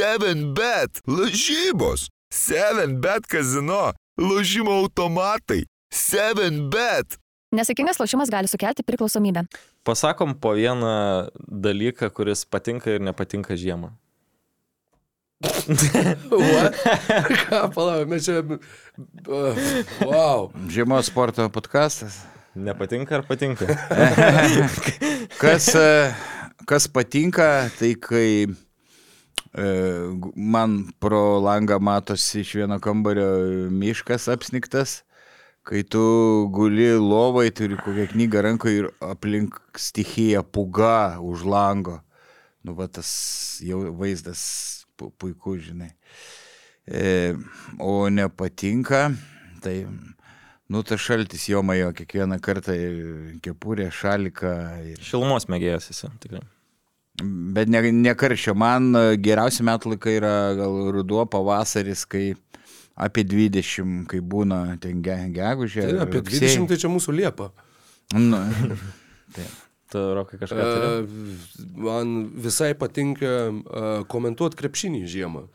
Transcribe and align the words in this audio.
7bet, 0.00 1.02
lažybos, 1.04 2.08
7bet 2.32 3.26
kazino, 3.28 3.92
lažymo 4.16 4.72
automatai, 4.80 5.66
7bet. 5.92 7.18
Nesėkmingas 7.52 8.00
lošimas 8.00 8.30
gali 8.32 8.48
sukelti 8.48 8.80
priklausomybę. 8.86 9.42
Pasakom 9.84 10.32
po 10.40 10.54
vieną 10.56 11.28
dalyką, 11.36 12.08
kuris 12.16 12.46
patinka 12.48 12.94
ir 12.94 13.04
nepatinka 13.04 13.58
žiemą. 13.60 13.90
Ką, 17.42 17.60
palauk, 17.74 18.08
mes 18.08 18.24
čia... 18.24 18.40
Uh, 18.40 19.52
wow. 20.00 20.48
Žiemos 20.72 21.12
sporto 21.12 21.44
podcastas. 21.52 22.22
Nepatinka 22.56 23.20
ar 23.20 23.28
patinka? 23.28 23.68
Kas, 25.42 25.68
e, 25.76 26.12
kas 26.68 26.88
patinka, 26.88 27.68
tai 27.78 27.94
kai 28.00 28.48
man 29.54 30.92
pro 30.98 31.40
langą 31.42 31.80
matosi 31.80 32.40
iš 32.40 32.54
vieno 32.54 32.78
kambario 32.80 33.70
miškas 33.70 34.28
apsniktas, 34.28 35.02
kai 35.66 35.82
tu 35.82 36.02
guli 36.54 36.92
lovai, 36.94 37.50
turi 37.50 37.76
kokią 37.76 38.06
knygą 38.12 38.42
rankoje 38.42 38.84
ir 38.84 38.90
aplink 39.00 39.60
stichija 39.76 40.42
puga 40.42 41.18
už 41.20 41.44
lango. 41.44 42.00
Nu, 42.62 42.74
va 42.76 42.86
tas 42.86 43.60
jau 43.64 43.86
vaizdas 43.96 44.84
pu- 44.96 45.10
puikus, 45.16 45.64
žinai. 45.70 45.94
E, 46.86 47.34
o 47.78 48.08
nepatinka, 48.12 49.14
tai, 49.64 49.86
nu, 50.68 50.82
tas 50.82 51.00
šaltis 51.00 51.48
jo 51.48 51.62
majo 51.64 51.94
kiekvieną 51.96 52.36
kartą 52.44 52.76
ir 52.76 53.40
kepurė, 53.40 53.88
šalika. 53.88 54.52
Ir... 54.84 55.00
Šilumos 55.00 55.48
mėgėjas 55.48 55.88
esi, 55.94 56.12
tikrai. 56.20 56.44
Bet 57.20 57.68
ne, 57.72 57.82
ne 57.92 58.14
karščio. 58.16 58.54
Man 58.58 58.94
e, 58.96 59.02
geriausi 59.20 59.66
metų 59.66 59.94
laikai 59.94 60.16
yra 60.18 60.34
gal 60.58 60.78
ruduo, 60.96 61.24
pavasaris, 61.30 62.06
kai 62.08 62.30
apie 63.00 63.24
20, 63.28 64.06
kai 64.10 64.20
būna 64.20 64.62
ten 64.80 65.02
ge, 65.04 65.16
gegužė. 65.36 65.88
Tai 65.88 66.06
apie 66.06 66.22
rugsėjį. 66.22 66.54
20 66.64 66.70
tai 66.72 66.80
čia 66.80 66.92
mūsų 66.92 67.16
liepa. 67.16 67.50
Nu, 68.16 68.40
Tu, 69.90 69.98
Rokai, 70.14 70.38
kažką 70.38 70.56
turi? 70.62 70.88
Uh, 70.88 71.70
man 71.82 72.10
visai 72.38 72.76
patinka 72.78 73.30
uh, 73.50 73.88
komentuoti 74.10 74.58
krepšinį 74.60 75.00
žiemą. 75.10 75.48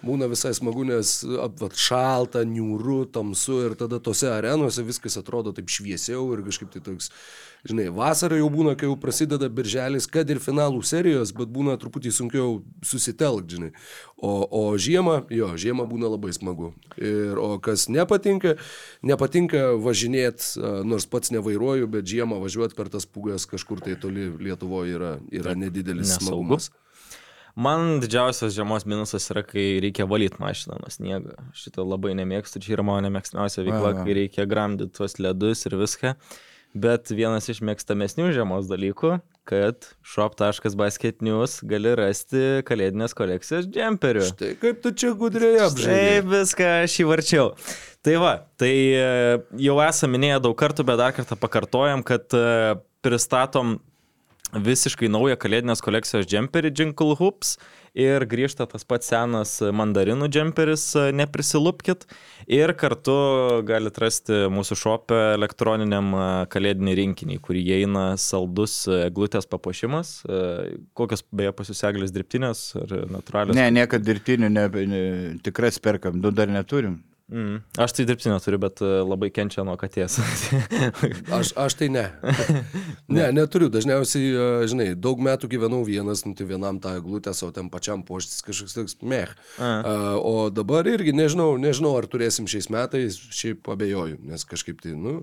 Būna 0.00 0.30
visai 0.30 0.54
smagu, 0.56 0.86
nes 0.88 1.20
ap, 1.44 1.58
vat, 1.60 1.76
šalta, 1.76 2.40
niūru, 2.48 3.02
tamsu 3.12 3.58
ir 3.66 3.76
tada 3.76 3.98
tose 4.00 4.30
arenose 4.32 4.84
viskas 4.86 5.18
atrodo 5.20 5.52
taip 5.52 5.68
šviesiau 5.68 6.22
ir 6.32 6.40
kažkaip 6.46 6.70
tai 6.72 6.80
toks, 6.86 7.10
žinai, 7.68 7.90
vasara 7.92 8.38
jau 8.40 8.48
būna, 8.52 8.72
kai 8.80 8.88
jau 8.88 8.96
prasideda 9.00 9.50
birželis, 9.52 10.08
kad 10.08 10.30
ir 10.32 10.40
finalų 10.40 10.80
serijos, 10.88 11.34
bet 11.36 11.52
būna 11.52 11.76
truputį 11.80 12.14
sunkiau 12.16 12.62
susitelkti, 12.86 13.58
žinai. 13.58 13.70
O, 14.16 14.32
o 14.48 14.62
žiemą, 14.80 15.20
jo, 15.36 15.52
žiemą 15.60 15.84
būna 15.90 16.08
labai 16.14 16.32
smagu. 16.36 16.72
Ir, 16.96 17.36
o 17.36 17.58
kas 17.60 17.88
nepatinka, 17.92 18.56
nepatinka 19.04 19.74
važinėti, 19.84 20.64
nors 20.88 21.08
pats 21.12 21.32
nevairuoju, 21.36 21.92
bet 21.92 22.08
žiemą 22.08 22.40
važiuoti 22.40 22.76
per 22.78 22.88
tas 22.92 23.04
pugas 23.04 23.44
kažkur 23.50 23.84
tai 23.84 24.00
toli 24.00 24.30
Lietuvoje 24.40 24.96
yra, 24.96 25.16
yra 25.28 25.56
nedidelis 25.58 26.16
Nesaugu. 26.16 26.30
smagumas. 26.30 26.72
Man 27.58 27.98
didžiausias 28.02 28.54
žiemos 28.54 28.86
minusas 28.88 29.26
yra, 29.32 29.42
kai 29.46 29.80
reikia 29.82 30.06
valyti 30.10 30.38
mašiną 30.42 30.78
nuo 30.82 30.92
sniego. 30.92 31.34
Šitą 31.56 31.86
labai 31.86 32.14
nemėgstu, 32.18 32.62
čia 32.62 32.76
yra 32.76 32.86
mano 32.86 33.02
nemėgstamiausia 33.08 33.66
veikla, 33.66 33.96
kai 34.02 34.16
reikia 34.22 34.46
gramdyti 34.50 34.94
tuos 34.98 35.18
ledus 35.22 35.66
ir 35.66 35.76
viską. 35.80 36.14
Bet 36.70 37.10
vienas 37.10 37.48
iš 37.50 37.64
mėgstamesnių 37.66 38.28
žiemos 38.30 38.68
dalykų, 38.70 39.16
kad 39.50 39.88
shop.basketnews 40.06 41.56
gali 41.66 41.94
rasti 41.98 42.60
kalėdinės 42.68 43.16
kolekcijos 43.18 43.66
džemperių. 43.74 44.28
Tai 44.38 44.50
kaip 44.60 44.78
tu 44.84 44.92
čia 44.94 45.10
gudriai 45.18 45.64
apžaidai? 45.64 45.96
Taip, 45.98 46.28
viską 46.30 46.68
aš 46.84 46.94
įvarčiau. 47.02 47.48
Tai 48.06 48.14
va, 48.22 48.34
tai 48.60 48.72
e, 48.94 49.08
jau 49.66 49.80
esame 49.82 50.14
minėję 50.14 50.38
daug 50.46 50.54
kartų, 50.62 50.86
bet 50.86 51.02
dar 51.02 51.16
kartą 51.16 51.34
pakartojam, 51.42 52.06
kad 52.06 52.38
e, 52.38 52.78
pristatom 53.02 53.80
visiškai 54.54 55.10
naują 55.12 55.36
kalėdinės 55.40 55.82
kolekcijos 55.84 56.26
džemperį 56.28 56.72
Jinkle 56.74 57.14
Hoops 57.18 57.56
ir 57.94 58.24
grįžta 58.30 58.66
tas 58.70 58.84
pats 58.86 59.10
senas 59.10 59.56
mandarinų 59.74 60.28
džemperis 60.30 60.84
e, 60.98 61.06
Neprisilupkit 61.16 62.06
ir 62.50 62.72
kartu 62.78 63.16
galite 63.66 64.04
rasti 64.04 64.44
mūsų 64.52 64.78
šopę 64.78 65.20
elektroniniam 65.34 66.12
e, 66.14 66.24
kalėdinį 66.52 66.96
rinkinį, 67.00 67.40
kurį 67.42 67.64
įeina 67.74 68.06
saldus 68.20 68.84
e, 68.88 69.02
eglutės 69.08 69.48
papuošimas, 69.50 70.20
kokios 70.98 71.24
beje 71.34 71.52
pasiseglės 71.56 72.14
dirbtinės 72.14 72.64
ar 72.78 72.96
natūralios. 73.10 73.58
ne, 73.58 73.68
niekad 73.80 74.04
dirbtinių, 74.06 74.50
ne, 74.54 74.66
ne, 74.86 75.04
tikras 75.44 75.80
perkam, 75.82 76.20
du 76.22 76.34
dar 76.34 76.50
neturim. 76.50 77.00
Mm. 77.30 77.60
Aš 77.78 77.92
tai 77.94 78.04
dirbtinio 78.08 78.38
turiu, 78.42 78.58
bet 78.58 78.80
e, 78.82 78.88
labai 79.06 79.28
kenčia 79.30 79.62
nuo 79.66 79.76
katės. 79.78 80.16
Aš, 81.38 81.52
aš 81.54 81.76
tai 81.78 81.90
ne. 81.92 82.08
Ne, 83.10 83.28
neturiu. 83.34 83.68
Dažniausiai, 83.72 84.30
a, 84.34 84.48
žinai, 84.70 84.88
daug 84.98 85.18
metų 85.22 85.50
gyvenau 85.50 85.80
vienas, 85.86 86.24
nu, 86.26 86.34
tai 86.38 86.46
vienam 86.46 86.78
tą 86.82 86.96
eglutę, 86.98 87.32
o 87.46 87.50
ten 87.54 87.70
pačiam 87.70 88.02
poštis 88.06 88.42
kažkoks 88.46 88.76
toks 88.76 88.96
meh. 89.02 89.32
A. 89.58 89.70
A, 89.70 89.94
O 90.20 90.50
dabar 90.54 90.86
irgi 90.90 91.14
nežinau, 91.16 91.54
nežinau, 91.58 91.96
ar 91.98 92.06
turėsim 92.10 92.48
šiais 92.50 92.70
metais, 92.70 93.18
šiaip 93.34 93.70
abejoju, 93.70 94.20
nes 94.30 94.46
kažkaip 94.46 94.82
tai, 94.82 94.94
nu, 94.98 95.20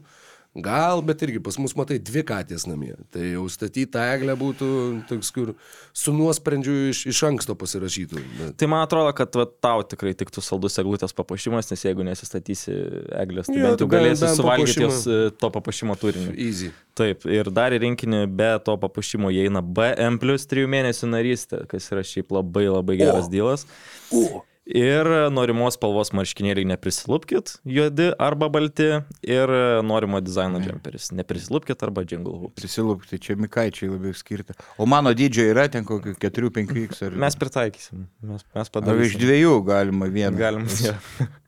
gal, 0.63 1.01
bet 1.05 1.21
irgi 1.25 1.39
pas 1.43 1.57
mus 1.61 1.75
matai 1.77 1.97
dvi 2.01 2.23
katės 2.27 2.65
namie. 2.69 2.93
Tai 3.13 3.21
jau 3.25 3.43
statyti 3.51 3.99
eglę 4.01 4.33
būtų 4.39 4.67
toks, 5.09 5.29
kur 5.35 5.51
su 5.95 6.13
nuosprendžiu 6.15 6.75
iš, 6.91 7.03
iš 7.13 7.21
anksto 7.29 7.55
pasirašytų. 7.59 8.21
Bet... 8.39 8.55
Tai 8.61 8.69
man 8.71 8.83
atrodo, 8.87 9.13
kad 9.17 9.37
va, 9.37 9.45
tau 9.45 9.83
tikrai 9.85 10.15
tiktų 10.17 10.41
saldus 10.45 10.79
eglutės 10.81 11.13
papuošimas, 11.17 11.69
nes 11.73 11.85
jeigu 11.85 12.05
nesistatysi 12.07 12.73
eglės, 13.21 13.51
tai 13.51 13.59
Jo, 13.59 13.69
bent 13.69 13.77
jau 13.77 13.85
tai 13.85 13.87
bent- 13.87 13.95
galėsi 13.97 14.25
bent 14.25 14.39
suvalgyti 14.41 14.73
papuošimą. 14.81 14.89
jos 14.89 15.07
e, 15.07 15.37
to 15.43 15.51
papuošimo 15.59 15.97
turinį. 16.01 16.35
Easy. 16.47 16.71
Taip, 16.97 17.27
ir 17.29 17.51
dar 17.53 17.75
į 17.77 17.81
rinkinį 17.85 18.23
be 18.33 18.51
to 18.65 18.73
papuošimo 18.81 19.29
įeina 19.29 19.61
BM 19.61 20.17
plus 20.21 20.47
3 20.49 20.65
mėnesių 20.73 21.11
narystė, 21.13 21.63
kas 21.69 21.91
yra 21.93 22.01
šiaip 22.01 22.33
labai 22.33 22.65
labai 22.71 22.97
geras 22.97 23.27
O. 23.27 23.31
dylas. 23.33 23.67
O, 24.09 24.41
Ir 24.67 25.07
norimos 25.31 25.77
spalvos 25.77 26.09
marškinėliai 26.11 26.67
neprisilupkit, 26.67 27.53
juodi 27.63 28.09
arba 28.19 28.49
balti, 28.51 28.89
ir 29.23 29.51
norimo 29.87 30.19
dizaino 30.19 30.59
džemperis. 30.59 31.13
Neprisilupkit 31.15 31.83
arba 31.87 32.03
jingle 32.03 32.35
hoop. 32.41 32.55
Prisilūpti, 32.59 33.19
čia 33.23 33.37
Mikaičiai 33.39 33.93
labiau 33.93 34.15
skirta. 34.17 34.57
O 34.75 34.87
mano 34.89 35.13
dydžio 35.15 35.45
yra 35.53 35.69
ten 35.71 35.87
kokių 35.87 36.17
4-5x 36.19 37.05
ar... 37.07 37.15
Mes 37.23 37.39
pritaikysim, 37.39 38.07
mes, 38.27 38.43
mes 38.57 38.73
Ar 38.81 39.03
iš 39.05 39.15
dviejų 39.21 39.53
galima 39.67 40.09
vieną. 40.11 40.35
Galim. 40.37 40.67
Ja. 40.83 40.97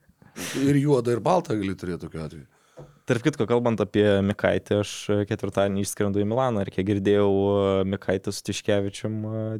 ir 0.69 0.79
juodą, 0.79 1.17
ir 1.17 1.23
baltą 1.23 1.57
gali 1.59 1.75
turėti 1.75 2.05
tokiu 2.05 2.23
atveju. 2.23 2.47
Tarp 3.09 3.25
kitko, 3.25 3.47
kalbant 3.49 3.81
apie 3.81 4.05
Mikaitį, 4.21 4.75
aš 4.83 4.91
ketvirtadienį 5.27 5.81
išskrendu 5.81 6.21
į 6.21 6.27
Milaną 6.29 6.61
ir 6.61 6.69
kiek 6.71 6.85
girdėjau, 6.91 7.31
Mikaitį 7.89 8.31
su 8.31 8.45
Tiškevičium 8.45 9.15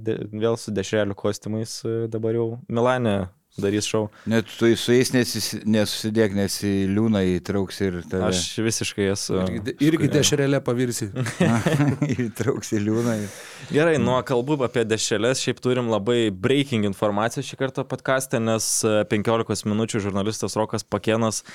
vėl 0.06 0.58
su 0.62 0.72
dešrelių 0.72 1.18
kostiumais 1.18 1.80
e, 1.82 1.96
dabar 2.14 2.38
jau 2.38 2.48
Milane 2.70 3.18
darys 3.58 3.88
šau. 3.90 4.08
Net 4.30 4.48
tu 4.60 4.70
su 4.78 4.94
jais 4.94 5.12
nesis- 5.14 5.64
nesusidėk, 5.66 6.36
nes 6.38 6.56
į 6.66 6.74
liūną 6.94 7.22
įtrauks 7.38 7.82
ir 7.86 8.00
tave. 8.10 8.30
Aš 8.30 8.44
visiškai 8.64 9.10
esu. 9.14 9.40
Irgi, 9.42 9.76
irgi 9.88 10.10
dešrelė 10.14 10.62
pavirsi. 10.66 11.10
įtrauks 12.28 12.74
į 12.78 12.84
liūną. 12.86 13.16
Ir... 13.24 13.40
Gerai, 13.74 13.98
nuo 14.02 14.20
kalbų 14.26 14.60
apie 14.68 14.86
dešrelės, 14.88 15.44
šiaip 15.46 15.62
turim 15.64 15.92
labai 15.92 16.30
breaking 16.32 16.88
informaciją 16.90 17.46
šį 17.46 17.60
kartą 17.64 17.86
podcast'e, 17.90 18.42
nes 18.44 18.70
e, 18.88 18.96
15 19.12 19.68
minučių 19.70 20.04
žurnalistas 20.08 20.58
Rokas 20.60 20.86
Pakenas 20.88 21.44
e, 21.44 21.54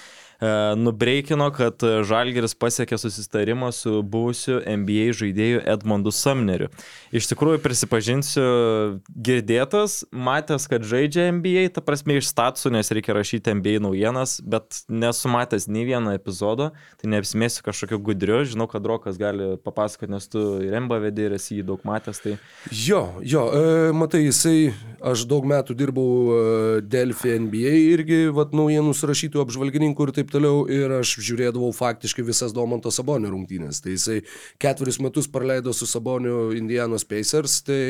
nubreikino, 0.78 1.48
kad 1.54 1.80
Žalgeris 1.80 2.56
pasiekė 2.58 2.98
susitarimą 3.00 3.70
su 3.74 4.02
buvusiu 4.02 4.60
NBA 4.60 5.12
žaidėju 5.16 5.62
Edmondu 5.74 6.12
Sumneriu. 6.14 6.70
Iš 7.14 7.28
tikrųjų, 7.30 7.60
prisipažinsiu, 7.64 8.44
girdėtas, 9.14 10.02
matęs, 10.10 10.66
kad 10.70 10.84
žaidžia 10.86 11.28
NBA, 11.34 11.68
ta 11.74 11.84
prasme 11.84 12.18
iš 12.18 12.28
statusų, 12.32 12.74
nes 12.74 12.90
reikia 12.94 13.16
rašyti 13.16 13.54
NBA 13.60 13.82
naujienas, 13.84 14.38
bet 14.42 14.82
nesu 14.88 15.30
matęs 15.32 15.68
nei 15.70 15.86
vieno 15.88 16.14
epizodo, 16.16 16.72
tai 17.00 17.12
neapsimėsiu 17.14 17.64
kažkokiu 17.66 18.00
gudriu, 18.04 18.42
žinau, 18.48 18.68
kad 18.70 18.84
Rokas 18.88 19.18
gali 19.20 19.54
papasakoti, 19.64 20.12
nes 20.12 20.28
tu 20.30 20.44
ir 20.64 20.74
Remba 20.74 20.98
vedė 21.02 21.28
ir 21.28 21.36
esi 21.38 21.60
jį 21.60 21.68
daug 21.70 21.84
matęs, 21.86 22.20
tai 22.24 22.36
Jo, 22.72 23.20
jo, 23.22 23.44
e, 23.54 23.92
matai, 23.96 24.24
jisai, 24.26 24.72
aš 25.04 25.24
daug 25.30 25.46
metų 25.48 25.76
dirbau 25.78 26.08
e, 26.34 26.80
Delfi 26.82 27.36
NBA 27.44 27.74
irgi, 27.94 28.20
vat, 28.34 28.54
naujienų 28.56 28.94
surašytų 28.96 29.42
apžvalgininkų 29.44 30.08
ir 30.08 30.12
taip 30.18 30.23
toliau, 30.30 30.64
ir 30.70 30.92
aš 31.00 31.16
žiūrėdavau 31.24 31.70
faktiškai 31.76 32.24
visas 32.26 32.54
Domanto 32.56 32.92
Sabonio 32.94 33.32
rungtynės. 33.32 33.80
Tai 33.84 33.94
jisai 33.94 34.20
ketverius 34.62 35.00
metus 35.04 35.28
praleido 35.30 35.74
su 35.76 35.88
Saboniu 35.90 36.52
Indianos 36.56 37.06
Pacers, 37.08 37.60
tai 37.66 37.80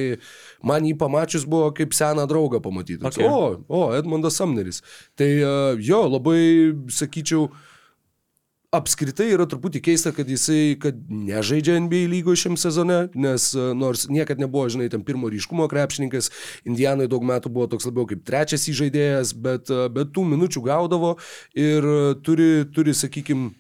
man 0.65 0.87
jį 0.87 0.97
pamačius 1.01 1.47
buvo 1.49 1.71
kaip 1.77 1.95
seną 1.97 2.27
draugą 2.31 2.63
pamatyti. 2.65 3.03
Okay. 3.05 3.29
O, 3.29 3.61
o, 3.69 3.85
Edmondas 3.97 4.39
Samneris. 4.41 4.83
Tai 5.19 5.31
e, 5.31 5.55
jo, 5.85 6.03
labai, 6.17 6.41
sakyčiau, 6.93 7.49
apskritai 8.75 9.29
yra 9.35 9.47
truputį 9.49 9.81
keista, 9.85 10.13
kad 10.15 10.29
jisai, 10.31 10.75
kad 10.81 10.99
nežaidžia 11.09 11.77
NBA 11.85 12.05
lygoje 12.11 12.45
šiam 12.45 12.59
sezone, 12.61 13.05
nes 13.15 13.51
e, 13.55 13.67
nors 13.79 14.07
niekad 14.11 14.41
nebuvo, 14.43 14.67
žinai, 14.73 14.91
ten 14.93 15.05
pirmo 15.07 15.31
ryškumo 15.33 15.69
krepšininkas, 15.71 16.31
Indijanai 16.69 17.09
daug 17.11 17.25
metų 17.27 17.53
buvo 17.55 17.69
toks 17.73 17.87
labiau 17.89 18.07
kaip 18.11 18.25
trečias 18.27 18.67
įžaidėjas, 18.71 19.35
bet, 19.45 19.71
e, 19.71 19.87
bet 19.95 20.13
tų 20.15 20.27
minučių 20.33 20.65
gaudavo 20.67 21.15
ir 21.59 21.87
e, 21.87 22.01
turi, 22.27 22.51
turi 22.75 22.97
sakykime, 22.97 23.53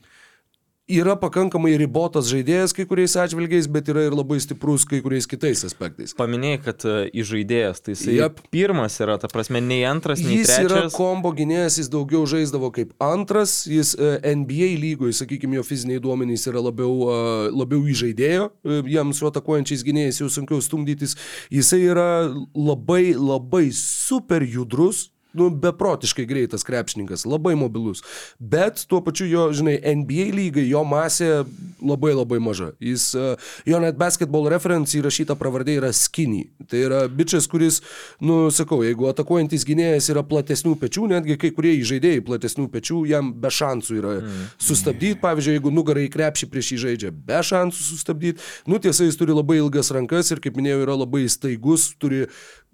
yra 0.90 1.14
pakankamai 1.16 1.72
ribotas 1.81 2.26
žaidėjas 2.28 2.75
kai 2.76 2.84
kuriais 2.88 3.14
atžvilgiais, 3.16 3.69
bet 3.72 3.88
yra 3.88 4.02
ir 4.04 4.12
labai 4.16 4.36
stiprus 4.42 4.84
kai 4.88 4.98
kuriais 5.04 5.25
kitais 5.28 5.62
aspektais. 5.64 6.12
Paminėjai, 6.19 6.58
kad 6.66 6.84
e, 6.84 6.96
įžaidėjas, 7.22 7.81
tai 7.81 7.94
jisai 7.94 8.16
Jep. 8.19 8.42
pirmas 8.52 8.98
yra, 9.00 9.16
ta 9.22 9.31
prasme, 9.32 9.62
nei 9.64 9.81
antras, 9.88 10.20
nei 10.20 10.42
Jis 10.42 10.52
yra 10.58 10.82
trečias. 10.82 10.96
kombo 10.98 11.32
gynėjas, 11.36 11.78
jis 11.81 11.88
daugiau 11.92 12.26
žaisdavo 12.28 12.69
kaip 12.76 12.92
antras, 13.02 13.62
jis 13.70 13.94
e, 13.96 14.10
NBA 14.36 14.75
lygoje, 14.82 15.16
sakykime, 15.22 15.56
jo 15.56 15.64
fiziniai 15.64 16.02
duomenys 16.04 16.44
yra 16.52 16.60
labiau, 16.66 16.92
e, 17.08 17.48
labiau 17.56 17.88
įžaidėjo, 17.94 18.50
e, 18.69 18.82
jam 18.92 19.16
su 19.16 19.30
atakuojančiais 19.30 19.87
gynėjais 19.88 20.20
jau 20.20 20.28
sunkiau 20.37 20.60
stumdytis. 20.64 21.16
Jisai 21.54 21.80
yra 21.88 22.10
labai, 22.52 23.14
labai 23.16 23.70
super 23.72 24.44
judrus, 24.44 25.06
nu, 25.34 25.50
beprotiškai 25.50 26.26
greitas 26.28 26.64
krepšininkas, 26.66 27.26
labai 27.28 27.54
mobilus. 27.58 28.02
Bet 28.38 28.84
tuo 28.88 29.02
pačiu 29.04 29.26
jo, 29.28 29.46
žinai, 29.54 29.76
NBA 29.82 30.31
lygai, 30.34 30.66
jo 30.70 30.84
masė 30.88 31.31
labai 31.84 32.14
labai 32.14 32.40
maža. 32.42 32.72
Jis, 32.82 33.10
e, 33.19 33.34
jo 33.70 33.81
net 33.82 33.98
basketball 34.00 34.48
reference 34.52 34.96
įrašyta 34.98 35.36
pravardė 35.38 35.78
yra 35.81 35.92
skinny. 35.94 36.46
Tai 36.70 36.81
yra 36.86 37.02
bičias, 37.10 37.48
kuris, 37.50 37.81
nu, 38.25 38.48
sakau, 38.54 38.81
jeigu 38.86 39.08
atakuojantis 39.10 39.66
gynėjas 39.69 40.10
yra 40.14 40.25
platesnių 40.26 40.76
pečių, 40.81 41.08
netgi 41.14 41.38
kai 41.40 41.52
kurie 41.54 41.75
žaidėjai 41.84 42.25
platesnių 42.25 42.69
pečių, 42.72 43.02
jam 43.10 43.32
be 43.40 43.50
šansų 43.52 43.98
yra 44.00 44.14
mm. 44.20 44.48
sustabdyti. 44.62 45.20
Pavyzdžiui, 45.25 45.58
jeigu 45.58 45.72
nugarai 45.75 46.06
krepšį 46.12 46.50
prieš 46.52 46.72
jį 46.75 46.80
žaidžia, 46.87 47.12
be 47.14 47.40
šansų 47.50 47.87
sustabdyti. 47.90 48.44
Nu, 48.70 48.80
tiesa, 48.82 49.06
jis 49.08 49.19
turi 49.20 49.37
labai 49.37 49.58
ilgas 49.60 49.92
rankas 49.94 50.32
ir, 50.32 50.42
kaip 50.44 50.58
minėjau, 50.58 50.82
yra 50.87 50.98
labai 51.04 51.26
staigus, 51.32 51.90
turi 52.00 52.25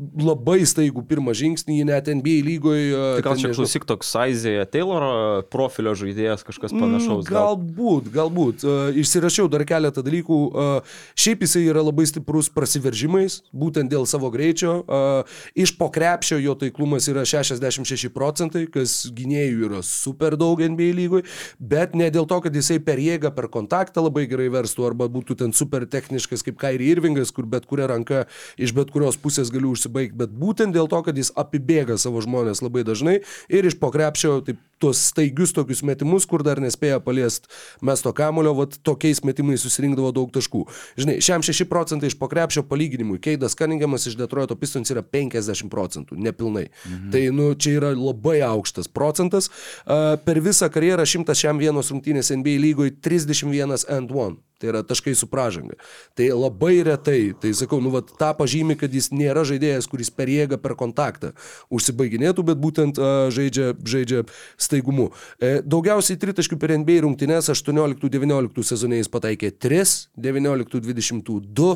labai 0.01 0.63
staigų 0.69 1.05
pirmą 1.09 1.35
žingsnį, 1.37 1.81
net 1.89 2.09
NBA 2.09 2.41
lygoje. 2.47 2.95
Tai 3.19 3.25
gal 3.27 3.41
čia 3.41 3.53
klausyk 3.53 3.85
toks 3.89 4.11
Aizėje 4.17 4.65
Tayloro 4.73 5.43
profilio 5.53 5.93
žaidėjas, 5.99 6.45
kažkas 6.47 6.73
panašaus. 6.73 7.29
gal. 7.29 7.57
Mm, 7.57 7.71
Galbūt, 7.71 8.09
galbūt. 8.15 8.65
Uh, 8.65 8.99
išsirašiau 9.01 9.49
dar 9.53 9.65
keletą 9.69 10.05
dalykų. 10.07 10.39
Uh, 10.51 10.97
šiaip 11.19 11.45
jisai 11.45 11.65
yra 11.69 11.83
labai 11.85 12.07
stiprus 12.09 12.51
prasiveržimais, 12.53 13.41
būtent 13.53 13.91
dėl 13.93 14.07
savo 14.09 14.31
greičio. 14.33 14.81
Uh, 14.85 15.41
iš 15.59 15.75
po 15.79 15.91
krepšio 15.93 16.41
jo 16.41 16.55
taiklumas 16.59 17.09
yra 17.11 17.27
66 17.29 18.13
procentai, 18.15 18.67
kas 18.73 19.03
gynėjų 19.17 19.69
yra 19.69 19.83
super 19.87 20.37
daug 20.41 20.61
NBA 20.63 20.93
lygoj, 20.97 21.25
bet 21.59 21.97
ne 21.99 22.11
dėl 22.13 22.29
to, 22.31 22.41
kad 22.45 22.57
jisai 22.57 22.81
per 22.85 23.01
jėgą, 23.03 23.35
per 23.37 23.51
kontaktą 23.53 24.05
labai 24.07 24.27
gerai 24.31 24.49
verstų, 24.53 24.87
arba 24.91 25.11
būtų 25.13 25.39
ten 25.43 25.55
super 25.57 25.87
techniškas 25.91 26.45
kaip 26.47 26.61
Kairi 26.61 26.91
Irvingas, 26.95 27.33
kur 27.35 27.49
bet 27.51 27.69
kuria 27.71 27.91
ranka 27.91 28.25
iš 28.61 28.75
bet 28.77 28.93
kurios 28.95 29.19
pusės 29.21 29.53
galiu 29.53 29.75
užsibaigti, 29.91 30.17
bet 30.17 30.31
būtent 30.31 30.75
dėl 30.75 30.89
to, 30.89 31.03
kad 31.03 31.17
jis 31.17 31.33
apibėga 31.37 31.99
savo 31.99 32.21
žmonės 32.21 32.63
labai 32.63 32.85
dažnai 32.85 33.21
ir 33.49 33.67
iš 33.67 33.79
po 33.79 33.91
krepšio 33.91 34.41
taip 34.47 34.59
tuos 34.81 34.97
staigius 35.11 35.53
tokius 35.53 35.83
metimus, 35.83 36.25
kur 36.27 36.43
dar 36.43 36.61
nespėja 36.61 37.01
paliesti 37.05 37.49
mesto 37.83 38.13
kamulio, 38.13 38.55
vat 38.57 38.79
tokiais 38.83 39.21
metimais 39.25 39.61
susirinkdavo 39.61 40.11
daug 40.17 40.31
taškų. 40.33 40.65
Žinai, 40.97 41.19
šiam 41.21 41.45
6 41.45 41.67
procentai 41.69 42.09
iš 42.09 42.17
pokrepšio 42.17 42.65
palyginimui, 42.65 43.21
Keidas 43.21 43.55
Kaningiamas 43.59 44.07
iš 44.09 44.17
Detroito 44.17 44.57
Pistons 44.57 44.91
yra 44.91 45.03
50 45.05 45.69
procentų, 45.69 46.17
nepilnai. 46.17 46.71
Mhm. 46.87 47.11
Tai, 47.13 47.25
nu, 47.37 47.53
čia 47.61 47.77
yra 47.77 47.93
labai 47.93 48.41
aukštas 48.47 48.89
procentas. 48.89 49.51
Per 49.85 50.41
visą 50.41 50.71
karjerą 50.73 51.05
101 51.05 51.85
rungtynės 51.93 52.33
NBA 52.33 52.57
lygoje 52.65 52.97
31 53.05 53.85
and 53.85 54.09
1. 54.09 54.41
Tai 54.61 54.69
yra 54.73 54.83
taškai 54.85 55.15
su 55.17 55.29
pražanga. 55.31 55.79
Tai 56.19 56.27
labai 56.37 56.83
retai, 56.85 57.33
tai 57.41 57.55
sakau, 57.57 57.81
nu, 57.81 57.93
vat, 57.95 58.13
tą 58.21 58.31
pažymį, 58.37 58.77
kad 58.83 58.93
jis 58.93 59.09
nėra 59.15 59.45
žaidėjas, 59.49 59.89
kuris 59.89 60.13
per 60.13 60.29
jėgą, 60.29 60.61
per 60.61 60.77
kontaktą 60.77 61.33
užsibaiginėtų, 61.73 62.45
bet 62.51 62.61
būtent 62.61 63.01
uh, 63.01 63.31
žaidžia, 63.33 63.73
žaidžia 63.81 64.25
staigumu. 64.61 65.11
E, 65.41 65.61
daugiausiai 65.65 66.21
tritaškių 66.21 66.59
per 66.61 66.75
NBA 66.77 67.01
rungtynės 67.07 67.49
18-19 67.55 68.67
sezone 68.67 69.01
jis 69.01 69.11
pataikė 69.13 69.53
3, 69.57 69.97
19-20 70.21 71.41
2, 71.49 71.71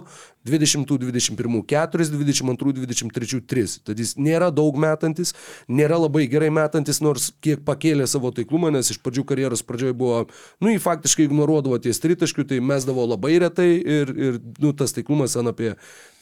20-21 0.44 1.64
4, 1.64 2.04
22-23 2.12 3.40
3. 3.48 3.78
Tad 3.84 4.00
jis 4.00 4.14
nėra 4.20 4.50
daug 4.52 4.76
metantis, 4.76 5.32
nėra 5.68 5.96
labai 6.02 6.26
gerai 6.28 6.50
metantis, 6.52 7.00
nors 7.04 7.30
kiek 7.44 7.64
pakėlė 7.64 8.06
savo 8.10 8.32
taiklumą, 8.34 8.72
nes 8.74 8.92
iš 8.92 9.00
pradžių 9.00 9.24
karjeros 9.28 9.64
pradžioje 9.64 9.96
buvo, 9.96 10.24
nu, 10.60 10.72
jį 10.72 10.82
faktiškai 10.84 11.28
ignoruodavo 11.28 11.78
ties 11.82 12.02
tritaškių, 12.02 12.46
tai 12.50 12.60
mesdavo 12.74 13.06
labai 13.06 13.38
retai 13.42 13.70
ir, 13.78 14.12
ir 14.12 14.38
nu, 14.60 14.74
tas 14.76 14.94
taiklumas 14.96 15.38
ten 15.38 15.48
apie 15.50 15.74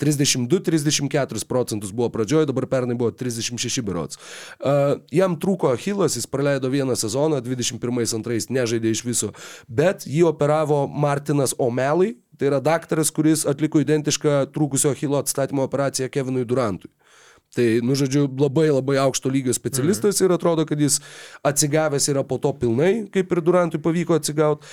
32-34 0.03 1.47
procentus 1.49 1.93
buvo 1.95 2.11
pradžioje, 2.13 2.49
dabar 2.51 2.67
pernai 2.67 2.97
buvo 2.99 3.11
36 3.11 3.83
berots. 3.87 4.19
Uh, 4.59 4.99
jam 5.15 5.37
trūko 5.39 5.73
Achilas, 5.73 6.17
jis 6.19 6.29
praleido 6.31 6.71
vieną 6.73 6.97
sezoną, 6.99 7.43
21-2 7.45 8.51
nežaidė 8.53 8.93
iš 8.93 9.05
viso, 9.07 9.33
bet 9.69 10.07
jį 10.07 10.27
operavo 10.33 10.85
Martinas 10.89 11.57
O'Malley, 11.59 12.17
tai 12.39 12.51
yra 12.51 12.63
daktaras, 12.65 13.13
kuris 13.15 13.47
atliko 13.49 13.83
identišką 13.83 14.49
trūkusio 14.55 14.93
Achilo 14.97 15.21
atstatymo 15.23 15.63
operaciją 15.69 16.11
Kevinui 16.11 16.47
Durantui. 16.49 16.91
Tai, 17.53 17.67
nu, 17.85 17.93
žodžiu, 17.99 18.25
labai 18.41 18.71
labai 18.71 18.97
aukšto 19.03 19.29
lygio 19.29 19.53
specialistas 19.53 20.17
mhm. 20.17 20.25
ir 20.25 20.35
atrodo, 20.39 20.65
kad 20.69 20.81
jis 20.81 20.99
atsigavęs 21.45 22.09
yra 22.09 22.23
po 22.25 22.39
to 22.41 22.55
pilnai, 22.57 22.93
kaip 23.13 23.35
ir 23.35 23.43
Durantui 23.45 23.81
pavyko 23.83 24.17
atsigauti, 24.17 24.69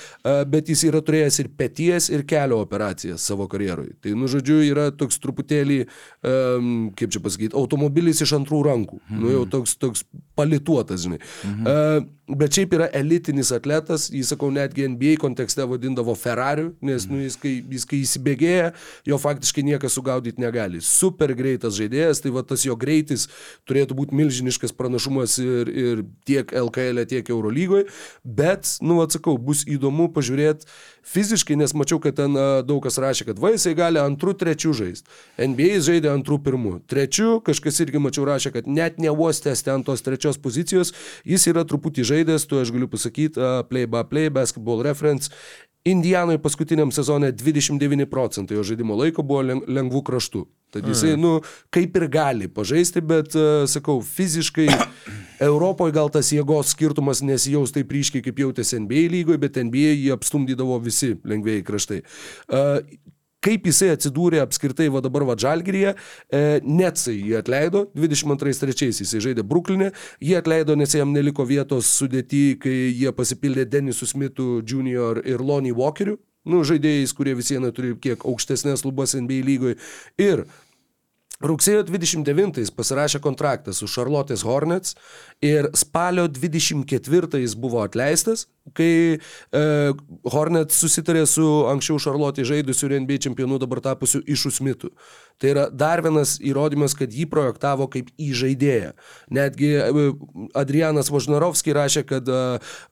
bet 0.48 0.70
jis 0.72 0.86
yra 0.88 1.02
turėjęs 1.04 1.42
ir 1.42 1.50
pėties, 1.60 2.08
ir 2.14 2.24
kelio 2.28 2.62
operacijas 2.64 3.26
savo 3.28 3.44
karjerui. 3.52 3.92
Tai, 4.00 4.14
nu, 4.16 4.30
žodžiu, 4.32 4.62
yra 4.64 4.88
toks 4.96 5.20
truputėlį, 5.20 5.82
um, 6.24 6.72
kaip 6.96 7.12
čia 7.12 7.20
pasakyti, 7.20 7.56
automobilis 7.60 8.24
iš 8.24 8.32
antrų 8.40 8.62
rankų. 8.70 9.02
Mhm. 9.02 9.20
Nu, 9.20 9.34
jau 9.34 9.44
toks, 9.58 9.76
toks 9.80 10.06
palituotas, 10.40 11.04
žinai. 11.04 11.20
Mhm. 11.44 11.68
Uh, 11.68 12.16
bet 12.38 12.54
šiaip 12.54 12.74
yra 12.76 12.86
elitinis 12.94 13.50
atletas, 13.54 14.08
jis, 14.12 14.28
sakau, 14.30 14.50
netgi 14.54 14.86
NBA 14.90 15.16
kontekste 15.20 15.64
vadindavo 15.66 16.14
Ferrariu, 16.18 16.70
nes, 16.84 17.06
nu, 17.10 17.20
jis, 17.24 17.36
kai, 17.40 17.56
jis, 17.74 17.86
kai 17.88 18.00
įsibėgėja, 18.04 18.70
jo 19.08 19.18
faktiškai 19.20 19.64
niekas 19.66 19.96
sugaudyti 19.98 20.42
negali. 20.42 20.82
Super 20.84 21.34
greitas 21.38 21.78
žaidėjas, 21.78 22.22
tai 22.22 22.32
va 22.34 22.44
tas 22.46 22.64
jo 22.66 22.76
greitis 22.78 23.26
turėtų 23.68 23.96
būti 23.98 24.18
milžiniškas 24.20 24.74
pranašumas 24.76 25.38
ir, 25.42 25.70
ir 25.70 26.04
tiek 26.28 26.54
LKL, 26.62 27.04
tiek 27.10 27.32
Eurolygoje, 27.34 27.88
bet, 28.24 28.76
nu, 28.84 29.00
atsakau, 29.04 29.36
bus 29.40 29.64
įdomu 29.68 30.10
pažiūrėti 30.14 30.68
fiziškai, 31.10 31.56
nes 31.58 31.74
mačiau, 31.74 31.98
kad 32.02 32.18
ten 32.20 32.36
a, 32.38 32.46
daug 32.66 32.82
kas 32.84 32.98
rašė, 33.00 33.30
kad 33.30 33.40
va, 33.42 33.52
jisai 33.54 33.74
gali 33.78 34.00
antrų, 34.02 34.36
trečių 34.38 34.74
žaisti. 34.76 35.10
NBA 35.40 35.80
žaidė 35.84 36.12
antrų, 36.12 36.38
pirmų. 36.44 36.74
Trečių, 36.90 37.40
kažkas 37.46 37.80
irgi 37.82 38.02
mačiau 38.02 38.26
rašė, 38.28 38.52
kad 38.54 38.68
net 38.70 39.00
neuostęs 39.02 39.64
ten 39.66 39.84
tos 39.86 40.04
trečios 40.06 40.29
pozicijos, 40.38 40.92
jis 41.26 41.48
yra 41.50 41.64
truputį 41.66 42.04
žaidęs, 42.06 42.46
tu 42.46 42.60
aš 42.60 42.70
galiu 42.74 42.90
pasakyti, 42.90 43.40
a, 43.40 43.64
play 43.66 43.88
by 43.90 44.04
play, 44.06 44.30
basketball 44.30 44.84
reference. 44.86 45.32
Indianoje 45.88 46.38
paskutiniam 46.38 46.90
sezone 46.92 47.32
29 47.32 48.04
procentai 48.06 48.58
jo 48.58 48.62
žaidimo 48.68 48.98
laiko 49.00 49.24
buvo 49.24 49.42
leng- 49.48 49.64
lengvų 49.64 50.02
kraštų. 50.04 50.44
Tad 50.70 50.86
jisai, 50.86 51.16
nu, 51.18 51.40
kaip 51.74 51.96
ir 51.98 52.04
gali 52.12 52.46
pažaisti, 52.52 53.00
bet, 53.02 53.34
sakau, 53.66 53.98
fiziškai 54.06 54.68
Europoje 55.50 55.94
gal 55.96 56.12
tas 56.12 56.30
jėgos 56.30 56.74
skirtumas 56.76 57.24
nesijaus 57.26 57.72
taip 57.74 57.90
ryškiai, 57.90 58.22
kaip 58.22 58.38
jautėsi 58.44 58.78
NBA 58.84 59.08
lygoje, 59.10 59.40
bet 59.40 59.56
NBA 59.58 59.96
jį 59.96 60.12
apstumdydavo 60.14 60.76
visi 60.84 61.16
lengvėjai 61.26 61.64
kraštai. 61.66 62.02
Uh, 62.46 62.84
kaip 63.44 63.66
jisai 63.70 63.90
atsidūrė 63.94 64.40
apskritai 64.44 64.88
va 64.92 65.02
dabar 65.04 65.24
va 65.28 65.36
Žalgiryje, 65.40 65.94
e, 66.30 66.42
Netsai 66.64 67.16
jį 67.16 67.36
atleido, 67.40 67.86
22-3 67.96 68.90
jisai 69.00 69.22
žaidė 69.26 69.44
Bruklinė, 69.46 69.90
jį 70.20 70.36
atleido, 70.40 70.76
nes 70.78 70.94
jam 70.96 71.12
neliko 71.14 71.46
vietos 71.48 71.90
sudėti, 72.00 72.58
kai 72.60 72.76
jie 72.92 73.12
pasipildė 73.16 73.66
Denisu 73.70 74.08
Smithu 74.08 74.60
Jr. 74.60 75.22
ir 75.24 75.44
Lonnie 75.44 75.74
Walkeriu, 75.76 76.18
nu, 76.48 76.62
žaidėjais, 76.66 77.14
kurie 77.16 77.36
vis 77.38 77.52
viena 77.52 77.72
turi 77.74 77.94
kiek 78.00 78.24
aukštesnės 78.24 78.84
lubas 78.86 79.16
NBA 79.16 79.44
lygoje. 79.48 79.78
Ir 80.20 80.46
Rugsėjo 81.40 81.86
29 81.88 82.60
jis 82.60 82.70
pasirašė 82.76 83.22
kontraktą 83.24 83.72
su 83.72 83.86
Charlotte's 83.88 84.42
Hornets 84.44 84.92
ir 85.40 85.70
spalio 85.72 86.26
24 86.28 87.40
jis 87.40 87.54
buvo 87.56 87.80
atleistas, 87.80 88.44
kai 88.76 89.16
e, 89.16 89.62
Hornets 90.34 90.82
susitarė 90.82 91.24
su 91.24 91.46
anksčiau 91.70 91.96
Charlotte 92.04 92.44
žaidusiu 92.44 92.92
NBA 92.92 93.22
čempionu 93.24 93.56
dabar 93.62 93.80
tapusiu 93.80 94.20
Išu 94.28 94.52
Smitu. 94.52 94.92
Tai 95.40 95.50
yra 95.54 95.62
dar 95.72 96.02
vienas 96.04 96.34
įrodymas, 96.44 96.92
kad 96.96 97.14
jį 97.16 97.24
projektavo 97.32 97.86
kaip 97.88 98.10
įžaidėją. 98.20 98.90
Netgi 99.32 99.70
e, 99.72 100.02
Adrianas 100.58 101.08
Vožnarovskis 101.08 101.72
rašė, 101.76 102.02
kad 102.10 102.28
e, 102.28 102.40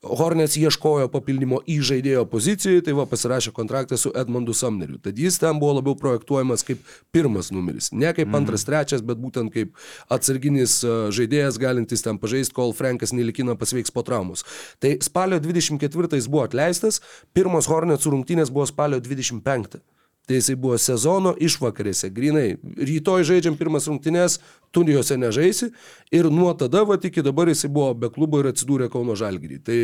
Hornets 0.01 0.57
ieškojo 0.57 1.11
papildymo 1.13 1.61
įžaidėjo 1.69 2.25
pozicijoje, 2.33 2.87
tai 2.87 2.95
va 2.97 3.05
pasirašė 3.11 3.53
kontraktą 3.57 3.99
su 4.01 4.15
Edmondu 4.17 4.57
Samneriu. 4.57 4.97
Tad 5.05 5.21
jis 5.21 5.37
ten 5.43 5.61
buvo 5.61 5.75
labiau 5.77 5.99
projektuojamas 6.01 6.65
kaip 6.65 6.81
pirmas 7.13 7.53
numeris, 7.53 7.91
ne 7.93 8.15
kaip 8.17 8.33
antras, 8.41 8.65
trečias, 8.65 9.05
bet 9.05 9.21
būtent 9.21 9.53
kaip 9.53 9.77
atsarginis 10.09 10.81
e, 10.81 10.97
žaidėjas 11.21 11.61
galintis 11.61 12.07
ten 12.07 12.17
pažaisti, 12.23 12.57
kol 12.57 12.73
Frankas 12.73 13.13
Nelikina 13.13 13.59
pasveiks 13.61 13.93
po 13.93 14.07
traumus. 14.09 14.47
Tai 14.81 14.97
spalio 15.05 15.37
24 15.45 16.17
jis 16.17 16.33
buvo 16.33 16.49
atleistas, 16.49 17.03
pirmos 17.37 17.69
Hornets 17.69 18.09
rungtynės 18.09 18.49
buvo 18.49 18.65
spalio 18.73 19.05
25. 19.05 19.83
Tai 20.29 20.37
jisai 20.37 20.59
buvo 20.61 20.77
sezono 20.77 21.31
išvakarėse, 21.41 22.11
grinai. 22.13 22.59
Rytoj 22.61 23.23
žaidžiam 23.25 23.55
pirmas 23.57 23.87
rungtynės, 23.89 24.35
tu 24.77 24.83
juose 24.85 25.17
nežaisi 25.17 25.71
ir 26.13 26.29
nuo 26.29 26.51
tada, 26.53 26.83
va, 26.85 26.99
iki 27.01 27.23
dabar 27.25 27.49
jisai 27.49 27.71
buvo 27.73 27.95
be 27.97 28.11
klubo 28.13 28.43
ir 28.43 28.51
atsidūrė 28.51 28.91
Kauno 28.93 29.17
Žalgirį. 29.17 29.57
Tai 29.65 29.79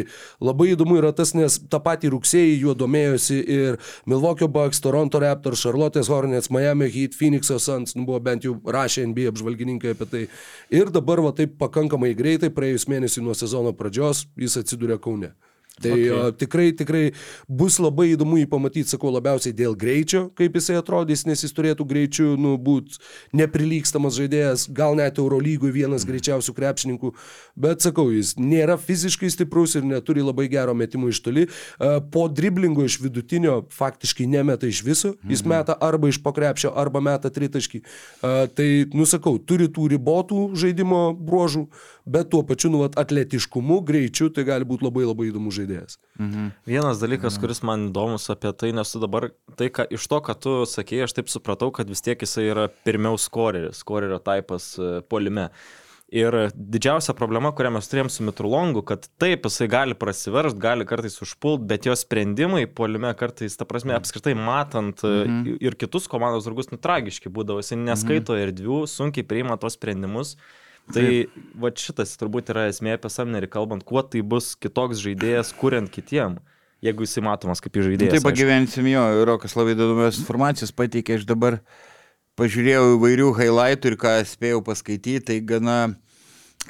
labai 0.45 0.75
įdomu 0.75 0.99
yra 1.01 1.15
tas, 1.17 1.33
nes 1.33 1.57
tą 1.73 1.81
patį 1.81 2.13
rugsėjį 2.13 2.59
juo 2.61 2.75
domėjosi 2.77 3.39
ir 3.57 3.81
Milwaukee 4.05 4.51
Bucks, 4.53 4.83
Toronto 4.85 5.23
Raptors, 5.25 5.65
Charlotte's 5.65 6.13
Hornets, 6.13 6.53
Miami 6.53 6.91
Heat, 6.93 7.17
Phoenix'o 7.17 7.57
Suns, 7.57 7.97
nu, 7.97 8.05
buvo 8.05 8.21
bent 8.21 8.45
jau 8.45 8.59
rašę 8.61 9.07
NBA 9.09 9.33
apžvalgininkai 9.33 9.97
apie 9.97 10.11
tai. 10.13 10.27
Ir 10.69 10.93
dabar 10.93 11.25
va 11.25 11.33
taip 11.33 11.57
pakankamai 11.57 12.13
greitai, 12.19 12.53
praėjus 12.53 12.85
mėnesį 12.93 13.25
nuo 13.25 13.33
sezono 13.33 13.73
pradžios, 13.73 14.27
jis 14.37 14.61
atsidūrė 14.61 15.01
Kaune. 15.01 15.33
Tai 15.83 15.91
okay. 15.91 16.11
o, 16.11 16.31
tikrai, 16.31 16.73
tikrai 16.73 17.03
bus 17.51 17.81
labai 17.83 18.13
įdomu 18.13 18.37
jį 18.39 18.47
pamatyti, 18.51 18.93
sakau, 18.93 19.11
labiausiai 19.11 19.55
dėl 19.59 19.75
greičio, 19.75 20.29
kaip 20.39 20.55
jisai 20.55 20.77
atrodys, 20.79 21.25
nes 21.27 21.43
jis 21.43 21.55
turėtų 21.57 21.87
greičiu 21.91 22.27
nu, 22.39 22.53
būti 22.63 23.01
neprilykstamas 23.35 24.15
žaidėjas, 24.15 24.69
gal 24.71 24.95
net 24.95 25.19
Eurolygui 25.19 25.73
vienas 25.75 26.07
greičiausių 26.07 26.55
krepšininkų, 26.55 27.11
bet 27.59 27.83
sakau, 27.83 28.07
jis 28.15 28.37
nėra 28.39 28.77
fiziškai 28.79 29.33
stiprus 29.35 29.75
ir 29.75 29.89
neturi 29.89 30.23
labai 30.23 30.47
gero 30.53 30.77
metimo 30.79 31.11
iš 31.11 31.19
toli. 31.27 31.49
Po 32.15 32.29
driblingo 32.31 32.87
iš 32.87 33.01
vidutinio 33.03 33.65
faktiškai 33.75 34.29
nemeta 34.31 34.71
iš 34.71 34.85
viso, 34.87 35.17
jis 35.27 35.43
mhm. 35.43 35.57
meta 35.57 35.79
arba 35.83 36.13
iš 36.13 36.21
pokrepšio, 36.23 36.71
arba 36.79 37.03
meta 37.03 37.35
tritaškį. 37.35 37.83
Tai, 38.23 38.69
nusakau, 38.95 39.41
turi 39.43 39.67
tų 39.67 39.91
ribotų 39.97 40.47
žaidimo 40.55 41.09
bruožų, 41.19 41.67
bet 42.05 42.31
tuo 42.31 42.43
pačiu 42.47 42.71
nu, 42.73 42.83
atletiškumu, 42.85 43.81
greičiu, 43.87 44.29
tai 44.35 44.45
gali 44.49 44.69
būti 44.69 44.85
labai 44.87 45.07
labai 45.09 45.29
įdomus 45.31 45.57
žaidėjas. 45.59 45.99
Mhm. 46.21 46.51
Vienas 46.69 47.01
dalykas, 47.03 47.39
kuris 47.41 47.63
man 47.65 47.89
įdomus 47.91 48.29
apie 48.33 48.53
tai, 48.53 48.75
nes 48.77 48.93
tu 48.93 49.01
dabar, 49.03 49.31
tai 49.59 49.71
ką, 49.73 49.89
iš 49.97 50.09
to, 50.11 50.21
ką 50.25 50.37
tu 50.41 50.57
sakėjai, 50.69 51.09
aš 51.09 51.17
taip 51.21 51.33
supratau, 51.33 51.73
kad 51.75 51.89
vis 51.89 52.05
tiek 52.05 52.21
jisai 52.21 52.51
yra 52.51 52.69
pirmiau 52.85 53.17
skoreris, 53.21 53.81
skorerio 53.81 54.21
taipas 54.23 54.75
e, 54.79 55.01
polime. 55.09 55.51
Ir 56.15 56.35
didžiausia 56.55 57.15
problema, 57.17 57.51
kurią 57.57 57.73
mes 57.75 57.89
turėjom 57.91 58.11
su 58.13 58.23
Mitrulongu, 58.23 58.85
kad 58.87 59.09
taip, 59.19 59.49
jisai 59.49 59.67
gali 59.73 59.97
prasiveršti, 59.99 60.61
gali 60.63 60.85
kartais 60.87 61.17
užpult, 61.25 61.65
bet 61.67 61.89
jo 61.89 61.97
sprendimai 61.99 62.69
polime 62.71 63.11
kartais, 63.19 63.57
ta 63.59 63.67
prasme, 63.67 63.97
apskritai 63.97 64.37
matant 64.39 65.01
mm 65.03 65.25
-hmm. 65.25 65.57
ir 65.65 65.75
kitus 65.81 66.07
komandos 66.07 66.45
draugus, 66.45 66.71
nu, 66.71 66.79
tragiški 66.79 67.33
būdavo, 67.33 67.65
jisai 67.65 67.81
neskaito 67.81 68.33
mm 68.33 68.37
-hmm. 68.37 68.47
erdvių, 68.47 68.79
sunkiai 68.87 69.27
priima 69.27 69.57
tos 69.57 69.75
sprendimus. 69.81 70.37
Tai 70.93 71.07
va 71.57 71.71
šitas 71.73 72.13
turbūt 72.21 72.51
yra 72.53 72.67
esmė 72.69 72.99
apie 72.99 73.09
Samnerį, 73.13 73.49
kalbant, 73.53 73.87
kuo 73.89 74.03
tai 74.05 74.21
bus 74.21 74.53
kitoks 74.61 75.01
žaidėjas, 75.01 75.55
kuriant 75.57 75.89
kitiem, 75.91 76.37
jeigu 76.85 77.07
jisai 77.07 77.25
matomas 77.25 77.65
kaip 77.65 77.79
žaidėjas. 77.81 78.19
Taip 78.19 78.27
pagyvensim 78.27 78.91
jo, 78.93 79.05
Rokas 79.25 79.57
labai 79.57 79.73
įdomios 79.79 80.21
informacijos 80.21 80.75
pateikė, 80.77 81.17
aš 81.21 81.29
dabar 81.31 81.63
pažiūrėjau 82.37 82.99
įvairių 82.99 83.31
highlightų 83.39 83.93
ir 83.95 83.99
ką 84.05 84.17
spėjau 84.29 84.61
paskaityti, 84.67 85.23
tai 85.31 85.39
gana 85.47 85.79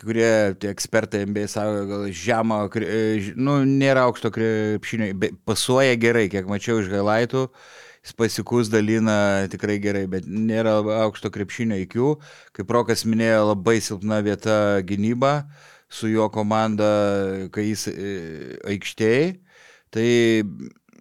kurie 0.01 0.55
tie 0.59 0.71
ekspertai 0.73 1.25
MBA 1.29 1.47
sako, 1.51 1.85
gal 1.91 2.07
žemą, 2.11 2.59
nu, 3.39 3.61
nėra 3.69 4.07
aukšto 4.09 4.31
krepšinio, 4.35 5.13
pasuoja 5.47 5.95
gerai, 6.01 6.27
kiek 6.33 6.49
mačiau 6.51 6.81
iš 6.83 6.91
highlightų. 6.93 7.49
Spasikus 8.05 8.69
dalina 8.69 9.47
tikrai 9.49 9.79
gerai, 9.81 10.05
bet 10.11 10.27
nėra 10.29 10.77
aukšto 11.07 11.31
krepšinio 11.33 11.79
įkių. 11.87 12.11
Kaip 12.57 12.75
Rokas 12.77 13.07
minėjo, 13.09 13.47
labai 13.55 13.79
silpna 13.81 14.21
vieta 14.25 14.83
gynyba 14.85 15.47
su 15.89 16.11
jo 16.13 16.29
komanda, 16.35 16.91
kai 17.55 17.71
jis 17.71 17.87
e, 17.89 18.13
aikštėje. 18.75 19.31
Tai 19.95 20.09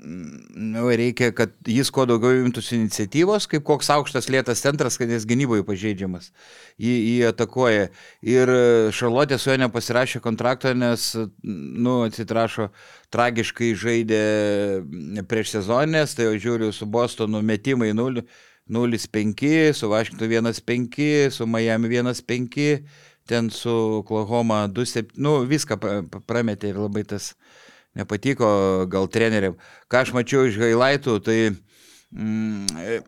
nu, 0.04 0.88
reikia, 0.90 1.32
kad 1.36 1.54
jis 1.68 1.90
kuo 1.94 2.04
daugiau 2.08 2.36
imtųsi 2.44 2.76
iniciatyvos, 2.76 3.48
kaip 3.52 3.64
koks 3.68 3.90
aukštas 3.94 4.28
lėtas 4.32 4.64
centras, 4.64 4.98
kad 5.00 5.12
jis 5.12 5.26
gynyboje 5.30 5.64
pažeidžiamas. 5.68 6.32
Jį, 6.82 6.94
jį 6.94 7.30
atakuoja. 7.30 7.88
Ir 8.28 8.52
Šarlotė 8.96 9.40
su 9.40 9.52
juo 9.52 9.58
nepasirašė 9.64 10.20
kontraktą, 10.24 10.74
nes, 10.76 11.08
nu, 11.44 12.02
atsiprašo, 12.08 12.70
tragiškai 13.16 13.72
žaidė 13.80 14.24
prieš 15.32 15.56
sezonės, 15.58 16.18
tai 16.18 16.28
jau 16.28 16.36
žiūriu 16.48 16.74
su 16.76 16.90
Bostonu 16.90 17.44
metimai 17.46 17.94
0-5, 17.96 19.74
su 19.78 19.92
Vašingtonu 19.94 20.40
1-5, 20.52 21.32
su 21.38 21.48
Miami 21.48 21.96
1-5, 21.96 22.70
ten 23.30 23.50
su 23.50 23.72
Oklahoma 24.04 24.66
2-7, 24.68 25.16
nu, 25.24 25.40
viską 25.48 25.80
prametė 26.28 26.74
ir 26.74 26.84
labai 26.84 27.08
tas 27.08 27.34
nepatiko 27.98 28.48
gal 28.90 29.08
treneriam. 29.12 29.58
Ką 29.92 30.04
aš 30.04 30.14
mačiau 30.16 30.48
iš 30.50 30.58
highlightų, 30.62 31.18
tai 31.24 31.38
mm, 32.12 33.04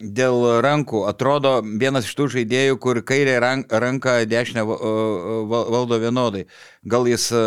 dėl 0.00 0.60
rankų 0.64 1.04
atrodo 1.08 1.58
vienas 1.64 2.08
iš 2.08 2.16
tų 2.18 2.28
žaidėjų, 2.38 2.78
kur 2.82 3.00
kairė 3.06 3.38
ranka 3.40 4.20
dešinę 4.28 4.64
valdo 4.64 6.00
vienodai. 6.02 6.46
Gal 6.84 7.08
jis 7.08 7.30
e, 7.34 7.44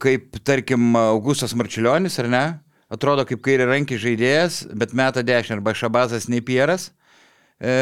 kaip, 0.00 0.40
tarkim, 0.44 0.94
Augustas 0.96 1.56
Marčiulionis, 1.56 2.18
ar 2.22 2.30
ne? 2.30 2.44
Atrodo 2.90 3.24
kaip 3.28 3.42
kairė 3.44 3.68
rankį 3.70 4.00
žaidėjas, 4.02 4.64
bet 4.74 4.94
meta 4.96 5.22
dešinę, 5.22 5.60
arba 5.60 5.76
Šabazas 5.78 6.28
Neipieras 6.30 6.90
e, 7.60 7.74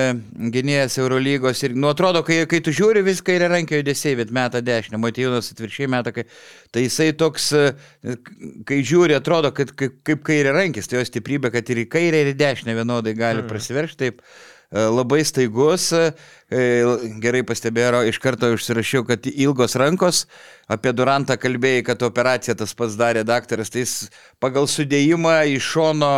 gynėjas 0.54 0.98
Eurolygos 0.98 1.62
ir, 1.62 1.74
nu, 1.78 1.88
atrodo, 1.92 2.24
kai, 2.26 2.40
kai 2.50 2.60
tu 2.64 2.74
žiūri 2.74 3.04
viską 3.06 3.36
ir 3.36 3.46
rankio 3.52 3.78
judesiai, 3.78 4.16
bet 4.18 4.32
meta 4.34 4.62
dešinę, 4.64 4.98
Matijūnas 5.02 5.52
atvirkščiai 5.54 5.90
meta, 5.94 6.12
kai, 6.14 6.26
tai 6.74 6.84
jisai 6.88 7.12
toks, 7.18 7.48
e, 7.54 8.18
kai 8.68 8.82
žiūri, 8.82 9.16
atrodo, 9.18 9.52
kad 9.54 9.72
kaip, 9.78 10.00
kaip 10.06 10.26
kairė 10.26 10.54
rankis, 10.56 10.90
tai 10.90 11.00
jo 11.00 11.08
stiprybė, 11.08 11.52
kad 11.54 11.70
ir 11.70 11.84
į 11.84 11.88
kairę, 11.94 12.24
ir 12.24 12.32
į 12.34 12.38
dešinę 12.42 12.78
vienodai 12.78 13.14
gali 13.18 13.44
mm. 13.44 13.50
prasiveršti, 13.52 14.00
taip 14.02 14.20
e, 14.26 14.82
labai 14.82 15.22
staigus, 15.28 15.88
e, 15.94 16.66
gerai 17.22 17.44
pastebėjo, 17.46 18.02
iš 18.10 18.18
karto 18.24 18.50
užsirašiau, 18.56 19.06
kad 19.08 19.30
ilgos 19.30 19.78
rankos, 19.78 20.26
apie 20.68 20.92
Durantą 20.96 21.38
kalbėjai, 21.40 21.86
kad 21.92 22.02
operaciją 22.10 22.58
tas 22.58 22.74
pats 22.74 22.98
darė 22.98 23.22
daktaras, 23.28 23.70
tai 23.70 23.86
jis 23.86 23.96
pagal 24.42 24.66
sudėjimą 24.66 25.40
iš 25.54 25.74
šono 25.76 26.12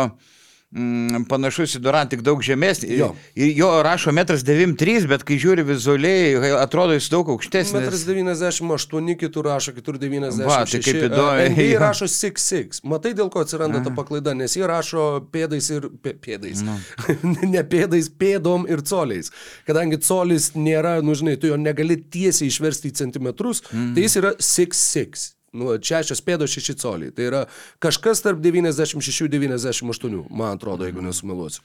mm, 0.71 1.25
panašus 1.29 1.75
į 1.77 1.81
Durant, 1.83 2.11
tik 2.11 2.23
daug 2.25 2.41
žemesnį. 2.45 2.89
Jo. 2.99 3.09
Ir 3.35 3.51
jo 3.57 3.69
rašo 3.85 4.13
1,93 4.13 5.03
m, 5.03 5.09
bet 5.11 5.25
kai 5.27 5.37
žiūri 5.41 5.65
vizualiai, 5.67 6.53
atrodo 6.59 6.95
jis 6.97 7.09
daug 7.11 7.31
aukštesnis. 7.33 7.87
1,98 7.91 9.01
m, 9.01 9.11
kitur 9.19 9.49
rašo, 9.51 9.75
kitur 9.77 9.99
96 10.01 10.39
m. 10.41 10.47
Va, 10.49 10.61
tai 10.65 10.81
kaip 10.83 11.01
įdomu. 11.07 11.49
Jis 11.71 11.81
rašo 11.81 12.07
6,6. 12.11 12.81
Matai, 12.91 13.13
dėl 13.17 13.31
ko 13.33 13.43
atsiranda 13.45 13.83
ta 13.85 13.93
paklaida, 13.95 14.35
nes 14.37 14.55
jie 14.57 14.65
rašo 14.67 15.09
pėdais 15.33 15.67
ir 15.73 15.89
pė, 16.03 16.15
pėdais. 16.23 16.63
No. 16.65 16.77
ne 17.55 17.65
pėdais, 17.67 18.09
pėdom 18.21 18.65
ir 18.71 18.83
coliais. 18.87 19.31
Kadangi 19.67 20.01
colis 20.03 20.51
nėra, 20.55 20.99
nu 21.05 21.15
žinai, 21.17 21.37
tu 21.41 21.51
jo 21.51 21.59
negali 21.59 21.99
tiesiai 22.01 22.51
išversti 22.51 22.91
į 22.91 22.97
centimetrus, 23.03 23.63
mm. 23.69 23.93
tai 23.95 24.07
jis 24.07 24.19
yra 24.21 24.35
6,6 24.39 25.29
nu, 25.57 25.71
6 25.75 26.23
pėdos 26.25 26.53
6 26.55 26.77
coliai. 26.81 27.13
Tai 27.15 27.27
yra 27.27 27.41
kažkas 27.83 28.23
tarp 28.25 28.41
96-98, 28.43 30.25
man 30.29 30.55
atrodo, 30.57 30.87
jeigu 30.87 31.03
nesumeluosiu. 31.05 31.63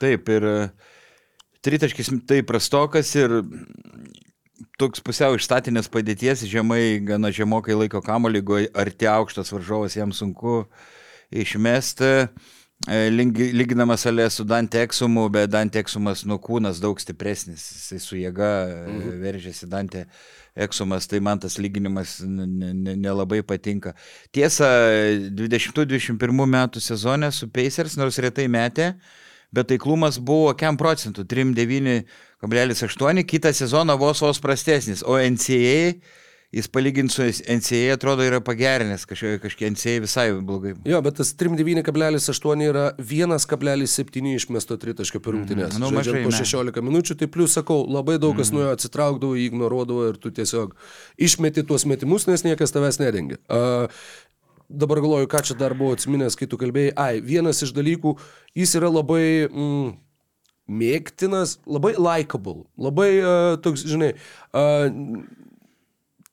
Taip, 0.00 0.28
ir 0.28 0.46
e, 0.46 0.56
tritaškis 1.64 2.12
tai 2.28 2.42
prastokas 2.46 3.14
ir 3.16 3.40
toks 4.80 5.02
pusiau 5.04 5.36
išstatinės 5.36 5.88
padėties, 5.92 6.44
žemai, 6.48 6.98
gana 7.04 7.32
žemokai 7.34 7.76
laiko 7.76 8.02
kamolį, 8.04 8.42
jeigu 8.42 8.60
arti 8.76 9.08
aukštas 9.10 9.52
varžovas 9.54 9.96
jam 9.96 10.12
sunku 10.16 10.64
išmesti. 11.32 12.28
E, 12.84 13.08
lyginamas 13.10 14.04
alė 14.06 14.26
su 14.30 14.44
Dante 14.44 14.82
Eksumu, 14.84 15.30
bet 15.32 15.48
Dante 15.50 15.80
Eksumas 15.80 16.24
nu 16.28 16.36
kūnas 16.42 16.76
daug 16.82 17.00
stipresnis, 17.00 17.64
jisai 17.72 18.00
su 18.04 18.16
jėga 18.20 18.50
mhm. 18.84 19.14
veržėsi 19.22 19.66
Dante 19.72 20.04
Eksumas, 20.66 21.08
tai 21.08 21.20
man 21.24 21.40
tas 21.40 21.56
lyginimas 21.58 22.20
nelabai 22.20 23.40
patinka. 23.48 23.94
Tiesa, 24.28 24.68
2021 25.32 26.46
metų 26.52 26.80
sezone 26.84 27.32
su 27.32 27.48
Pacers, 27.48 27.96
nors 27.96 28.20
retai 28.20 28.46
metė, 28.52 28.92
bet 29.56 29.68
taiklumas 29.72 30.20
buvo 30.20 30.52
kiam 30.60 30.76
procentų, 30.76 31.24
3,9,8, 31.32 33.24
kitą 33.24 33.52
sezoną 33.56 33.96
vos 33.98 34.20
vos 34.20 34.38
prastesnis, 34.44 35.00
o 35.02 35.16
NCAA 35.16 35.96
jis 36.52 36.68
palyginti 36.68 37.14
su 37.14 37.22
NCA 37.56 37.94
atrodo 37.94 38.24
yra 38.26 38.40
pagerinęs, 38.44 39.06
kažkiek 39.08 39.42
kažkie 39.42 39.70
NCA 39.70 39.96
visai 40.04 40.26
blogai. 40.40 40.74
Jo, 40.88 41.00
bet 41.04 41.18
tas 41.20 41.32
39,8 41.38 42.62
yra 42.68 42.84
1,7 42.98 44.30
išmesto 44.34 44.78
tritaškio 44.80 45.20
per 45.24 45.36
rungtynės. 45.36 45.74
Mm, 45.74 45.82
nu, 45.82 45.90
mažai. 45.96 46.22
Po 46.26 46.34
16 46.34 46.86
minučių, 46.86 47.18
tai 47.18 47.28
plus 47.32 47.56
sakau, 47.58 47.82
labai 47.84 48.18
daug 48.22 48.36
kas 48.38 48.52
mm. 48.52 48.58
nuo 48.58 48.68
jo 48.68 48.76
atsitraukdavo, 48.76 49.40
ignoruodavo 49.46 50.06
ir 50.12 50.20
tu 50.22 50.32
tiesiog 50.34 50.76
išmeti 51.18 51.66
tuos 51.66 51.86
metimus, 51.88 52.28
nes 52.30 52.46
niekas 52.46 52.74
tavęs 52.74 53.00
nedengia. 53.02 53.40
Uh, 53.50 53.90
dabar 54.70 55.02
galvoju, 55.02 55.30
ką 55.30 55.42
čia 55.50 55.58
dar 55.58 55.74
buvo 55.78 55.98
atsiminęs, 55.98 56.38
kai 56.38 56.48
tu 56.50 56.60
kalbėjai. 56.60 56.94
Ai, 56.94 57.22
vienas 57.24 57.62
iš 57.66 57.74
dalykų, 57.76 58.16
jis 58.56 58.76
yra 58.78 58.92
labai... 58.92 59.24
Mm, 59.50 59.94
mėgtinas, 60.66 61.60
labai 61.62 61.92
likable, 61.94 62.64
labai 62.74 63.10
uh, 63.20 63.52
toks, 63.62 63.84
žinai, 63.86 64.16
uh, 64.50 64.88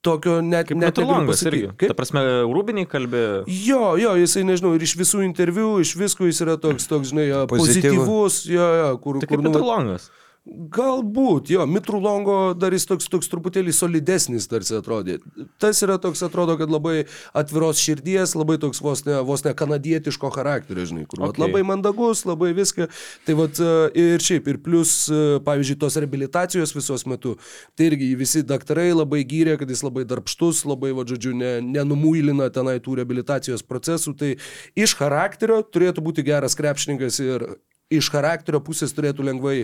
tokio 0.03 0.39
net, 0.43 0.67
Kaip 0.69 0.79
net 0.81 0.97
pasakyt. 1.29 1.53
irgi. 1.63 1.89
Ta 1.89 1.95
prasme, 1.97 2.23
rūbiniai 2.51 2.89
kalbė. 2.89 3.23
Jo, 3.47 3.93
jo, 3.99 4.15
jisai, 4.19 4.43
nežinau, 4.47 4.73
ir 4.77 4.83
iš 4.85 4.97
visų 4.99 5.23
interviu, 5.25 5.77
iš 5.83 5.95
visko 5.99 6.27
jis 6.27 6.43
yra 6.45 6.57
toks, 6.59 6.89
toks 6.91 7.13
žinai, 7.13 7.29
pozityvus, 7.51 8.43
jo, 8.51 8.67
jo, 8.81 8.89
kur, 9.03 9.21
Tai 9.23 9.29
kur 9.31 9.39
kaip 9.39 9.47
nu, 9.47 9.63
Longas. 9.63 10.09
Galbūt, 10.43 11.53
jo, 11.53 11.63
Mitrų 11.71 12.01
Longo 12.03 12.33
dar 12.59 12.73
jis 12.75 12.83
toks, 12.83 13.05
toks 13.07 13.29
truputėlį 13.31 13.71
solidesnis 13.71 14.49
tarsi 14.51 14.75
atrodė. 14.75 15.21
Tas 15.63 15.79
yra 15.85 15.95
toks, 16.03 16.19
atrodo, 16.27 16.57
kad 16.59 16.67
labai 16.67 17.05
atviros 17.31 17.79
širdies, 17.79 18.33
labai 18.35 18.57
toks 18.59 18.83
vos 18.83 19.05
ne, 19.07 19.21
vos 19.23 19.45
ne 19.45 19.53
kanadietiško 19.55 20.33
charakterio, 20.35 20.83
žinai, 20.89 21.05
kur 21.07 21.23
okay. 21.29 21.45
Labai 21.45 21.63
mandagus, 21.63 22.25
labai 22.27 22.51
viską. 22.59 22.89
Tai 23.23 23.37
vat 23.39 23.63
e, 23.63 23.71
ir 24.03 24.27
šiaip, 24.27 24.51
ir 24.51 24.59
plus, 24.67 24.97
e, 25.07 25.39
pavyzdžiui, 25.47 25.79
tos 25.79 25.95
rehabilitacijos 26.03 26.75
visos 26.75 27.07
metu, 27.07 27.37
tai 27.79 27.93
irgi 27.93 28.11
visi 28.19 28.43
daktarai 28.43 28.89
labai 28.91 29.23
gyrė, 29.23 29.55
kad 29.61 29.71
jis 29.71 29.87
labai 29.87 30.03
darbštus, 30.11 30.65
labai, 30.67 30.91
va, 30.97 31.07
žodžiu, 31.07 31.37
ne, 31.39 31.53
nenumuilina 31.63 32.51
tenai 32.51 32.81
tų 32.83 32.99
rehabilitacijos 32.99 33.63
procesų. 33.63 34.19
Tai 34.19 34.35
iš 34.75 34.99
charakterio 34.99 35.63
turėtų 35.63 36.03
būti 36.03 36.27
geras 36.27 36.59
krepšininkas 36.59 37.23
ir 37.23 37.53
iš 37.97 38.09
charakterio 38.13 38.61
pusės 38.63 38.93
turėtų 38.95 39.25
lengvai 39.27 39.55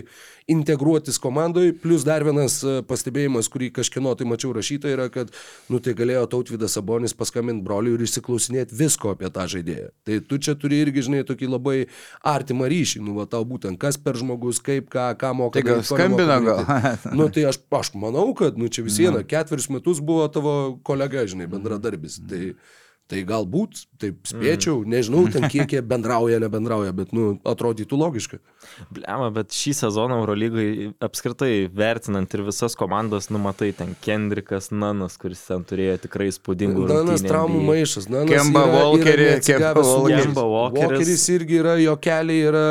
integruotis 0.50 1.18
komandai. 1.22 1.70
Plus 1.76 2.04
dar 2.06 2.24
vienas 2.26 2.60
e, 2.64 2.80
pastebėjimas, 2.86 3.48
kurį 3.52 3.70
kažkieno 3.76 4.14
tai 4.18 4.26
mačiau 4.28 4.52
rašyta, 4.56 4.90
yra, 4.92 5.08
kad, 5.12 5.30
nu 5.70 5.80
tai 5.82 5.94
galėjo 5.98 6.26
tautvydas 6.34 6.76
Sabonis 6.76 7.14
paskambinti 7.16 7.64
broliui 7.66 7.96
ir 7.98 8.04
išsiklausinėti 8.06 8.76
visko 8.78 9.14
apie 9.14 9.30
tą 9.34 9.46
žaidėją. 9.54 9.90
Tai 10.06 10.18
tu 10.30 10.40
čia 10.42 10.56
turi 10.58 10.82
irgi, 10.84 11.06
žinai, 11.08 11.22
tokį 11.28 11.50
labai 11.52 11.76
artimą 12.26 12.68
ryšį, 12.70 13.04
nu 13.06 13.16
va 13.18 13.28
tau 13.30 13.44
būtent, 13.48 13.78
kas 13.80 13.98
per 14.00 14.18
žmogus, 14.20 14.62
kaip, 14.64 14.90
ką, 14.92 15.10
ką 15.20 15.32
moka. 15.38 15.60
Tai 15.60 15.66
gal 15.70 15.86
skambino 15.86 16.40
gal? 16.46 16.64
Nu 17.20 17.26
tai 17.32 17.46
aš, 17.48 17.60
aš 17.74 17.92
manau, 17.98 18.28
kad, 18.38 18.58
nu 18.60 18.68
čia 18.72 18.84
vis 18.86 18.98
viena, 19.00 19.22
ketverius 19.26 19.70
metus 19.72 20.00
buvo 20.04 20.26
tavo 20.32 20.54
kolega, 20.86 21.24
žinai, 21.28 21.48
bendradarbis. 21.50 22.20
Tai, 22.30 22.52
tai 23.10 23.22
galbūt, 23.26 23.84
taip 24.00 24.28
spėčiau, 24.28 24.84
nežinau, 24.88 25.24
ten 25.32 25.48
kiek 25.52 25.74
jie 25.74 25.82
bendrauja, 25.82 26.38
nebendrauja, 26.42 26.94
bet, 26.96 27.14
nu, 27.16 27.34
atrodytų 27.48 27.98
logiška. 27.98 28.40
Blema, 28.94 29.30
bet 29.34 29.54
šį 29.56 29.72
sezoną 29.78 30.20
Eurolygai 30.20 30.90
apskritai 31.02 31.66
vertinant 31.74 32.30
ir 32.36 32.44
visas 32.46 32.76
komandas, 32.78 33.30
numatai 33.32 33.72
ten 33.76 33.96
Kendrikas, 34.04 34.70
Nanas, 34.70 35.16
kuris 35.20 35.42
ten 35.48 35.64
turėjo 35.66 35.96
tikrai 36.06 36.28
įspūdingų. 36.30 36.86
Nanas 36.90 37.20
rungtynių 37.20 37.32
traumų 37.32 37.62
maišas. 37.66 38.08
Nanas 38.12 38.30
Kemba 38.30 38.64
neatsigavęs 38.70 39.92
Kemba 40.14 40.46
Walkeris. 40.54 40.92
Walkeris 40.94 41.26
irgi 41.34 41.60
yra, 41.60 41.74
jo 41.80 41.96
keliai 42.00 42.46
yra, 42.50 42.64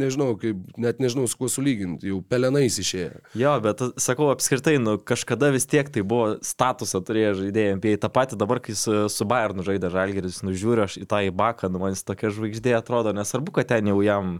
nežinau, 0.00 0.34
kaip, 0.40 0.62
net 0.80 1.02
nežinau 1.02 1.26
su 1.30 1.38
kuo 1.40 1.50
sulyginti, 1.52 2.10
jau 2.10 2.20
pelenais 2.30 2.78
išėję. 2.80 3.24
Jo, 3.40 3.54
bet 3.64 3.82
sakau, 4.00 4.30
apskritai, 4.34 4.76
nu, 4.82 4.96
kažkada 4.98 5.52
vis 5.54 5.68
tiek 5.70 5.90
tai 5.92 6.04
buvo 6.06 6.36
statusą 6.44 7.02
turėję 7.06 7.34
žaidėjai. 7.42 7.76
Apie 7.78 7.96
tą 8.00 8.10
patį 8.12 8.40
dabar, 8.40 8.62
kai 8.64 8.76
su, 8.78 8.96
su 9.12 9.26
Bayernu 9.50 9.66
žaidė 9.66 9.88
Žalgeris, 9.90 10.44
nužiūriu 10.46 10.84
aš 10.84 11.00
į 11.02 11.06
tą 11.10 11.18
įbaką, 11.26 11.66
nu, 11.74 11.80
man 11.82 11.90
jis 11.90 12.06
tokia 12.06 12.30
žvaigždė 12.30 12.76
atrodo, 12.78 13.10
nesvarbu, 13.16 13.50
kad 13.56 13.66
ten 13.72 13.90
jau 13.90 13.98
jam 14.04 14.36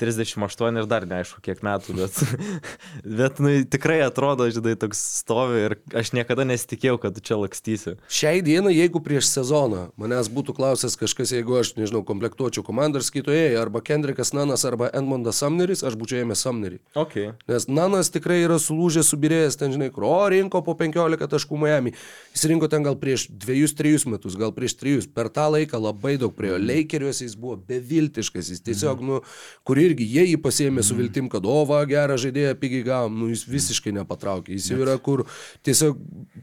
38 0.00 0.80
ir 0.80 0.88
dar 0.90 1.06
neaišku 1.08 1.42
kiek 1.44 1.62
metų, 1.66 1.96
bet, 2.00 2.20
bet 3.20 3.40
nu, 3.42 3.52
tikrai 3.70 3.98
atrodo, 4.04 4.48
žinai, 4.52 4.76
toks 4.80 5.00
stovi 5.22 5.62
ir 5.68 5.76
aš 5.96 6.12
niekada 6.16 6.46
nesitikėjau, 6.48 6.98
kad 7.02 7.20
čia 7.24 7.38
lakstysi. 7.40 7.96
Šiai 8.12 8.42
dienai, 8.46 8.74
jeigu 8.76 9.02
prieš 9.04 9.30
sezoną 9.32 9.86
manęs 10.00 10.30
būtų 10.32 10.56
klausęs 10.56 10.98
kažkas, 11.00 11.32
jeigu 11.36 11.58
aš, 11.60 11.74
nežinau, 11.80 12.04
komplektuočiau 12.06 12.64
komandą 12.66 13.00
ir 13.00 13.06
skaitojai, 13.08 13.54
arba 13.60 13.82
Kendrikas 13.84 14.34
Nanas, 14.36 14.66
arba 14.68 14.90
Edmondas 14.96 15.40
Samneris, 15.42 15.84
aš 15.86 15.98
būčiau 15.98 16.22
ėmęs 16.24 16.44
Samnerį. 16.46 16.80
Okay. 16.96 17.32
Nes 17.50 17.68
Nanas 17.70 18.12
tikrai 18.14 18.42
yra 18.44 18.60
sulūžęs, 18.62 19.10
subirėjęs, 19.12 19.58
ten 19.60 19.74
žinai, 19.74 19.90
kur, 19.94 20.06
o 20.08 20.20
rinko 20.32 20.62
po 20.66 20.76
15 20.78 21.28
taškų 21.32 21.60
Miami. 21.60 21.94
Jis 22.36 22.46
rinko 22.50 22.68
ten 22.72 22.84
gal 22.86 22.98
prieš 23.00 23.28
2-3 23.30 24.10
metus, 24.12 24.36
gal 24.38 24.52
prieš 24.56 24.76
3. 24.80 25.08
Per 25.16 25.30
tą 25.32 25.48
laiką 25.54 25.80
labai 25.80 26.16
daug 26.20 26.34
prie 26.36 26.52
jo. 26.52 26.60
Lakeriuose 26.60 27.24
jis 27.26 27.36
buvo 27.40 27.56
beviltiškas. 27.68 28.50
Jis 28.52 28.64
tiesiog, 28.66 29.02
nu, 29.04 29.20
kur 29.66 29.80
irgi 29.86 30.06
jie 30.10 30.24
jį 30.32 30.36
pasėmė 30.42 30.84
su 30.86 30.96
viltim, 30.98 31.30
kad 31.32 31.46
o 31.46 31.58
va, 31.68 31.80
gerą 31.88 32.18
žaidėją 32.20 32.54
pigiai 32.60 32.84
gavom, 32.86 33.16
nu, 33.20 33.30
jis 33.32 33.46
visiškai 33.48 33.94
nepatraukė. 33.96 34.54
Jis 34.56 34.70
jau 34.72 34.80
yra, 34.84 34.96
kur 35.02 35.24
tiesiog 35.66 35.98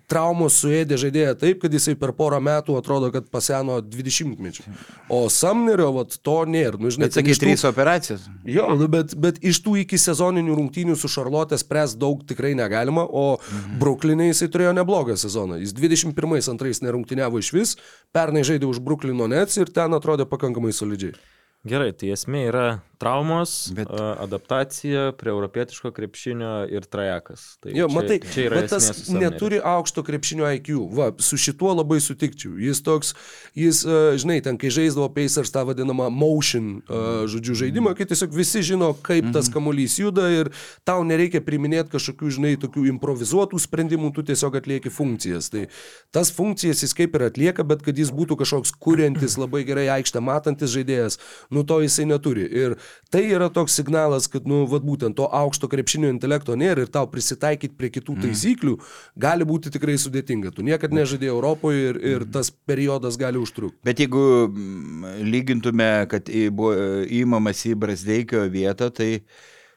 traumos 0.09 0.57
suėdė 0.61 0.97
žaidėją 1.01 1.35
taip, 1.41 1.61
kad 1.63 1.73
jisai 1.73 1.95
per 1.99 2.13
porą 2.17 2.39
metų 2.43 2.77
atrodo, 2.79 3.11
kad 3.13 3.27
paseno 3.33 3.79
20 3.81 4.41
mečių. 4.43 4.65
O 5.13 5.25
Samnerio, 5.33 5.89
vat, 5.97 6.17
to 6.25 6.37
nėra. 6.49 6.79
Nu, 6.81 6.91
žinai, 6.93 7.09
Bet 7.09 7.19
sakai, 7.19 7.35
tų- 7.35 7.43
trys 7.45 7.65
operacijos. 7.69 8.27
Jo, 8.47 8.69
nu, 8.79 8.87
bet, 8.91 9.15
bet 9.19 9.39
iš 9.43 9.61
tų 9.65 9.77
iki 9.83 9.99
sezoninių 10.01 10.57
rungtynių 10.59 10.97
su 10.99 11.11
Šarlotė 11.11 11.59
spręs 11.61 11.97
daug 11.99 12.23
tikrai 12.27 12.53
negalima, 12.57 13.05
o 13.05 13.37
mhm. 13.37 13.77
Bruklinė 13.83 14.31
jisai 14.31 14.49
turėjo 14.53 14.73
neblogą 14.79 15.17
sezoną. 15.19 15.59
Jis 15.63 15.75
21-2 15.77 16.83
nerungtyniavo 16.87 17.41
iš 17.41 17.53
vis, 17.55 17.77
pernai 18.15 18.45
žaidė 18.47 18.69
už 18.69 18.81
Bruklino 18.83 19.27
Nets 19.31 19.59
ir 19.61 19.71
ten 19.73 19.93
atrodė 19.95 20.27
pakankamai 20.29 20.73
solidžiai. 20.75 21.15
Gerai, 21.63 21.93
tai 21.95 22.09
esmė 22.11 22.47
yra 22.49 22.65
traumos, 23.03 23.53
Bet- 23.75 23.91
adaptacija 24.23 25.11
prie 25.19 25.29
europietiško 25.33 25.91
krepšinio 25.91 26.53
ir 26.71 26.85
trajekas. 26.87 27.57
Tai 27.61 27.71
Jo, 27.75 27.87
čia, 27.87 27.95
matai, 27.95 28.17
čia 28.23 28.45
yra 28.47 28.61
bet 28.61 28.69
tas 28.71 28.87
esmė 28.89 28.95
su 28.95 29.05
Sumneriu. 29.11 29.29
neturi 29.31 29.59
aukšto 29.63 30.03
krepšinio 30.03 30.47
IQ. 30.57 30.77
Va, 30.95 31.11
su 31.19 31.37
šituo 31.37 31.73
labai 31.75 31.99
sutikčiau. 32.03 32.55
Jis 32.61 32.81
toks, 32.85 33.13
jis, 33.57 33.83
žinai, 34.19 34.39
ten, 34.45 34.57
kai 34.57 34.71
žaisdavo 34.73 35.09
Pacers 35.13 35.51
tą 35.53 35.65
vadinamą 35.67 36.09
motion, 36.13 36.81
žodžiu, 37.29 37.55
žaidimą, 37.63 37.93
kai 37.97 38.07
tiesiog 38.09 38.33
visi 38.35 38.63
žino, 38.65 38.93
kaip 39.03 39.31
tas 39.35 39.49
kamuolys 39.53 39.99
juda 39.99 40.29
ir 40.31 40.51
tau 40.87 41.03
nereikia 41.03 41.41
priminėti 41.43 41.91
kažkokių, 41.93 42.31
žinai, 42.37 42.53
tokių 42.61 42.87
improvizuotų 42.93 43.59
sprendimų, 43.59 44.13
tu 44.15 44.23
tiesiog 44.23 44.55
atlieki 44.61 44.91
funkcijas. 44.93 45.49
Tai 45.53 45.67
tas 46.15 46.31
funkcijas 46.31 46.83
jis 46.85 46.93
kaip 46.97 47.15
ir 47.19 47.27
atlieka, 47.29 47.65
bet 47.67 47.83
kad 47.85 47.97
jis 47.97 48.11
būtų 48.13 48.37
kažkoks 48.43 48.73
kuriantis, 48.79 49.37
labai 49.43 49.63
gerai 49.67 49.87
aikštę 49.99 50.21
matantis 50.23 50.71
žaidėjas, 50.73 51.19
nu 51.51 51.63
to 51.67 51.81
jisai 51.83 52.05
neturi. 52.09 52.45
Ir 52.53 52.77
tai 53.13 53.21
yra 53.29 53.49
toks 53.53 53.75
signalas, 53.77 54.25
kad, 54.31 54.47
nu, 54.49 54.63
vad 54.69 54.81
būtent 54.87 55.15
to 55.19 55.27
aukšto 55.29 55.69
krepšinio 55.69 56.09
intelekto 56.13 56.55
nėra 56.57 56.85
ir 56.87 56.91
tau 56.93 57.05
prisitaikyti 57.11 57.75
prie 57.77 57.91
kitų 57.93 58.15
taisyklių 58.25 58.75
gali 59.19 59.45
būti 59.45 59.71
tikrai 59.75 59.95
sudėtinga. 60.01 60.51
Tu 60.55 60.65
niekada 60.65 60.97
nežaidėjai 60.97 61.33
Europoje 61.35 61.89
ir, 61.93 62.01
ir 62.15 62.27
tas 62.33 62.49
periodas 62.51 63.17
gali 63.21 63.37
užtrukti. 63.41 63.77
Bet 63.85 64.01
jeigu 64.01 64.23
mm, 64.49 65.17
lygintume, 65.29 65.91
kad 66.11 66.29
į- 66.29 66.49
buvo 66.53 66.73
įmamas 67.21 67.65
į 67.69 67.75
Brasdeikio 67.85 68.47
vietą, 68.53 68.89
tai... 68.93 69.11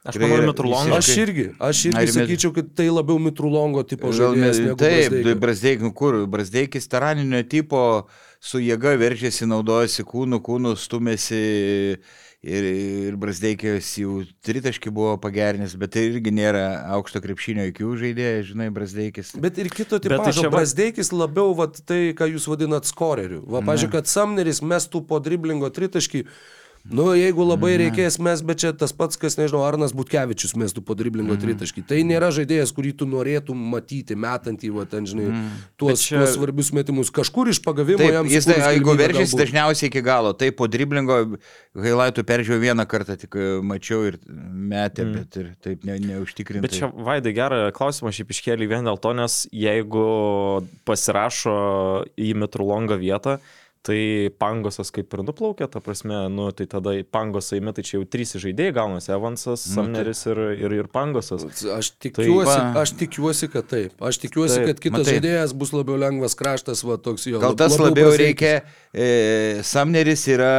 Aš 0.07 0.15
manau, 0.21 0.37
yra 0.37 0.45
Mitrulongas. 0.47 1.03
Aš 1.03 1.17
irgi, 1.19 1.45
aš 1.59 1.79
Ar 1.89 1.89
irgi 1.89 1.97
mes- 2.05 2.13
sakyčiau, 2.15 2.51
kad 2.55 2.67
tai 2.79 2.85
labiau 2.87 3.17
Mitrulongo 3.19 3.81
tipo 3.83 4.13
žaidėjas. 4.15 4.61
Taip. 4.79 5.15
Brasdeikis, 5.41 5.83
nu 5.83 5.91
kur, 5.91 6.21
Brasdeikis 6.31 6.87
taraninio 6.87 7.41
tipo 7.43 7.81
su 8.39 8.61
jėga 8.63 8.93
veržėsi, 9.01 9.43
naudojasi 9.51 10.05
kūnų, 10.07 10.39
kūnų 10.45 10.71
stumėsi 10.79 11.41
ir, 12.43 12.63
ir 13.09 13.15
Brasdeikis 13.19 13.89
jau 14.01 14.19
tritaški 14.45 14.91
buvo 14.93 15.15
pagerinęs, 15.21 15.75
bet 15.79 15.95
tai 15.95 16.05
irgi 16.11 16.31
nėra 16.35 16.65
aukšto 16.97 17.21
krepšinio 17.23 17.65
IQ 17.71 17.95
žaidėjas, 18.01 18.51
žinai, 18.51 18.69
Brasdeikis. 18.73 19.33
Bet 19.41 19.57
ir 19.57 19.69
kito 19.73 19.97
Bet 19.99 20.09
tai 20.21 20.31
tipo, 20.31 20.43
čia 20.43 20.49
va- 20.51 20.57
Brasdeikis 20.59 21.11
labiau 21.15 21.55
vat, 21.57 21.81
tai, 21.87 22.13
ką 22.17 22.29
jūs 22.35 22.47
vadinat 22.51 22.85
skoreriu. 22.89 23.41
Va, 23.49 23.63
pažiūrėk, 23.65 23.97
kad 23.99 24.11
Samneris 24.11 24.61
mestų 24.61 25.03
po 25.07 25.19
driblingo 25.23 25.69
tritaškį. 25.73 26.25
Nu, 26.87 27.07
jeigu 27.17 27.43
labai 27.43 27.73
reikės 27.81 28.15
mes, 28.23 28.41
bet 28.45 28.61
čia 28.63 28.71
tas 28.77 28.93
pats, 28.95 29.19
kas, 29.19 29.35
nežinau, 29.39 29.63
Arnas 29.67 29.91
Butkevičius 29.97 30.53
mestų 30.59 30.83
po 30.87 30.95
driblingo 30.97 31.35
tritaškį. 31.39 31.83
Tai 31.89 31.99
nėra 32.07 32.29
žaidėjas, 32.35 32.71
kurį 32.75 32.93
tu 33.01 33.07
norėtum 33.09 33.59
matyti, 33.73 34.15
metant 34.15 34.63
į, 34.63 34.71
va, 34.75 34.85
ten, 34.89 35.07
žinai, 35.09 35.27
tuos, 35.79 36.05
čia- 36.05 36.21
tuos 36.21 36.37
svarbius 36.37 36.71
metimus. 36.75 37.11
Kažkur 37.13 37.51
iš 37.51 37.59
pagavimo 37.65 37.99
Taip, 37.99 38.13
jam 38.15 38.31
jis, 38.31 38.47
tai, 38.47 38.59
jeigu 38.61 38.95
galbūt. 38.95 39.35
dažniausiai 39.41 39.91
iki 39.91 40.03
galo, 40.05 40.31
tai 40.37 40.51
po 40.55 40.69
driblingo 40.71 41.19
Hailaitų 41.75 42.23
peržiūrėjau 42.23 42.63
vieną 42.63 42.87
kartą, 42.87 43.17
tik 43.19 43.35
e, 43.35 43.59
mačiau 43.61 44.07
ir 44.07 44.19
metė, 44.27 45.03
mm. 45.03 45.13
bet 45.19 45.37
ir 45.41 45.51
taip 45.61 45.85
ne, 45.87 45.99
neužtikrintai. 45.99 46.65
Bet 46.65 46.79
čia, 46.79 46.91
Vaidai, 46.93 47.35
gerą 47.35 47.61
klausimą 47.75 48.15
šiaip 48.15 48.31
iškėlė 48.31 48.71
vien 48.71 48.87
dėl 48.87 48.97
to, 49.01 49.13
nes 49.17 49.43
jeigu 49.51 50.07
pasirašo 50.87 51.57
į 52.15 52.33
Mitrulongo 52.39 52.97
vietą, 52.99 53.37
tai 53.85 54.29
Pangosas 54.39 54.89
kaip 54.91 55.13
ir 55.15 55.21
nuplaukė, 55.23 55.67
ta 55.71 55.79
prasme, 55.83 56.15
nu, 56.33 56.49
tai 56.51 56.65
tada 56.67 56.91
Pangosą 57.13 57.59
įmė, 57.59 57.73
tai 57.77 57.83
čia 57.87 57.97
jau 57.97 58.05
trys 58.05 58.33
žaidėjai 58.41 58.73
gaunasi- 58.75 59.11
Evansas, 59.17 59.65
Nu, 59.69 59.73
Samneris 59.77 60.25
ir, 60.27 60.41
ir, 60.59 60.75
ir 60.81 60.87
Pangosas. 60.91 61.45
Aš 61.77 61.91
tikiuosi, 62.03 62.47
va. 62.51 62.81
aš 62.81 62.91
tikiuosi, 62.99 63.49
kad 63.53 63.67
taip. 63.71 63.93
Aš 64.01 64.17
tikiuosi, 64.25 64.55
Taip, 64.61 64.67
kad 64.73 64.79
kitas 64.83 64.99
matai. 65.05 65.13
žaidėjas 65.17 65.53
bus 65.53 65.71
labiau 65.75 65.97
lengvas 66.01 66.35
kraštas, 66.35 66.83
va 66.83 66.97
toks 66.97 67.27
jo. 67.29 67.39
Gal 67.39 67.55
tas 67.55 67.77
labiau 67.79 68.09
Brasdeikis. 68.11 68.25
reikia, 68.25 68.61
e, 68.93 69.61
Samneris 69.63 70.27
yra, 70.27 70.51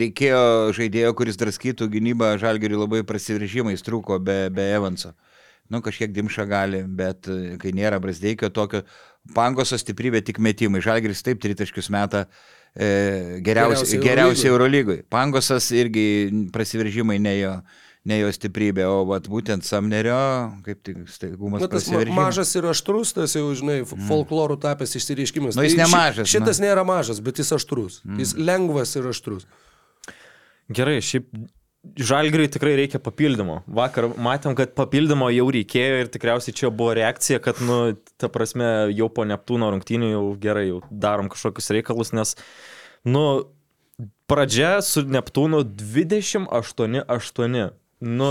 reikėjo 0.00 0.72
žaidėjo, 0.76 1.12
kuris 1.18 1.36
draskytų 1.40 1.88
gynybą, 1.92 2.34
žalgeriui 2.40 2.80
labai 2.80 3.02
prasiveržimais 3.04 3.82
trūko 3.84 4.18
be, 4.22 4.48
be 4.50 4.62
Evanso. 4.74 5.12
Nu, 5.72 5.80
kažkiek 5.80 6.12
dimša 6.12 6.44
gali, 6.50 6.82
bet 6.84 7.28
e, 7.32 7.56
kai 7.56 7.70
nėra 7.72 7.96
Brasdeikio 8.02 8.50
tokio, 8.52 8.82
pangoso 9.34 9.78
stiprybė 9.78 10.22
tik 10.26 10.38
metimai. 10.42 10.82
Žalgeris 10.84 11.22
taip 11.22 11.38
tritaškius 11.44 11.88
meta 11.94 12.24
e, 12.74 13.38
geriausiai 13.44 14.00
Geriausiai. 14.02 14.50
Eurolygoj. 14.50 15.02
Pangosas 15.12 15.70
irgi 15.76 16.48
prasiveržimai 16.52 17.18
ne 17.22 17.36
jo, 17.38 17.52
ne 18.10 18.18
jo 18.18 18.30
stiprybė, 18.34 18.82
o 18.90 19.04
vat, 19.06 19.28
būtent 19.30 19.62
Samnerio, 19.62 20.16
kaip 20.66 20.80
tik 20.82 21.04
staigumas 21.06 21.62
Na, 21.62 21.68
tas 21.70 21.86
mažas 22.16 22.50
ir 22.58 22.66
aštrus, 22.72 23.12
tas 23.14 23.36
jau, 23.38 23.44
žinai, 23.54 23.80
f- 23.86 23.94
folklorų 24.08 24.56
tapęs 24.64 24.96
išsireiškimas. 24.98 25.54
Nu, 25.54 25.62
jis 25.68 25.76
Tai 25.76 25.84
ši- 25.84 25.86
nemažas, 25.86 26.32
Šitas 26.34 26.62
nėra 26.64 26.82
mažas, 26.88 27.20
bet 27.22 27.38
jis 27.38 27.52
aštrus. 27.54 28.00
Jis 28.18 28.34
lengvas 28.40 28.96
ir 28.98 29.06
aštrus. 29.12 29.46
Gerai, 30.72 30.98
šiaip 31.04 31.28
Žalgiriui 31.82 32.46
tikrai 32.54 32.76
reikia 32.78 33.00
papildymo. 33.02 33.56
Vakar 33.66 34.06
matėm, 34.14 34.54
kad 34.58 34.70
papildymo 34.78 35.26
jau 35.34 35.48
reikėjo 35.50 35.96
ir 36.04 36.10
tikriausiai 36.14 36.54
čia 36.54 36.70
buvo 36.70 36.92
reakcija, 36.94 37.40
kad, 37.42 37.58
nu, 37.66 37.98
ta 38.22 38.30
prasme, 38.30 38.68
jau 38.94 39.08
po 39.10 39.26
Neptūno 39.26 39.66
rungtynių 39.74 40.12
jau 40.12 40.22
gerai, 40.44 40.68
jau 40.68 40.78
darom 40.90 41.26
kažkokius 41.32 41.72
reikalus, 41.74 42.14
nes, 42.14 42.36
nu, 43.02 43.24
pradžia 44.30 44.78
su 44.86 45.02
Neptūnu 45.10 45.64
28-8. 45.82 47.74
Nu, 48.02 48.28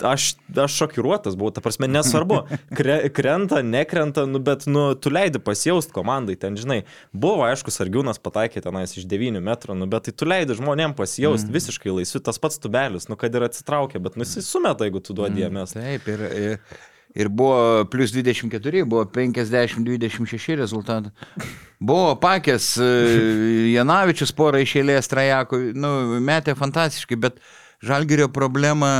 aš, 0.00 0.34
aš 0.56 0.76
šokiruotas 0.76 1.36
buvau, 1.38 1.52
ta 1.54 1.62
prasme, 1.64 1.88
nesvarbu, 1.90 2.42
kre, 2.78 2.98
krenta, 3.14 3.62
nekrenta, 3.62 4.26
nu, 4.26 4.40
bet, 4.42 4.66
nu, 4.66 4.92
tu 4.94 5.12
leidi 5.12 5.40
pasijaust 5.42 5.92
komandai, 5.94 6.36
ten, 6.40 6.56
žinai, 6.58 6.82
buvo, 7.12 7.44
aišku, 7.46 7.72
Sargiūnas 7.74 8.22
pataikė 8.22 8.64
tenais 8.64 8.96
iš 8.96 9.06
9 9.10 9.42
metrų, 9.44 9.76
nu, 9.78 9.88
bet 9.90 10.08
tai 10.08 10.16
tu 10.16 10.28
leidi 10.28 10.56
žmonėm 10.58 10.96
pasijaust 10.98 11.48
mm. 11.48 11.56
visiškai 11.58 11.96
laisvi, 11.98 12.22
tas 12.24 12.40
pats 12.42 12.62
tubelis, 12.62 13.08
nu, 13.10 13.18
kad 13.20 13.34
ir 13.34 13.48
atsitraukia, 13.48 14.02
bet, 14.02 14.18
nu, 14.18 14.26
jis 14.28 14.48
sumeta, 14.48 14.88
jeigu 14.88 15.02
tu 15.04 15.16
duodi 15.16 15.44
jam 15.44 15.54
mes. 15.56 15.76
Taip, 15.76 16.08
ir, 16.12 16.24
ir, 16.42 16.82
ir 17.14 17.32
buvo 17.32 17.84
plus 17.92 18.14
24, 18.14 18.84
buvo 18.88 19.04
50-26 19.14 20.56
rezultatai. 20.60 21.12
Buvo 21.82 22.14
pakęs 22.22 22.68
e, 22.78 22.92
Janavičius 23.72 24.30
porą 24.38 24.60
išėlės 24.62 25.10
trajekų, 25.10 25.64
nu, 25.74 25.92
metė 26.22 26.54
fantastiškai, 26.58 27.18
bet 27.24 27.42
Žalgirio 27.82 28.28
problema 28.30 28.90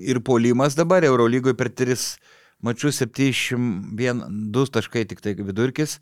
ir 0.00 0.20
polimas 0.24 0.74
dabar 0.76 1.04
Eurolygoje 1.04 1.56
per 1.58 1.68
3 1.68 2.16
mačius 2.64 3.02
71 3.02 4.70
taškai 4.72 5.04
tik 5.10 5.20
tai 5.20 5.34
vidurkis. 5.36 5.98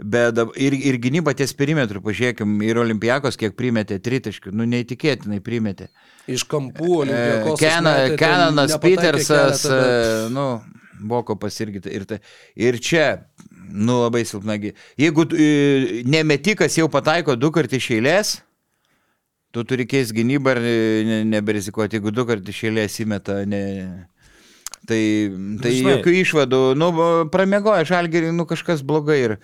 Bet 0.00 0.38
ir, 0.56 0.72
ir 0.72 0.96
gynyba 0.96 1.34
ties 1.36 1.52
perimetru, 1.52 2.00
pažiūrėkim, 2.00 2.54
ir 2.64 2.78
Olimpijakos 2.80 3.36
kiek 3.36 3.52
primetė 3.58 3.98
tritaškių, 4.00 4.48
nu 4.56 4.64
neįtikėtinai 4.64 5.42
primetė. 5.44 5.90
Iš 6.30 6.46
kampų, 6.48 7.02
Olympiakos 7.02 7.60
Kena, 7.60 7.92
išmetė, 7.92 8.06
ten 8.08 8.16
Kenanas, 8.22 8.76
Petersas, 8.80 9.60
keletą, 9.66 9.76
bet- 9.76 10.30
e, 10.30 10.30
nu, 10.32 10.46
Bokopas 11.10 11.60
irgi. 11.60 11.80
tai- 11.84 11.92
Ir, 11.98 12.04
tai- 12.08 12.20
ir 12.56 12.78
čia, 12.80 13.26
nu, 13.68 14.00
labai 14.06 14.24
silpnagi. 14.24 14.72
Jeigu 14.96 15.26
e, 15.36 16.02
nemetikas 16.04 16.74
jau 16.80 16.88
pataiko 16.88 17.36
du 17.36 17.50
kartus 17.52 17.76
iš 17.76 17.90
eilės, 18.00 18.40
tu 19.52 19.64
turi 19.64 19.86
keisti 19.86 20.14
gynybą 20.20 20.52
ir 20.56 20.60
ne- 21.08 21.24
neberizikuoti, 21.24 21.98
jeigu 21.98 22.12
du 22.14 22.24
kartus 22.28 22.54
iš 22.54 22.64
eilės 22.70 22.98
įmeta. 23.02 23.40
Ne, 23.46 23.62
tai 24.86 25.00
tai 25.62 25.72
Žinai- 25.78 25.96
jokių 25.98 26.14
išvadų, 26.24 26.60
nu, 26.78 26.90
pramiegoja 27.32 27.84
žalgerį, 27.84 28.30
nu, 28.36 28.46
kažkas 28.46 28.82
blogai 28.86 29.18
ir 29.24 29.36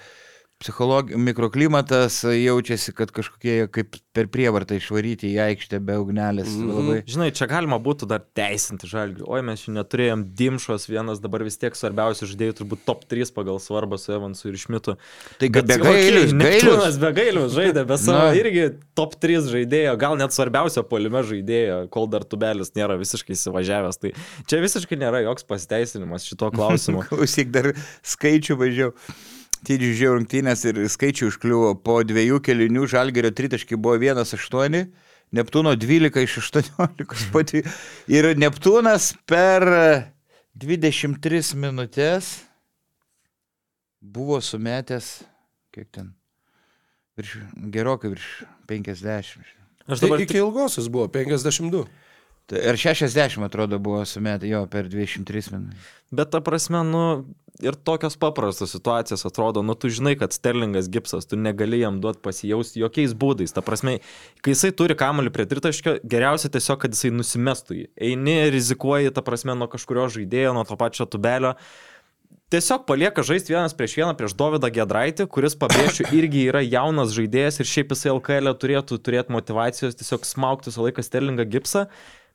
psichologija, 0.59 1.19
mikroklimatas 1.19 2.23
jaučiasi, 2.25 2.93
kad 2.97 3.11
kažkokie 3.13 3.67
kaip 3.69 3.99
per 4.17 4.31
prievartą 4.33 4.79
išvaryti 4.79 5.29
į 5.35 5.41
aikštę 5.51 5.81
be 5.85 5.99
ugnelės. 6.01 6.49
Mhm. 6.49 6.71
Labai. 6.73 6.97
Žinai, 7.13 7.29
čia 7.37 7.49
galima 7.51 7.77
būtų 7.83 8.09
dar 8.09 8.23
teisinti 8.37 8.89
žalgį. 8.89 9.27
Oi, 9.29 9.43
mes 9.45 9.67
čia 9.67 9.75
neturėjom 9.77 10.25
Dimšos, 10.39 10.89
vienas 10.89 11.21
dabar 11.21 11.45
vis 11.45 11.61
tiek 11.61 11.77
svarbiausių 11.77 12.31
žaidėjų, 12.31 12.57
turbūt 12.63 12.87
top 12.89 13.05
3 13.11 13.35
pagal 13.37 13.61
svarbą 13.61 14.01
su 14.01 14.17
Evansu 14.17 14.49
ir 14.49 14.57
Šmitu. 14.63 14.97
Tai 15.43 15.53
kad 15.59 15.69
be 15.69 15.77
gailius, 15.83 16.33
Neptūnas 16.33 16.99
be 17.05 17.13
gailių 17.21 17.45
žaidė, 17.53 17.85
be 17.93 18.01
savo 18.01 18.33
irgi 18.41 18.67
top 18.97 19.21
3 19.21 19.53
žaidėjo, 19.53 19.95
gal 20.01 20.17
net 20.17 20.33
svarbiausio 20.33 20.87
polime 20.89 21.21
žaidėjo, 21.21 21.83
kol 21.93 22.09
dar 22.09 22.25
tubelis 22.25 22.73
nėra 22.79 22.97
visiškai 22.97 23.37
įsivažiavęs. 23.37 24.01
Tai 24.01 24.17
čia 24.49 24.65
visiškai 24.65 25.05
nėra 25.05 25.21
joks 25.29 25.45
pasiteisinimas 25.45 26.25
šito 26.25 26.49
klausimu. 26.57 27.05
Klausyk, 27.13 27.53
dar 27.53 27.75
skaičių 28.17 28.57
važiavau. 28.65 28.97
Tidžių 29.67 29.89
žiūrėjau 29.99 30.17
rungtynės 30.21 30.61
ir 30.71 30.77
skaičių 30.93 31.29
užkliuvo. 31.33 31.71
Po 31.83 31.99
dviejų 32.07 32.39
kelinių 32.47 32.85
žalgerio 32.93 33.33
tritaškai 33.35 33.79
buvo 33.79 33.97
1-8, 33.99 34.85
Neptūno 35.35 35.73
12 35.75 36.23
iš 36.23 36.37
18. 36.39 37.31
po 37.35 37.43
dvi- 37.43 37.65
Ir 38.07 38.29
Neptūnas 38.39 39.09
per 39.27 39.67
23 40.55 41.57
minutės 41.59 42.29
buvo 44.01 44.39
sumetęs, 44.41 45.25
kiek 45.75 45.91
ten, 45.93 46.13
virš, 47.19 47.35
gerokai 47.75 48.13
virš 48.15 48.29
50. 48.71 49.43
Aš 49.87 49.99
Tai 50.01 50.07
dabar 50.09 50.23
iki 50.23 50.39
ilgosios 50.39 50.87
buvo 50.91 51.09
52. 51.11 51.85
Tai 52.47 52.61
Ir 52.63 52.79
60 52.79 53.43
atrodo 53.43 53.79
buvo 53.83 54.05
sumetę 54.07 54.47
jo 54.47 54.61
per 54.71 54.87
23 54.87 55.51
minutės. 55.51 55.87
Bet 56.15 56.31
ta 56.31 56.39
prasme, 56.47 56.85
nu, 56.87 57.01
ir 57.59 57.75
tokios 57.75 58.15
paprastos 58.17 58.71
situacijos 58.71 59.27
atrodo, 59.27 59.65
nu, 59.67 59.75
tu 59.75 59.91
žinai, 59.91 60.15
kad 60.19 60.35
Sterlingas 60.35 60.87
gipsas, 60.93 61.27
tu 61.27 61.35
negali 61.37 61.81
jam 61.81 61.99
duoti 62.01 62.23
pasijausti 62.23 62.85
jokiais 62.85 63.17
būdais. 63.19 63.55
Ta 63.55 63.65
prasme, 63.67 63.97
kai 64.47 64.55
jisai 64.55 64.71
turi 64.79 64.95
kamuolį 64.99 65.33
prie 65.35 65.49
tritaškio, 65.51 65.97
geriausia 66.07 66.53
tiesiog, 66.55 66.79
kad 66.85 66.95
jisai 66.95 67.11
nusimestų 67.17 67.81
jį. 67.81 67.89
Eini, 68.11 68.37
rizikuoji, 68.55 69.11
ta 69.17 69.25
prasme, 69.27 69.57
nuo 69.59 69.67
kažkurio 69.73 70.07
žaidėjo, 70.15 70.55
nuo 70.55 70.63
to 70.69 70.79
pačio 70.79 71.09
tubelio. 71.11 71.57
Tiesiog 72.55 72.85
palieka 72.87 73.25
žaisti 73.27 73.51
vienas 73.51 73.73
prieš 73.75 73.97
vieną 73.99 74.13
prieš 74.15 74.37
Dovydą 74.39 74.71
Gedraitį, 74.71 75.27
kuris, 75.35 75.59
pabrėšiu, 75.59 76.07
irgi 76.21 76.45
yra 76.53 76.63
jaunas 76.63 77.11
žaidėjas 77.17 77.59
ir 77.59 77.67
šiaip 77.73 77.91
jisai 77.97 78.13
LKL 78.13 78.53
turėtų 78.63 79.01
turėti 79.03 79.35
motivacijos 79.35 79.99
tiesiog 79.99 80.29
smaukti 80.29 80.71
visą 80.71 80.87
laiką 80.87 81.03
Sterlingą 81.03 81.49
gipsą, 81.51 81.89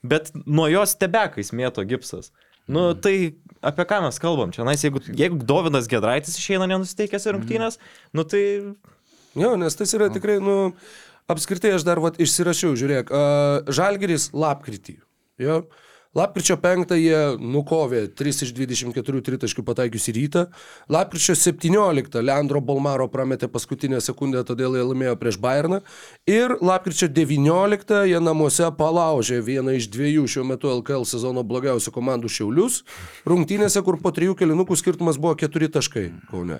bet 0.03 0.31
nuo 0.45 0.67
jos 0.71 0.95
tebekais 0.99 1.53
mėto 1.55 1.85
gipsas. 1.87 2.31
Nu, 2.71 2.91
tai 2.93 3.35
apie 3.65 3.85
ką 3.89 4.01
mes 4.05 4.19
kalbam 4.21 4.53
čia? 4.53 4.63
Nais, 4.67 4.81
jeigu, 4.85 5.01
jeigu 5.17 5.41
Dovydas 5.47 5.89
Gedraitis 5.91 6.37
išeina 6.39 6.69
nenusiteikęs 6.69 7.27
į 7.27 7.35
rungtynės, 7.35 7.79
nu 8.15 8.25
tai... 8.27 8.43
Jo, 9.37 9.53
nes 9.59 9.77
tas 9.79 9.93
yra 9.95 10.09
tikrai, 10.11 10.37
nu, 10.43 10.73
apskritai 11.31 11.73
aš 11.77 11.85
dar 11.87 12.01
vat, 12.03 12.19
išsirašiau, 12.21 12.75
žiūrėk, 12.79 13.11
uh, 13.15 13.71
Žalgeris 13.71 14.29
lapkritį. 14.35 14.97
Jo. 15.41 15.61
Lapkričio 16.11 16.57
5 16.59 16.97
jie 16.99 17.19
nukovė 17.39 18.01
3 18.19 18.43
iš 18.43 18.49
24 18.51 19.21
tritaškių 19.23 19.63
pataikiusi 19.63 20.11
rytą. 20.17 20.41
Lapkričio 20.91 21.37
17 21.39 22.19
Leandro 22.19 22.59
Bolmaro 22.59 23.07
prametė 23.07 23.47
paskutinę 23.47 24.01
sekundę, 24.03 24.41
todėl 24.43 24.75
jie 24.75 24.83
laimėjo 24.89 25.13
prieš 25.21 25.37
Bayerną. 25.39 25.79
Ir 26.27 26.57
lapkričio 26.59 27.07
19 27.07 28.01
jie 28.11 28.19
namuose 28.19 28.67
palaužė 28.75 29.39
vieną 29.39 29.77
iš 29.79 29.87
dviejų 29.93 30.27
šiuo 30.35 30.43
metu 30.51 30.73
LKL 30.81 31.07
sezono 31.07 31.45
blogiausių 31.47 31.95
komandų 31.95 32.27
Šiaulius. 32.27 32.81
Rungtynėse, 33.23 33.79
kur 33.79 33.95
po 34.03 34.11
trijų 34.11 34.35
kelinukų 34.43 34.75
skirtumas 34.83 35.15
buvo 35.15 35.39
4 35.39 35.71
taškai 35.79 36.09
Kaune. 36.27 36.59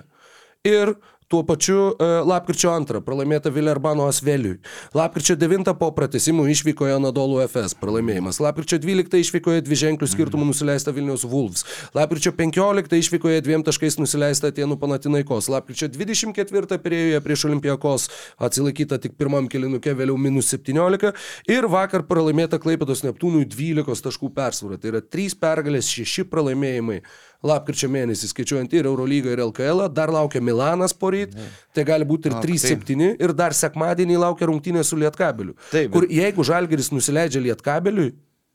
Ir 0.64 0.96
tuo 1.32 1.40
pačiu 1.48 1.94
e, 1.96 2.06
lapkričio 2.28 2.74
2 2.84 3.00
pralaimėta 3.06 3.48
Vilerbano 3.48 4.04
Asveliui. 4.04 4.58
Lapkričio 4.92 5.32
9 5.40 5.72
po 5.80 5.88
pratesimų 5.96 6.44
išvykoje 6.52 6.98
Anadolu 6.98 7.38
FS 7.46 7.72
pralaimėjimas. 7.80 8.36
Lapkričio 8.44 8.76
12 8.82 9.16
išvykoje 9.24 9.62
dvi 9.64 9.78
ženklių 9.80 10.10
skirtumų 10.12 10.50
nusileista 10.50 10.92
Vilnius 10.92 11.24
Wolves. 11.24 11.64
Lapkričio 11.96 12.34
15 12.36 12.98
išvykoje 12.98 13.40
dviem 13.46 13.64
taškais 13.64 13.96
nusileista 13.96 14.52
Atenų 14.52 14.76
Panatinaikos. 14.82 15.48
Lapkričio 15.54 15.88
24 15.96 16.80
perėjoje 16.84 17.24
prieš 17.24 17.46
Olimpijakos 17.48 18.08
atsilaikyta 18.36 19.00
tik 19.00 19.16
pirmam 19.16 19.48
kilinukė, 19.48 19.96
vėliau 19.96 20.20
minus 20.20 20.52
17. 20.52 21.16
Ir 21.48 21.72
vakar 21.72 22.04
pralaimėta 22.12 22.60
Klaipėdos 22.60 23.06
Neptūnui 23.08 23.48
12 23.48 24.04
taškų 24.04 24.34
persvara. 24.36 24.76
Tai 24.76 24.98
yra 24.98 25.00
3 25.00 25.40
pergalės, 25.40 25.88
6 25.96 26.28
pralaimėjimai 26.28 27.00
lapkričio 27.46 27.88
mėnesį, 27.90 28.30
skaičiuojant 28.30 28.74
ir 28.76 28.86
Eurolygą, 28.86 29.32
ir 29.34 29.42
LKL, 29.44 29.86
dar 29.94 30.12
laukia 30.14 30.42
Milanas 30.44 30.94
poryt, 30.94 31.34
tai 31.74 31.84
gali 31.88 32.06
būti 32.06 32.30
ir 32.30 32.36
Ak, 32.38 32.46
3-7, 32.46 33.08
ir 33.18 33.34
dar 33.38 33.56
sekmadienį 33.56 34.20
laukia 34.22 34.48
rungtynė 34.50 34.84
su 34.86 34.98
Lietkabeliu. 35.00 35.56
Taip, 35.72 35.90
Kur 35.94 36.06
jeigu 36.06 36.46
Žalgeris 36.46 36.92
nusileidžia 36.94 37.42
Lietkabeliui, 37.42 38.12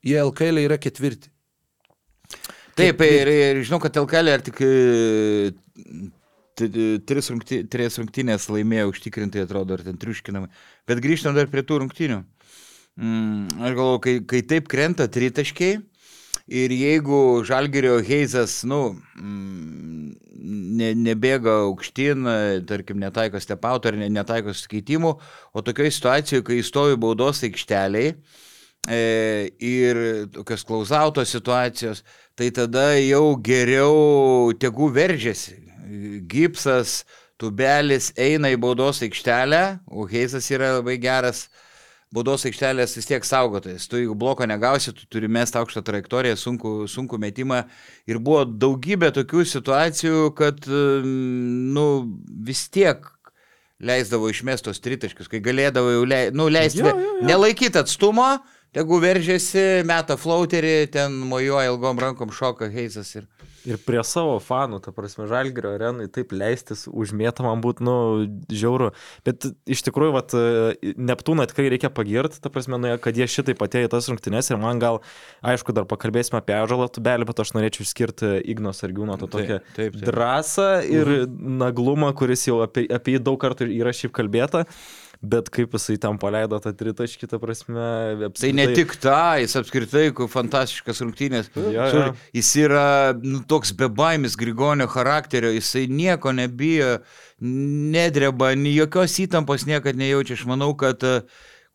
jie 0.07 0.21
LKL 0.23 0.63
yra 0.63 0.79
ketvirti. 0.79 1.31
Taip, 2.77 3.01
ir, 3.01 3.31
ir 3.33 3.59
žinau, 3.65 3.81
kad 3.81 3.97
LKL 3.97 4.35
ar 4.35 4.45
tik 4.45 4.61
e, 4.61 4.71
tris, 6.57 7.31
rungty, 7.33 7.63
tris 7.67 7.97
rungtynės 7.99 8.47
laimėjo 8.53 8.91
užtikrintai, 8.93 9.43
atrodo, 9.47 9.75
ar 9.75 9.83
ten 9.85 9.97
triuškinamai. 9.99 10.51
Bet 10.87 11.01
grįžtam 11.03 11.35
dar 11.35 11.49
prie 11.51 11.65
tų 11.65 11.81
rungtynių. 11.83 12.21
Mm, 12.97 13.61
aš 13.61 13.75
galvoju, 13.77 14.01
kai, 14.05 14.15
kai 14.29 14.41
taip 14.47 14.69
krenta 14.71 15.05
tritaškiai 15.11 15.81
ir 16.47 16.71
jeigu 16.71 17.43
Žalgerio 17.45 17.99
Heizas, 18.03 18.61
nu, 18.63 18.95
mm, 19.19 20.15
ne, 20.79 20.91
nebėga 20.95 21.57
aukštyn, 21.67 22.27
tarkim, 22.69 22.99
netaiko 23.03 23.39
stepauto 23.43 23.91
ar 23.91 23.99
ne, 23.99 24.09
netaiko 24.13 24.55
skaitimų, 24.55 25.13
o 25.53 25.63
tokioje 25.65 25.91
situacijoje, 25.97 26.45
kai 26.47 26.61
stovi 26.63 26.97
baudos 26.99 27.43
aikšteliai, 27.47 28.15
e, 28.87 29.01
ir 29.59 30.01
tokios 30.35 30.63
klausauto 30.67 31.25
situacijos, 31.27 32.03
tai 32.37 32.49
tada 32.55 32.93
jau 33.01 33.35
geriau 33.43 34.53
tegų 34.55 34.91
veržiasi. 34.95 35.57
Gipsas, 36.27 37.01
tubelis 37.39 38.11
eina 38.17 38.51
į 38.53 38.59
baudos 38.61 39.03
aikštelę, 39.05 39.79
o 39.87 40.07
Heisas 40.09 40.47
yra 40.51 40.77
labai 40.79 40.97
geras 41.01 41.47
baudos 42.13 42.45
aikštelės 42.47 42.95
vis 42.97 43.07
tiek 43.09 43.25
saugotojas. 43.27 43.87
Tu 43.89 44.01
jeigu 44.01 44.15
bloko 44.19 44.47
negausi, 44.47 44.93
tu 44.95 45.07
turi 45.11 45.27
mesti 45.31 45.59
aukštą 45.59 45.83
trajektoriją, 45.87 46.37
sunku, 46.39 46.71
sunku 46.91 47.19
metimą. 47.19 47.63
Ir 48.07 48.21
buvo 48.23 48.45
daugybė 48.47 49.11
tokių 49.15 49.43
situacijų, 49.51 50.23
kad, 50.37 50.67
nu, 50.67 51.87
vis 52.47 52.67
tiek 52.71 53.03
leisdavo 53.77 54.31
išmestos 54.31 54.79
tritaškius, 54.81 55.29
kai 55.29 55.41
galėdavo 55.43 55.91
jau 55.99 56.05
lei, 56.09 56.29
nu, 56.33 56.47
leisti, 56.49 56.81
Jo, 56.81 56.95
jo, 56.95 57.17
jo. 57.19 57.25
nelaikyti 57.29 57.77
atstumo, 57.77 58.29
tegu 58.73 58.97
veržėsi, 59.03 59.83
meta 59.85 60.17
flauterį, 60.17 60.77
ten 60.95 61.19
mojuoja 61.29 61.69
ilgom 61.73 61.99
rankom, 62.01 62.33
šoka 62.33 62.71
Heisas 62.73 63.13
ir... 63.19 63.27
Ir 63.67 63.79
prie 63.83 63.99
savo 64.07 64.37
fanų, 64.43 64.79
ta 64.85 64.93
prasme, 64.95 65.25
Žalgirio 65.27 65.73
arenai 65.75 66.07
taip 66.13 66.31
leistis 66.31 66.85
užmėta 66.87 67.43
man 67.43 67.59
būtų, 67.63 67.83
nu, 67.83 67.95
žiauru. 68.47 68.93
Bet 69.27 69.49
iš 69.67 69.83
tikrųjų, 69.87 70.13
vat, 70.15 70.35
Neptūną 70.97 71.47
tikrai 71.51 71.67
reikia 71.73 71.91
pagirti, 71.93 72.39
ta 72.43 72.51
prasme, 72.53 72.79
nu, 72.79 72.93
kad 73.03 73.17
jie 73.19 73.27
šitai 73.31 73.57
atėjo 73.67 73.89
į 73.89 73.91
tas 73.91 74.07
rungtynes 74.11 74.51
ir 74.51 74.61
man 74.61 74.79
gal, 74.79 75.01
aišku, 75.45 75.75
dar 75.75 75.87
pakalbėsime 75.89 76.39
apie 76.39 76.55
Ažalą 76.55 76.87
tubelį, 76.93 77.27
bet 77.27 77.43
aš 77.43 77.51
norėčiau 77.57 77.83
išskirti 77.83 78.31
Igno 78.53 78.71
Sargiūno 78.75 79.17
tą 79.19 79.27
Taip, 79.27 79.35
tokią 79.35 79.59
taip, 79.75 79.97
taip. 79.97 80.05
drąsą 80.07 80.69
ir 80.87 81.11
naglumą, 81.27 82.13
kuris 82.17 82.47
jau 82.47 82.61
apie, 82.63 82.87
apie 82.87 83.17
jį 83.17 83.25
daug 83.27 83.41
kartų 83.41 83.67
yra 83.75 83.91
šiaip 83.95 84.15
kalbėta. 84.15 84.63
Bet 85.21 85.49
kaip 85.49 85.71
jisai 85.73 85.95
ten 85.97 86.17
paleido 86.21 86.59
tą 86.61 86.71
tritaškį, 86.77 87.27
ta 87.31 87.39
prasme, 87.41 87.73
Tai 88.19 88.27
apskritai- 88.29 88.53
ne 88.53 88.65
tik 88.77 88.91
tą, 89.01 89.39
jis 89.41 89.55
apskritai, 89.57 90.13
kur 90.13 90.27
fantastiškas 90.29 91.01
rungtynės. 91.01 91.49
Sur- 91.53 91.71
jo. 91.73 92.13
Jis 92.37 92.51
yra 92.61 93.13
nu, 93.17 93.41
toks 93.49 93.71
bebaimis 93.73 94.35
Grigonio 94.37 94.85
charakterio, 94.87 95.49
jisai 95.57 95.87
nieko 95.89 96.29
nebijo, 96.37 96.99
nedreba, 97.41 98.51
jokios 98.53 99.17
įtampos 99.25 99.65
niekad 99.65 99.95
nejaučia. 99.97 100.37
Aš 100.37 100.45
manau, 100.45 100.75
kad 100.77 101.01
e, 101.03 101.21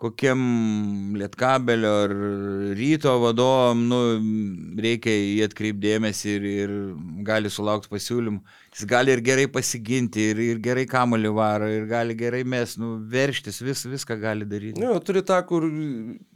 kokiem 0.02 1.14
lietkabelio 1.18 1.92
ar 2.04 2.14
ryto 2.78 3.12
vadovam, 3.22 3.84
nu, 3.88 4.00
reikia 4.82 5.10
į 5.10 5.44
atkreipdėmėsi 5.48 6.36
ir, 6.38 6.46
ir 6.64 6.72
gali 7.26 7.50
sulaukti 7.50 7.90
pasiūlymų. 7.92 8.40
Jis 8.72 8.86
gali 8.88 9.12
ir 9.12 9.20
gerai 9.20 9.46
pasiginti, 9.52 10.30
ir, 10.32 10.38
ir 10.40 10.60
gerai 10.64 10.86
kamolį 10.88 11.32
varo, 11.36 11.66
ir 11.68 11.84
gali 11.90 12.16
gerai 12.16 12.40
mes, 12.48 12.78
nu, 12.80 12.94
verštis, 13.12 13.60
vis, 13.60 13.84
viską 13.84 14.16
gali 14.22 14.48
daryti. 14.48 14.80
Ne, 14.80 14.94
turi 15.04 15.20
tą, 15.28 15.42
kur, 15.44 15.66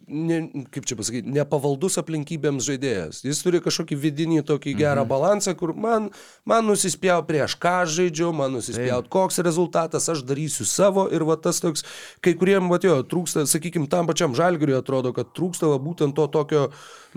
ne, 0.08 0.64
kaip 0.70 0.86
čia 0.86 0.96
pasakyti, 0.98 1.32
nepavaldus 1.34 1.98
aplinkybėms 2.00 2.66
žaidėjas. 2.66 3.22
Jis 3.26 3.40
turi 3.42 3.60
kažkokį 3.64 3.98
vidinį 4.00 4.44
tokį 4.46 4.76
gerą 4.78 5.02
mhm. 5.02 5.10
balansą, 5.10 5.54
kur 5.58 5.74
man, 5.74 6.10
man 6.48 6.66
nusispjaut 6.68 7.26
prieš 7.28 7.56
ką 7.62 7.76
žaidžiu, 7.90 8.30
man 8.36 8.54
nusispjaut 8.56 9.10
koks 9.12 9.40
rezultatas, 9.46 10.08
aš 10.12 10.22
darysiu 10.26 10.66
savo 10.68 11.08
ir 11.10 11.26
va 11.26 11.38
tas 11.40 11.60
toks, 11.62 11.84
kai 12.24 12.36
kuriem, 12.38 12.70
va 12.70 12.78
jo, 12.82 13.00
trūksta, 13.06 13.46
sakykime, 13.50 13.90
tam 13.90 14.06
pačiam 14.10 14.36
žalgiriui 14.36 14.78
atrodo, 14.78 15.12
kad 15.16 15.34
trūksta 15.36 15.72
va, 15.72 15.80
būtent 15.82 16.14
to 16.16 16.28
tokio, 16.30 16.68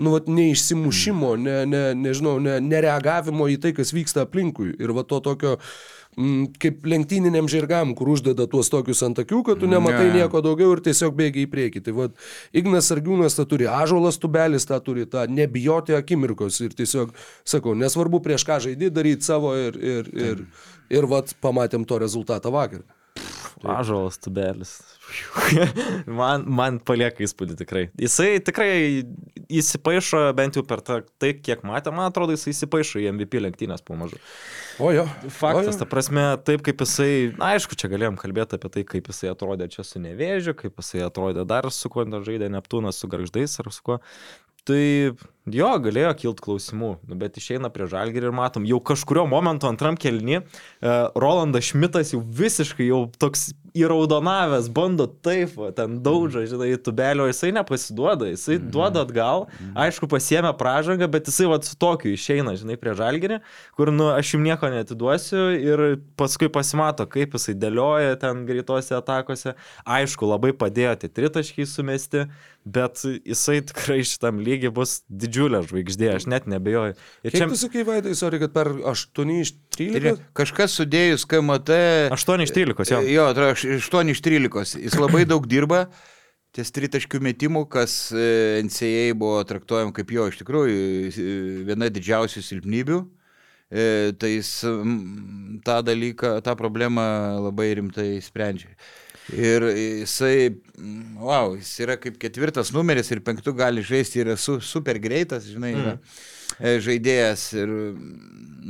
nu, 0.02 0.16
va, 0.16 0.22
neišsimušimo, 0.26 1.36
ne, 1.38 1.56
ne, 1.70 1.84
nežinau, 1.98 2.38
ne, 2.42 2.58
nereagavimo 2.64 3.46
į 3.54 3.60
tai, 3.62 3.74
kas 3.76 3.94
vyksta 3.94 4.26
aplinkui. 4.26 4.74
Ir 4.80 4.94
va 4.96 5.06
to 5.06 5.20
tokio, 5.24 5.56
mm, 6.16 6.46
kaip 6.62 6.86
lenktyniniam 6.86 7.48
žirgam, 7.50 7.94
kur 7.98 8.10
uždeda 8.14 8.46
tuos 8.50 8.70
tokius 8.72 9.02
ant 9.06 9.20
akių, 9.22 9.42
kad 9.46 9.60
tu 9.62 9.68
nematai 9.70 10.08
Ne. 10.08 10.20
nieko 10.20 10.42
daugiau 10.44 10.72
ir 10.76 10.82
tiesiog 10.84 11.14
bėgi 11.18 11.44
į 11.46 11.50
priekį. 11.52 11.84
Tai 11.86 11.96
vad, 11.96 12.16
Ignas 12.52 12.90
Sargiūnas 12.90 13.36
tą 13.38 13.46
turi, 13.50 13.68
Ažolas 13.70 14.18
tubelis 14.18 14.66
tą 14.68 14.80
turi, 14.84 15.06
tą 15.06 15.26
nebijoti 15.30 15.94
akimirkos 15.98 16.60
ir 16.60 16.76
tiesiog, 16.76 17.12
sakau, 17.44 17.74
nesvarbu 17.74 18.22
prieš 18.24 18.46
ką 18.48 18.60
žaidži, 18.66 18.90
daryti 18.90 19.28
savo 19.28 19.54
ir, 19.58 19.76
ir, 19.76 20.14
ir, 20.14 20.46
ir 20.90 21.10
vad, 21.10 21.34
pamatėm 21.40 21.84
to 21.86 21.98
rezultatą 22.02 22.52
vakar. 22.54 22.82
Ažalas 23.64 24.16
tubelis. 24.18 24.78
man, 26.20 26.44
man 26.46 26.78
palieka 26.86 27.24
įspūdį 27.26 27.56
tikrai. 27.60 27.84
Jisai 28.00 28.40
tikrai 28.44 28.70
įsipaišo, 29.50 30.22
bent 30.38 30.58
jau 30.58 30.64
per 30.66 30.82
tą, 30.86 31.00
tai, 31.22 31.32
kiek 31.38 31.64
matė, 31.66 31.92
man 31.94 32.10
atrodo, 32.10 32.36
jisai 32.36 32.54
įsipaišo 32.54 33.02
į 33.02 33.08
MVP 33.14 33.42
lenktynės 33.42 33.84
pamažu. 33.86 34.20
O 34.80 34.92
jo. 34.94 35.06
Faktas, 35.28 35.76
o 35.76 35.82
ta 35.82 35.88
prasme, 35.90 36.24
taip 36.46 36.64
kaip 36.66 36.84
jisai, 36.84 37.10
na, 37.36 37.54
aišku, 37.56 37.78
čia 37.78 37.90
galėjom 37.92 38.18
kalbėti 38.20 38.58
apie 38.58 38.72
tai, 38.76 38.84
kaip 38.88 39.10
jisai 39.12 39.32
atrodė 39.32 39.70
čia 39.72 39.84
su 39.86 40.02
nevėžiu, 40.02 40.56
kaip 40.58 40.78
jisai 40.80 41.04
atrodė 41.06 41.46
dar 41.48 41.68
su 41.74 41.90
kuo 41.92 42.06
žaidė 42.06 42.50
Neptūnas, 42.52 43.00
su 43.00 43.10
garždais 43.10 43.58
ar 43.60 43.72
su 43.74 43.84
kuo. 43.86 44.00
Tai 44.68 44.84
jo, 45.48 45.70
galėjo 45.84 46.12
kilti 46.18 46.44
klausimų, 46.44 46.90
nu, 47.08 47.16
bet 47.20 47.38
išeina 47.40 47.70
prie 47.72 47.86
žalgerį 47.90 48.28
ir 48.28 48.36
matom, 48.36 48.66
jau 48.68 48.80
kažkurio 48.84 49.24
momento 49.30 49.68
antram 49.70 49.96
kelni, 49.96 50.40
e, 50.40 50.94
Rolandas 51.16 51.70
Šmitas 51.70 52.12
jau 52.12 52.20
visiškai 52.20 52.90
jau 52.90 53.06
toks 53.20 53.50
įraudonavęs, 53.76 54.68
bando 54.74 55.06
taip, 55.06 55.52
va, 55.58 55.70
ten 55.74 55.98
daužo, 56.02 56.42
žinai, 56.48 56.72
tubelio, 56.82 57.28
jisai 57.30 57.52
nepasiduoda, 57.54 58.30
jisai 58.32 58.58
duoda 58.58 59.04
atgal, 59.06 59.46
aišku, 59.78 60.08
pasiemė 60.10 60.52
pražangą, 60.58 61.06
bet 61.10 61.30
jisai 61.30 61.46
va 61.50 61.60
su 61.62 61.76
tokiu 61.78 62.10
išeina, 62.14 62.56
žinai, 62.58 62.78
prie 62.80 62.96
žalgerį, 62.98 63.40
kur, 63.78 63.92
nu, 63.94 64.10
aš 64.10 64.34
jums 64.34 64.48
nieko 64.48 64.70
netiduosiu 64.74 65.44
ir 65.54 65.84
paskui 66.18 66.50
pasimato, 66.52 67.06
kaip 67.10 67.36
jisai 67.38 67.54
dėlioja 67.58 68.18
ten 68.20 68.44
greitose 68.48 68.96
atakose, 68.98 69.54
aišku, 69.86 70.26
labai 70.28 70.52
padėjo 70.56 70.96
tie 71.04 71.12
tritaškiai 71.20 71.68
sumesti, 71.68 72.26
bet 72.66 73.04
jisai 73.06 73.60
tikrai 73.70 74.02
šitam 74.06 74.42
lygiai 74.44 74.74
bus 74.74 75.00
didžiulė 75.30 75.62
žvaigždė, 75.70 76.10
aš 76.18 76.26
net 76.28 76.50
nebejoju. 76.50 76.96
Ir 77.22 77.32
Kiek 77.32 77.48
tu 77.54 77.56
sakai, 77.60 77.84
Vaidai, 77.86 78.12
sorry, 78.18 78.40
kad 78.42 78.52
per 78.52 78.74
8 78.90 79.30
iš 79.38 79.54
Ir 79.78 79.94
13? 80.02 80.24
kažkas 80.36 80.74
sudėjus 80.76 81.24
KMT. 81.30 81.76
8 82.12 82.42
iš 82.44 82.52
13, 82.58 82.90
jo. 82.90 83.00
Jo, 83.06 83.28
tai 83.38 83.52
8 83.54 84.10
iš 84.12 84.20
13. 84.26 84.80
Jis 84.82 84.98
labai 84.98 85.22
daug 85.30 85.46
dirba. 85.48 85.86
Ties 86.50 86.72
tritaškių 86.74 87.20
metimų, 87.22 87.60
kas 87.70 87.92
e, 88.10 88.58
NCAA 88.66 89.14
buvo 89.14 89.38
traktuojama 89.46 89.94
kaip 89.94 90.10
jo 90.10 90.24
iš 90.32 90.40
tikrųjų 90.40 90.74
e, 90.74 91.34
viena 91.68 91.86
didžiausių 91.94 92.42
silpnybių. 92.42 92.98
E, 93.70 93.84
Tai 94.18 94.32
jis 94.32 94.50
tą 95.62 95.76
dalyką, 95.86 96.40
tą 96.42 96.56
problemą 96.58 97.04
labai 97.46 97.68
rimtai 97.78 98.16
sprendžia. 98.26 98.74
Ir 99.36 99.62
jisai, 99.70 100.50
mm, 100.78 101.20
wow, 101.22 101.52
jis 101.58 101.72
yra 101.84 101.96
kaip 102.00 102.16
ketvirtas 102.22 102.72
numeris 102.74 103.10
ir 103.14 103.20
penktų 103.22 103.52
gali 103.58 103.82
žaisti, 103.84 104.22
yra 104.24 104.36
su, 104.40 104.58
super 104.64 104.98
greitas, 104.98 105.44
žinai, 105.50 105.70
yra 105.76 105.92
e, 106.58 106.78
žaidėjas. 106.82 107.44
Ir, 107.60 107.70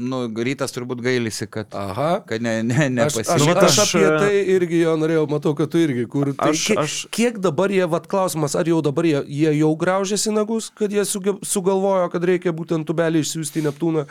nu, 0.01 0.21
rytas 0.45 0.75
turbūt 0.75 1.01
gailisi, 1.05 1.47
kad, 1.51 1.73
Aha. 1.77 2.21
kad 2.29 2.43
ne, 2.45 2.59
ne, 2.67 2.77
Aš, 2.77 2.91
aš, 2.91 2.99
nepasiekė. 2.99 3.47
Vat 3.49 3.63
aš 3.67 3.79
aš, 3.85 3.95
apie 3.95 4.03
e, 4.07 4.19
tai 4.21 4.43
irgi 4.57 4.83
jo 4.83 4.97
norėjau, 5.01 5.25
matau, 5.33 5.55
kad 5.59 5.71
tu 5.73 5.81
irgi. 5.83 6.05
Kur, 6.13 6.33
tai 6.35 6.51
Aš- 6.53 6.67
kiek, 6.69 6.83
aš- 6.85 6.99
kiek 7.15 7.41
dabar 7.43 7.73
jie, 7.75 7.83
vad 7.91 8.11
klausimas, 8.11 8.55
ar 8.59 8.69
jau 8.71 8.83
dabar 8.85 9.09
jie, 9.09 9.23
jie 9.41 9.55
jau 9.63 9.73
graužėsi 9.81 10.35
nagus, 10.35 10.69
kad 10.77 10.93
jie 10.93 11.07
suge, 11.09 11.39
sugalvojo, 11.47 12.11
kad 12.13 12.29
reikia 12.35 12.53
būtent 12.55 12.87
tubelį 12.91 13.25
išsiųsti 13.25 13.63
į 13.63 13.67
Neptūną. 13.71 14.07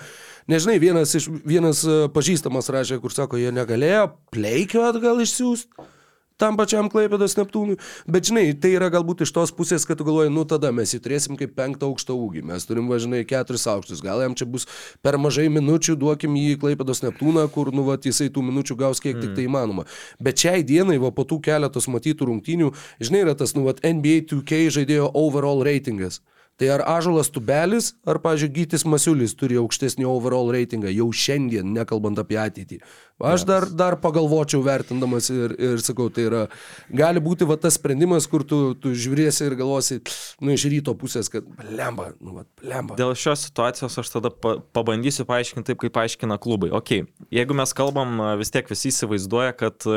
Nežinai, 0.49 0.79
vienas, 0.81 1.13
iš, 1.19 1.29
vienas 1.45 1.85
e, 1.85 2.01
pažįstamas 2.15 2.71
rašė, 2.73 2.97
kur 3.03 3.13
sako, 3.13 3.37
jie 3.37 3.53
negalėjo 3.53 4.09
pleikio 4.33 4.87
atgal 4.89 5.21
išsiųsti 5.21 5.89
tam 6.39 6.57
pačiam 6.59 6.89
Klaipėdos 6.91 7.35
Neptūnui. 7.37 7.77
Bet 8.09 8.29
žinai, 8.29 8.45
tai 8.55 8.71
yra 8.77 8.89
galbūt 8.93 9.25
iš 9.25 9.33
tos 9.35 9.53
pusės, 9.55 9.85
kad 9.87 9.99
tu 9.99 10.07
galvoji, 10.07 10.31
nu 10.33 10.45
tada 10.49 10.71
mes 10.75 10.93
jį 10.95 11.01
turėsim 11.03 11.37
kaip 11.39 11.53
penktą 11.57 11.89
aukštą 11.89 12.15
ūgį. 12.15 12.45
Mes 12.49 12.65
turim 12.69 12.89
važinai 12.91 13.21
keturis 13.27 13.67
aukštus. 13.69 14.03
Gal 14.05 14.23
jam 14.23 14.37
čia 14.39 14.47
bus 14.49 14.67
per 15.05 15.19
mažai 15.21 15.49
minučių, 15.53 15.97
duokim 15.99 16.37
jį 16.39 16.55
į 16.55 16.61
Klaipėdos 16.63 17.03
Neptūną, 17.05 17.45
kur 17.53 17.73
nu 17.75 17.85
va 17.87 17.99
jisai 17.99 18.31
tų 18.33 18.45
minučių 18.49 18.79
gaus 18.79 19.03
kiek 19.03 19.19
tik 19.19 19.35
tai 19.37 19.45
įmanoma. 19.49 19.85
Bet 20.23 20.39
šiai 20.41 20.63
dienai, 20.67 20.97
va 21.01 21.11
po 21.15 21.27
tų 21.27 21.41
keletos 21.45 21.89
matytų 21.91 22.31
rungtynių, 22.31 22.73
žinai, 23.03 23.25
yra 23.27 23.35
tas, 23.37 23.55
nu 23.57 23.67
va 23.67 23.75
NBA 23.79 24.25
2K 24.31 24.67
žaidėjo 24.79 25.11
overall 25.19 25.63
reitingas. 25.67 26.23
Tai 26.59 26.67
ar 26.75 26.83
Ažulas 26.97 27.29
Tubelis, 27.31 27.93
ar, 28.03 28.17
pažiūrėjau, 28.19 28.55
Gytis 28.57 28.83
Masiulis 28.83 29.35
turi 29.39 29.55
aukštesnį 29.61 30.07
overall 30.09 30.51
reitingą 30.51 30.91
jau 30.91 31.07
šiandien, 31.15 31.69
nekalbant 31.75 32.19
apie 32.19 32.35
ateitį. 32.41 32.81
Aš 33.19 33.43
dar, 33.43 33.65
dar 33.67 33.97
pagalvočiau 33.99 34.61
vertindamas 34.63 35.27
ir, 35.31 35.51
ir 35.59 35.81
sakau, 35.83 36.07
tai 36.11 36.23
yra, 36.29 36.41
gali 36.87 37.19
būti 37.23 37.43
va 37.47 37.57
tas 37.59 37.75
sprendimas, 37.75 38.27
kur 38.31 38.45
tu, 38.47 38.59
tu 38.79 38.93
žiūrėsi 38.95 39.43
ir 39.47 39.55
galvosi, 39.59 39.97
nu, 40.39 40.53
iš 40.55 40.63
ryto 40.71 40.93
pusės, 40.99 41.27
kad 41.31 41.47
lemba, 41.67 42.13
nu, 42.23 42.37
va, 42.37 42.45
lemba. 42.63 42.95
Dėl 42.99 43.11
šios 43.19 43.43
situacijos 43.49 43.99
aš 43.99 44.13
tada 44.13 44.31
pa 44.31 44.55
pabandysiu 44.75 45.27
paaiškinti 45.27 45.67
taip, 45.67 45.81
kaip 45.83 45.95
paaiškina 45.95 46.39
klubai. 46.39 46.71
Ok, 46.75 46.93
jeigu 47.35 47.59
mes 47.59 47.75
kalbam, 47.75 48.23
vis 48.39 48.55
tiek 48.55 48.71
visi 48.71 48.91
įsivaizduoja, 48.93 49.51
kad 49.59 49.89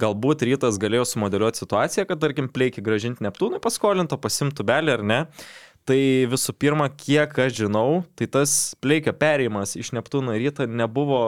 galbūt 0.00 0.44
rytas 0.48 0.80
galėjo 0.80 1.06
sumodeliuoti 1.14 1.64
situaciją, 1.64 2.04
kad, 2.08 2.20
tarkim, 2.20 2.52
pleikį 2.52 2.84
gražinti 2.84 3.24
Neptūnui 3.24 3.64
paskolinto, 3.64 4.20
pasimtų 4.20 4.68
belį 4.68 4.96
ar 4.98 5.08
ne. 5.08 5.22
Tai 5.88 6.00
visų 6.28 6.52
pirma, 6.60 6.90
kiek 6.92 7.32
aš 7.40 7.54
žinau, 7.62 8.02
tai 8.18 8.26
tas 8.28 8.74
pleikio 8.84 9.14
perėjimas 9.16 9.72
iš 9.80 9.94
Neptūno 9.96 10.34
į 10.36 10.42
rytą 10.42 10.66
nebuvo 10.68 11.20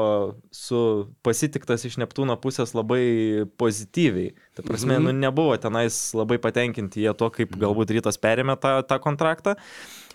su 0.53 0.81
pasitiktas 1.25 1.87
iš 1.89 1.97
Neptūno 2.03 2.37
pusės 2.43 2.75
labai 2.77 3.47
pozityviai. 3.61 4.35
Tai 4.59 4.67
prasme, 4.67 4.99
mm 4.99 5.07
-hmm. 5.07 5.17
nu, 5.17 5.25
nebuvo 5.25 5.57
tenais 5.57 6.13
labai 6.13 6.37
patenkinti 6.37 7.07
jie 7.07 7.15
to, 7.17 7.31
kaip 7.31 7.57
galbūt 7.57 7.97
rytas 7.97 8.21
perėmė 8.21 8.61
tą, 8.61 8.83
tą 8.85 9.01
kontraktą. 9.01 9.57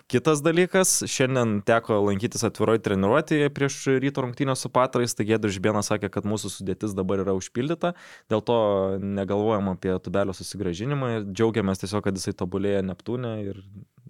kitas 0.06 0.42
dalykas, 0.42 1.02
šiandien 1.10 1.60
teko 1.66 1.98
lankytis 2.06 2.44
atviroje 2.46 2.78
treniruotėje 2.78 3.50
prieš 3.50 3.78
ryto 4.02 4.22
rungtynę 4.22 4.54
su 4.56 4.70
patrais, 4.70 5.14
tai 5.14 5.26
Gedrius 5.26 5.56
Žbėnas 5.58 5.90
sakė, 5.90 6.10
kad 6.14 6.24
mūsų 6.24 6.50
sudėtis 6.52 6.94
dabar 6.94 7.24
yra 7.24 7.34
užpildyta, 7.34 7.94
dėl 8.30 8.44
to 8.46 8.58
negalvojam 9.02 9.72
apie 9.74 9.98
tubelio 9.98 10.32
susigražinimą 10.36 11.12
ir 11.16 11.28
džiaugiamės 11.32 11.82
tiesiog, 11.82 12.04
kad 12.06 12.14
jisai 12.14 12.36
tobulėja 12.38 12.84
Neptūne 12.86 13.32
ir, 13.48 13.62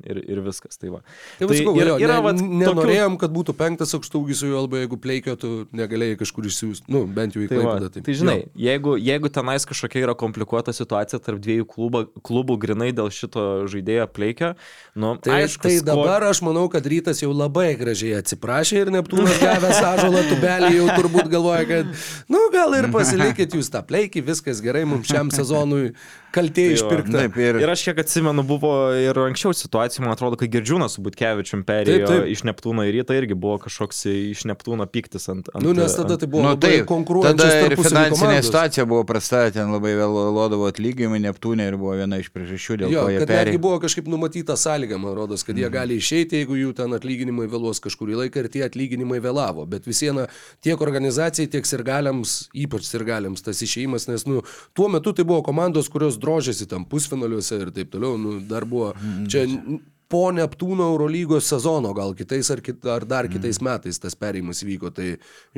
ir, 0.05 0.21
ir 0.29 0.41
viskas. 0.45 0.77
Tai 0.81 0.91
va. 0.97 1.01
Tai, 1.39 1.47
tai 1.49 1.59
sakau, 1.61 1.75
yra, 1.81 1.97
yra, 2.03 2.19
vat 2.21 2.37
vat, 2.37 2.43
tokių- 2.43 2.59
nenorėjom, 2.63 3.17
kad 3.21 3.33
būtų 3.33 3.55
penktas 3.57 3.95
aukštaugis 3.97 4.43
su 4.43 4.51
juo, 4.51 4.63
arba 4.65 4.83
jeigu 4.83 4.99
pleikio, 5.01 5.37
tu 5.41 5.51
negalėjai 5.77 6.19
kažkur 6.21 6.49
išsiųsti, 6.51 6.91
nu, 6.93 7.05
bent 7.07 7.37
jau 7.37 7.45
į 7.45 7.49
Tai, 7.49 7.57
va, 7.63 7.77
Klaipėdą. 7.79 8.03
tai 8.05 8.15
žinai, 8.19 8.37
jeigu, 8.57 8.97
jeigu 9.01 9.31
tenais 9.33 9.65
kažkokia 9.69 10.05
yra 10.07 10.15
komplikuota 10.19 10.75
situacija 10.77 11.21
tarp 11.23 11.41
dviejų 11.41 11.67
klubų, 11.71 12.05
klubų 12.27 12.59
grinai 12.67 12.91
dėl 12.97 13.09
šito 13.15 13.47
žaidėjo 13.71 14.07
pleikio, 14.13 14.53
nu, 14.95 15.15
Tai, 15.23 15.41
aišku, 15.43 15.63
tai 15.69 15.79
dabar 15.87 16.23
aš 16.29 16.43
manau, 16.43 16.67
kad 16.73 16.85
rytas 16.87 17.23
jau 17.23 17.33
labai 17.33 17.75
gražiai 17.79 18.19
atsiprašė 18.21 18.83
ir 18.85 18.93
Neptūnas 18.95 19.41
gavęs 19.45 19.81
ažalą 19.81 20.23
tubelį 20.31 20.75
jau 20.77 20.87
turbūt 20.97 21.31
galvoja, 21.33 21.65
kad, 21.69 21.87
nu 22.29 22.39
gal 22.53 22.75
ir 22.79 22.91
pasilikit 22.93 23.57
jūs 23.57 23.71
tą 23.73 23.83
pleikį, 23.87 24.25
viskas 24.33 24.61
gerai, 24.65 24.85
mums 24.89 25.09
šiam 25.11 25.31
sezonui 25.35 25.95
kaltė 26.37 26.66
Tai 26.68 26.77
išpirkta. 26.77 27.16
Taip, 27.25 27.38
ir, 27.40 27.59
Ir 27.64 27.72
aš 27.72 27.83
kiek 27.88 28.01
atsimenu, 28.05 28.44
buvo 28.46 28.70
ir 29.01 29.16
anksčiau 29.25 29.55
situacijų, 29.57 30.05
man 30.05 30.14
atrodo, 30.14 30.37
kai 30.40 30.49
Girdžiūnas 30.53 30.96
su 30.99 31.05
Butkevičium 31.07 31.64
perėjo 31.66 32.07
Taip, 32.07 32.12
taip. 32.12 32.31
iš 32.37 32.44
Neptūno 32.46 32.85
į 32.87 32.92
rytą, 32.99 33.16
irgi 33.18 33.35
buvo 33.38 33.57
kažkoks 33.64 34.05
iš 34.12 34.44
Neptūno 34.53 34.87
piktis 34.92 35.27
ant... 35.33 35.49
ant 35.55 35.64
Nu, 35.64 35.72
nes 35.77 35.96
tada 35.96 36.18
tai 36.20 36.29
buvo 36.31 36.44
nu, 36.44 36.53
taip, 36.61 36.83
tada 36.83 36.88
konkuruojančios 36.92 37.57
ir 37.70 37.77
finansinė 37.81 38.12
komandos. 38.14 38.49
situacija 38.51 38.87
buvo 38.92 39.03
prasta, 39.09 39.42
ten 39.55 39.72
labai 39.75 39.94
vėluodavo 39.99 40.68
atlyginimai 40.70 41.22
Neptūnė 41.27 41.70
ir 41.72 41.79
buvo 41.81 41.96
viena 41.99 42.20
iš 42.22 42.29
priežasčių, 42.35 42.79
dėl 42.85 42.92
Jo, 42.94 43.07
ko 43.07 43.14
jie 43.14 43.20
kad 43.25 43.33
netgi 43.33 43.40
perėjo. 43.57 43.62
buvo 43.66 43.81
kažkaip 43.87 44.11
numatyta 44.12 44.57
sąlyga, 44.61 44.99
man 45.01 45.16
rodos, 45.16 45.44
kad 45.46 45.59
jie 45.59 45.70
gali 45.72 45.96
išeiti, 46.01 46.42
jeigu 46.42 46.59
jų 46.61 46.75
ten 46.79 46.92
atlyginimai 46.96 47.49
vėluos 47.51 47.81
kažkurį 47.85 48.20
laiką 48.22 48.44
ir 48.44 48.51
tie 48.53 48.64
atlyginimai 48.68 49.18
vėlavo. 49.25 49.64
Bet 49.70 49.88
vis 49.88 50.03
viena 50.05 50.27
tiek 50.64 50.81
organizacijai, 50.85 51.49
tiek 51.53 51.66
sirgaliams, 51.68 52.37
ypač 52.57 52.87
sirgaliams 52.90 53.42
tas 53.46 53.62
išeimas, 53.64 54.09
nes 54.11 54.27
nu, 54.29 54.42
tuo 54.77 54.88
metu 54.92 55.12
tai 55.16 55.25
buvo 55.25 55.42
komandos, 55.46 55.88
kurios 55.92 56.18
drožėsi 56.27 56.67
tam 56.71 56.85
pusfinaliuose 56.91 57.62
ir 57.62 57.71
taip 57.77 57.95
toliau. 57.95 58.19
Nu, 58.21 58.41
dar 58.51 58.67
buvo 58.69 58.91
čia 59.31 59.47
n- 59.47 59.81
po 60.09 60.29
Neptūno 60.31 60.85
Eurolygos 60.93 61.49
sezono, 61.51 61.91
gal 61.97 62.12
kitais 62.15 62.47
ar, 62.55 62.61
kit, 62.62 62.85
ar 62.87 63.03
dar 63.09 63.27
kitais 63.31 63.59
metais 63.65 63.99
tas 63.99 64.15
perėjimas 64.15 64.61
vyko. 64.62 64.93
Tai 64.95 65.09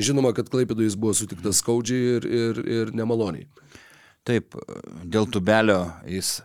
žinoma, 0.00 0.32
kad 0.36 0.48
Klaipėdui 0.48 0.86
jis 0.88 0.96
buvo 0.96 1.12
sutiktas 1.16 1.60
skaudžiai 1.60 2.14
ir, 2.16 2.28
ir, 2.28 2.62
ir 2.78 2.92
nemaloniai. 2.96 3.44
Taip, 4.28 4.56
dėl 5.08 5.28
tubelio 5.32 5.82
jis 6.08 6.38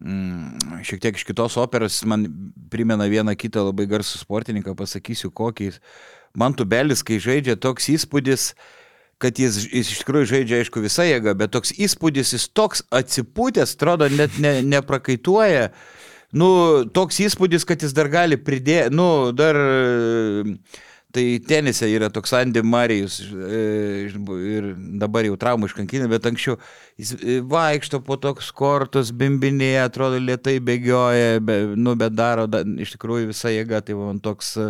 mm, 0.00 0.82
šiek 0.84 1.02
tiek 1.04 1.18
iš 1.20 1.24
kitos 1.28 1.56
operos 1.60 2.02
man 2.08 2.26
primena 2.72 3.08
vieną 3.10 3.34
kitą 3.40 3.64
labai 3.70 3.88
garsų 3.90 4.20
sportininką, 4.22 4.76
pasakysiu 4.78 5.32
kokį. 5.32 5.72
Man 6.36 6.56
tubelis, 6.58 7.04
kai 7.06 7.20
žaidžia, 7.22 7.56
toks 7.60 7.88
įspūdis, 7.92 8.52
kad 9.22 9.38
jis, 9.38 9.60
jis 9.70 9.92
iš 9.94 10.00
tikrųjų 10.02 10.30
žaidžia, 10.32 10.62
aišku, 10.62 10.82
visą 10.84 11.06
jėgą, 11.06 11.34
bet 11.38 11.52
toks 11.54 11.74
įspūdis, 11.74 12.34
jis 12.36 12.48
toks 12.52 12.84
atsipūtęs, 12.94 13.76
atrodo, 13.76 14.08
net 14.12 14.38
ne, 14.42 14.56
neprakaituoja. 14.66 15.68
Nu, 16.34 16.48
toks 16.94 17.20
įspūdis, 17.22 17.66
kad 17.68 17.84
jis 17.84 17.94
dar 17.96 18.10
gali 18.12 18.40
pridėti, 18.40 18.94
nu, 18.94 19.30
dar... 19.36 19.60
Tai 21.14 21.22
tenise 21.46 21.86
yra 21.94 22.08
toks 22.10 22.32
Andy 22.34 22.58
Marijus 22.66 23.20
e, 23.22 23.58
ir 24.10 24.64
dabar 24.98 25.22
jau 25.22 25.36
traumų 25.38 25.68
iškankinė, 25.70 26.08
bet 26.10 26.26
anksčiau 26.26 26.56
jis 27.00 27.10
e, 27.18 27.40
vaikšto 27.50 27.98
po 28.06 28.14
toks 28.22 28.52
kortus, 28.54 29.08
bimbinėje, 29.10 29.80
atrodo 29.82 30.18
lietai 30.22 30.56
bėgioja, 30.62 31.40
be, 31.42 31.56
nu, 31.74 31.96
bet 31.98 32.14
daro 32.14 32.44
da, 32.46 32.60
iš 32.62 32.92
tikrųjų 32.94 33.30
visą 33.32 33.50
jėgą, 33.50 33.80
tai 33.86 33.96
man 33.98 34.20
toks... 34.22 34.52
e, 34.62 34.68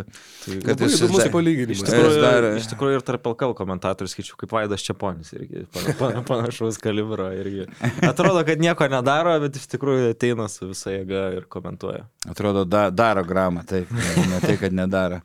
Labai 0.49 0.89
įdomus 0.89 1.21
da- 1.21 1.29
palyginimas. 1.35 1.83
Iš 1.83 1.85
tikrųjų, 1.89 2.15
Jis 2.15 2.23
dar- 2.25 2.49
iš 2.63 2.69
tikrųjų 2.73 2.99
ir 3.01 3.05
tarp 3.11 3.29
LKL 3.35 3.53
komentatorių 3.61 4.09
skaičiu, 4.15 4.39
kaip 4.41 4.55
Vaidas 4.57 4.85
Čiaponis 4.87 5.35
irgi 5.37 5.67
pana- 5.75 5.97
pana- 6.01 6.25
panašaus 6.31 6.81
kalibro 6.81 7.29
irgi. 7.37 7.67
Atrodo, 8.09 8.41
kad 8.49 8.61
nieko 8.65 8.89
nedaro, 8.93 9.37
bet 9.45 9.61
iš 9.61 9.69
tikrųjų 9.77 10.15
ateina 10.17 10.49
su 10.53 10.71
visa 10.73 10.95
jėga 10.97 11.27
ir 11.39 11.49
komentuoja. 11.53 12.07
Atrodo, 12.33 12.65
da, 12.65 12.87
daro 12.91 13.21
gramą, 13.29 13.67
taip, 13.69 13.91
ne, 13.93 14.41
tai, 14.41 14.57
kad 14.61 14.73
nedaro. 14.73 15.21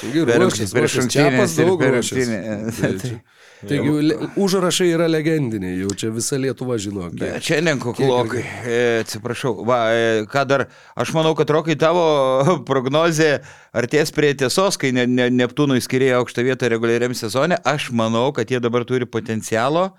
Taigi, 0.00 0.24
Per 0.28 0.42
ruošis, 0.44 0.72
per 0.76 0.84
ruošis, 0.84 1.00
rungtynes 1.00 1.14
Čiapas 1.16 1.56
ir 1.56 1.70
daug 1.70 1.80
per 1.80 1.94
ruošis. 1.96 2.18
rungtynes. 2.28 2.80
Tai 2.84 2.92
čia- 3.00 3.22
Taigi, 3.64 3.92
le- 4.04 4.16
užrašai 4.44 4.90
yra 4.92 5.06
legendiniai, 5.08 5.78
jau 5.80 5.94
čia 5.96 6.10
visa 6.34 6.38
Lietuva 6.42 6.78
žino. 6.78 7.10
kiek- 7.10 7.20
Bet 7.20 7.42
Šiandien 7.42 7.78
kuklokai, 7.78 8.44
e, 8.64 9.00
atsiprašau, 9.00 9.64
va, 9.64 9.92
e, 9.92 10.26
ką 10.26 10.46
dar, 10.46 10.68
aš 10.96 11.12
manau, 11.12 11.34
kad 11.34 11.50
Rokai 11.50 11.76
tavo 11.76 12.62
prognozė 12.68 13.42
artės 13.72 14.12
prie 14.12 14.34
tiesos, 14.34 14.76
kai 14.76 14.92
ne, 14.92 15.06
ne, 15.06 15.30
Neptūnui 15.30 15.80
skirėjo 15.80 16.22
aukštą 16.22 16.44
vietą 16.44 16.68
reguliariam 16.68 17.14
sezone, 17.14 17.56
aš 17.64 17.90
manau, 17.92 18.32
kad 18.32 18.48
jie 18.50 18.60
dabar 18.60 18.84
turi 18.84 19.06
potencialo. 19.06 19.92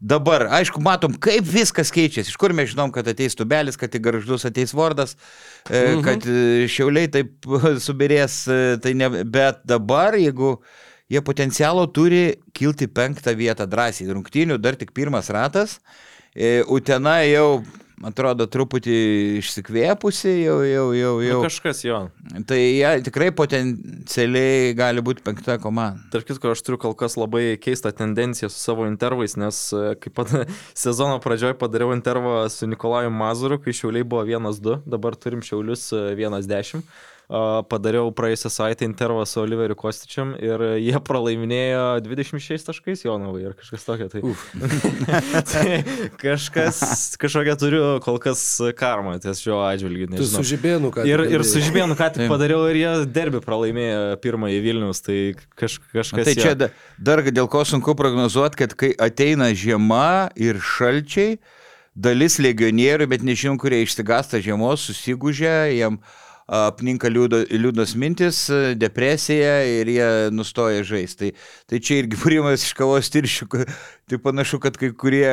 Dabar, 0.00 0.46
aišku, 0.54 0.78
matom, 0.78 1.10
kaip 1.18 1.42
viskas 1.42 1.90
keičiasi. 1.90 2.30
Iš 2.30 2.36
kur 2.38 2.52
mes 2.54 2.70
žinom, 2.70 2.92
kad 2.94 3.08
ateis 3.10 3.34
tubelis, 3.34 3.74
kad 3.74 3.90
į 3.90 3.98
garždus 3.98 4.46
ateis 4.46 4.70
vardas, 4.70 5.16
mhm. 5.66 6.04
kad 6.06 6.22
e, 6.22 6.68
šiauliai 6.70 7.10
taip 7.10 7.48
subirės, 7.86 8.46
e, 8.46 8.76
tai 8.78 8.94
ne, 8.94 9.10
bet 9.24 9.64
dabar, 9.66 10.14
jeigu 10.14 10.60
jie 11.08 11.22
potencialo 11.24 11.86
turi 11.88 12.36
kilti 12.56 12.88
penktą 12.88 13.34
vietą 13.38 13.66
drąsiai. 13.66 14.10
Rungtynių 14.12 14.58
dar 14.60 14.76
tik 14.76 14.92
pirmas 14.96 15.30
ratas. 15.32 15.78
E, 16.36 16.60
Utena 16.68 17.22
jau, 17.24 17.62
atrodo, 18.06 18.44
truputį 18.46 18.98
išsikvėpusi, 19.40 20.30
jau, 20.44 20.58
jau, 20.62 20.84
jau, 20.92 20.92
Jau. 20.94 21.14
jau. 21.24 21.38
Nu, 21.40 21.46
kažkas 21.48 21.80
jo. 21.82 22.02
Tai 22.46 22.58
jie 22.60 22.92
tikrai 23.08 23.30
potencialiai 23.34 24.74
gali 24.78 25.02
būti 25.02 25.24
penkta 25.26 25.56
komanda. 25.62 26.04
Tark 26.12 26.28
kitko, 26.28 26.52
aš 26.54 26.62
turiu 26.66 26.78
kol 26.84 26.94
kas 26.98 27.16
labai 27.18 27.56
keistą 27.58 27.90
tendenciją 27.96 28.52
su 28.52 28.60
savo 28.60 28.86
intervais, 28.86 29.34
nes 29.40 29.64
e, 29.72 29.94
kaip 30.04 30.14
pat 30.20 30.34
sezono 30.84 31.18
pradžioj 31.24 31.56
padariau 31.58 31.96
intervą 31.96 32.44
su 32.52 32.68
Nikolaju 32.70 33.10
Mazuru, 33.10 33.58
kai 33.64 33.74
šiauliai 33.74 34.06
buvo 34.06 34.22
1-2, 34.28 34.82
dabar 34.86 35.16
turim 35.18 35.42
šiaulius 35.42 35.88
e, 35.96 36.04
1-10. 36.20 36.84
A, 37.28 37.60
Padariau 37.68 38.08
praėjusią 38.16 38.48
savaitę 38.48 38.86
intervą 38.88 39.26
su 39.28 39.42
Oliveriu 39.42 39.74
Kostičiam 39.76 40.30
ir 40.40 40.62
jie 40.80 40.96
pralaiminėjo 41.04 41.82
26 42.06 42.64
taškais 42.64 43.02
Jonovai 43.04 43.42
ir 43.50 43.56
kažkas 43.58 43.82
tokio. 43.84 44.06
Tai, 44.08 44.22
tai 45.50 45.82
kažkas, 46.22 46.78
kažkokią 47.20 47.56
turiu 47.60 47.82
kol 48.04 48.16
kas 48.22 48.40
karmą 48.78 49.18
ties 49.20 49.42
šio 49.44 49.58
atžvilgiu. 49.60 50.06
Tu 50.16 50.24
su 50.24 50.40
žibėnu 50.54 50.88
ką 50.94 51.04
tik 51.04 51.12
Ir, 51.12 51.22
ir 51.36 51.44
su 51.44 51.60
Žibėnu 51.60 51.98
ką 51.98 52.08
tik 52.14 52.32
padariau 52.32 52.62
ir 52.70 52.78
jie 52.80 52.92
derbi 53.12 53.42
pralaimėjo 53.44 54.16
pirmąjį 54.24 54.62
Vilnius, 54.64 55.02
tai 55.04 55.18
kaž, 55.52 55.76
kažkas... 55.92 56.30
Tai 56.30 56.34
čia 56.38 56.54
da- 56.56 56.70
dar 56.96 57.20
dėl 57.28 57.50
ko 57.52 57.60
sunku 57.68 57.92
prognozuoti, 57.98 58.62
kad 58.62 58.72
kai 58.72 58.94
ateina 58.96 59.50
žiema 59.52 60.30
ir 60.32 60.62
šalčiai, 60.64 61.36
dalis 61.92 62.38
legionierių, 62.40 63.10
bet 63.10 63.26
nežinom, 63.26 63.60
kurie 63.60 63.82
išsigasta 63.84 64.40
žiemos, 64.40 64.86
susigūžia, 64.88 65.68
jiem 65.74 66.00
apninka 66.48 67.10
liūdnos 67.12 67.94
mintis, 68.00 68.46
depresija 68.80 69.60
ir 69.68 69.90
jie 69.92 70.08
nustoja 70.32 70.84
žaisti. 70.86 71.18
Tai, 71.18 71.30
tai 71.68 71.80
čia 71.84 72.02
irgi 72.02 72.18
būrimas 72.22 72.64
iš 72.64 72.74
kavos 72.78 73.12
tiršių. 73.12 73.48
Tai 74.08 74.18
panašu, 74.24 74.56
kad 74.62 74.76
kai 74.80 74.88
kurie 74.96 75.28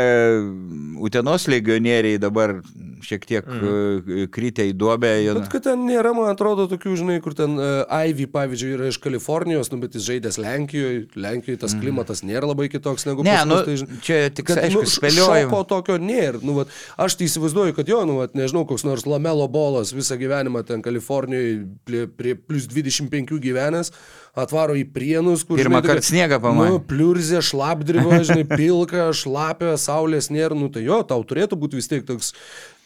Utenos 0.99 1.47
legionieriai 1.47 2.19
dabar 2.19 2.57
šiek 3.05 3.25
tiek 3.27 3.45
mm. 3.47 4.27
krytė 4.33 4.65
į 4.69 4.73
duobę. 4.77 5.11
Jie, 5.21 5.33
Bet 5.37 5.49
kad 5.53 5.65
ten 5.67 5.85
nėra, 5.87 6.11
man 6.17 6.31
atrodo, 6.31 6.65
tokių, 6.71 6.95
žinai, 6.99 7.17
kur 7.23 7.35
ten 7.37 7.55
uh, 7.59 7.83
Ivy, 8.09 8.27
pavyzdžiui, 8.31 8.71
yra 8.77 8.89
iš 8.91 8.99
Kalifornijos, 9.03 9.69
nu, 9.71 9.79
bet 9.83 9.95
jis 9.97 10.07
žaidęs 10.09 10.39
Lenkijoje, 10.41 11.05
Lenkijoje 11.19 11.61
tas 11.61 11.75
klimatas 11.77 12.23
nėra 12.25 12.49
labai 12.49 12.67
kitoks 12.73 13.07
negu 13.07 13.25
ne, 13.25 13.35
pas 13.35 13.47
nu, 13.47 13.59
mus, 13.59 13.67
tai, 13.67 13.77
žinai, 13.81 13.99
čia 14.05 14.19
tik, 14.31 14.49
kad, 14.49 14.63
aišku, 14.65 14.83
nu, 14.83 14.93
spėliojau. 14.95 15.47
šoko 15.47 15.61
tokio 15.71 15.99
nėra. 16.01 16.41
Nu, 16.45 16.57
vat, 16.59 16.73
aš 17.05 17.19
tai 17.19 17.29
įsivaizduoju, 17.29 17.77
kad 17.77 17.91
jo, 17.91 18.01
nu, 18.09 18.19
vat, 18.23 18.35
nežinau, 18.37 18.65
koks 18.69 18.87
nors 18.87 19.07
Lamelo 19.09 19.47
bolas 19.51 19.93
visą 19.95 20.19
gyvenimą 20.19 20.65
ten 20.67 20.83
Kalifornijoje 20.85 21.61
prie, 21.87 22.05
prie 22.09 22.35
plus 22.39 22.69
25 22.71 23.37
gyvenęs, 23.43 23.93
atvaro 24.35 24.75
į 24.75 24.83
prienus, 24.91 25.45
kur... 25.47 25.59
Pirmą 25.59 25.81
kartą 25.85 26.09
sniegą 26.09 26.39
pamatė. 26.43 26.75
Nu, 26.75 26.83
pliurzė, 26.83 27.41
šlapdriva, 27.45 28.19
žinai, 28.27 28.45
pilka, 28.49 29.09
šlapia, 29.15 29.75
saulės 29.81 30.29
nėra, 30.33 30.57
nu 30.57 30.69
tai 30.73 30.85
jo, 30.85 31.01
tau 31.07 31.23
turėtų 31.27 31.59
būti 31.59 31.79
vis 31.79 31.87
tiek 31.91 32.03
toks, 32.07 32.33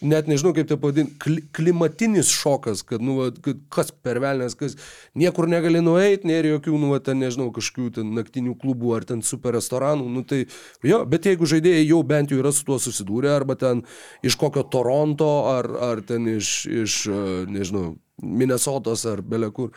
net 0.06 0.30
nežinau 0.30 0.54
kaip 0.56 0.70
tai 0.70 0.78
pavadinti, 0.80 1.16
kli, 1.22 1.42
klimatinis 1.56 2.30
šokas, 2.32 2.84
kad, 2.88 3.04
nu, 3.04 3.18
kad 3.44 3.62
kas 3.74 3.90
pervelnės, 4.06 4.56
kas 4.60 4.78
niekur 5.18 5.50
negali 5.52 5.82
nueiti, 5.84 6.30
nėra 6.30 6.54
jokių, 6.54 6.76
nu, 6.82 6.92
ten, 7.04 7.20
nežinau, 7.24 7.50
kažkokių 7.56 7.96
ten 7.98 8.14
naktinių 8.18 8.54
klubų 8.62 8.94
ar 9.00 9.08
ten 9.10 9.24
super 9.26 9.58
restoranų, 9.58 10.06
nu 10.14 10.26
tai 10.28 10.44
jo, 10.86 11.02
bet 11.10 11.28
jeigu 11.32 11.50
žaidėjai 11.50 11.88
jau 11.88 12.04
bent 12.08 12.34
jau 12.34 12.44
yra 12.44 12.54
su 12.56 12.68
tuo 12.68 12.78
susidūrę, 12.82 13.34
arba 13.34 13.58
ten 13.60 13.82
iš 14.22 14.38
kokio 14.40 14.68
Toronto, 14.70 15.32
ar, 15.58 15.72
ar 15.90 16.06
ten 16.06 16.30
iš, 16.38 16.54
iš, 16.84 17.02
e, 17.10 17.26
nežinau, 17.50 17.98
Minnesotos 18.20 19.06
ar 19.08 19.22
belekur. 19.24 19.72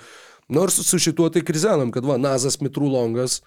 Nors 0.49 0.79
su 0.87 0.99
šituo 0.99 1.29
tai 1.33 1.45
krizenam, 1.47 1.93
kad 1.95 2.07
va, 2.07 2.19
Nazas 2.21 2.59
Mitrulongas 2.61 3.41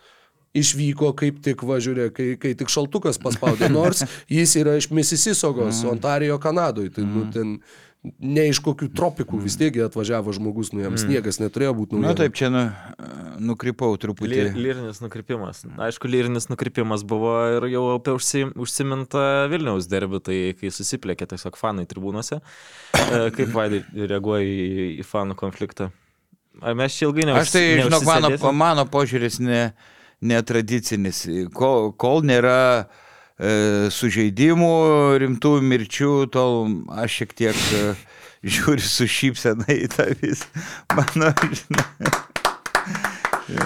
išvyko 0.55 1.11
kaip 1.19 1.41
tik 1.43 1.65
važiuorė, 1.67 2.09
kai, 2.15 2.27
kai 2.39 2.53
tik 2.57 2.71
šaltukas 2.71 3.19
paspaudė, 3.21 3.69
nors 3.79 4.05
jis 4.31 4.55
yra 4.61 4.77
iš 4.79 4.89
Misisisogos, 4.95 5.83
Ontarijo, 5.89 6.39
Kanadoje. 6.41 6.93
Tai, 6.95 7.03
nu, 7.09 7.25
ten 7.33 7.57
ne 8.19 8.45
iš 8.51 8.59
kokių 8.63 8.91
tropikų, 8.95 9.39
vis 9.41 9.57
tiek 9.57 9.75
jie 9.75 9.83
atvažiavo 9.85 10.33
žmogus, 10.35 10.71
nu 10.75 10.83
jam 10.83 10.97
sniegas 10.99 11.39
neturėjo 11.41 11.73
būti 11.77 11.97
Na 11.97 12.11
nu, 12.11 12.17
taip, 12.17 12.35
čia 12.37 12.51
nu, 12.53 12.61
nukrypau 13.41 13.97
truputį. 14.01 14.37
Ly, 14.51 14.63
lyrinis 14.67 15.01
nukrypimas. 15.03 15.63
Aišku, 15.87 16.09
lyrinis 16.11 16.49
nukrypimas 16.51 17.05
buvo 17.07 17.33
ir 17.57 17.67
jau 17.73 17.85
apie 17.95 18.15
užsi, 18.15 18.45
užsiminta 18.61 19.25
Vilniaus 19.51 19.89
derbi, 19.91 20.21
tai 20.23 20.39
kai 20.59 20.71
susiplėkė 20.73 21.31
tiesiog 21.33 21.57
fanai 21.59 21.87
tribūnose. 21.89 22.41
E, 22.93 23.27
Kaip 23.35 23.53
Vaidai 23.55 23.81
reaguoja 24.05 24.45
į, 24.45 24.89
į 25.01 25.07
fanų 25.09 25.37
konfliktą? 25.41 25.89
Ar 26.61 26.75
mes 26.77 26.93
čia 26.95 27.07
ilgai 27.09 27.25
neužs- 27.27 27.41
Aš 27.47 27.51
tai, 27.55 27.63
žinok, 27.81 28.03
mano, 28.07 28.29
neužsisėdėsim? 28.29 28.55
mano 28.61 28.85
požiūris 28.85 29.39
ne, 29.43 29.63
netradicinis. 30.21 31.23
Kol, 31.53 31.91
kol 31.99 32.21
nėra 32.25 32.57
e, 33.39 33.89
sužeidimų, 33.91 34.71
rimtų 35.23 35.55
mirčių, 35.61 36.11
tol 36.31 36.69
aš 36.95 37.19
šiek 37.21 37.33
tiek 37.41 37.59
e, 37.75 37.83
žiūriu 38.55 38.85
su 38.85 39.07
šypsena 39.09 39.67
į 39.75 39.89
tą 39.95 40.07
visą. 40.21 40.47
Mano, 40.95 41.33
žinai. 41.51 41.89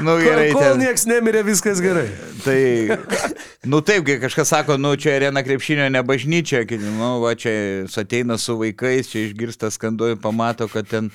Nu, 0.03 0.17
gerai, 0.19 0.49
Kol, 0.51 0.59
kol 0.59 0.73
ten, 0.73 0.81
nieks 0.83 1.05
nemirė, 1.07 1.39
viskas 1.47 1.79
gerai. 1.79 2.09
tai, 2.43 2.97
nu 3.71 3.79
taip, 3.85 4.03
kai 4.09 4.17
kažkas 4.19 4.49
sako, 4.51 4.75
nu 4.75 4.91
čia 4.99 5.13
arena 5.15 5.39
krepšinio 5.45 5.85
ne 5.93 6.01
bažnyčia, 6.03 6.65
kai, 6.67 6.81
nu 6.83 7.13
va 7.23 7.31
čia 7.39 7.85
ateina 7.87 8.35
su 8.37 8.57
vaikais, 8.59 9.07
čia 9.13 9.23
išgirsta 9.29 9.69
skanduoju, 9.71 10.19
pamato, 10.19 10.67
kad 10.67 10.87
ten 10.91 11.07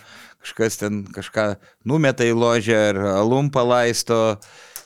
kažkas 0.44 0.78
ten 0.82 1.02
kažką 1.14 1.54
numeta 1.88 2.26
į 2.26 2.36
ložę 2.36 2.78
ar 2.92 3.02
alum 3.16 3.50
palaisto. 3.52 4.36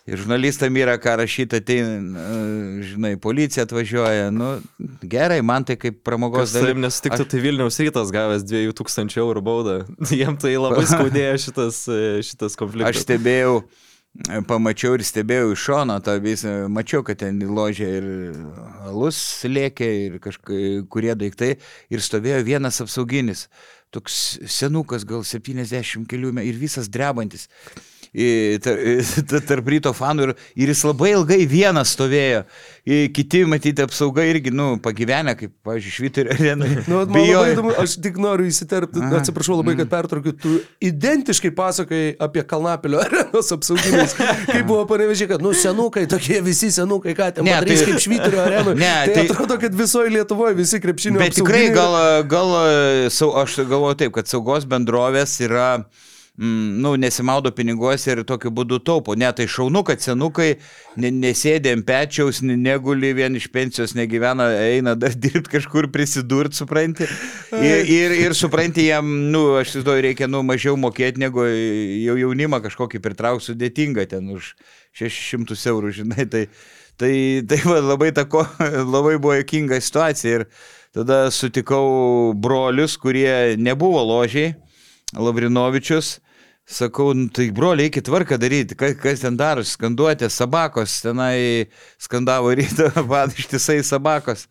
Ir 0.08 0.16
žurnalistam 0.22 0.72
yra 0.80 0.94
ką 0.96 1.18
rašyti, 1.20 1.58
ateina, 1.60 1.98
e, 2.16 2.84
žinai, 2.88 3.10
policija 3.20 3.66
atvažiuoja. 3.66 4.30
Nu, 4.32 4.54
gerai, 5.04 5.42
man 5.44 5.66
tai 5.68 5.76
kaip 5.76 5.98
pramogos 6.06 6.46
Kas 6.46 6.54
savim 6.56 6.80
nesutiktų, 6.80 7.26
tai 7.28 7.42
Vilniaus 7.44 7.76
rytas 7.82 8.08
gavęs 8.14 8.46
2000 8.48 9.20
eurų 9.20 9.42
baudą. 9.44 9.76
Jiem 10.20 10.38
tai 10.40 10.54
labai 10.56 10.86
skaudėjo 10.88 11.36
šitas, 11.44 11.82
e, 11.92 12.00
šitas 12.24 12.56
Aš 12.56 12.62
konfliktas. 12.62 13.02
stebėjau, 13.04 13.60
pamačiau 14.48 14.96
ir 14.96 15.04
stebėjau 15.06 15.52
iš 15.52 15.64
šono 15.68 15.98
tą 16.04 16.16
visą, 16.24 16.54
mačiau, 16.72 17.04
kad 17.06 17.20
ten 17.20 17.38
ložė 17.44 17.88
ir 18.00 18.08
alus 18.88 19.20
lėkė 19.44 19.88
ir 20.06 20.18
kažkurie 20.24 21.14
daiktai 21.20 21.52
ir 21.92 22.04
stovėjo 22.04 22.40
vienas 22.48 22.80
apsauginis, 22.80 23.46
toks 23.94 24.38
senukas, 24.50 25.06
gal 25.08 25.24
70 25.24 26.06
kelių 26.08 26.34
ir 26.44 26.58
visas 26.60 26.90
drebantis. 26.92 27.48
Tarp 29.48 29.68
ryto 29.72 29.92
fanų 29.96 30.28
ir, 30.28 30.32
ir 30.58 30.72
jis 30.72 30.82
labai 30.88 31.12
ilgai 31.14 31.40
vienas 31.50 31.92
stovėjo. 31.96 32.44
Kiti, 33.12 33.42
matyti, 33.44 33.82
apsauga 33.84 34.24
irgi, 34.24 34.48
nu, 34.54 34.70
pagyvenę, 34.80 35.34
kaip, 35.36 35.52
pavyzdžiui, 35.66 35.92
švyturio 35.92 36.32
arenai. 36.32 36.70
Nu, 36.88 37.02
įdomu, 37.52 37.74
aš 37.82 37.98
tik 38.00 38.16
noriu 38.22 38.46
įsiterpti, 38.48 39.02
atsiprašau 39.18 39.58
labai, 39.60 39.74
kad 39.82 39.90
pertraukiu, 39.92 40.32
tu 40.40 40.54
identiškai 40.88 41.50
pasakai 41.58 42.00
apie 42.24 42.44
Kalnapilio 42.48 43.02
arenos 43.04 43.52
apsauginius, 43.58 44.16
kaip 44.48 44.64
buvo 44.68 44.86
panevežiai, 44.88 45.28
kad, 45.34 45.44
nu, 45.44 45.52
senukai, 45.52 46.06
tokie 46.08 46.40
visi 46.46 46.70
senukai, 46.72 47.12
ką 47.18 47.28
ten 47.36 47.44
Ne, 47.48 47.58
padarys 47.58 47.84
tai- 47.84 47.92
kaip 47.92 48.02
švyturio 48.06 48.40
arenoje. 48.46 48.80
Ne, 48.80 48.94
tai, 49.04 49.14
tai- 49.18 49.26
atrodo, 49.28 49.60
kad 49.60 49.76
visoje 49.76 50.14
Lietuvoje 50.16 50.56
visi 50.56 50.80
krepšinio 50.80 51.20
Bet 51.20 51.36
tikrai 51.36 51.66
apsauginiai- 51.68 51.76
gal, 51.76 52.24
gal 52.32 53.10
sau, 53.12 53.34
aš 53.42 53.58
galvoju 53.68 54.00
taip, 54.00 54.16
kad 54.16 54.32
saugos 54.32 54.64
bendrovės 54.64 55.36
yra, 55.44 55.68
mm, 56.38 56.78
nu, 56.82 56.94
nesimaudo 56.96 57.50
piniguose 57.54 58.12
ir 58.14 58.22
tokiu 58.26 58.52
būdu 58.54 58.78
taupo. 58.86 59.16
Ne, 59.18 59.28
tai 59.36 59.48
šaunu, 59.50 59.82
kad 59.86 60.02
senukai 60.02 60.54
ne, 60.96 61.10
nesėdė 61.10 61.74
ant 61.76 61.86
pečiaus, 61.88 62.40
ne- 62.46 62.56
neguli 62.58 63.12
vien 63.18 63.36
iš 63.38 63.50
pensijos, 63.54 63.96
negyvena, 63.98 64.48
eina 64.70 64.94
dar 64.98 65.14
dirbti 65.14 65.58
kažkur 65.58 65.90
prisidurt, 65.94 66.56
supranti. 66.58 67.08
Ir, 67.58 67.84
ir, 67.84 68.16
ir 68.22 68.38
supranti, 68.38 68.86
jam, 68.88 69.10
nu, 69.32 69.44
aš 69.60 69.74
įsivaizduoju, 69.74 70.06
reikia, 70.08 70.30
nu, 70.30 70.42
mažiau 70.46 70.78
mokėti, 70.80 71.22
negu 71.22 71.44
jau 71.44 72.18
jaunimą 72.22 72.62
kažkokį 72.64 73.02
pritraukti 73.04 73.50
sudėtinga 73.50 74.08
ten 74.10 74.30
už 74.34 74.54
600 75.02 75.58
eurų, 75.74 75.94
žinai. 76.02 76.28
Tai, 76.30 76.48
Tai, 76.98 77.12
tai 77.46 77.60
va, 77.62 77.76
labai, 77.78 78.08
tako, 78.10 78.40
labai 78.94 79.20
buvo 79.22 79.36
jokinga 79.38 79.76
situacija 79.78 80.40
ir 80.40 80.44
tada 80.90 81.28
sutikau 81.30 82.32
brolius, 82.34 82.96
kurie 82.98 83.54
nebuvo 83.54 84.02
ložiai, 84.02 84.56
Lavrinovičius. 85.14 86.16
Sakau, 86.68 87.14
nu, 87.16 87.30
tai 87.32 87.48
broliai, 87.54 87.88
eikit 87.88 88.04
tvarką 88.04 88.36
daryti, 88.40 88.76
kas, 88.76 88.92
kas 89.00 89.22
ten 89.24 89.38
daro, 89.40 89.64
skanduotė, 89.64 90.28
sabakos, 90.28 90.98
tenai 91.00 91.68
skandavo 91.96 92.52
ryto, 92.52 92.90
vad 93.12 93.32
ištisai 93.32 93.80
sabakos. 93.86 94.44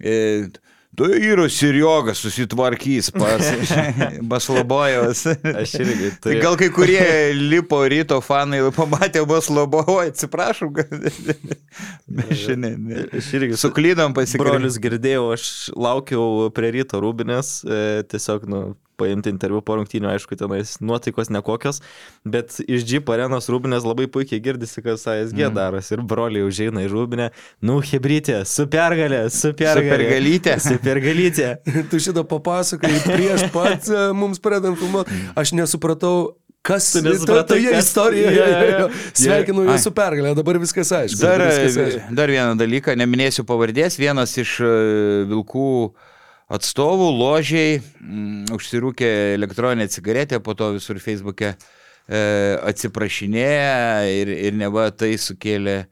E, 0.00 0.48
Tu 0.92 1.06
yra 1.08 1.48
Siriogas 1.48 2.18
susitvarkys 2.20 3.10
pas 3.10 3.40
Baslobojevas. 4.30 5.22
Aš 5.56 5.74
irgi. 5.80 6.10
Tai 6.20 6.34
gal 6.36 6.56
kai 6.60 6.68
kurie 6.68 7.06
lipo 7.32 7.78
ryto 7.88 8.18
fanai 8.20 8.60
pamatė 8.76 9.22
Baslobovo, 9.28 9.96
atsiprašau, 10.02 10.68
kad 10.76 10.92
mes 10.92 12.34
šiandien 12.42 13.08
Aš 13.08 13.30
irgi 13.38 13.56
suklydom 13.62 14.12
pasikrauti. 14.18 14.58
Brolius 14.58 14.76
girdėjau, 14.84 15.24
aš 15.32 15.46
laukiau 15.72 16.52
prie 16.52 16.74
ryto 16.76 17.00
rūbinės, 17.00 17.54
e, 17.64 17.82
tiesiog, 18.12 18.44
nu, 18.52 18.62
paimti 19.00 19.32
interviu 19.32 19.62
po 19.64 19.76
rungtynių, 19.78 20.10
aišku, 20.12 20.36
tenais 20.40 20.76
nuotaikos 20.82 21.30
nekokios, 21.32 21.80
bet 22.24 22.58
iš 22.64 22.84
Jeep 22.88 23.08
arenos 23.12 23.48
rūbinės 23.52 23.86
labai 23.86 24.08
puikiai 24.12 24.42
girdisi, 24.42 24.82
kas 24.84 25.06
ASG 25.10 25.38
mm. 25.46 25.56
darosi 25.56 25.96
ir 25.96 26.04
broliai 26.08 26.46
užeina 26.46 26.84
į 26.84 26.90
rūbinę, 26.92 27.30
nu, 27.68 27.78
hebrytė, 27.92 28.42
su 28.48 28.68
pergalė, 28.72 29.24
su 29.32 29.54
pergalė. 29.58 29.96
pergalytė. 29.96 30.58
Su 30.62 30.76
pergalytė. 30.82 31.48
Tu 31.90 31.98
šitą 32.02 32.22
papasakai 32.28 32.92
prieš 33.06 33.48
pat 33.54 33.88
e, 33.90 34.04
mums 34.16 34.40
pradedant 34.42 34.78
filmuoti. 34.78 35.16
Aš 35.38 35.52
nesupratau, 35.56 36.14
kas 36.62 36.92
toje 37.48 37.78
istorijoje. 37.78 38.36
Jo, 38.36 38.46
jo, 38.46 38.78
jo. 38.78 38.88
Sveikinu 39.18 39.66
jūsų 39.66 39.92
pergalę, 39.96 40.34
dabar 40.38 40.60
viskas 40.62 40.92
aišku. 40.94 41.18
Dar, 41.22 41.42
dabar 41.42 41.64
viskas 41.64 41.78
aišku. 41.86 42.14
dar 42.18 42.32
vieną 42.32 42.54
dalyką, 42.60 42.94
neminėsiu 42.98 43.44
pavardės, 43.48 43.98
vienas 44.00 44.36
iš 44.38 44.56
e, 44.62 44.72
Vilkų 45.32 45.68
atstovų 46.52 47.08
ložiai 47.16 47.78
mm, 47.80 48.52
užsirūkė 48.54 49.10
elektroninę 49.38 49.88
cigaretę, 49.92 50.40
po 50.44 50.54
to 50.58 50.72
visur 50.76 51.00
Facebook'e 51.02 51.52
e, 51.52 51.56
atsiprašinėja 52.68 54.08
ir, 54.12 54.32
ir 54.50 54.58
neva 54.58 54.90
tai 54.92 55.14
sukėlė 55.20 55.82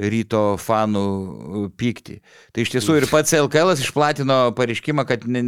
ryto 0.00 0.56
fanų 0.60 1.04
e, 1.04 1.62
pyktį. 1.80 2.16
Tai 2.54 2.64
iš 2.64 2.72
tiesų 2.74 2.96
ir 3.00 3.06
pats 3.10 3.34
LKL 3.36 3.74
išplatino 3.76 4.38
pareiškimą, 4.56 5.04
kad 5.08 5.26
ne, 5.28 5.42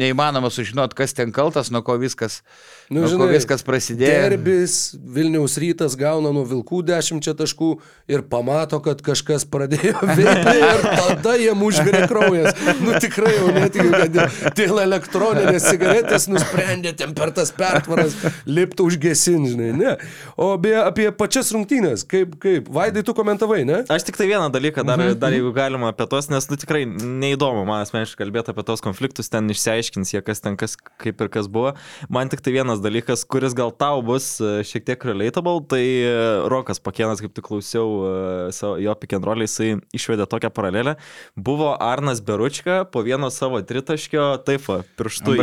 neįmanoma 0.00 0.50
sužinoti, 0.52 0.96
kas 0.98 1.14
ten 1.16 1.34
kaltas, 1.34 1.72
nuo 1.74 1.84
ko 1.86 1.98
viskas, 2.00 2.40
Nu, 2.88 3.02
nuo 3.02 3.08
ko 3.10 3.26
žinai, 3.26 3.34
viskas 3.36 3.64
prasidėjo. 3.66 4.08
Derbis, 4.30 4.78
Vilniaus 4.96 5.58
rytas 5.60 5.96
gauna 5.98 6.32
nuo 6.32 6.46
Vilkų 6.48 6.80
dešimčia 6.88 7.34
taškų 7.36 7.74
ir 8.08 8.24
pamato, 8.30 8.80
kad 8.84 9.02
kažkas 9.04 9.44
pradėjo 9.48 10.00
veikti 10.18 10.56
ir 10.56 10.86
tada 10.86 11.36
jiem 11.36 11.66
užvirė 11.68 12.06
kraujas. 12.08 12.56
Nu 12.80 12.96
tikrai 12.96 13.34
jau 13.36 13.52
netikiu, 13.52 13.92
kad 13.92 14.16
dėl- 14.56 14.80
elektroninės 14.88 15.66
cigaretės 15.68 16.28
nusprendė 16.32 16.94
ten 16.96 17.14
per 17.16 17.32
tas 17.36 17.52
pertvaras 17.54 18.16
lipti 18.48 18.84
užgesinti, 18.86 19.52
žinai. 19.54 19.70
Ne. 19.78 19.94
O 20.40 20.50
beje, 20.60 20.80
apie 20.82 21.08
pačias 21.14 21.52
rungtynės, 21.54 22.04
kaip, 22.08 22.38
kaip, 22.42 22.70
Vaidai, 22.72 23.04
tu 23.06 23.14
komentavai, 23.16 23.62
ne? 23.68 23.82
Aš 23.98 24.04
tik 24.06 24.16
tai 24.20 24.28
vieną 24.30 24.46
dalyką 24.54 24.84
dar, 24.86 25.00
Mhm. 25.02 25.18
dar 25.18 25.32
jeigu 25.34 25.50
galima 25.56 25.88
apie 25.90 26.06
tos, 26.06 26.28
nes 26.30 26.46
nu, 26.50 26.56
tikrai 26.56 26.84
neįdomu 26.86 27.64
man 27.66 27.82
asmeniškai 27.82 28.20
kalbėti 28.22 28.52
apie 28.54 28.62
tos 28.68 28.80
konfliktus, 28.84 29.26
ten 29.28 29.48
išsiaiškins 29.50 30.12
jie, 30.14 30.20
kas 30.22 30.38
ten 30.44 30.54
kas, 30.56 30.76
kaip 31.02 31.20
ir 31.20 31.28
kas 31.28 31.48
buvo. 31.50 31.74
Man 32.08 32.28
tik 32.30 32.40
tai 32.40 32.52
vienas 32.54 32.78
dalykas, 32.78 33.24
kuris 33.26 33.54
gal 33.58 33.72
tau 33.74 33.98
bus 34.06 34.38
e, 34.40 34.62
šiek 34.62 34.84
tiek 34.86 35.02
relatable, 35.08 35.66
tai 35.66 35.82
e, 35.82 36.14
Rokas 36.48 36.78
Pakienas, 36.78 37.18
kaip 37.24 37.34
tik 37.34 37.44
klausiau 37.48 37.88
e, 38.06 38.52
jo 38.84 38.94
roll, 39.26 39.42
jisai 39.42 39.80
išvedė 39.96 40.28
tokią 40.30 40.50
paralelę. 40.54 40.94
Buvo 41.36 41.74
Arnas 41.80 42.20
Beručka 42.20 42.84
po 42.92 43.02
vieno 43.02 43.30
savo 43.34 43.58
tritaškio, 43.62 44.44
taip, 44.46 44.62
va, 44.68 44.82
pirštu 44.98 45.34
į, 45.34 45.38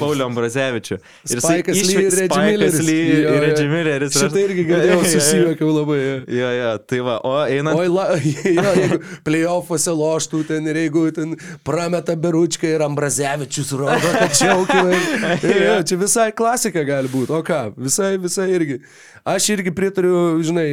Paulio 0.00 0.26
Ambrazevičių. 0.26 0.98
Ir 0.98 1.36
jisai 1.36 1.40
Spaikas 1.62 1.76
Lee 1.76 1.82
išve- 1.82 2.02
ir 2.02 2.10
Reggie 2.10 2.26
Spaikas 2.26 2.50
Milleris. 2.50 2.80
Lee 2.88 3.06
Jo, 3.06 3.14
ir 3.14 3.22
jo. 3.36 3.40
Reggie 3.46 3.68
Milleris. 3.68 4.16
Ir 4.16 4.18
aš- 4.18 4.32
Šitą 4.32 4.42
irgi 4.48 4.66
jo. 4.90 4.98
susijuokiau 5.14 5.70
labai. 5.78 5.98
jo. 6.02 6.18
Jo, 6.42 6.50
jo, 6.58 6.70
tai 6.88 6.98
va, 7.06 7.18
o 7.22 7.34
einant 7.44 7.76
Oi, 7.82 7.88
la, 7.90 8.04
jo, 8.58 8.72
jeigu 8.78 8.98
playoffuose 9.26 9.94
loštų 9.98 10.42
ten 10.50 10.68
ir 10.70 10.78
jeigu 10.84 11.06
ten 11.14 11.34
prameta 11.66 12.14
Beručką 12.18 12.70
ir 12.76 12.84
Ambrazevičius 12.86 13.72
rodo, 13.78 14.12
kad 14.18 14.36
čia 14.38 14.52
aukina. 14.54 15.00
Ja, 15.42 15.80
čia 15.86 15.98
visai 15.98 16.28
klasika 16.36 16.84
gali 16.86 17.10
būti. 17.10 17.34
O 17.34 17.42
ką, 17.46 17.64
visai, 17.80 18.14
visai 18.22 18.52
irgi. 18.54 18.78
Aš 19.26 19.48
irgi 19.56 19.74
pritariu, 19.74 20.38
žinai, 20.46 20.68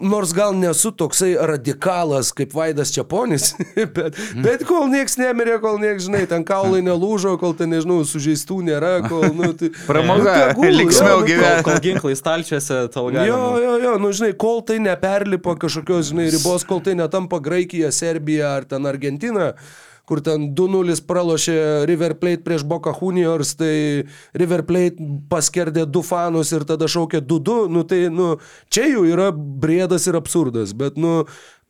nors 0.00 0.32
gal 0.36 0.52
nesu 0.56 0.90
toksai 0.92 1.34
radikalas 1.48 2.32
kaip 2.36 2.52
Vaidas 2.54 2.92
Čiaponis, 2.94 3.54
bet, 3.96 4.18
bet 4.44 4.64
kol 4.68 4.90
nieks 4.92 5.16
nemirė, 5.20 5.56
kol 5.62 5.78
nieks, 5.82 6.06
žinai, 6.08 6.24
ten 6.30 6.44
kaulai 6.46 6.82
nelūžo, 6.84 7.36
kol 7.40 7.54
ten, 7.56 7.72
nežinau, 7.72 8.02
sužeistų 8.08 8.60
nėra, 8.68 8.92
kol, 9.08 9.28
nu, 9.36 9.52
tai... 9.56 9.72
Pramoga, 9.88 10.36
Nu, 11.06 11.08
jo, 11.08 11.20
nu, 11.22 11.26
gyvena. 11.30 11.54
kol, 11.62 11.72
kol 11.72 11.82
ginklai 11.88 12.14
stalčiuose, 12.18 12.82
tol 12.94 13.10
galima. 13.14 13.26
Jo, 13.30 13.40
jo, 13.62 13.74
jo, 13.86 13.96
nu 14.02 14.12
žinai, 14.16 14.32
kol 14.38 14.62
tai 14.66 14.78
neperlipa 14.84 15.56
kažkokios, 15.64 16.12
žinai, 16.12 16.28
ribos, 16.34 16.66
kol 16.68 16.84
tai 16.84 16.96
netampa 16.98 17.40
Graikija, 17.42 17.92
Serbija 17.94 18.54
ar 18.60 18.68
ten 18.68 18.88
Argentina, 18.88 19.52
kur 20.06 20.22
ten 20.24 20.50
2-0 20.56 21.00
pralošė 21.08 21.58
River 21.90 22.14
Plate 22.20 22.44
prieš 22.46 22.64
Boca 22.68 22.94
Juniors, 22.94 23.56
tai 23.58 24.06
River 24.38 24.62
Plate 24.68 25.10
paskerdė 25.30 25.86
du 25.90 26.04
fanus 26.06 26.52
ir 26.54 26.66
tada 26.68 26.88
šaukė 26.90 27.24
2-2, 27.26 27.66
nu 27.74 27.82
tai, 27.88 28.06
nu, 28.12 28.36
čia 28.70 28.86
jau 28.92 29.04
yra 29.08 29.32
brėdas 29.34 30.06
ir 30.06 30.18
absurdas, 30.18 30.76
bet, 30.78 31.00
nu, 31.00 31.24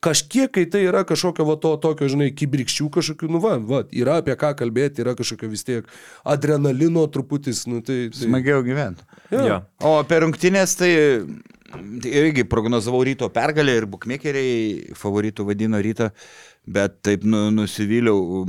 kažkiek, 0.05 0.51
kai 0.53 0.67
tai 0.69 0.83
yra 0.85 1.01
kažkokio 1.09 1.47
va 1.47 1.57
to 1.61 1.73
tokio, 1.81 2.09
žinai, 2.13 2.29
kibrikščių 2.37 2.91
kažkokių, 2.93 3.31
nu 3.33 3.41
va, 3.41 3.57
va, 3.57 3.81
yra 3.89 4.19
apie 4.21 4.37
ką 4.37 4.53
kalbėti, 4.61 5.01
yra 5.01 5.17
kažkokio 5.17 5.49
vis 5.49 5.65
tiek 5.65 5.89
adrenalino 6.21 7.07
truputis, 7.09 7.65
nu 7.65 7.81
tai... 7.81 8.07
tai 8.13 8.27
Smagiau 8.27 8.61
gyventi. 8.65 9.05
Jo. 9.33 9.45
Jo. 9.49 9.61
O 9.81 9.97
per 10.07 10.27
rungtynės 10.27 10.77
tai 10.77 10.93
tai 11.67 12.11
irgi 12.11 12.45
prognozavau 12.47 13.01
ryto 13.03 13.27
pergalę 13.33 13.75
ir 13.81 13.87
bukmekeriai 13.91 14.93
favoritų 14.95 15.47
vadino 15.49 15.79
rytą, 15.83 16.11
bet 16.67 16.99
taip 17.07 17.25
nu, 17.27 17.47
nusivyliau. 17.55 18.45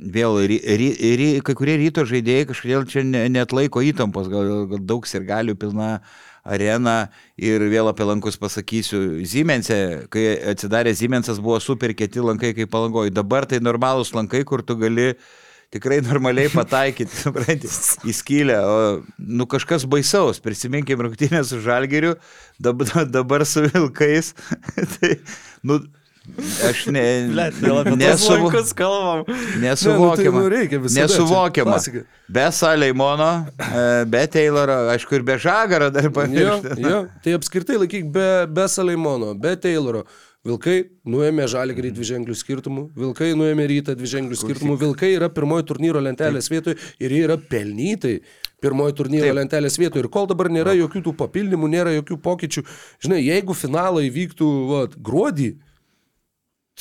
Vėl 0.00 0.38
ry, 0.48 0.56
ry, 0.80 0.88
ry, 1.20 1.28
kai 1.44 1.52
kurie 1.52 1.74
ryto 1.76 2.06
žaidėjai 2.08 2.46
kažkodėl 2.48 2.86
čia 2.88 3.02
ne, 3.04 3.26
net 3.28 3.52
laiko 3.52 3.82
įtampos, 3.84 4.30
gal, 4.32 4.64
gal 4.70 4.80
daug 4.88 5.04
sirgalių 5.04 5.58
pilna 5.60 5.98
arena 6.40 7.10
ir 7.36 7.60
vėl 7.68 7.90
apie 7.90 8.06
lankus 8.08 8.40
pasakysiu. 8.40 9.20
Ziemense, 9.28 9.76
kai 10.12 10.24
atsidarė 10.54 10.94
Ziemensas, 10.96 11.42
buvo 11.42 11.60
super 11.60 11.92
kieti 11.92 12.24
lankai 12.24 12.54
kaip 12.56 12.72
palangoj. 12.72 13.12
Dabar 13.12 13.44
tai 13.48 13.60
normalūs 13.60 14.14
lankai, 14.16 14.40
kur 14.48 14.64
tu 14.64 14.78
gali 14.80 15.12
tikrai 15.70 16.00
normaliai 16.02 16.50
pataikyti, 16.50 17.14
supranti, 17.22 17.70
į 18.08 18.16
skylę. 18.16 18.58
O, 18.64 18.80
nu, 19.20 19.46
kažkas 19.50 19.86
baisaus, 19.90 20.42
prisiminkim 20.42 21.04
rungtynę 21.04 21.44
su 21.46 21.60
Žalgeriu, 21.62 22.16
dabar, 22.58 23.04
dabar 23.06 23.46
su 23.46 23.68
Vilkais. 23.68 24.32
tai, 24.96 25.18
nu, 25.62 25.82
aš 26.68 26.86
ne, 26.86 27.04
nesuvo, 27.96 28.50
kalbam. 28.76 29.24
nesuvokiama. 29.60 30.40
Ne, 30.40 30.48
nu, 30.48 30.50
tai, 30.50 30.68
nu, 30.78 30.82
visada, 30.84 31.06
nesuvokiama. 31.06 31.78
Be 32.28 32.46
Saleimono, 32.52 33.30
e, 33.58 33.84
be 34.06 34.24
Tayloro, 34.26 34.80
aišku, 34.94 35.14
ir 35.18 35.22
be 35.26 35.38
Žagaro 35.38 35.90
dar 35.90 36.08
Jo, 36.08 36.10
pamiršti. 36.10 36.80
jo, 36.82 37.04
tai 37.24 37.36
apskritai 37.38 37.78
laikyk 37.84 38.10
be, 38.12 38.26
be 38.46 38.68
Saleimono, 38.68 39.34
be 39.34 39.56
Tayloro. 39.56 40.04
Vilkai 40.40 40.86
nuėmė 41.04 41.44
žalgrį 41.52 41.90
dviženklių 41.92 42.34
skirtumų, 42.40 42.86
Vilkai 42.96 43.34
nuėmė 43.36 43.66
rytą 43.68 43.92
dviženklių 43.92 44.38
skirtumų, 44.40 44.78
Vilkai 44.80 45.10
yra 45.18 45.28
pirmoji 45.28 45.66
turnyro 45.68 46.00
lentelės 46.00 46.48
vietoje 46.48 46.78
ir 46.96 47.12
jie 47.12 47.26
yra 47.26 47.36
pelnytai 47.36 48.14
pirmoji 48.60 48.96
turnyro 48.96 49.26
Taip. 49.26 49.36
lentelės 49.40 49.78
vietoje. 49.80 50.04
Ir 50.04 50.10
kol 50.12 50.28
dabar 50.30 50.50
nėra 50.52 50.72
jokių 50.78 51.02
tų 51.08 51.14
papildymų, 51.20 51.70
nėra 51.72 51.94
jokių 51.98 52.16
pokyčių, 52.24 52.64
žinai, 53.04 53.20
jeigu 53.24 53.56
finalai 53.56 54.06
vyktų 54.12 54.48
va, 54.70 54.80
gruodį, 54.96 55.50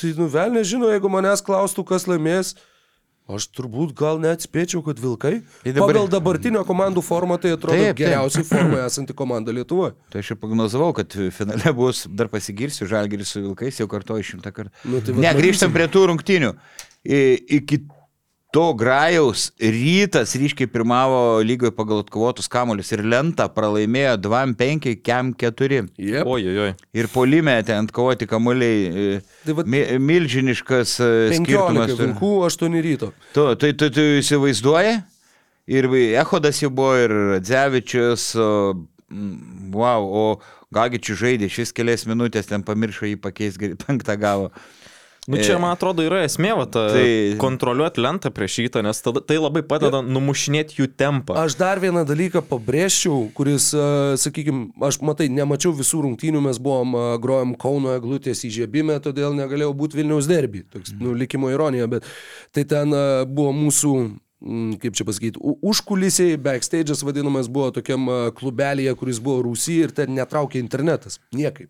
tai 0.02 0.14
nuvelnė 0.18 0.64
žino, 0.64 0.90
jeigu 0.94 1.10
manęs 1.12 1.42
klaustų, 1.46 1.86
kas 1.86 2.06
laimės, 2.10 2.56
aš 3.30 3.46
turbūt 3.54 3.92
gal 3.94 4.18
net 4.18 4.42
spėčiau, 4.42 4.82
kad 4.86 4.98
Vilkai. 4.98 5.44
Tai 5.64 5.72
dabar- 5.76 5.92
Pagal 5.94 6.08
dabartinio 6.10 6.64
komandų 6.66 7.04
formą 7.06 7.38
tai 7.40 7.52
atrodo 7.54 7.78
Taip, 7.78 7.92
taip. 7.92 8.00
geriausiai 8.02 8.44
formoje 8.48 8.86
esanti 8.88 9.14
komanda 9.14 9.54
Lietuvoje. 9.54 9.94
Tai 10.10 10.20
aš 10.24 10.32
ir 10.34 10.40
prognozavau, 10.42 10.94
kad 10.98 11.14
finale 11.32 11.74
bus, 11.78 12.08
dar 12.10 12.28
pasigirsiu, 12.28 12.88
Žalgiris 12.90 13.30
su 13.36 13.44
Vilkais, 13.46 13.78
jau 13.78 13.88
kartuoju 13.88 14.26
šimtą 14.32 14.52
kartų. 14.52 14.72
Nu, 14.90 15.02
tai 15.06 15.14
ne, 15.14 15.34
grįžtam 15.38 15.72
prie 15.76 15.86
tų 15.88 16.08
rungtynių. 16.10 16.56
I- 17.06 17.38
Iki 17.60 17.84
to 18.52 18.74
grajaus 18.74 19.52
rytas 19.62 20.32
ryškiai 20.42 20.68
pirmavo 20.74 21.42
lygoje 21.46 21.70
pagal 21.78 22.00
atkovotus 22.02 22.48
kamuolius 22.50 22.90
ir 22.96 23.04
lentą 23.06 23.46
pralaimėjo 23.54 24.16
2-5, 24.26 24.96
kem 25.06 25.30
4. 25.38 25.84
Yep. 26.02 26.26
Oi, 26.26 26.48
oi, 26.50 26.58
oi. 26.64 26.72
Ir 26.98 27.10
polime 27.14 27.54
ten 27.68 27.86
atkovoti 27.86 28.26
kamuoliai. 28.26 28.80
e, 28.90 29.22
Tai 29.46 29.54
vat- 29.60 29.70
mi, 29.70 29.84
milžiniškas 30.02 30.96
e, 31.00 31.10
15 31.36 31.44
skirtumas. 31.46 31.94
vilkų, 32.02 32.32
8 32.50 32.82
ryto. 32.88 33.12
Tu, 33.38 33.46
tai 33.62 33.74
tu, 33.78 33.90
tu 33.94 34.08
įsivaizduoji? 34.18 34.96
Ir 35.70 35.86
Ehodas 36.18 36.64
jau 36.64 36.72
buvo, 36.74 36.96
ir 36.98 37.14
Dzevičius, 37.46 38.32
o, 38.42 38.74
wow, 39.70 40.02
o 40.10 40.24
Gagičius 40.74 41.20
žaidė 41.22 41.48
šis 41.54 41.70
kelias 41.74 42.08
minutės, 42.10 42.50
ten 42.50 42.66
pamiršo 42.66 43.06
jį 43.06 43.20
pakeisti, 43.22 43.76
penktą 43.86 44.18
gavo. 44.18 44.50
Nu 45.28 45.38
čia, 45.38 45.56
E, 45.58 45.60
man 45.62 45.76
atrodo, 45.76 46.02
yra 46.02 46.24
esmė, 46.26 46.56
va, 46.58 46.66
ta, 46.66 46.88
tai- 46.94 47.36
kontroliuoti 47.38 48.02
lentą 48.02 48.32
prieš 48.34 48.56
šitą, 48.60 48.82
nes 48.84 49.02
tada, 49.02 49.22
tai 49.22 49.38
labai 49.38 49.62
padeda 49.62 50.00
numušinėti 50.02 50.80
jų 50.80 50.88
tempą. 50.98 51.36
Aš 51.44 51.58
dar 51.60 51.80
vieną 51.80 52.06
dalyką 52.08 52.42
pabrėžčiau, 52.50 53.32
kuris, 53.38 53.70
sakykime, 54.24 54.72
aš 54.82 55.02
matai, 55.06 55.28
nemačiau 55.30 55.74
visų 55.78 56.02
rungtynių, 56.08 56.42
mes 56.42 56.58
buvom, 56.58 56.96
a, 56.96 57.18
grojom 57.22 57.54
Kauno 57.60 57.94
eglutės 58.00 58.42
įžiebime, 58.48 58.98
todėl 59.04 59.36
negalėjau 59.38 59.76
būti 59.76 60.00
Vilniaus 60.00 60.26
derby. 60.30 60.64
Toks, 60.64 60.96
nu, 61.00 61.14
likimo 61.14 61.52
ironija, 61.54 61.88
bet 61.88 62.04
tai 62.56 62.64
ten 62.64 62.90
buvo 63.30 63.52
mūsų 63.54 63.94
kaip 64.80 64.96
čia 64.96 65.04
pasakyti, 65.04 65.40
užkulisiai, 65.42 66.38
backstage'as 66.40 67.02
vadinamas 67.04 67.50
buvo 67.52 67.74
tokiam 67.76 68.06
klubelėje, 68.38 68.94
kuris 69.00 69.18
buvo 69.24 69.42
Rusija 69.44 69.90
ir 69.90 69.92
ten 69.96 70.14
netraukė 70.16 70.62
internetas. 70.64 71.18
Niekaip. 71.36 71.68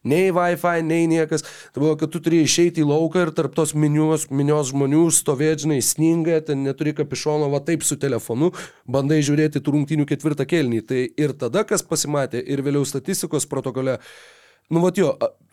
Nei 0.00 0.30
Wi-Fi, 0.32 0.80
nei 0.86 1.04
niekas. 1.10 1.44
Tai 1.74 1.82
buvo, 1.82 1.96
kad 2.00 2.14
tu 2.14 2.22
turi 2.24 2.40
išeiti 2.46 2.80
į 2.80 2.88
lauką 2.88 3.26
ir 3.26 3.32
tarp 3.36 3.52
tos 3.56 3.74
minios, 3.76 4.30
minios 4.32 4.70
žmonių 4.72 5.02
stovėti, 5.12 5.66
žinai, 5.66 5.82
sninga, 5.84 6.38
ten 6.46 6.64
neturi 6.64 6.94
kapišono, 6.96 7.50
va 7.52 7.60
taip 7.66 7.84
su 7.84 7.98
telefonu, 8.00 8.54
bandai 8.88 9.20
žiūrėti 9.20 9.60
tų 9.60 9.76
rungtynių 9.76 10.08
ketvirtą 10.08 10.48
kelnį. 10.48 10.80
Tai 10.88 11.02
ir 11.04 11.36
tada, 11.36 11.66
kas 11.68 11.84
pasimatė, 11.84 12.40
ir 12.40 12.64
vėliau 12.64 12.88
statistikos 12.88 13.48
protokole, 13.50 14.00
Nu, 14.66 14.80
va 14.82 14.90
jo, 14.90 15.12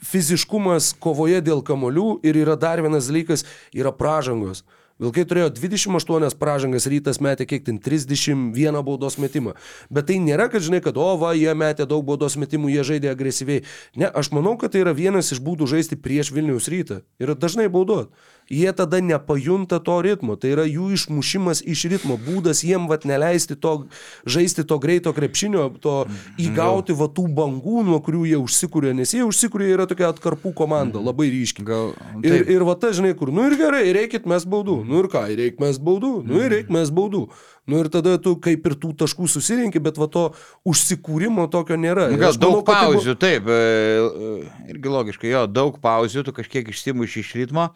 fiziškumas 0.09 0.87
kovoje 0.97 1.37
dėl 1.45 1.59
kamolių 1.61 2.15
ir 2.25 2.39
yra 2.41 2.55
dar 2.57 2.81
vienas 2.81 3.11
dalykas, 3.11 3.43
yra 3.69 3.91
pražangos. 3.93 4.63
Vilkai 5.03 5.25
turėjo 5.27 5.49
28 5.51 6.37
pražangas, 6.39 6.87
rytas 6.87 7.19
metė 7.23 7.47
kiek 7.49 7.65
ten 7.67 7.79
31 7.83 8.79
baudos 8.87 9.17
metimą. 9.19 9.57
Bet 9.91 10.07
tai 10.07 10.19
nėra, 10.23 10.47
kad 10.51 10.63
žinai, 10.63 10.79
kad 10.85 10.95
o 10.95 11.09
va, 11.19 11.33
jie 11.35 11.51
metė 11.57 11.87
daug 11.89 12.05
baudos 12.07 12.37
metimų, 12.39 12.71
jie 12.71 12.85
žaidė 12.93 13.11
agresyviai. 13.11 13.65
Ne, 13.99 14.07
aš 14.07 14.31
manau, 14.35 14.55
kad 14.61 14.71
tai 14.71 14.85
yra 14.85 14.95
vienas 14.95 15.33
iš 15.35 15.43
būdų 15.43 15.67
žaisti 15.73 15.99
prieš 15.99 16.31
Vilniaus 16.31 16.71
rytą. 16.71 17.01
Ir 17.19 17.35
dažnai 17.35 17.67
baudot. 17.73 18.13
Jie 18.51 18.73
tada 18.75 18.99
nepajunta 19.01 19.79
to 19.79 19.95
ritmo. 20.03 20.35
Tai 20.35 20.51
yra 20.55 20.65
jų 20.67 20.89
išmušimas 20.97 21.61
iš 21.63 21.85
ritmo. 21.93 22.17
Būdas 22.19 22.63
jiem 22.67 22.89
vat 22.91 23.05
neleisti 23.07 23.55
to 23.55 23.85
žaisti 24.27 24.65
to 24.67 24.77
greito 24.83 25.13
krepšinio, 25.15 25.69
to 25.81 26.05
įgauti 26.41 26.93
va 26.97 27.07
tų 27.07 27.27
bangų, 27.33 27.83
nuo 27.87 28.01
kurių 28.03 28.25
jie 28.27 28.37
užsikūrė. 28.41 28.93
Nes 28.97 29.13
jie 29.15 29.23
užsikūrė 29.25 29.71
yra 29.73 29.87
tokia 29.89 30.11
atkarpų 30.11 30.53
komanda, 30.53 30.99
labai 30.99 31.29
ryški. 31.33 31.63
Gal- 31.63 31.95
Ir, 32.23 32.29
taip. 32.43 32.49
ir 32.49 32.63
va 32.67 32.75
ta, 32.75 32.91
žinai, 32.91 33.13
kur, 33.17 33.31
nu 33.31 33.47
ir 33.47 33.55
gerai, 33.57 33.87
reikit 33.95 34.25
mes 34.29 34.43
baudų. 34.45 34.83
Nu 34.85 34.99
ir 35.03 35.09
ką, 35.11 35.23
reik 35.35 35.59
mes 35.63 35.79
baudų. 35.79 36.13
Nu 36.27 36.39
ir 36.43 36.51
reik 36.51 36.69
mes 36.69 36.91
baudų. 36.93 37.27
Nu 37.65 37.79
ir 37.79 37.87
tada 37.87 38.17
tu 38.19 38.35
kaip 38.43 38.65
ir 38.67 38.73
tų 38.75 38.91
taškų 38.99 39.23
susirinki, 39.31 39.79
bet 39.79 39.95
va 39.97 40.07
to 40.11 40.33
užsikūrimo 40.67 41.45
tokio 41.51 41.77
nėra. 41.79 42.09
Nu, 42.11 42.17
Ir 42.17 42.23
Gal 42.23 42.33
aš 42.33 42.39
manau, 42.41 42.49
daug 42.59 42.65
kad 42.67 42.75
tai 42.75 42.87
pauzių, 42.91 43.15
taip, 43.21 43.47
e, 43.47 43.53
e, 43.53 44.71
irgi 44.73 44.91
logiškai, 44.91 45.29
jo, 45.31 45.43
daug 45.47 45.77
pauzių, 45.83 46.25
tu 46.27 46.33
kažkiek 46.35 46.67
išsimuši 46.73 47.23
iš 47.23 47.31
ritmo, 47.39 47.69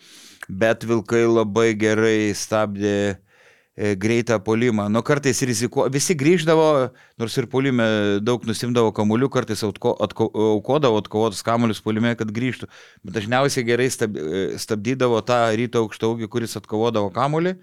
bet 0.48 0.84
vilkai 0.88 1.26
labai 1.28 1.72
gerai 1.78 2.34
stabdė 2.36 2.98
e, 3.76 3.94
greitą 4.00 4.40
polimą. 4.44 4.88
Nu, 4.92 5.04
kartais 5.06 5.42
riziko, 5.46 5.88
visi 5.94 6.16
grįždavo, 6.18 6.68
nors 7.20 7.38
ir 7.38 7.50
polime 7.52 7.88
daug 8.24 8.46
nusimdavo 8.48 8.94
kamuolių, 8.96 9.30
kartais 9.34 9.64
atko, 9.68 9.96
atko, 10.04 10.30
aukodavo 10.56 11.02
atkovotus 11.04 11.44
kamuolius 11.46 11.84
polime, 11.84 12.16
kad 12.20 12.32
grįžtų, 12.34 12.72
bet 13.04 13.20
dažniausiai 13.20 13.68
gerai 13.68 13.90
stab, 13.94 14.16
e, 14.16 14.48
stabdydavo 14.62 15.20
tą 15.28 15.44
ryto 15.60 15.84
aukštaugį, 15.84 16.32
kuris 16.32 16.58
atkovodavo 16.60 17.12
kamuolį. 17.16 17.58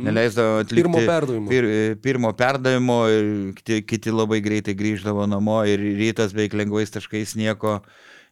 Neleisdavo 0.00 0.60
atlikti 0.62 0.84
Pirmo 0.86 1.00
perdavimo. 1.02 1.48
Pir, 1.50 1.66
pirmo 2.00 2.30
perdavimo 2.38 2.98
ir 3.10 3.26
kiti, 3.58 3.80
kiti 3.84 4.12
labai 4.14 4.38
greitai 4.44 4.76
grįždavo 4.78 5.26
namo 5.28 5.58
ir 5.68 5.82
rytas 5.98 6.32
beveik 6.36 6.54
lengvais 6.56 6.94
taškais 6.94 7.34
nieko, 7.36 7.80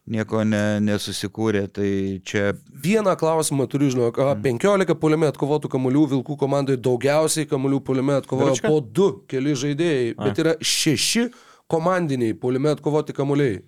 nieko 0.07 0.43
ne, 0.47 0.79
nesusikūrė. 0.85 1.65
Tai 1.73 1.89
čia 2.25 2.53
Vieną 2.83 3.15
klausimą 3.19 3.67
turiu, 3.69 3.89
žinok, 3.93 4.19
a, 4.23 4.35
15 4.39 4.95
poliame 4.99 5.27
atkovotų 5.29 5.71
kamuolių 5.73 6.05
Vilkų 6.15 6.37
komandoje 6.39 6.79
daugiausiai 6.81 7.49
kamuolių 7.49 7.81
poliame 7.85 8.15
atkovojo 8.21 8.53
Dručka? 8.55 8.71
po 8.71 8.79
2 8.79 9.09
keli 9.29 9.57
žaidėjai, 9.63 10.13
bet 10.19 10.39
yra 10.45 10.55
6 10.61 11.27
komandiniai 11.69 12.37
poliame 12.37 12.71
atkovoti 12.73 13.13
kamuoliai. 13.13 13.59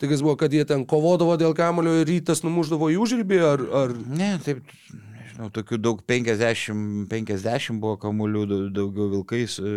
Tai 0.00 0.08
kas 0.08 0.22
buvo, 0.24 0.32
kad 0.40 0.52
jie 0.52 0.64
ten 0.64 0.86
kovodavo 0.88 1.34
dėl 1.36 1.52
kamulio 1.56 1.98
ir 2.00 2.08
rytas 2.08 2.40
numuždavo 2.40 2.88
į 2.88 2.96
užrybį, 3.04 3.38
ar... 3.44 3.64
ar... 3.82 3.90
Ne, 4.08 4.30
taip, 4.40 4.62
nežinau, 4.96 5.50
tokių 5.52 5.76
daug 5.76 6.00
50, 6.08 7.04
50 7.10 7.80
buvo 7.82 7.98
kamuolių, 8.00 8.46
dau- 8.48 8.70
daugiau 8.78 9.10
vilkais 9.12 9.58
e, 9.60 9.72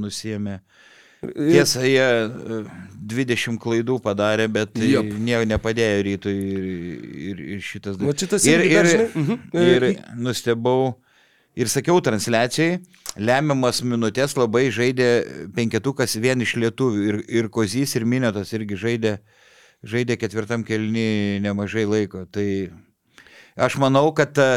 nusėmė. 0.00 0.62
Tiesa, 1.22 1.82
jie 1.82 2.04
e, 2.04 2.60
20 3.10 3.58
klaidų 3.62 3.98
padarė, 4.04 4.46
bet 4.52 4.74
tai 4.76 4.92
Jep. 4.92 5.10
nieko 5.18 5.48
nepadėjo 5.50 5.98
rytui 6.06 6.34
ir, 6.36 6.68
ir, 7.30 7.42
ir 7.56 7.64
šitas 7.64 7.98
Va 7.98 8.14
šitas 8.14 8.46
ir, 8.46 8.62
ir, 8.66 8.76
dar, 8.76 8.90
žinai, 8.92 9.08
mhm. 9.14 9.66
ir 9.66 9.86
E, 9.88 9.92
nustebau. 10.16 10.96
Ir 11.58 11.66
sakiau 11.66 11.98
transliacijai, 12.04 12.76
lemiamas 13.18 13.80
minutės 13.82 14.36
labai 14.38 14.68
žaidė 14.70 15.08
penketukas 15.56 16.14
vien 16.22 16.38
iš 16.44 16.54
lietuvių. 16.54 17.06
Ir, 17.08 17.16
ir 17.40 17.48
Kozys, 17.50 17.96
ir 17.98 18.06
Minėtas 18.06 18.52
irgi 18.54 18.78
žaidė, 18.78 19.16
žaidė 19.82 20.14
ketvirtam 20.20 20.62
kelni 20.62 21.40
nemažai 21.42 21.82
laiko. 21.88 22.28
Tai 22.30 22.46
aš 23.58 23.74
manau, 23.82 24.06
kad 24.14 24.38
e, 24.38 24.52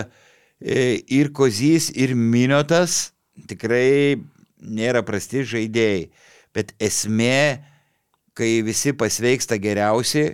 E, 0.62 1.02
Ir 1.10 1.34
Kozys, 1.34 1.90
ir 1.98 2.14
Miniotas 2.14 3.12
tikrai 3.50 4.22
nėra 4.62 5.02
prasti 5.02 5.42
žaidėjai. 5.42 6.12
Bet 6.56 6.74
esmė, 6.84 7.62
kai 8.38 8.60
visi 8.66 8.94
pasveiksta 8.98 9.58
geriausi, 9.62 10.26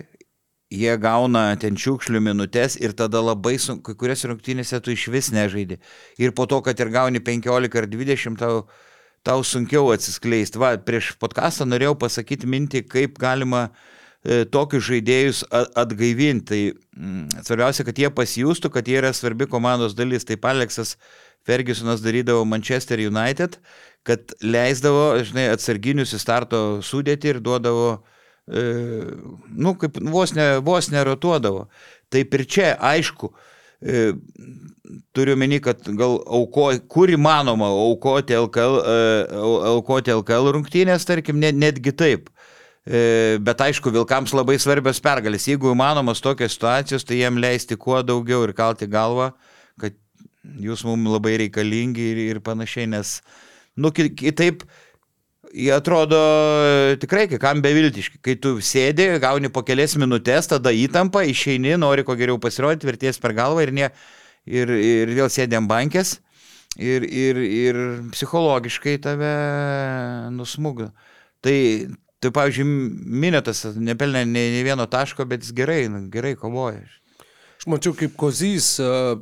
jie 0.73 0.95
gauna 0.99 1.55
ten 1.59 1.77
šiukšlių 1.79 2.21
minutės 2.23 2.75
ir 2.81 2.93
tada 2.97 3.21
labai 3.23 3.55
sunku, 3.61 3.93
kai 3.93 3.99
kurias 4.01 4.25
rungtynėse 4.27 4.79
tu 4.83 4.91
iš 4.91 5.07
vis 5.13 5.31
nežaidži. 5.31 5.79
Ir 6.19 6.33
po 6.35 6.47
to, 6.49 6.59
kad 6.65 6.79
ir 6.79 6.91
gauni 6.91 7.21
15 7.23 7.77
ar 7.79 7.87
20, 7.87 8.39
tau, 8.39 8.65
tau 9.23 9.43
sunkiau 9.43 9.93
atsiskleisti. 9.93 10.59
Va, 10.59 10.75
prieš 10.77 11.13
podcastą 11.21 11.67
norėjau 11.67 11.95
pasakyti 12.03 12.49
mintį, 12.49 12.83
kaip 12.91 13.15
galima 13.21 13.67
e, 13.69 14.43
tokius 14.51 14.89
žaidėjus 14.89 15.45
atgaivinti. 15.53 16.45
Tai 16.51 16.61
mm, 16.99 17.45
svarbiausia, 17.47 17.87
kad 17.87 18.03
jie 18.03 18.11
pasijūstų, 18.19 18.73
kad 18.73 18.91
jie 18.91 18.99
yra 18.99 19.13
svarbi 19.15 19.47
komandos 19.47 19.95
dalis. 19.95 20.27
Taip 20.27 20.45
Aleksas 20.51 20.97
Fergusonas 21.47 22.03
darydavo 22.03 22.43
Manchester 22.43 22.99
United, 22.99 23.55
kad 24.07 24.31
leisdavo, 24.41 25.17
žinai, 25.27 25.49
atsarginius 25.55 26.13
į 26.15 26.21
starto 26.21 26.61
sudėti 26.85 27.33
ir 27.33 27.41
duodavo, 27.43 27.97
e, 28.47 28.63
nu, 29.51 29.75
kaip 29.81 29.99
vos, 30.13 30.31
ne, 30.37 30.57
vos 30.63 30.87
nerotuodavo. 30.93 31.65
Taip 32.13 32.33
ir 32.39 32.45
čia, 32.47 32.69
aišku, 32.79 33.33
e, 33.83 34.13
turiu 35.15 35.35
meni, 35.39 35.59
kad 35.63 35.83
gal 35.99 36.17
auko, 36.23 36.69
kur 36.87 37.11
įmanoma 37.11 37.67
aukoti 37.83 38.37
LKL, 38.37 38.79
e, 38.79 38.97
au- 39.41 39.59
aukoti 39.75 40.15
LKL 40.15 40.53
rungtynės, 40.55 41.05
tarkim, 41.07 41.39
net, 41.43 41.55
netgi 41.59 41.91
taip. 41.91 42.29
E, 42.87 43.35
Bet 43.43 43.59
aišku, 43.59 43.91
Vilkams 43.91 44.31
labai 44.31 44.55
svarbios 44.63 45.01
pergalės. 45.03 45.49
Jeigu 45.51 45.73
įmanomas 45.73 46.21
tokios 46.23 46.53
situacijos, 46.55 47.03
tai 47.03 47.19
jiem 47.19 47.35
leisti 47.43 47.75
kuo 47.75 47.99
daugiau 47.99 48.45
ir 48.47 48.53
kalti 48.55 48.87
galvą, 48.87 49.33
kad 49.81 49.97
jūs 50.63 50.85
mums 50.87 51.11
labai 51.11 51.33
reikalingi 51.43 52.05
ir, 52.13 52.21
ir 52.31 52.39
panašiai, 52.39 52.87
nes, 52.87 53.17
nu, 53.77 53.93
ki- 53.95 54.11
kitaip, 54.17 54.65
jie 55.53 55.71
atrodo 55.73 56.19
e, 56.19 56.97
tikrai 57.01 57.27
kai 57.31 57.39
kam 57.41 57.63
beviltiški. 57.63 58.21
Kai 58.25 58.37
tu 58.41 58.57
sėdi, 58.63 59.09
gauni 59.23 59.51
po 59.53 59.63
kelias 59.67 59.95
minutės, 59.99 60.49
tada 60.51 60.73
įtampa, 60.75 61.23
išeini, 61.29 61.77
nori 61.79 62.05
kuo 62.07 62.17
geriau 62.19 62.41
pasirodyti, 62.41 62.89
verties 62.89 63.21
per 63.21 63.35
galvą 63.37 63.65
ir, 63.67 63.73
ne, 63.75 63.91
ir, 64.45 64.73
ir 64.73 65.13
vėl 65.17 65.29
ant 65.29 65.69
bankės 65.69 66.17
ir, 66.77 67.03
ir, 67.03 67.39
ir 67.41 67.79
psichologiškai 68.13 68.97
tave 69.03 69.31
nusmūga. 70.35 70.91
Tai, 71.45 71.57
tai 72.21 72.31
pavyzdžiui, 72.33 72.67
Minėtas 73.23 73.65
nepelnė 73.77 74.25
nei, 74.25 74.51
nei 74.55 74.63
vieno 74.65 74.87
taško, 74.89 75.25
bet 75.29 75.45
jis 75.45 75.55
gerai, 75.57 75.85
nu, 75.91 76.05
gerai 76.13 76.35
kovoja. 76.39 76.83
Aš 77.57 77.67
mačiau, 77.71 77.95
kaip 77.97 78.13
Kozys 78.19 78.75
uh, 78.83 79.17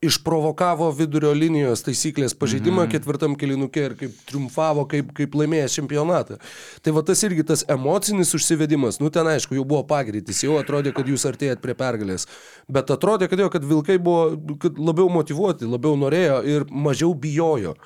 išprovokavo 0.00 0.86
vidurio 0.96 1.30
linijos 1.36 1.82
taisyklės 1.84 2.32
pažeidimą 2.40 2.86
mm. 2.86 2.92
ketvirtam 2.94 3.34
kilinukė 3.36 3.82
ir 3.84 3.94
kaip 4.00 4.14
triumfavo, 4.30 4.86
kaip, 4.88 5.10
kaip 5.16 5.36
laimėjęs 5.36 5.76
čempionatą. 5.76 6.38
Tai 6.80 6.94
va 6.96 7.04
tas 7.04 7.20
irgi 7.28 7.44
tas 7.50 7.66
emocinis 7.68 8.32
užsivedimas, 8.38 8.96
nu 9.04 9.12
ten 9.12 9.28
aišku, 9.28 9.58
jau 9.58 9.66
buvo 9.68 9.82
pagreitis, 9.90 10.40
jau 10.46 10.56
atrodė, 10.56 10.94
kad 10.96 11.08
jūs 11.10 11.28
artėjat 11.28 11.60
prie 11.60 11.76
pergalės. 11.76 12.24
Bet 12.64 12.88
atrodė, 12.96 13.28
kad 13.28 13.44
jo, 13.44 13.50
kad 13.52 13.66
vilkai 13.68 13.98
buvo 14.00 14.56
kad 14.62 14.80
labiau 14.80 15.12
motivuoti, 15.12 15.68
labiau 15.68 16.00
norėjo 16.00 16.40
ir 16.48 16.70
mažiau 16.72 17.12
bijojo. 17.12 17.76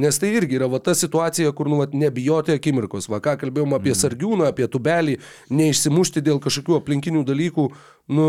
Nes 0.00 0.16
tai 0.16 0.30
irgi 0.32 0.56
yra 0.56 0.70
va 0.72 0.78
ta 0.80 0.94
situacija, 0.96 1.50
kur 1.52 1.68
nu, 1.68 1.76
vat, 1.82 1.92
nebijoti 1.92 2.54
akimirkos. 2.56 3.10
Va 3.12 3.18
ką 3.20 3.34
kalbėjom 3.42 3.74
apie 3.76 3.92
sargiūną, 3.92 4.46
apie 4.48 4.64
tubelį, 4.72 5.18
neišsimušti 5.52 6.22
dėl 6.24 6.40
kažkokių 6.40 6.78
aplinkinių 6.78 7.26
dalykų. 7.28 7.66
Nu, 8.10 8.24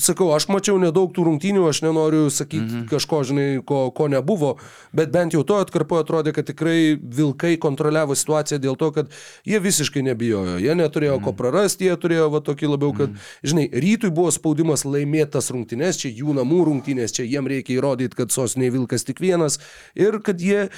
sakau, 0.00 0.30
aš 0.32 0.46
mačiau 0.48 0.78
nedaug 0.80 1.10
tų 1.12 1.26
rungtynių, 1.26 1.66
aš 1.68 1.82
nenoriu 1.84 2.30
sakyti 2.32 2.62
mm 2.62 2.70
-hmm. 2.70 2.86
kažko, 2.88 3.18
žinai, 3.28 3.60
ko, 3.64 3.90
ko 3.90 4.08
nebuvo, 4.08 4.56
bet 4.92 5.12
bent 5.12 5.34
jau 5.34 5.42
to 5.44 5.58
atkarpo 5.60 5.98
atrodė, 6.00 6.32
kad 6.32 6.46
tikrai 6.48 6.96
vilkai 6.96 7.58
kontroliavo 7.60 8.14
situaciją 8.14 8.58
dėl 8.58 8.76
to, 8.76 8.90
kad 8.92 9.12
jie 9.44 9.60
visiškai 9.60 10.02
nebijojo. 10.02 10.58
Jie 10.58 10.74
neturėjo 10.74 11.18
mm 11.18 11.20
-hmm. 11.20 11.24
ko 11.24 11.32
prarasti, 11.32 11.84
jie 11.84 11.96
turėjo 11.96 12.30
va 12.30 12.40
tokį 12.40 12.70
labiau, 12.70 12.92
kad, 12.92 13.10
mm 13.10 13.14
-hmm. 13.14 13.48
žinai, 13.48 13.68
rytui 13.72 14.10
buvo 14.10 14.30
spaudimas 14.30 14.84
laimėtas 14.84 15.50
rungtynės, 15.52 16.00
čia 16.00 16.08
jų 16.08 16.32
namų 16.34 16.64
rungtynės, 16.64 17.12
čia 17.12 17.22
jiem 17.22 17.46
reikia 17.46 17.76
įrodyti, 17.76 18.16
kad 18.16 18.30
sosniai 18.30 18.70
vilkas 18.70 19.04
tik 19.04 19.20
vienas 19.20 19.60
ir 19.94 20.22
kad 20.22 20.40
jie 20.40 20.68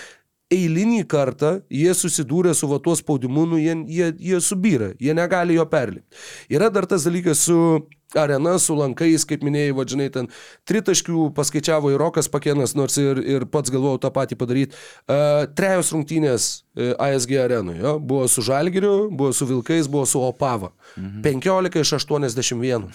eilinį 0.51 1.07
kartą 1.07 1.61
jie 1.71 1.95
susidūrė 1.95 2.55
su 2.55 2.67
va 2.67 2.79
tuo 2.79 2.97
spaudimu, 2.97 3.47
nu 3.47 3.59
jie, 3.59 3.77
jie, 3.87 4.13
jie 4.19 4.41
subyra, 4.41 4.93
jie 4.99 5.15
negali 5.15 5.55
jo 5.55 5.67
perlipti. 5.67 6.17
Yra 6.51 6.71
dar 6.71 6.87
tas 6.87 7.05
dalykas 7.05 7.39
su 7.39 7.87
arena, 8.19 8.57
su 8.59 8.77
lankais, 8.79 9.27
kaip 9.29 9.45
minėjai, 9.47 9.75
vadžinai, 9.77 10.09
ten 10.15 10.31
tritaškių 10.69 11.31
paskaičiavo 11.37 11.93
ir 11.93 12.01
Rokas 12.01 12.31
Pakenas, 12.33 12.75
nors 12.79 12.99
ir, 13.01 13.21
ir 13.23 13.47
pats 13.51 13.73
galvojau 13.73 14.01
tą 14.03 14.13
patį 14.15 14.39
padaryti. 14.41 14.79
Uh, 15.05 15.47
trejos 15.59 15.93
rungtynės 15.95 16.51
uh, 16.77 16.93
ASG 16.99 17.37
arenoje, 17.45 17.81
jo, 17.85 17.97
buvo 17.99 18.29
su 18.31 18.45
Žalgiriu, 18.47 19.11
buvo 19.11 19.33
su 19.37 19.49
Vilkais, 19.51 19.91
buvo 19.91 20.07
su 20.07 20.23
Opava. 20.23 20.73
Mhm. 20.97 21.23
15 21.23 21.81
iš 21.81 21.93
81. 21.93 22.91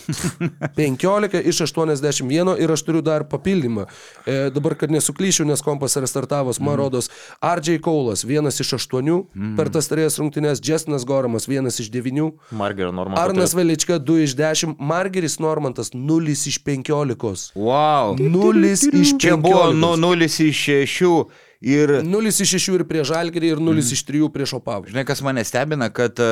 15 0.75 1.41
iš 1.41 1.61
81 1.61 2.55
ir 2.59 2.71
aš 2.71 2.83
turiu 2.83 3.01
dar 3.01 3.23
papildymą. 3.29 3.85
E, 4.25 4.49
dabar, 4.53 4.75
kad 4.75 4.91
nesuklyšiu, 4.91 5.45
nes 5.45 5.61
kompas 5.61 5.95
restartavos, 6.01 6.59
man 6.59 6.75
rodos, 6.79 7.09
RJ 7.41 7.79
Kaulas, 7.85 8.25
vienas 8.27 8.59
iš 8.59 8.75
aštuonių 8.79 9.17
mm. 9.33 9.53
per 9.57 9.71
tas 9.73 9.89
trijas 9.91 10.19
rungtynės, 10.19 10.61
Jestinas 10.63 11.05
Goramas, 11.07 11.47
vienas 11.47 11.79
iš 11.79 11.91
devynių, 11.93 12.31
Margerio 12.55 12.91
normą. 12.95 13.17
Arnas 13.19 13.55
Velička, 13.55 13.99
2 13.99 14.25
iš 14.25 14.35
10, 14.37 14.75
Margeris 15.05 15.39
Normantas, 15.39 15.91
0 15.93 16.31
iš 16.31 16.57
15. 16.65 17.53
Wow. 17.55 18.15
0 18.19 18.71
iš 18.71 18.79
15. 18.81 19.19
Čia 19.21 19.37
buvo 19.37 19.73
nu, 19.73 19.95
0 19.95 20.25
iš 20.25 20.39
6 20.41 21.25
ir 21.61 21.89
0 22.03 22.27
iš 22.27 22.41
6 22.57 22.73
ir 22.73 22.85
prieš 22.89 23.11
Žalgirį 23.13 23.51
ir 23.53 23.61
0 23.61 23.83
iš 23.85 24.01
3 24.07 24.31
prieš 24.33 24.55
Opavą. 24.57 24.89
Žinai, 24.89 25.05
kas 25.05 25.21
mane 25.21 25.43
stebina, 25.45 25.91
kad 25.93 26.17
e, 26.17 26.31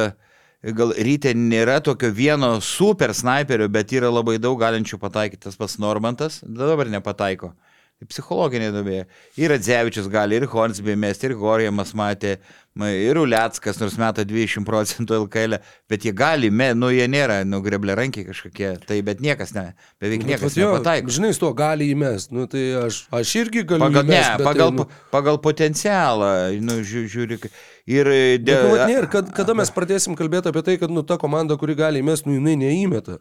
gal 0.74 0.95
ryte 0.97 1.36
nėra 1.38 1.78
tokio 1.86 2.09
vieno 2.09 2.55
super 2.61 3.13
sniperio, 3.13 3.69
bet 3.69 3.93
yra 3.93 4.09
labai 4.09 4.39
daug 4.41 4.57
galinčių 4.57 4.97
pataikyti. 4.97 5.43
Tas 5.45 5.59
pats 5.59 5.78
Normantas 5.78 6.41
dabar 6.41 6.89
nepataiko. 6.89 7.53
Tai 7.53 7.72
psichologinė 8.09 8.71
duobė. 8.75 9.05
Ir 9.39 9.53
Adzevičius 9.55 10.09
gali, 10.11 10.35
ir 10.41 10.45
Hornsby 10.51 10.95
mesti, 10.99 11.29
ir 11.29 11.35
Gorjamas 11.39 11.93
matė, 11.97 12.37
ma- 12.75 12.89
ir 12.93 13.19
Uliackas, 13.21 13.77
nors 13.81 13.95
meta 14.01 14.25
20 14.25 14.65
procentų 14.65 15.19
LKL, 15.23 15.57
bet 15.89 16.05
jie 16.07 16.13
gali, 16.17 16.49
me, 16.49 16.71
nu 16.73 16.89
jie 16.93 17.05
nėra, 17.11 17.41
nu 17.45 17.61
greblė 17.65 17.95
rankiai 17.99 18.25
kažkokie, 18.29 18.71
tai 18.89 19.01
bet 19.05 19.21
niekas 19.23 19.53
ne, 19.57 19.67
beveik 20.01 20.25
niekas 20.27 20.55
Bet 20.55 20.63
nepataiko. 20.63 21.13
Žinai, 21.17 21.33
su 21.37 21.43
to 21.45 21.53
gali 21.57 21.91
įmest. 21.93 22.31
Nu, 22.33 22.47
tai 22.49 22.63
aš, 22.85 23.03
aš 23.13 23.35
irgi 23.43 23.63
galiu 23.69 23.85
Pagal, 23.87 24.07
ne, 24.09 24.17
įmest. 24.17 24.37
bet 24.41 24.47
pagal, 24.49 24.73
tai, 24.73 24.77
nu, 24.81 24.87
pagal 25.13 25.39
potencialą, 25.45 26.31
nu, 26.61 26.79
žiū- 26.83 27.07
žiūri. 27.09 27.39
Ir 27.85 28.07
Bet, 28.09 28.43
dėl... 28.47 28.67
nu, 28.67 28.75
vat 28.77 28.87
nėr, 28.89 29.07
kad, 29.11 29.31
kada 29.35 29.53
mes 29.57 29.69
pradėsim 29.75 30.15
kalbėti 30.15 30.49
apie 30.51 30.61
tai, 30.63 30.77
kad 30.81 30.91
nu, 30.93 31.03
ta 31.03 31.17
komanda, 31.21 31.57
kuri 31.59 31.75
gali 31.75 31.99
įmesti, 32.03 32.29
nu, 32.31 32.37
jinai 32.39 32.55
neįmeta. 32.61 33.17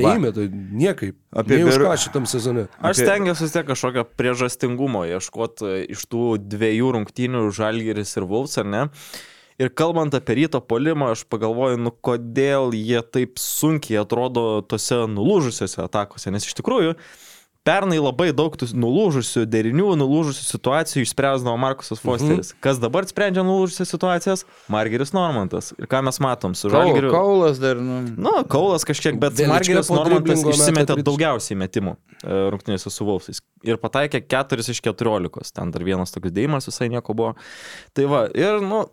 Neįmeta 0.00 0.46
niekaip. 0.50 1.14
Apie 1.30 1.60
Apie 1.60 1.64
už 1.68 1.76
Beru- 1.78 1.86
ką 1.90 1.96
šitam 2.02 2.24
sezone. 2.26 2.66
Aš 2.82 2.98
Apie- 2.98 3.06
stengiuosi 3.06 3.44
vis 3.46 3.52
tiek 3.54 3.66
kažkokio 3.68 4.04
priežastingumo 4.18 5.04
ieškoti 5.06 5.86
iš 5.94 6.02
tų 6.10 6.24
dviejų 6.42 6.88
rungtynių 6.98 7.44
Žalgiris 7.54 8.16
ir 8.18 8.26
Vulfs, 8.26 8.58
ar 8.58 8.66
ne? 8.66 8.82
Ir 9.62 9.70
kalbant 9.70 10.10
apie 10.18 10.34
ryto 10.34 10.58
polimą, 10.60 11.12
aš 11.14 11.22
pagalvoju, 11.30 11.78
nu 11.78 11.92
kodėl 11.94 12.72
jie 12.74 12.98
taip 13.06 13.38
sunkiai 13.38 14.00
atrodo 14.02 14.62
tose 14.66 15.04
nulūžusiose 15.06 15.78
atakose, 15.84 16.32
nes 16.34 16.42
iš 16.42 16.56
tikrųjų 16.58 16.96
pernai 17.64 17.96
labai 17.98 18.28
daug 18.36 18.54
tų 18.60 18.68
nulūžusių 18.76 19.44
derinių, 19.48 19.94
nulūžusių 20.00 20.44
situacijų 20.46 21.04
išspręsdavo 21.06 21.56
Markusas 21.60 22.02
Fosteris. 22.04 22.52
Mhm. 22.52 22.60
Kas 22.64 22.80
dabar 22.82 23.08
sprendžia 23.08 23.44
nulūžusias 23.46 23.90
situacijas? 23.94 24.44
Margeris 24.72 25.14
Normantas. 25.16 25.72
Ir 25.80 25.88
ką 25.90 26.02
mes 26.04 26.20
matom 26.22 26.56
su 26.58 26.70
Žalgiriu? 26.72 27.10
kaulas 27.14 27.60
dar, 27.62 27.80
nu. 27.80 28.02
Nu, 28.14 28.34
Kaulas 28.52 28.84
kažkiek, 28.84 29.16
bet 29.20 29.32
Velička 29.38 29.52
Margeris 29.54 29.90
Normantas 29.92 30.44
išsimetė 30.44 30.92
tritaškį. 30.92 31.06
daugiausiai 31.08 31.58
metimų 31.64 31.96
e, 31.96 32.42
rungtynėse 32.54 32.92
su 32.92 33.08
Wolfsais. 33.08 33.40
Ir 33.64 33.80
pataikė 33.80 34.20
4 34.28 34.68
iš 34.74 34.82
14. 34.84 35.54
Ten 35.56 35.72
dar 35.72 35.86
vienas 35.86 36.12
toks 36.12 36.34
dėjimas 36.36 36.68
visai 36.68 36.90
nieko 36.92 37.16
buvo. 37.16 37.32
Tai 37.96 38.04
va, 38.12 38.26
ir, 38.36 38.60
nu, 38.60 38.84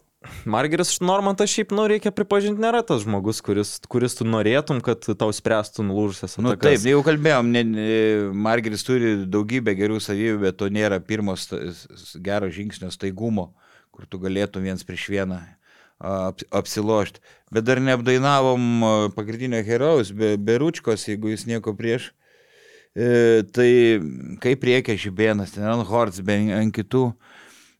Margeris 0.45 0.99
Normantas 1.01 1.49
šiaip, 1.49 1.71
nu, 1.73 1.87
reikia 1.89 2.11
pripažinti, 2.13 2.61
nėra 2.61 2.83
tas 2.85 3.01
žmogus, 3.01 3.39
kuris, 3.41 3.71
kuris 3.89 4.13
tu 4.19 4.25
norėtum, 4.27 4.77
kad 4.85 5.07
tau 5.17 5.31
spręstų 5.33 5.85
nulūžusias 5.87 6.37
Nu, 6.37 6.51
atakas. 6.53 6.67
taip, 6.83 6.89
jau 6.91 6.99
kalbėjom, 7.05 7.49
ne, 7.49 7.63
ne, 7.65 7.87
Margeris 8.37 8.85
turi 8.85 9.15
daugybę 9.25 9.73
gerų 9.79 9.97
savybių, 10.03 10.43
bet 10.43 10.59
to 10.61 10.69
nėra 10.69 11.01
pirmos 11.01 11.47
gero 12.21 12.51
žingsnio 12.53 12.91
staigumo, 12.93 13.49
kur 13.89 14.05
tu 14.05 14.21
galėtum 14.21 14.61
viens 14.69 14.85
prieš 14.85 15.07
vieną 15.09 15.41
ap, 15.97 16.45
apsilošti. 16.53 17.21
Bet 17.51 17.65
dar 17.65 17.81
neapdainavom 17.81 19.11
pagrindinio 19.17 19.63
herojaus, 19.65 20.13
be, 20.13 20.35
Beručkos, 20.37 21.07
jeigu 21.09 21.33
jis 21.33 21.47
nieko 21.49 21.73
prieš. 21.77 22.11
E, 22.93 23.41
tai 23.55 23.71
kaip 24.43 24.69
reikia 24.69 24.97
žibėnas, 24.99 25.55
ten 25.55 25.65
ant 25.65 25.87
Horts, 25.89 26.21
be 26.21 26.37
ant 26.53 26.77
kitų. 26.77 27.09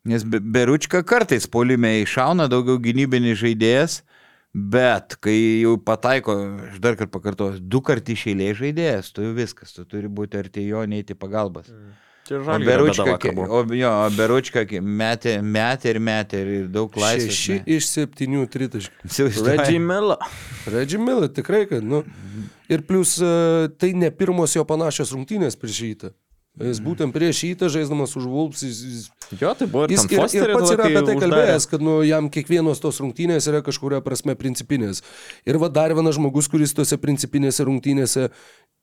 Nes 0.06 0.24
Be- 0.26 0.42
Beručka 0.42 1.04
kartais 1.06 1.46
polime 1.46 2.00
iššauna 2.02 2.48
daugiau 2.50 2.80
gynybinis 2.82 3.38
žaidėjas, 3.42 4.00
bet 4.52 5.18
kai 5.22 5.62
jau 5.62 5.76
pataiko, 5.78 6.34
aš 6.72 6.80
dar 6.82 6.98
kartą 6.98 7.14
pakartosiu, 7.14 7.62
du 7.62 7.84
kartai 7.86 8.16
išėlė 8.18 8.48
žaidėjas, 8.58 9.12
tu 9.14 9.28
jau 9.28 9.36
viskas, 9.38 9.76
tu 9.78 9.86
turi 9.86 10.10
būti 10.10 10.40
arti 10.42 10.66
jo, 10.66 10.82
neiti 10.90 11.14
pagalbas. 11.14 11.70
Čia 12.32 12.38
O 12.38 12.58
Beručka, 12.62 13.18
o, 13.50 13.62
jo, 13.74 13.92
o 14.06 14.10
Beručka 14.14 14.62
metė, 14.82 15.40
metė 15.42 15.90
ir 15.96 16.00
metė 16.00 16.42
ir 16.46 16.68
daug 16.72 16.94
laisvės. 16.98 17.34
Šeši 17.34 17.58
iš 17.78 17.88
septynių 17.90 18.44
tritaškių. 18.54 19.10
Reggie 20.70 21.00
Miller, 21.02 21.32
tikrai, 21.34 21.64
kad, 21.70 21.84
nu. 21.84 22.04
Ir 22.72 22.86
plus, 22.88 23.18
e, 23.20 23.70
tai 23.82 23.92
ne 23.98 24.12
pirmos 24.14 24.54
jo 24.56 24.64
panašios 24.70 25.12
rungtynės 25.16 25.58
prieš 25.60 25.82
rytą. 25.84 26.14
Jis 26.60 26.82
būtent 26.84 27.16
prieš 27.16 27.46
rytą 27.46 27.70
žaisdamas 27.72 28.12
už 28.20 28.26
Vulps, 28.28 28.66
jis, 28.68 28.80
jis 28.84 29.06
Jo, 29.40 29.54
tai 29.56 29.68
buvo 29.72 29.86
ir 29.86 29.94
Jis 29.96 30.04
ir, 30.10 30.18
ir 30.20 30.52
pats 30.58 30.74
yra 30.74 30.88
apie 30.90 31.04
tai 31.08 31.16
kalbėjęs, 31.16 31.68
kad 31.72 31.84
nu, 31.84 32.02
jam 32.04 32.28
kiekvienos 32.34 32.82
tos 32.84 33.00
rungtynės 33.00 33.48
yra 33.48 33.62
kažkuria 33.64 34.02
prasme 34.04 34.36
principinės. 34.36 35.00
Ir 35.48 35.60
va 35.62 35.70
dar 35.72 35.96
vienas 35.96 36.18
žmogus, 36.18 36.50
kuris 36.52 36.76
tose 36.76 37.00
principinėse 37.00 37.64
rungtynėse 37.68 38.28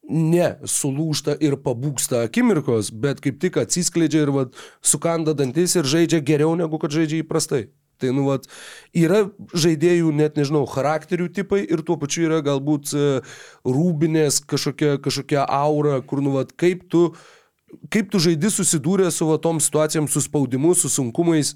ne 0.08 0.46
sulūšta 0.64 1.36
ir 1.44 1.58
pabūksta 1.60 2.22
akimirkos, 2.24 2.88
bet 2.96 3.20
kaip 3.20 3.36
tik 3.42 3.60
atsiskleidžia 3.60 4.24
ir 4.24 4.32
va, 4.32 4.46
sukanda 4.80 5.36
dantis 5.36 5.76
ir 5.76 5.84
žaidžia 5.84 6.24
geriau 6.24 6.56
negu 6.56 6.80
kad 6.80 6.96
žaidžia 6.96 7.20
įprastai. 7.26 7.66
Tai, 7.98 8.12
nu, 8.14 8.28
vat, 8.30 8.44
yra 8.94 9.24
žaidėjų, 9.58 10.12
net 10.14 10.36
nežinau, 10.38 10.62
charakterių 10.70 11.26
tipai 11.34 11.64
ir 11.66 11.82
tuo 11.82 11.96
pačiu 11.98 12.28
yra 12.28 12.38
galbūt 12.46 12.92
e, 12.94 13.06
rūbinės 13.66 14.38
kažkokia, 14.46 15.00
kažkokia 15.02 15.42
aura, 15.42 15.98
kur, 16.06 16.22
nu, 16.22 16.36
vat, 16.38 16.54
kaip 16.54 16.86
tu, 16.92 17.08
kaip 17.92 18.10
tu 18.12 18.20
žaidi 18.22 18.50
susidūrė 18.52 19.10
su 19.14 19.28
va, 19.28 19.38
tom 19.42 19.60
situacijom, 19.62 20.08
su 20.08 20.22
spaudimu, 20.24 20.74
su 20.78 20.90
sunkumais. 20.92 21.54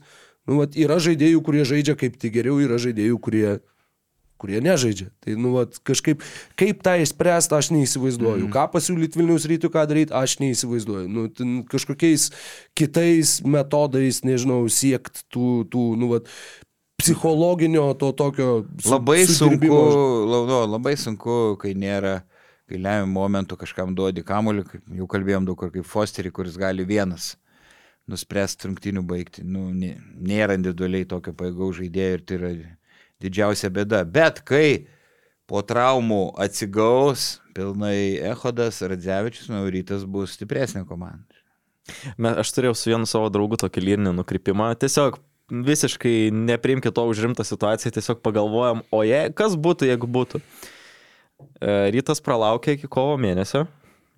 Nu, 0.48 0.58
vat, 0.62 0.74
yra 0.74 0.96
žaidėjų, 1.02 1.42
kurie 1.46 1.62
žaidžia 1.68 1.94
kaip 1.98 2.16
tik 2.18 2.32
geriau, 2.34 2.56
yra 2.58 2.74
žaidėjų, 2.82 3.18
kurie, 3.22 3.52
kurie 4.42 4.58
nežaidžia. 4.64 5.06
Tai 5.22 5.36
nu, 5.38 5.52
vat, 5.54 5.76
kažkaip, 5.86 6.24
kaip 6.58 6.80
tą 6.82 6.96
išspręsti, 7.04 7.54
aš 7.54 7.68
neįsivaizduoju. 7.76 8.48
Mm. 8.48 8.50
Ką 8.56 8.64
pasiūlyti 8.72 9.20
Vilnius 9.20 9.46
rytų, 9.46 9.70
ką 9.70 9.84
daryti, 9.86 10.16
aš 10.18 10.34
neįsivaizduoju. 10.42 11.06
Nu, 11.06 11.28
kažkokiais 11.70 12.32
kitais 12.74 13.36
metodais, 13.46 14.24
nežinau, 14.26 14.64
siekti 14.66 15.22
tų, 15.30 15.46
tų 15.70 15.84
nu, 16.02 16.10
vat, 16.16 16.26
psichologinio 17.02 17.94
to 17.94 18.10
tokio... 18.12 18.64
su- 18.82 18.90
Labai 18.90 19.22
sunku, 19.26 19.78
la- 20.26 20.44
no, 20.50 20.60
labai 20.74 20.96
sunku, 20.98 21.56
kai 21.62 21.72
nėra, 21.78 22.22
kai 22.72 22.80
lemiamų 22.80 23.12
momentų 23.12 23.58
kažkam 23.60 23.92
duodi 23.96 24.24
kamuolį, 24.24 24.64
jau 24.96 25.08
kalbėjom 25.10 25.44
daug 25.48 25.58
kur 25.60 25.72
kaip 25.74 25.84
Fosterį, 25.88 26.32
kuris 26.32 26.56
gali 26.60 26.86
vienas 26.88 27.34
nuspręsti 28.10 28.70
rungtinių 28.70 29.04
baigti. 29.06 29.44
Nu, 29.44 29.68
nė- 29.76 29.98
nėra 30.16 30.56
individualiai 30.56 31.06
tokio 31.08 31.34
paėgaus 31.36 31.78
žaidėjo 31.78 32.16
ir 32.16 32.24
tai 32.26 32.38
yra 32.38 32.50
didžiausia 33.22 33.70
bėda. 33.70 34.02
Bet 34.08 34.40
kai 34.48 34.86
po 35.46 35.62
traumų 35.62 36.32
atsigaus 36.40 37.40
pilnai 37.54 38.18
Ehodas, 38.32 38.80
Radzevičius, 38.80 39.52
manau, 39.52 39.68
rytas 39.70 40.06
bus 40.08 40.38
stipresnė 40.38 40.86
komanda. 40.88 41.28
Aš 42.16 42.54
turėjau 42.56 42.74
su 42.78 42.90
vienu 42.90 43.06
savo 43.10 43.28
draugu 43.30 43.58
tokį 43.60 43.82
lyrinį 43.84 44.16
nukrypimą. 44.16 44.72
Tiesiog 44.80 45.18
visiškai 45.52 46.30
nepriimkite 46.32 46.94
to 46.94 47.04
už 47.10 47.20
rimtą 47.26 47.44
situaciją, 47.44 47.92
tiesiog 47.92 48.22
pagalvojam, 48.24 48.86
o 48.90 49.02
jei, 49.04 49.28
kas 49.36 49.58
būtų, 49.58 49.90
jeigu 49.90 50.08
būtų. 50.08 50.40
E, 50.40 50.81
Rytas 51.94 52.20
pralaukė 52.24 52.76
iki 52.78 52.88
kovo 52.90 53.14
mėnesio, 53.20 53.66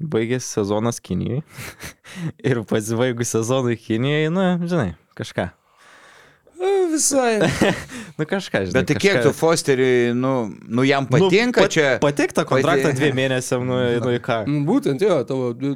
baigėsi 0.01 0.49
sezonas 0.59 1.01
Kinijai. 1.05 1.43
Ir 2.49 2.63
pasibaigus 2.69 3.35
sezonui 3.35 3.77
Kinijai, 3.81 4.31
na, 4.33 4.55
žinai, 4.65 4.95
kažką. 5.19 5.51
A, 6.55 6.69
Visai. 6.93 7.41
Nu 8.19 8.25
kažką, 8.31 8.61
žinai. 8.69 8.75
Bet 8.79 8.87
tai 8.87 8.95
kiek 8.97 9.17
kažką- 9.19 9.23
tu 9.27 9.33
Fosteriui, 9.35 10.13
nu, 10.15 10.33
nu 10.71 10.85
jam 10.87 11.07
patinka 11.11 11.65
nu, 11.65 11.67
nu, 11.67 11.73
čia? 11.75 11.89
Patik 12.01 12.31
tą 12.33 12.45
kontraktą 12.47 12.93
Pati- 12.93 13.01
dviem 13.01 13.17
mėnesiam, 13.25 13.65
nu, 13.67 13.79
nu 14.05 14.13
į 14.15 14.21
ką. 14.23 14.37
Mm, 14.47 14.61
Būtent 14.69 15.03
jo, 15.03 15.17
tavo 15.27 15.51
du, 15.53 15.73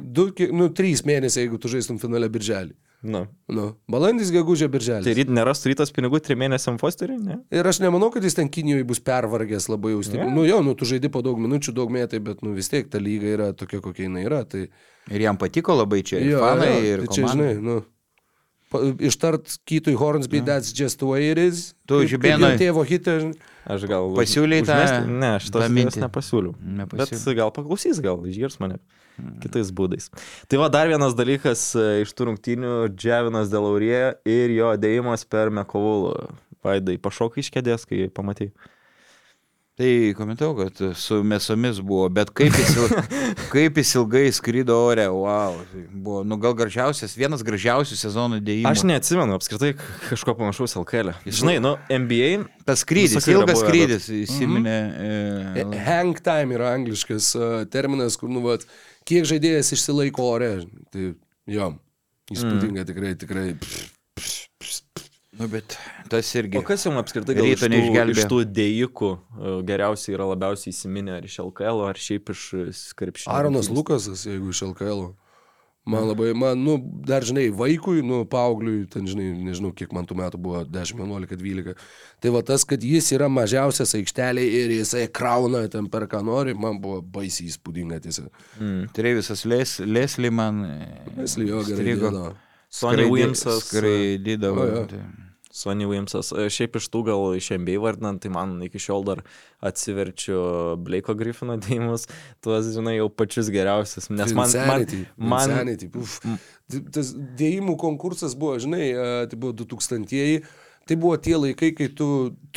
nu, 0.55 0.69
trys 0.71 1.03
mėnesiai, 1.05 1.43
jeigu 1.45 1.59
tu 1.59 1.67
žaistum 1.71 1.99
finale 1.99 2.29
birželį. 2.31 2.71
Nu. 3.01 3.21
Nu, 3.47 3.65
balandis, 3.87 4.27
gegužė, 4.35 4.67
Tai 4.67 4.73
birželis. 4.73 5.05
ryt 5.15 5.29
nerastų 5.31 5.69
rytas 5.71 5.93
pinigų 5.95 6.19
trim 6.19 6.41
mėnesiam 6.41 6.75
Fosteriui, 6.81 7.15
ne? 7.23 7.37
Ir 7.55 7.63
aš 7.69 7.79
nemanau, 7.79 8.09
kad 8.11 8.25
jis 8.27 8.35
ten 8.35 8.49
Kinijoje 8.51 8.83
bus 8.89 8.99
pervargęs 8.99 9.69
labai 9.71 9.93
jau 9.93 10.01
stipriai. 10.03 10.27
Ne. 10.27 10.35
Nu 10.35 10.43
jo, 10.43 10.57
nu 10.65 10.73
tu 10.75 10.83
žaidži 10.89 11.07
po 11.13 11.21
daug 11.23 11.39
minučių, 11.39 11.71
daug 11.77 11.93
metai, 11.95 12.19
bet 12.19 12.41
nu 12.43 12.51
vis 12.57 12.67
tiek 12.67 12.89
ta 12.91 12.99
lyga 12.99 13.31
yra 13.37 13.47
tokia, 13.55 13.79
kokia 13.79 14.09
jinai 14.09 14.25
yra. 14.27 14.41
Tai, 14.43 14.65
Ir 15.09 15.23
jam 15.23 15.39
patiko 15.39 15.77
labai 15.79 16.03
čia. 16.03 16.19
Ir 16.19 16.33
jo, 16.35 16.41
fanai, 16.43 16.67
jo, 16.75 16.83
ir 16.91 17.05
tai 17.07 17.15
čia, 17.15 17.31
žinai, 17.31 17.53
nu. 17.63 17.79
Ištart 18.99 19.55
Kytui 19.65 19.95
Hornsby, 19.97 20.41
that's 20.45 20.71
just 20.75 20.99
the 20.99 21.07
way 21.07 21.31
it 21.31 21.39
is. 21.41 21.73
Tu, 21.89 22.03
Žibėnai, 22.05 22.51
Tėvo 22.59 22.83
hitą. 22.85 23.15
Aš 23.65 23.87
gal... 23.89 24.11
Pasiūlei 24.13 24.59
tą- 24.67 25.07
Ne, 25.07 25.31
aš 25.39 25.47
mintį? 25.49 25.71
mintį 25.73 26.03
nepasiūliau. 26.03 26.53
Nepasiūlei. 26.83 27.23
Bet 27.25 27.35
gal 27.39 27.49
paklausys, 27.55 27.97
gal 28.03 28.21
išgirs 28.29 28.59
mane 28.61 28.77
kitais 29.43 29.71
būdais. 29.75 30.09
Tai 30.49 30.61
va 30.61 30.71
dar 30.73 30.89
vienas 30.91 31.15
dalykas 31.17 31.63
e, 31.75 31.87
iš 32.05 32.15
tų 32.15 32.31
rungtynių- 32.31 32.73
Džiavinas 32.99 33.51
Delaurė 33.53 34.19
ir 34.27 34.55
jo 34.55 34.73
dėjimas 34.79 35.25
per 35.29 35.53
Mekovulą. 35.53 36.29
Vaidai, 36.65 36.97
pašokai 36.99 37.43
iš 37.43 37.53
kėdės, 37.55 37.87
kai 37.87 38.09
pamatai. 38.11 38.51
Tai 39.79 40.13
komentau, 40.17 40.55
kad 40.57 40.97
su 40.99 41.21
mesomis 41.23 41.77
buvo, 41.79 42.09
bet 42.11 42.33
kaip 42.35 42.51
jis, 42.51 42.73
il- 42.75 42.95
kaip 43.53 43.77
jis 43.79 43.93
ilgai 43.95 44.25
skrydo 44.35 44.75
ore, 44.75 45.05
wow. 45.07 45.55
tai 45.71 45.83
Buvo, 45.87 46.25
nu 46.27 46.35
gal 46.35 46.51
gražiausias, 46.59 47.13
vienas 47.15 47.45
gražiausių 47.47 47.95
sezonų 47.95 48.41
dėjimų. 48.43 48.67
Aš 48.67 48.83
neatsimenu 48.89 49.37
apskritai 49.37 49.69
kažko 50.09 50.35
panašaus 50.35 50.75
LKL. 50.81 51.13
Žinai, 51.23 51.55
nu, 51.63 51.77
NBA. 51.87 52.43
Tas 52.67 52.83
skrydis, 52.83 53.23
ilgas 53.31 53.63
skrydis, 53.63 54.09
įsiminė. 54.25 54.75
E, 55.63 55.65
Hang 55.87 56.19
time 56.27 56.59
yra 56.59 56.73
angliškas 56.75 57.31
uh, 57.39 57.47
terminas, 57.71 58.19
kur, 58.19 58.27
nu, 58.35 58.43
vat, 58.43 58.67
kiek 59.09 59.27
žaidėjas 59.29 59.73
išsilaiko 59.75 60.25
ore. 60.35 60.51
Tai 60.93 61.05
jo, 61.49 61.69
įspūdinga 62.33 62.85
tikrai, 62.89 63.13
tikrai. 63.19 63.47
nu, 65.39 65.47
bet 65.51 65.77
tas 66.11 66.29
irgi. 66.37 66.59
O 66.59 66.65
kas 66.67 66.85
jums 66.85 67.01
apskritai 67.01 67.37
gal 67.39 67.49
iš 67.49 67.63
tų, 67.65 68.03
iš 68.15 68.27
tų 68.31 68.41
dėjikų 68.59 69.13
e, 69.15 69.55
geriausiai 69.69 70.17
yra 70.17 70.29
labiausiai 70.33 70.73
įsiminę 70.75 71.17
ar 71.17 71.29
iš 71.29 71.39
LKL, 71.45 71.85
ar 71.89 72.01
šiaip 72.01 72.33
iš 72.35 72.45
skrepšinio? 72.83 73.33
Aronas 73.35 73.71
Lukasas, 73.73 74.27
jeigu 74.29 74.53
iš 74.53 74.63
LKL. 74.71 75.09
Man 75.89 76.05
labai, 76.05 76.33
man, 76.37 76.59
nu, 76.61 76.75
dar 77.07 77.23
žinai, 77.25 77.47
vaikui, 77.55 78.03
nu, 78.05 78.19
paaugliui, 78.29 78.83
ten, 78.91 79.07
žinai, 79.09 79.29
nežinau, 79.47 79.71
kiek 79.73 79.93
man 79.95 80.05
tų 80.05 80.17
metų 80.19 80.37
buvo, 80.43 80.59
10, 80.67 80.99
11, 81.01 81.39
12. 81.39 81.73
Tai 82.21 82.33
va 82.35 82.41
tas, 82.45 82.65
kad 82.67 82.83
jis 82.85 83.07
yra 83.15 83.29
mažiausias 83.31 83.95
aikšteliai 83.97 84.51
ir 84.59 84.75
jisai 84.75 85.07
krauna 85.07 85.63
ten 85.71 85.87
per 85.89 86.05
ką 86.11 86.21
nori, 86.27 86.53
man 86.53 86.77
buvo 86.83 86.99
baisiai 87.01 87.49
įspūdinga 87.49 88.01
tiesiog. 88.05 88.29
Trevisas 88.93 89.45
Les, 89.49 89.79
Leslie 89.79 90.29
man. 90.29 90.61
Leslie 91.17 91.49
jo 91.49 91.63
gerai. 91.65 92.35
Sonny 92.69 93.07
Williamsas. 93.09 93.63
Skraidydavo. 93.71 94.61
O, 94.61 94.69
jo. 94.75 94.85
tai- 94.91 95.28
Sonny 95.59 95.87
Williamsas. 95.89 96.31
E, 96.31 96.47
Šiaip 96.53 96.77
iš 96.79 96.87
tų 96.93 97.03
gal 97.09 97.25
iš 97.37 97.51
MBA 97.57 97.79
vardinant, 97.83 98.21
tai 98.23 98.31
man 98.33 98.55
iki 98.65 98.81
šiol 98.81 99.03
dar 99.07 99.23
atsiverčiu 99.65 100.39
Blake'o 100.85 101.17
Griffino 101.19 101.57
dėjimus, 101.65 102.07
tuos, 102.45 102.71
žinai, 102.75 102.97
jau 102.99 103.09
pačius 103.11 103.51
geriausius. 103.53 104.09
Nes 104.13 104.31
man... 104.31 104.45
man, 104.45 104.55
Insanity, 104.55 105.03
man 105.19 105.51
Insanity, 105.51 105.91
uf. 105.99 106.19
Tas 106.93 107.11
dėjimų 107.39 107.75
konkursas 107.81 108.37
buvo, 108.39 108.59
žinai, 108.61 108.87
e, 108.93 109.11
tai 109.31 109.39
buvo 109.39 109.55
2000-ieji. 109.63 110.43
Tai 110.89 110.95
buvo 110.97 111.17
tie 111.21 111.35
laikai, 111.37 111.67
kai 111.77 111.85
tu 111.93 112.05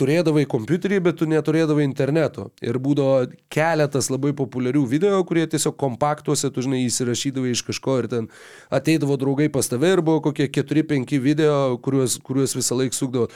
turėdavai 0.01 0.47
kompiuterį, 0.49 1.03
bet 1.05 1.19
tu 1.21 1.27
neturėdavai 1.29 1.85
interneto. 1.85 2.47
Ir 2.65 2.79
būdavo 2.81 3.27
keletas 3.53 4.09
labai 4.09 4.31
populiarių 4.39 4.87
video, 4.89 5.19
kurie 5.29 5.45
tiesiog 5.53 5.77
kompaktuose, 5.77 6.49
tu 6.49 6.65
žinai, 6.65 6.81
įsirašydavai 6.87 7.53
iš 7.53 7.61
kažko 7.67 7.99
ir 8.01 8.09
ten 8.09 8.31
ateidavo 8.73 9.19
draugai 9.21 9.51
pas 9.53 9.69
tave 9.69 9.91
ir 9.93 10.01
buvo 10.01 10.23
kokie 10.31 10.49
4-5 10.49 11.21
video, 11.21 11.59
kuriuos, 11.85 12.17
kuriuos 12.25 12.57
visą 12.57 12.79
laiką 12.81 12.97
sukdavo. 12.97 13.29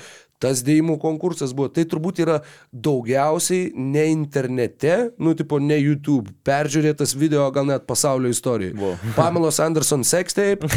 Tas 0.43 0.61
dėjimų 0.66 0.99
konkursas 1.01 1.55
buvo. 1.57 1.70
Tai 1.72 1.87
turbūt 1.89 2.20
yra 2.24 2.41
daugiausiai 2.72 3.70
ne 3.76 4.05
internete, 4.12 4.97
nu, 5.22 5.32
tipo, 5.39 5.59
ne 5.62 5.78
YouTube, 5.78 6.34
peržiūrėtas 6.47 7.14
video 7.16 7.47
gal 7.55 7.68
net 7.68 7.87
pasaulio 7.89 8.30
istorijoje. 8.32 8.76
Wow. 8.76 8.97
Pamelos 9.18 9.61
Anderson 9.64 10.05
sextape 10.07 10.68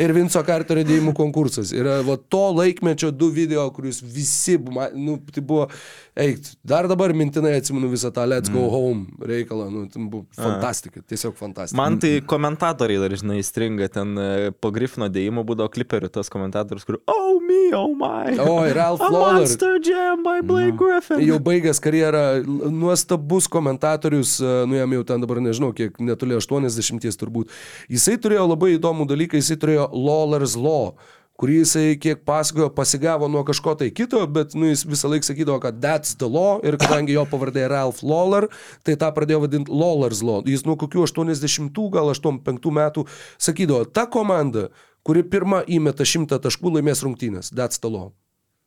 ir 0.00 0.14
Vinco 0.16 0.42
Carterio 0.46 0.86
dėjimų 0.88 1.12
konkursas. 1.18 1.74
Yra 1.76 1.98
va, 2.06 2.16
to 2.16 2.44
laikmečio 2.56 3.12
du 3.12 3.28
video, 3.34 3.66
kuriuos 3.76 4.00
visi, 4.00 4.56
nu, 4.96 5.18
tai 5.32 5.44
buvo, 5.44 5.68
eik, 6.16 6.40
dar 6.66 6.88
dabar 6.90 7.12
mintinai 7.16 7.56
atsimenu 7.60 7.90
visą 7.92 8.12
tą 8.14 8.24
Let's 8.28 8.52
Go 8.52 8.66
Home 8.72 9.28
reikalą, 9.28 9.68
nu, 9.72 9.84
tai 9.92 10.02
buvo 10.02 10.24
fantastika, 10.36 11.04
tiesiog 11.04 11.36
fantastika. 11.36 11.78
Man 11.78 12.00
tai 12.02 12.16
komentatoriai 12.24 13.02
dar, 13.02 13.16
žinai, 13.18 13.42
stringa 13.44 13.90
ten 13.92 14.16
e, 14.16 14.30
po 14.56 14.72
Griffino 14.74 15.10
dėjimo 15.12 15.44
būdavo 15.46 15.72
kliperių 15.74 16.10
tas 16.12 16.32
komentatorius, 16.32 16.86
kur 16.88 17.00
Oh 17.12 17.40
me, 17.42 17.74
oh 17.76 17.92
my. 17.94 18.36
O, 18.40 18.58
ir 18.66 18.78
Ralph 18.86 19.00
Lawler. 19.00 19.40
Monster 19.40 19.78
Jam 19.82 20.22
by 20.22 20.40
Blake 20.46 20.76
Griffin. 20.76 21.20
Jau 21.26 21.38
baigęs 21.42 21.80
karjerą, 21.82 22.22
nuostabus 22.70 23.48
komentatorius, 23.48 24.38
e, 24.40 24.54
nu 24.66 24.78
jam 24.78 24.92
jau 24.92 25.04
ten 25.04 25.20
dabar 25.20 25.40
nežinau, 25.42 25.72
kiek 25.74 25.98
netoli 25.98 26.38
80 26.38 27.18
turbūt. 27.18 27.52
Jisai 27.90 28.16
turėjo 28.22 28.46
labai 28.52 28.76
įdomų 28.76 29.08
dalyką, 29.10 29.40
jisai 29.40 29.58
turėjo 29.58 29.88
Lawler's 29.92 30.56
Law, 30.58 30.94
kurį 31.40 31.60
jisai, 31.60 31.86
kiek 32.00 32.22
pasakojo, 32.28 32.70
pasigavo 32.76 33.28
nuo 33.28 33.42
kažko 33.46 33.76
tai 33.80 33.90
kito, 33.90 34.22
bet 34.30 34.54
nu, 34.56 34.70
jis 34.70 34.86
visą 34.88 35.10
laiką 35.12 35.28
sakydavo, 35.28 35.60
kad 35.62 35.80
that's 35.82 36.16
the 36.16 36.28
law 36.28 36.62
ir 36.64 36.78
kadangi 36.80 37.16
jo 37.16 37.26
pavardė 37.28 37.66
Ralph 37.72 38.02
Lawler, 38.06 38.48
tai 38.86 38.96
tą 39.00 39.10
pradėjo 39.16 39.42
vadinti 39.44 39.72
Lawler's 39.72 40.22
Law. 40.24 40.44
Jis 40.46 40.64
nuo 40.68 40.78
kokių 40.80 41.04
80, 41.08 41.82
gal 41.92 42.12
85 42.14 42.72
metų 42.80 43.08
sakydavo, 43.36 43.84
ta 43.84 44.06
komanda, 44.08 44.70
kuri 45.06 45.26
pirma 45.26 45.62
įmeta 45.66 46.06
100 46.08 46.40
taškų, 46.46 46.78
laimės 46.78 47.04
rungtynės. 47.04 47.52
That's 47.52 47.82
the 47.82 47.92
law. 47.92 48.14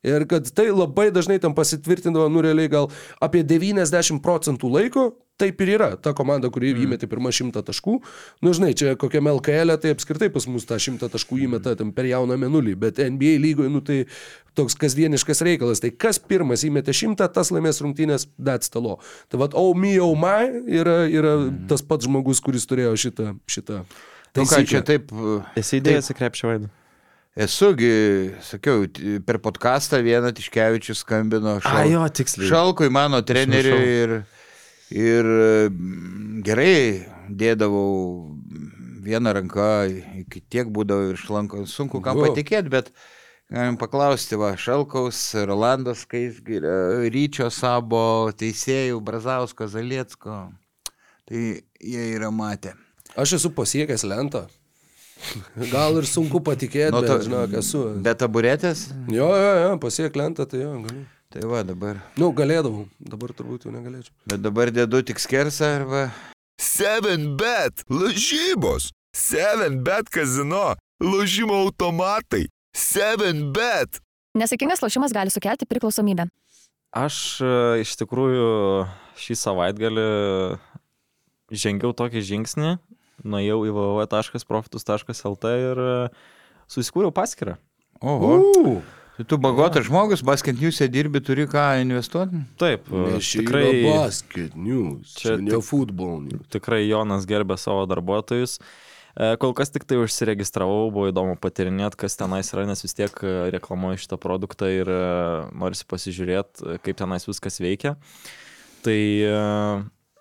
Ir 0.06 0.24
kad 0.28 0.46
tai 0.56 0.70
labai 0.72 1.10
dažnai 1.12 1.36
tam 1.42 1.54
pasitvirtindavo, 1.56 2.30
nu 2.32 2.40
realiai 2.44 2.70
gal 2.72 2.88
apie 3.20 3.42
90 3.44 4.22
procentų 4.24 4.70
laiko, 4.72 5.10
taip 5.40 5.60
ir 5.64 5.74
yra. 5.76 5.90
Ta 6.00 6.12
komanda, 6.16 6.50
kuri 6.52 6.72
mm. 6.72 6.84
įmetė 6.86 7.08
pirmą 7.10 7.32
šimtą 7.36 7.62
taškų, 7.66 7.96
nu 8.44 8.52
žinai, 8.56 8.72
čia 8.76 8.94
kokiame 9.00 9.32
LKL, 9.36 9.76
tai 9.82 9.92
apskritai 9.94 10.30
pas 10.32 10.46
mus 10.48 10.64
tą 10.68 10.78
šimtą 10.80 11.10
taškų 11.12 11.42
įmeta 11.46 11.74
tam 11.76 11.92
per 11.96 12.08
jauną 12.08 12.38
menulį, 12.40 12.76
bet 12.80 13.00
NBA 13.00 13.36
lygoje, 13.44 13.72
nu 13.72 13.84
tai 13.84 13.98
toks 14.58 14.76
kasdieniškas 14.80 15.44
reikalas. 15.46 15.84
Tai 15.84 15.92
kas 15.92 16.20
pirmas 16.20 16.64
įmetė 16.68 16.96
šimtą, 16.96 17.28
tas 17.32 17.52
laimės 17.52 17.82
rungtynės, 17.84 18.28
that's 18.40 18.72
the 18.72 18.80
law. 18.80 19.00
Tai 19.32 19.44
vad, 19.44 19.56
oh 19.58 19.76
me, 19.76 19.94
oh 20.00 20.16
my 20.16 20.48
yra, 20.80 21.02
yra 21.08 21.36
mm. 21.42 21.64
tas 21.72 21.84
pats 21.84 22.08
žmogus, 22.08 22.40
kuris 22.44 22.68
turėjo 22.68 22.96
šitą. 23.04 23.34
šitą 23.48 23.84
Nu 24.36 24.44
ką, 24.46 24.60
čia 24.62 24.84
taip. 24.86 25.10
Esi 25.58 25.80
įdėjęs 25.80 26.12
į 26.12 26.20
krepšį 26.20 26.46
vaidą? 26.46 26.68
Esugi, 27.38 27.90
sakiau, 28.42 28.82
per 29.22 29.38
podcastą 29.38 30.00
vieną 30.02 30.32
Tiškevičius 30.34 31.04
skambino 31.04 31.56
A, 31.56 31.62
šal... 31.62 31.90
jo, 31.92 32.02
tiksliai. 32.10 32.48
šalkui 32.50 32.88
mano 32.90 33.20
treneriui 33.22 33.86
ir, 34.02 34.14
ir 34.90 35.28
mm, 35.70 36.40
gerai 36.42 37.06
dėdavau 37.30 38.34
vieną 39.06 39.36
ranką, 39.38 39.68
iki 40.24 40.42
tiek 40.50 40.68
būdavo 40.74 41.12
virš 41.12 41.28
lanko, 41.30 41.62
sunku 41.70 42.02
Wow. 42.02 42.26
patikėti, 42.26 42.68
bet 42.74 42.90
galim 43.50 43.78
paklausti, 43.78 44.34
va, 44.34 44.56
Šalkaus, 44.58 45.22
Rolandas 45.46 46.02
Kaisgirio, 46.10 47.06
Ryčio 47.14 47.46
Sabo, 47.54 48.32
teisėjų, 48.34 48.98
Brazausko, 49.06 49.70
Zaliecko. 49.70 50.48
Tai 51.30 51.40
jie 51.78 52.04
yra 52.16 52.34
matę. 52.34 52.74
Aš 53.14 53.38
esu 53.38 53.54
pasiekęs 53.54 54.02
lentą. 54.02 54.48
Gal 55.74 55.98
ir 56.00 56.06
sunku 56.08 56.40
patikėti, 56.44 56.92
Nu, 56.94 57.02
bet, 57.04 57.10
to- 57.12 57.22
žinok, 57.26 57.54
esu. 57.60 57.80
Be 58.04 58.14
taburetės? 58.18 58.86
Jo, 59.12 59.28
jo, 59.36 59.52
jo, 59.64 59.70
pasiek 59.82 60.16
lentą, 60.16 60.46
tai 60.48 60.62
jo, 60.64 60.74
galiu. 60.86 61.06
Tai 61.30 61.44
va 61.46 61.60
dabar. 61.62 62.00
Nu, 62.18 62.32
galėdavau, 62.34 62.88
dabar 62.98 63.30
turbūt 63.38 63.68
jau 63.68 63.70
negalėčiau. 63.74 64.10
Bet 64.26 64.42
dabar 64.42 64.72
dedu 64.74 65.02
tik 65.06 65.20
skersą 65.22 65.68
arba... 65.80 66.08
7bet 66.60 67.84
lažybos. 67.88 68.90
7bet 69.16 70.10
kazino. 70.12 70.74
Lošimo 71.00 71.54
automatai. 71.64 72.48
7bet. 72.76 74.00
Nesėkmingas 74.38 74.82
lošimas 74.84 75.14
gali 75.14 75.32
sukelti 75.32 75.66
priklausomybę. 75.70 76.26
Aš 76.94 77.16
e, 77.42 77.52
iš 77.84 77.94
tikrųjų 78.02 78.50
šį 79.22 79.36
savaitgalį 79.38 80.04
žengiau 81.50 81.94
tokį 81.96 82.22
žingsnį, 82.26 82.74
nuėjau 83.24 83.60
į 83.68 83.74
www.profitus.lt 83.76 85.52
ir 85.66 85.82
e, 85.84 85.92
susikūriau 86.70 87.12
paskirtą. 87.14 87.58
Oho. 88.00 88.32
Uh, 88.64 88.80
Tai 89.20 89.26
tu 89.28 89.36
bagotas 89.36 89.84
žmogus, 89.84 90.22
basket 90.24 90.56
news'e 90.56 90.86
dirbi, 90.88 91.20
turi 91.20 91.44
ką 91.50 91.64
investuoti? 91.82 92.38
Taip, 92.56 92.86
e, 92.88 93.18
čia 93.20 93.42
tikrai, 93.42 93.64
yra 93.68 93.98
basket 94.06 94.54
news, 94.56 95.10
čia, 95.18 95.34
ne 95.36 95.50
tik- 95.52 95.66
football 95.66 96.22
news. 96.24 96.46
tikrai 96.48 96.86
Jonas 96.88 97.26
gerbė 97.28 97.58
savo 97.60 97.82
darbuotojus. 97.90 98.54
E, 99.20 99.34
Kol 99.42 99.52
kas 99.58 99.68
tik 99.74 99.84
tai 99.84 99.98
užsiregistravau, 100.00 100.88
buvo 100.94 101.10
įdomu 101.12 101.36
patirinėti, 101.36 102.00
kas 102.00 102.16
tenais 102.16 102.48
yra, 102.54 102.64
nes 102.70 102.80
vis 102.80 102.96
tiek 102.96 103.12
reklamuoju 103.52 104.00
šitą 104.06 104.16
produktą 104.22 104.70
ir 104.72 104.88
norisi 105.52 105.84
pasižiūrėti, 105.90 106.78
kaip 106.80 106.96
tenais 107.02 107.28
viskas 107.28 107.60
veikia. 107.60 107.98
Tai 108.80 108.96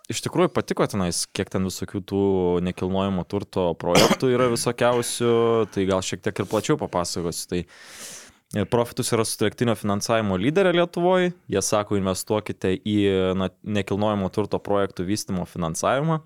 iš 0.10 0.24
tikrųjų 0.26 0.52
patiko 0.54 0.88
tenais, 0.90 1.24
kiek 1.36 1.52
ten 1.54 1.68
visokių 1.68 2.02
tų 2.10 2.24
nekilnojamo 2.66 3.26
turto 3.30 3.70
projektų 3.80 4.32
yra 4.34 4.50
visokiausių, 4.52 5.34
tai 5.74 5.86
gal 5.90 6.04
šiek 6.06 6.24
tiek 6.26 6.42
ir 6.42 6.50
plačiau 6.50 6.80
papasakosiu. 6.82 7.46
Tai 7.52 7.62
e, 7.64 8.66
Profitus 8.70 9.14
yra 9.16 9.26
sutelktinio 9.28 9.78
finansavimo 9.80 10.40
lyderė 10.42 10.74
Lietuvoje. 10.80 11.34
Jie 11.52 11.64
sako, 11.66 12.00
investuokite 12.02 12.74
į 12.80 13.00
na, 13.38 13.52
nekilnojamo 13.80 14.32
turto 14.34 14.62
projektų 14.64 15.08
vystimo 15.10 15.46
finansavimą. 15.50 16.22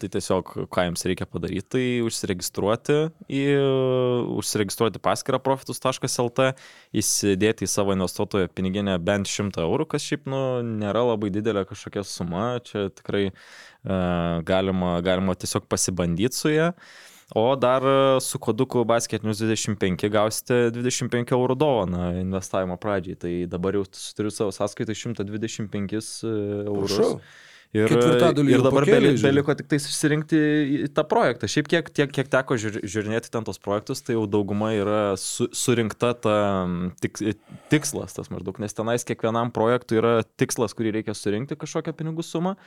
Tai 0.00 0.08
tiesiog, 0.08 0.52
ką 0.72 0.84
jums 0.88 1.04
reikia 1.06 1.26
padaryti, 1.28 1.66
tai 1.74 1.84
užsiregistruoti 2.06 2.96
į, 3.28 3.42
užsiregistruoti 4.40 5.02
paskirtą 5.02 5.40
profitus.lt, 5.44 6.48
įsidėti 6.96 7.66
į 7.66 7.70
savo 7.70 7.94
investuotojo 7.96 8.48
piniginę 8.56 8.96
bent 9.04 9.28
100 9.30 9.62
eurų, 9.66 9.86
kas 9.92 10.06
šiaip 10.08 10.26
nu, 10.32 10.42
nėra 10.80 11.04
labai 11.12 11.30
didelė 11.34 11.66
kažkokia 11.68 12.06
suma, 12.08 12.46
čia 12.64 12.88
tikrai 12.94 13.28
e, 13.28 13.32
galima, 14.48 14.96
galima 15.04 15.36
tiesiog 15.36 15.68
pasibandyti 15.70 16.40
su 16.40 16.54
ją. 16.54 16.72
O 17.36 17.46
dar 17.56 17.84
e, 17.84 18.20
su 18.20 18.40
koduku 18.42 18.82
basketinius 18.88 19.44
25 19.44 20.08
gausite 20.12 20.58
25 20.72 21.36
eurų 21.36 21.56
dovaną 21.60 22.10
investavimo 22.20 22.80
pradžiai. 22.80 23.16
Tai 23.16 23.32
dabar 23.54 23.78
jau 23.78 23.86
turiu 24.16 24.32
savo 24.32 24.52
sąskaitą 24.56 24.96
125 24.96 25.96
eurus. 26.66 26.98
Prašau. 26.98 27.16
Ir, 27.72 27.88
ir 27.88 28.60
dabar 28.60 28.84
pakėlė, 28.84 28.98
beli, 28.98 29.10
žiūriu. 29.16 29.24
beliko 29.24 29.54
tik 29.56 29.68
tais 29.70 29.86
išsirinkti 29.88 30.40
tą 30.92 31.06
projektą. 31.08 31.48
Šiaip 31.48 31.70
kiek, 31.72 31.86
tiek, 31.88 32.10
kiek 32.12 32.28
teko 32.28 32.58
žiūr- 32.60 32.82
žiūrinėti 32.84 33.32
ten 33.32 33.46
tos 33.48 33.56
projektus, 33.64 34.04
tai 34.04 34.18
jau 34.18 34.26
dauguma 34.28 34.74
yra 34.76 35.00
su, 35.16 35.48
surinkta 35.56 36.12
ta 36.20 36.36
tik, 37.00 37.16
tikslas 37.72 38.12
tas 38.18 38.28
maždaug, 38.28 38.60
nes 38.60 38.76
tenais 38.76 39.08
kiekvienam 39.08 39.54
projektui 39.56 40.02
yra 40.02 40.18
tikslas, 40.36 40.76
kurį 40.76 40.98
reikia 40.98 41.16
surinkti 41.16 41.56
kažkokią 41.56 41.96
pinigų 41.96 42.28
sumą. 42.28 42.58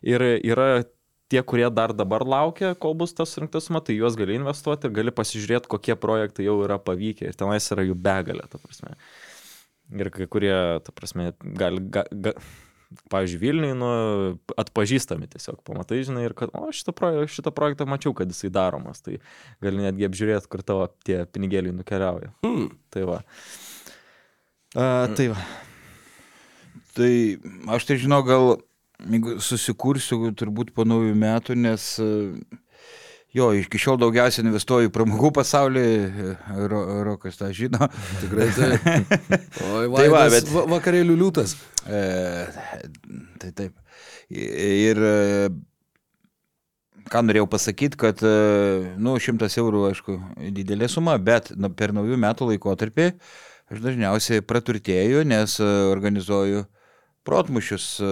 Ir 0.00 0.24
yra 0.40 0.86
tie, 1.28 1.44
kurie 1.44 1.68
dar 1.68 1.92
dabar 1.92 2.24
laukia, 2.24 2.72
kol 2.72 2.96
bus 2.96 3.12
tas 3.12 3.36
surinkta 3.36 3.60
suma, 3.60 3.84
tai 3.84 4.00
juos 4.00 4.16
gali 4.16 4.40
investuoti 4.40 4.88
ir 4.88 4.96
gali 4.96 5.12
pasižiūrėti, 5.12 5.68
kokie 5.76 6.00
projektai 6.00 6.48
jau 6.48 6.62
yra 6.64 6.80
pavykę. 6.80 7.28
Ir 7.28 7.36
tenais 7.36 7.68
yra 7.76 7.84
jų 7.84 8.00
begalė, 8.00 8.48
ta 8.48 8.64
prasme. 8.64 8.96
Ir 9.92 10.08
kai 10.08 10.24
kurie, 10.24 10.54
ta 10.80 10.96
prasme, 10.96 11.34
gali, 11.60 11.84
ga, 11.92 12.08
ga, 12.08 12.38
pavyzdžiui, 13.12 13.40
Vilniui, 13.42 13.74
nu, 13.78 13.90
atpažįstami 14.60 15.28
tiesiog, 15.32 15.60
pamatai, 15.66 16.02
žinai, 16.06 16.26
ir 16.28 16.34
kad, 16.38 16.52
o, 16.56 16.68
šitą, 16.74 16.94
proje, 16.96 17.26
šitą 17.36 17.52
projektą 17.54 17.86
mačiau, 17.90 18.14
kad 18.16 18.30
jisai 18.30 18.52
daromas, 18.54 19.02
tai 19.04 19.20
gali 19.64 19.84
netgi 19.84 20.08
apžiūrėti, 20.08 20.50
kur 20.52 20.64
tavo 20.66 20.88
tie 21.06 21.22
pinigėliai 21.30 21.76
nukeliauja. 21.76 22.32
Hmm. 22.46 22.68
Tai 22.94 23.06
va. 23.10 23.20
A, 24.74 24.86
tai 25.14 25.30
va. 25.32 25.40
Tai 26.94 27.10
aš 27.74 27.88
tai 27.88 27.98
žinau, 27.98 28.22
gal 28.26 28.56
susikursiu 29.42 30.30
turbūt 30.38 30.70
po 30.74 30.86
naujų 30.86 31.14
metų, 31.18 31.56
nes 31.58 31.86
e, 32.00 32.10
jo, 33.34 33.50
iki 33.58 33.80
šiol 33.82 33.98
daugiausiai 34.02 34.44
investuoju 34.46 34.88
į 34.90 34.94
pramogų 34.94 35.32
pasaulį, 35.40 35.84
e, 35.84 36.34
ro, 36.70 36.80
Rokas 37.10 37.38
tą 37.40 37.50
žino. 37.56 37.88
Tikrai 38.22 38.48
tai. 38.56 38.72
Oi, 39.74 39.86
Tai 39.90 40.08
va, 40.08 40.16
va, 40.16 40.24
bet- 40.32 40.46
bet... 40.48 40.68
vakarėlių 40.74 41.16
liūtas. 41.22 41.56
E, 41.86 42.02
tai 43.42 43.52
taip. 43.60 43.74
Ir 44.34 45.00
e, 45.04 45.14
ką 47.12 47.24
norėjau 47.26 47.48
pasakyti, 47.52 47.98
kad, 48.00 48.22
e, 48.24 48.94
nu, 48.96 49.16
šimtas 49.20 49.58
eurų, 49.60 49.82
aišku, 49.90 50.16
didelė 50.56 50.88
suma, 50.92 51.16
bet 51.20 51.52
nu, 51.56 51.68
per 51.76 51.92
naujų 51.96 52.16
metų 52.22 52.48
laikotarpį 52.54 53.10
aš 53.72 53.80
dažniausiai 53.84 54.42
praturtėju, 54.44 55.22
nes 55.28 55.58
e, 55.60 55.68
organizuoju 55.92 56.64
protmušius 57.24 57.84
e, 58.04 58.08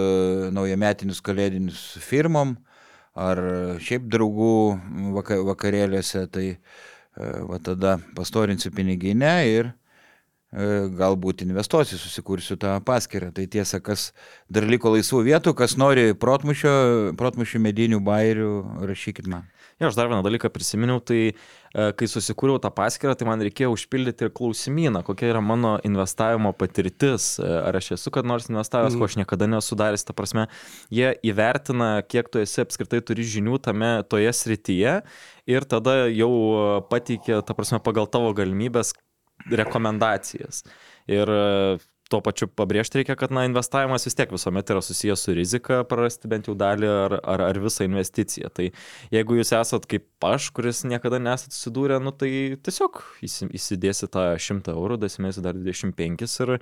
naujametinius 0.53 1.21
kalėdinius 1.25 1.81
firmom 2.01 2.55
ar 3.13 3.39
šiaip 3.83 4.09
draugų 4.11 4.55
vaka, 5.13 5.37
vakarėliuose, 5.45 6.25
tai 6.33 6.47
e, 6.53 6.57
va 7.49 7.59
tada 7.61 7.97
pastorinsiu 8.17 8.73
piniginę 8.73 9.33
ir 9.49 9.69
e, 9.69 9.73
galbūt 10.97 11.45
investuosiu, 11.45 11.99
susikursiu 12.01 12.57
tą 12.61 12.75
paskirtą. 12.85 13.31
Tai 13.37 13.45
tiesa, 13.57 13.81
kas 13.85 14.11
dar 14.49 14.65
liko 14.69 14.93
laisvų 14.95 15.23
vietų, 15.29 15.53
kas 15.57 15.77
nori 15.77 16.11
protmušio, 16.17 16.73
protmušio 17.19 17.61
medinių 17.61 18.01
bairių, 18.05 18.53
rašykit 18.89 19.29
man. 19.29 19.45
Jo, 19.79 19.89
aš 19.89 19.97
dar 19.97 20.09
vieną 20.09 20.21
dalyką 20.25 20.49
prisiminiau, 20.53 21.01
tai 21.01 21.19
e, 21.31 21.33
kai 21.97 22.07
susikūriau 22.09 22.61
tą 22.61 22.69
paskirtą, 22.73 23.15
tai 23.19 23.27
man 23.27 23.41
reikėjo 23.43 23.71
užpildyti 23.73 24.27
ir 24.27 24.33
klausimyną, 24.37 25.01
kokia 25.07 25.31
yra 25.31 25.41
mano 25.43 25.75
investavimo 25.87 26.53
patirtis, 26.57 27.33
e, 27.41 27.47
ar 27.47 27.79
aš 27.79 27.93
esu 27.97 28.13
kad 28.13 28.27
nors 28.29 28.49
investavęs, 28.51 28.93
mm. 28.93 29.01
ko 29.01 29.09
aš 29.09 29.17
niekada 29.21 29.49
nesu 29.49 29.77
daręs, 29.79 30.05
ta 30.07 30.15
prasme, 30.17 30.47
jie 30.93 31.13
įvertina, 31.25 31.89
kiek 32.05 32.29
tu 32.29 32.43
esi 32.43 32.61
apskritai 32.65 33.01
turi 33.05 33.25
žinių 33.25 33.57
tame 33.65 33.93
toje 34.09 34.33
srityje 34.43 34.99
ir 35.49 35.69
tada 35.69 36.03
jau 36.13 36.33
e, 36.33 36.67
pateikia, 36.93 37.41
ta 37.41 37.57
prasme, 37.57 37.81
pagal 37.83 38.09
tavo 38.11 38.35
galimybės 38.37 38.93
rekomendacijas. 39.49 40.63
Ir 41.09 41.27
tuo 42.13 42.21
pačiu 42.21 42.45
pabrėžti 42.47 42.99
reikia, 43.01 43.15
kad 43.17 43.33
na, 43.33 43.47
investavimas 43.49 44.05
vis 44.05 44.13
tiek 44.17 44.29
visuomet 44.33 44.69
yra 44.69 44.81
susijęs 44.85 45.25
su 45.25 45.33
rizika 45.33 45.79
prarasti 45.89 46.29
bent 46.29 46.47
jau 46.49 46.53
dalį 46.57 46.89
ar, 46.93 47.15
ar, 47.33 47.43
ar 47.49 47.59
visą 47.63 47.87
investiciją. 47.87 48.51
Tai 48.53 48.67
jeigu 49.13 49.39
jūs 49.39 49.53
esat 49.57 49.87
kaip 49.89 50.27
aš, 50.29 50.51
kuris 50.55 50.83
niekada 50.85 51.17
nesat 51.23 51.55
susidūrę, 51.55 51.97
nu, 52.03 52.13
tai 52.13 52.29
tiesiog 52.63 53.01
įsi- 53.25 53.49
įsidėsi 53.57 54.11
tą 54.13 54.27
100 54.37 54.75
eurų, 54.77 54.99
dasimėsi 55.01 55.41
dar 55.45 55.57
25 55.57 56.37
ir 56.45 56.53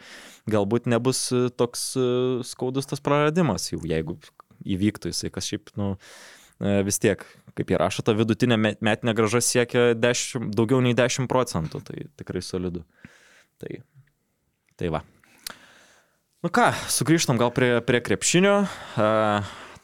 galbūt 0.56 0.88
nebus 0.92 1.28
toks 1.60 1.86
e, 2.00 2.08
skaudus 2.48 2.88
tas 2.90 3.04
praradimas, 3.04 3.68
jau 3.74 3.82
jeigu 3.84 4.18
įvyktų 4.64 5.12
jisai, 5.12 5.32
kas 5.34 5.52
šiaip, 5.52 5.72
nu, 5.80 5.94
e, 6.62 6.80
vis 6.88 7.02
tiek, 7.02 7.24
kaip 7.58 7.72
jie 7.74 7.80
rašo, 7.82 8.06
ta 8.08 8.16
vidutinė 8.16 8.58
met- 8.62 8.84
metinė 8.86 9.16
graža 9.18 9.42
siekia 9.44 9.92
10, 9.98 10.52
daugiau 10.56 10.80
nei 10.86 10.96
10 10.98 11.28
procentų, 11.32 11.84
tai 11.88 12.06
tikrai 12.22 12.44
solidu. 12.46 12.86
Tai, 13.62 13.82
tai 14.80 14.94
va. 14.94 15.04
Nu 16.42 16.50
ką, 16.50 16.72
sugrįžtam 16.90 17.38
gal 17.38 17.52
prie, 17.54 17.76
prie 17.86 18.00
krepšinio. 18.02 18.64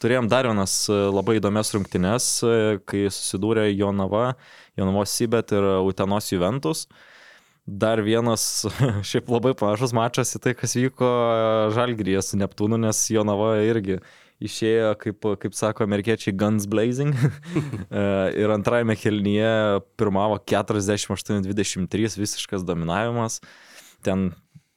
Turėjom 0.02 0.26
dar 0.26 0.48
vienas 0.50 0.88
labai 0.90 1.36
įdomias 1.38 1.70
rungtynes, 1.76 2.30
kai 2.90 3.04
susidūrė 3.14 3.68
Jonava, 3.76 4.32
Jonavos 4.74 5.14
Sibet 5.14 5.54
ir 5.54 5.68
Utenos 5.86 6.32
Juventus. 6.32 6.88
Dar 7.70 8.02
vienas 8.02 8.66
šiaip 9.10 9.30
labai 9.30 9.52
panašus 9.60 9.94
mačas 9.94 10.34
į 10.34 10.42
tai, 10.48 10.56
kas 10.58 10.74
vyko 10.80 11.12
Žalgryje 11.78 12.26
su 12.26 12.42
Neptūnu, 12.42 12.82
nes 12.88 13.04
Jonava 13.14 13.52
irgi 13.62 14.00
išėjo, 14.42 14.96
kaip, 15.06 15.30
kaip 15.46 15.54
sako 15.62 15.86
amerikiečiai, 15.86 16.34
guns 16.42 16.66
blazing. 16.66 17.14
Ir 18.42 18.58
antrajame 18.58 18.98
kelnyje 18.98 19.54
pirmavo 19.94 20.42
48-23 20.42 22.18
visiškas 22.18 22.66
dominavimas. 22.66 23.44
Ten 24.02 24.32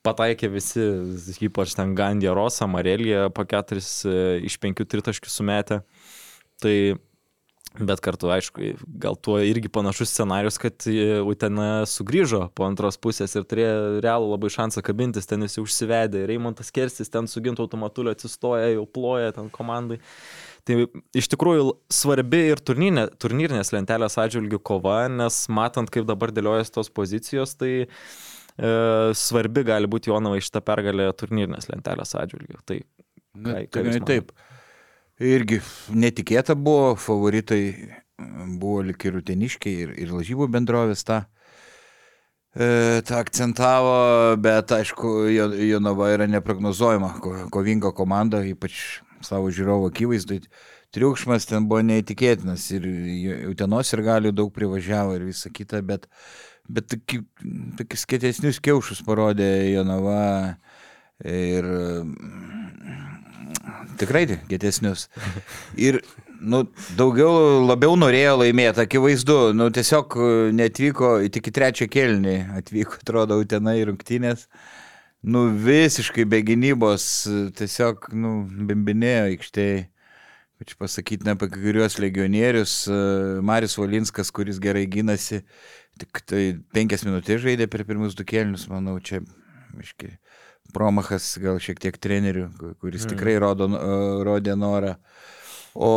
pataikė 0.07 0.51
visi, 0.53 0.87
ypač 1.45 1.75
ten 1.77 1.95
Gandija 1.99 2.35
Rosa, 2.37 2.69
Marelija 2.71 3.29
po 3.35 3.45
keturis 3.49 4.01
e, 4.09 4.17
iš 4.49 4.57
penkių 4.63 4.89
tritaškių 4.89 5.33
sumetė. 5.33 5.83
Tai 6.61 6.75
Bet 7.79 8.01
kartu, 8.03 8.27
aišku, 8.35 8.73
gal 8.99 9.15
tuo 9.15 9.37
irgi 9.47 9.69
panašus 9.71 10.11
scenarius, 10.11 10.57
kad 10.59 10.83
e, 10.91 11.21
Utena 11.23 11.85
sugrįžo 11.87 12.49
po 12.59 12.65
antros 12.67 12.99
pusės 12.99 13.37
ir 13.39 13.45
turėjo 13.47 14.01
realų 14.03 14.33
labai 14.33 14.51
šansą 14.51 14.83
kabintis, 14.83 15.29
ten 15.31 15.47
visi 15.47 15.63
užsivedė. 15.63 16.25
Reimontas 16.27 16.75
Kerstis 16.75 17.13
ten 17.15 17.31
su 17.31 17.39
ginto 17.45 17.63
automatuliu 17.63 18.11
atsistoja, 18.11 18.73
jau 18.75 18.89
ploja 18.91 19.31
ten 19.37 19.53
komandai. 19.55 20.01
Tai 20.67 20.81
iš 21.15 21.31
tikrųjų 21.31 21.77
svarbi 21.95 22.43
ir 22.51 22.59
turnyrinė, 22.59 23.07
turnyrinės 23.23 23.71
lentelės 23.77 24.19
atžvilgių 24.19 24.59
kova, 24.67 25.05
nes 25.07 25.45
matant, 25.47 25.95
kaip 25.95 26.11
dabar 26.11 26.35
dėliojasi 26.35 26.75
tos 26.75 26.91
pozicijos, 26.91 27.55
tai 27.55 27.73
e, 27.85 27.89
svarbi 29.15 29.63
gali 29.65 29.87
būti 29.91 30.11
Jonava 30.11 30.37
iš 30.41 30.51
tą 30.51 30.61
pergalę 30.65 31.11
turnyrinės 31.17 31.69
lentelės 31.71 32.17
atžvilgių. 32.19 32.59
Tai 32.67 32.81
Na, 33.35 33.53
Ką- 33.63 33.69
ką 33.71 33.83
tai, 33.95 34.01
taip. 34.09 34.33
Irgi 35.23 35.61
netikėta 35.95 36.57
buvo, 36.59 36.97
favoritai 36.99 37.61
buvo 38.59 38.81
lik 38.83 39.05
ir 39.07 39.21
ir, 39.85 39.93
lažybų 40.11 40.49
bendrovės 40.51 41.05
tą, 41.07 41.21
e, 42.57 43.01
tą 43.07 43.21
akcentavo, 43.23 44.37
bet 44.43 44.73
aišku, 44.75 45.31
Jo- 45.31 45.55
Jonava 45.55 46.11
yra 46.11 46.27
neprognozuojama, 46.27 47.13
ko, 47.21 47.37
kovinga 47.55 47.93
komanda, 47.95 48.43
ypač 48.43 49.01
savo 49.23 49.47
žiūrovo 49.53 49.93
akivaizdai. 49.93 50.41
Triukšmas 50.91 51.47
ten 51.47 51.69
buvo 51.71 51.85
neįtikėtinas 51.87 52.67
ir 52.75 52.89
Utenos 53.53 53.93
ir 53.95 54.03
galių 54.03 54.33
daug 54.35 54.51
privažiavo 54.53 55.15
ir 55.15 55.29
visa 55.29 55.51
kita, 55.55 55.83
bet, 55.87 56.09
bet 56.77 56.89
toki- 56.93 57.25
tokius 57.79 58.07
kietesnius 58.11 58.61
kiaušus 58.63 59.03
parodė 59.07 59.51
Jonava 59.73 60.57
ir 61.27 61.69
tikrai 64.01 64.25
getesnius. 64.49 65.09
Ir, 65.77 66.01
nu, 66.41 66.65
daugiau, 66.99 67.61
labiau 67.69 67.97
norėjo 67.99 68.39
laimėti, 68.41 68.85
akivaizdu, 68.85 69.39
nu, 69.57 69.69
tiesiog 69.75 70.17
netvyko, 70.57 71.15
tik 71.33 71.51
į 71.51 71.57
trečią 71.59 71.89
kelnį 71.93 72.37
atvyko, 72.61 73.01
atrodo, 73.03 73.41
Utena 73.43 73.77
į 73.79 73.91
rungtynės. 73.91 74.47
Nu, 75.21 75.51
visiškai 75.53 76.25
be 76.25 76.41
gynybos, 76.49 77.07
tiesiog, 77.59 78.09
nu, 78.17 78.39
bimbinėjo 78.71 79.33
aikštėje. 79.35 79.89
Čia 80.61 80.77
pasakyti 80.77 81.25
ne 81.25 81.33
apie 81.33 81.47
kai 81.49 81.61
kuriuos 81.63 81.95
legionierius, 81.97 82.73
e, 82.85 82.97
Marius 83.49 83.79
Valinskas, 83.81 84.29
kuris 84.29 84.59
gerai 84.61 84.83
gynasi, 84.93 85.39
tik 86.01 86.23
tai 86.29 86.43
penkias 86.75 87.05
minutės 87.07 87.43
žaidė 87.45 87.69
per 87.71 87.85
pirmus 87.89 88.17
du 88.19 88.25
kelnius, 88.29 88.67
manau, 88.73 88.97
čia, 89.05 89.21
aiškiai, 89.79 90.17
promachas 90.75 91.33
gal 91.43 91.59
šiek 91.63 91.81
tiek 91.83 91.97
trenerių, 92.03 92.49
ku- 92.59 92.75
kuris 92.83 93.07
tikrai 93.11 93.37
rodo, 93.43 93.69
e, 93.75 94.01
rodė 94.27 94.57
norą. 94.59 94.97
O, 95.75 95.91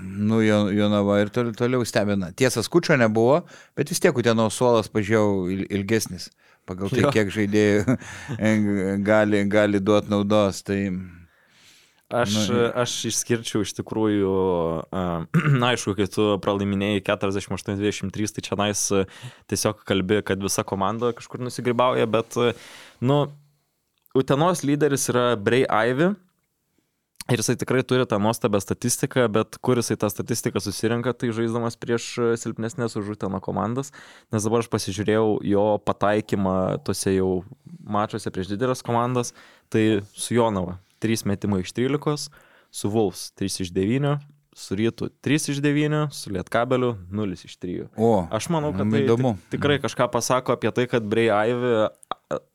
nu, 0.00 0.38
Jo- 0.44 0.70
Jonava 0.72 1.18
ir 1.20 1.28
toliau, 1.32 1.52
toliau 1.56 1.84
stebina. 1.84 2.30
Tiesa, 2.32 2.62
skučio 2.64 2.96
nebuvo, 2.96 3.42
bet 3.76 3.90
vis 3.92 4.00
tiek 4.00 4.16
Utenos 4.16 4.56
suolas 4.56 4.88
pažiūrėjau 4.88 5.50
il, 5.52 5.66
ilgesnis, 5.68 6.30
pagal 6.68 6.88
tai, 6.92 7.02
Jo. 7.04 7.10
kiek 7.12 7.28
žaidėjų 7.34 7.98
gali, 9.10 9.44
gali 9.52 9.80
duoti 9.84 10.08
naudos. 10.12 10.62
Tai, 10.64 10.78
Aš, 12.10 12.32
Nu, 12.34 12.54
nu, 12.56 12.62
aš 12.74 12.92
išskirčiau 13.06 13.62
iš 13.62 13.70
tikrųjų, 13.78 14.30
uh, 14.90 15.26
na 15.62 15.68
aišku, 15.70 15.94
kai 15.94 16.08
tu 16.10 16.24
pralaiminėjai 16.42 17.04
48-23, 17.06 18.32
tai 18.34 18.42
čia 18.42 18.58
nais 18.58 18.82
tiesiog 19.50 19.84
kalbi, 19.86 20.18
kad 20.26 20.42
visa 20.42 20.66
komanda 20.66 21.12
kažkur 21.14 21.44
nusigrybauja, 21.46 22.10
bet, 22.10 22.34
nu, 22.98 23.20
Utenos 24.10 24.64
lyderis 24.66 25.06
yra 25.12 25.36
Bray 25.38 25.62
Ivy. 25.70 26.10
Ir 27.30 27.38
jisai 27.38 27.54
tikrai 27.54 27.84
turi 27.86 28.02
tą 28.10 28.18
nuostabią 28.18 28.58
statistiką, 28.58 29.28
bet 29.30 29.60
kur 29.62 29.78
jisai 29.78 29.94
tą 30.02 30.08
statistiką 30.10 30.58
susirenka, 30.58 31.14
tai 31.14 31.30
žaisdamas 31.30 31.78
prieš 31.78 32.08
e, 32.18 32.32
silpnesnės 32.42 32.98
už 32.98 33.12
Uteno 33.14 33.38
komandas. 33.38 33.92
Nes 34.34 34.42
dabar 34.42 34.64
aš 34.64 34.70
pasižiūrėjau 34.72 35.36
jo 35.46 35.66
pataikymą 35.86 36.56
tose 36.82 37.14
jau 37.14 37.44
mačiuose 37.86 38.34
prieš 38.34 38.50
didelės 38.50 38.82
komandas. 38.82 39.30
Tai 39.70 39.84
su 40.10 40.34
Jonava 40.34 40.80
3 41.00 41.24
metimai 41.26 41.60
iš 41.64 41.72
13, 41.72 42.28
su 42.70 42.90
Wolfs 42.92 43.32
3 43.40 43.64
iš 43.66 43.72
9, 43.72 44.18
su 44.60 44.76
Rytu 44.76 45.08
3 45.24 45.50
iš 45.54 45.58
9, 45.62 46.08
su 46.12 46.30
Lietkabeliu 46.34 46.94
0 47.10 47.32
iš 47.46 47.56
3. 47.58 47.88
o, 47.96 48.26
Aš 48.30 48.48
manau, 48.52 48.72
kad 48.72 48.86
man 48.86 48.90
tai 48.98 49.04
įdomu. 49.06 49.34
ti- 49.36 49.56
tikrai 49.56 49.78
kažką 49.80 50.10
pasako 50.12 50.52
apie 50.58 50.70
tai, 50.74 50.86
kad 50.90 51.02
Bray 51.06 51.30
Ivy, 51.30 51.88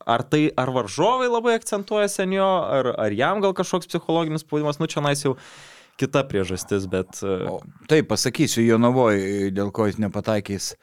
ar 0.06 0.22
tai, 0.22 0.50
ar 0.56 0.70
varžovai 0.72 1.28
labai 1.28 1.54
akcentuoja 1.58 2.08
senio, 2.08 2.46
ar, 2.64 2.92
ar 2.98 3.12
jam 3.12 3.40
gal 3.44 3.52
kažkoks 3.56 3.88
psichologinis 3.90 4.44
spaudimas, 4.44 4.78
nu 4.80 4.86
čia 4.86 5.02
nais 5.04 5.20
jau 5.24 5.34
kita 5.96 6.22
priežastis, 6.28 6.84
bet... 6.92 7.08
e, 7.24 7.48
O, 7.48 7.60
taip, 7.88 8.08
pasakysiu, 8.08 8.60
Jonavoje, 8.68 9.50
dėl 9.56 9.72
ko 9.72 9.86
jis 9.88 9.96
nepataikys. 10.00 10.74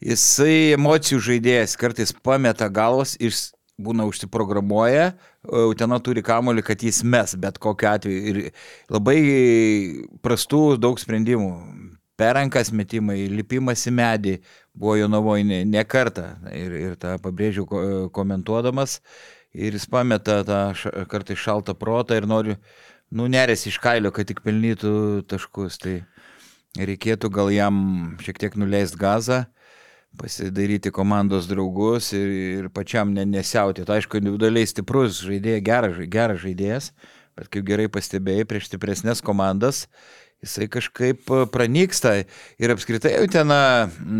Jisai 0.00 0.72
emocijų 0.76 1.18
žaidėjas, 1.20 1.74
kartais 1.80 2.12
pameta 2.24 2.68
galvas 2.72 3.16
s- 3.20 3.50
būna 3.80 4.06
užsiprogramuoja, 4.08 5.12
Utena 5.48 5.96
turi 6.04 6.20
kamolį, 6.20 6.62
kad 6.66 6.82
jis 6.84 7.00
mes, 7.00 7.32
bet 7.40 7.56
kokiu 7.62 7.88
atveju. 7.88 8.20
Ir 8.28 8.40
labai 8.92 9.16
prastų 10.20 10.76
daug 10.80 11.00
sprendimų. 11.00 11.54
Perankas 12.20 12.68
metimai, 12.76 13.22
lipimas 13.32 13.86
į 13.88 13.94
medį 13.96 14.34
buvo 14.76 14.98
Jonavoje 14.98 15.46
ne, 15.48 15.62
ne 15.64 15.84
kartą. 15.88 16.26
Ir, 16.52 16.74
ir 16.76 16.98
tą 17.00 17.14
pabrėžiau 17.24 17.64
ko- 17.68 17.84
komentuodamas. 18.12 18.98
Ir 19.56 19.72
jis 19.74 19.88
pameta 19.90 20.42
tą 20.46 20.60
kartais 21.08 21.40
šaltą 21.40 21.72
protą 21.74 22.20
ir 22.20 22.28
nori, 22.28 22.58
nu, 23.10 23.24
nerės 23.32 23.64
iš 23.66 23.80
kailio, 23.82 24.12
kad 24.12 24.28
tik 24.28 24.44
pelnytų 24.44 25.24
taškus. 25.32 25.80
Tai 25.80 25.96
reikėtų 26.78 27.32
gal 27.32 27.48
jam 27.50 27.80
šiek 28.20 28.38
tiek 28.44 28.60
nuleisti 28.60 29.00
gazą, 29.00 29.46
pasidaryti 30.18 30.90
komandos 30.90 31.48
draugus 31.50 32.12
ir, 32.16 32.32
ir 32.60 32.70
pačiam 32.74 33.12
ne, 33.14 33.24
nesiauti. 33.28 33.84
Tai 33.86 34.00
aišku, 34.00 34.18
individualiai 34.20 34.68
stiprus 34.68 35.22
žaidėjas, 35.26 35.62
geras, 35.66 36.00
geras 36.10 36.42
žaidėjas, 36.42 36.90
bet 37.38 37.52
kaip 37.52 37.68
gerai 37.68 37.86
pastebėjai, 37.92 38.48
prieš 38.48 38.70
stipresnės 38.70 39.22
komandas 39.24 39.86
jisai 40.40 40.68
kažkaip 40.72 41.28
e, 41.30 41.42
pranyksta 41.52 42.14
ir 42.60 42.72
apskritai 42.72 43.12
jau 43.18 43.26
ten 43.30 43.52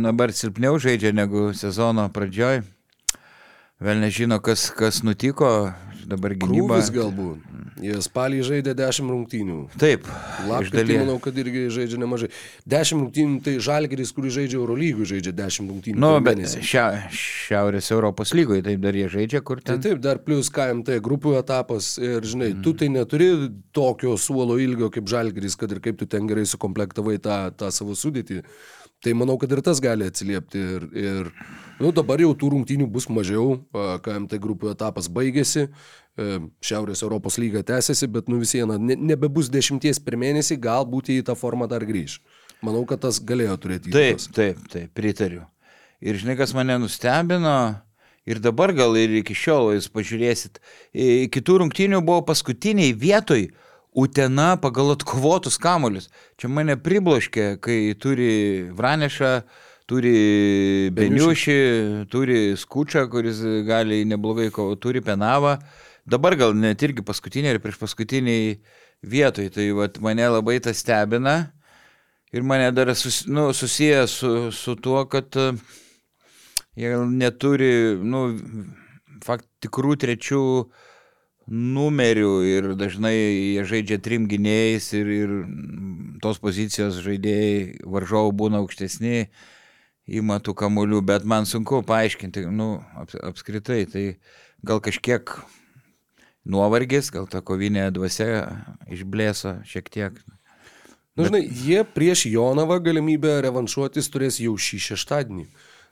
dabar 0.05 0.35
silpniau 0.37 0.79
žaidžia 0.81 1.15
negu 1.17 1.51
sezono 1.57 2.09
pradžioj. 2.13 2.63
Vėl 3.81 4.03
nežino, 4.03 4.37
kas, 4.45 4.69
kas 4.77 5.01
nutiko, 5.07 5.73
dabar 6.11 6.35
gynyba. 6.37 6.77
Krūvis 6.77 6.91
galbūt. 6.93 7.47
Jie 7.81 7.95
spalį 8.05 8.43
žaidė 8.45 8.75
10 8.77 9.09
rungtynių. 9.09 9.55
Taip, 9.81 10.05
Lapkritį 10.51 10.99
manau, 11.01 11.15
kad 11.23 11.37
irgi 11.41 11.63
žaidžia 11.73 11.97
nemažai. 12.03 12.29
10 12.69 12.99
rungtynių 12.99 13.39
tai 13.47 13.55
Žalgeris, 13.65 14.11
kuris 14.13 14.35
žaidžia 14.37 14.59
Eurolygų, 14.59 15.07
žaidžia 15.09 15.33
10 15.39 15.71
rungtynių. 15.73 15.97
Nu, 16.03 16.11
bet 16.21 16.43
šia, 16.61 16.85
Šiaurės 17.15 17.89
Europos 17.95 18.35
lygoje 18.37 18.67
taip 18.67 18.83
dar 18.85 18.99
jie 19.01 19.07
žaidžia, 19.15 19.41
kur 19.41 19.63
Tai 19.65 19.79
ten. 19.79 19.81
taip, 19.87 20.03
dar 20.05 20.21
plus 20.27 20.51
KMT 20.53 20.99
grupių 21.01 21.39
etapas 21.41 21.95
ir, 21.97 22.21
žinai, 22.21 22.51
Mhm. 22.53 22.63
tu 22.67 22.75
tai 22.75 22.89
neturi 22.93 23.31
tokio 23.73 24.19
suolo 24.21 24.59
ilgio 24.61 24.91
kaip 24.93 25.09
Žalgeris, 25.09 25.57
kad 25.57 25.73
ir 25.73 25.81
kaip 25.81 25.97
tu 25.97 26.05
ten 26.05 26.29
gerai 26.29 26.45
sukomplektavai 26.45 27.17
tą, 27.19 27.51
tą 27.57 27.71
savo 27.73 27.97
sudėtį. 27.97 28.43
Tai 29.01 29.15
manau, 29.17 29.39
kad 29.41 29.53
ir 29.53 29.63
tas 29.65 29.81
gali 29.81 30.05
atsiliepti. 30.05 30.61
Ir, 30.61 30.83
ir 30.93 31.29
nu, 31.81 31.89
dabar 31.97 32.21
jau 32.21 32.35
tų 32.37 32.51
rungtynių 32.55 32.89
bus 32.93 33.07
mažiau, 33.09 33.57
KMT 34.05 34.37
grupių 34.43 34.75
etapas 34.75 35.09
baigėsi, 35.09 35.67
e, 36.21 36.27
Šiaurės 36.65 37.01
Europos 37.07 37.39
lyga 37.41 37.63
tęsiasi, 37.65 38.11
bet 38.13 38.29
nu 38.29 38.43
vis 38.43 38.53
viena, 38.59 38.77
ne, 38.77 38.99
nebebus 39.13 39.49
dešimties 39.53 40.03
per 40.05 40.19
mėnesį, 40.21 40.59
galbūt 40.61 41.09
į 41.15 41.23
tą 41.31 41.37
formą 41.39 41.69
dar 41.71 41.87
grįž. 41.89 42.19
Manau, 42.61 42.85
kad 42.85 43.01
tas 43.07 43.23
galėjo 43.25 43.57
turėti 43.63 43.89
Taip, 43.89 44.19
įtakos. 44.19 44.29
taip, 44.37 44.61
taip, 44.69 44.93
pritariu. 44.93 45.47
Ir 46.05 46.21
žinai, 46.21 46.37
kas 46.37 46.53
mane 46.57 46.77
nustebino, 46.81 47.57
ir 48.29 48.41
dabar 48.45 48.75
gal 48.77 48.97
ir 49.01 49.17
iki 49.23 49.33
šiol, 49.37 49.73
jūs 49.79 49.89
pažiūrėsit, 49.93 50.61
kitų 51.33 51.57
rungtynių 51.65 52.05
buvo 52.05 52.21
paskutiniai 52.29 52.93
vietoj 52.93 53.49
Utena 53.93 54.55
pagal 54.61 54.93
atkovotus 54.95 55.59
kamolius. 55.59 56.09
Čia 56.39 56.51
mane 56.53 56.77
pribloškė, 56.79 57.57
kai 57.63 57.79
turi 57.99 58.71
Vranešą, 58.77 59.33
turi 59.91 60.91
Beniušį, 60.95 61.61
turi 62.13 62.41
Skučą, 62.59 63.09
kuris 63.11 63.43
gali 63.67 64.05
neblogai 64.07 64.51
kovoti, 64.55 64.81
turi 64.85 65.03
Penavą. 65.03 65.57
Dabar 66.07 66.37
gal 66.39 66.55
net 66.55 66.83
irgi 66.87 67.03
paskutiniai 67.07 67.57
ir 67.57 67.63
prieš 67.63 67.81
paskutiniai 67.83 68.61
vietoj. 69.03 69.51
Tai 69.55 69.67
vat, 69.79 69.99
mane 70.03 70.29
labai 70.31 70.61
tas 70.63 70.79
stebina. 70.79 71.51
Ir 72.31 72.47
mane 72.47 72.71
dar 72.71 72.95
sus, 72.95 73.25
nu, 73.27 73.51
susiję 73.53 74.07
su, 74.07 74.53
su 74.55 74.77
tuo, 74.79 75.03
kad 75.11 75.35
e, 75.35 75.51
jie 76.79 76.95
neturi, 77.11 77.99
nu, 78.07 78.21
fakt, 79.27 79.49
tikrų 79.67 79.97
trečių 79.99 80.43
numerių 81.51 82.35
ir 82.47 82.69
dažnai 82.79 83.15
jie 83.17 83.65
žaidžia 83.67 83.99
trim 84.03 84.29
gynėjais 84.31 84.87
ir, 84.95 85.09
ir 85.11 85.33
tos 86.23 86.39
pozicijos 86.43 87.01
žaidėjai 87.03 87.87
varžovų 87.91 88.35
būna 88.39 88.61
aukštesni, 88.63 89.31
įma 90.07 90.39
tų 90.43 90.55
kamuolių, 90.59 91.03
bet 91.07 91.27
man 91.27 91.49
sunku 91.51 91.83
paaiškinti, 91.87 92.47
nu, 92.55 92.77
ap, 92.95 93.11
apskritai, 93.33 93.83
tai 93.91 94.05
gal 94.67 94.83
kažkiek 94.85 95.35
nuovargis, 96.47 97.11
gal 97.11 97.27
ta 97.31 97.43
kovinė 97.43 97.89
dvasia 97.95 98.47
išblėso 98.91 99.59
šiek 99.67 99.91
tiek. 99.91 100.23
Na, 101.19 101.27
žinai, 101.27 101.43
jie 101.51 101.83
prieš 101.85 102.29
Jonavą 102.31 102.79
galimybę 102.83 103.41
revanšuotis 103.45 104.09
turės 104.13 104.39
jau 104.41 104.55
šį 104.55 104.79
šeštadienį. 104.87 105.49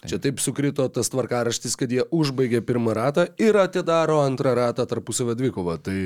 Čia 0.07 0.21
taip 0.23 0.39
sukrito 0.39 0.85
tas 0.95 1.11
tvarkaraštis, 1.11 1.75
kad 1.79 1.91
jie 1.91 2.05
užbaigė 2.15 2.61
pirmą 2.63 2.95
ratą 2.95 3.25
ir 3.43 3.57
atidaro 3.59 4.21
antrą 4.23 4.53
ratą 4.55 4.87
tarpusavę 4.87 5.35
dvikovą. 5.35 5.75
Tai 5.83 5.97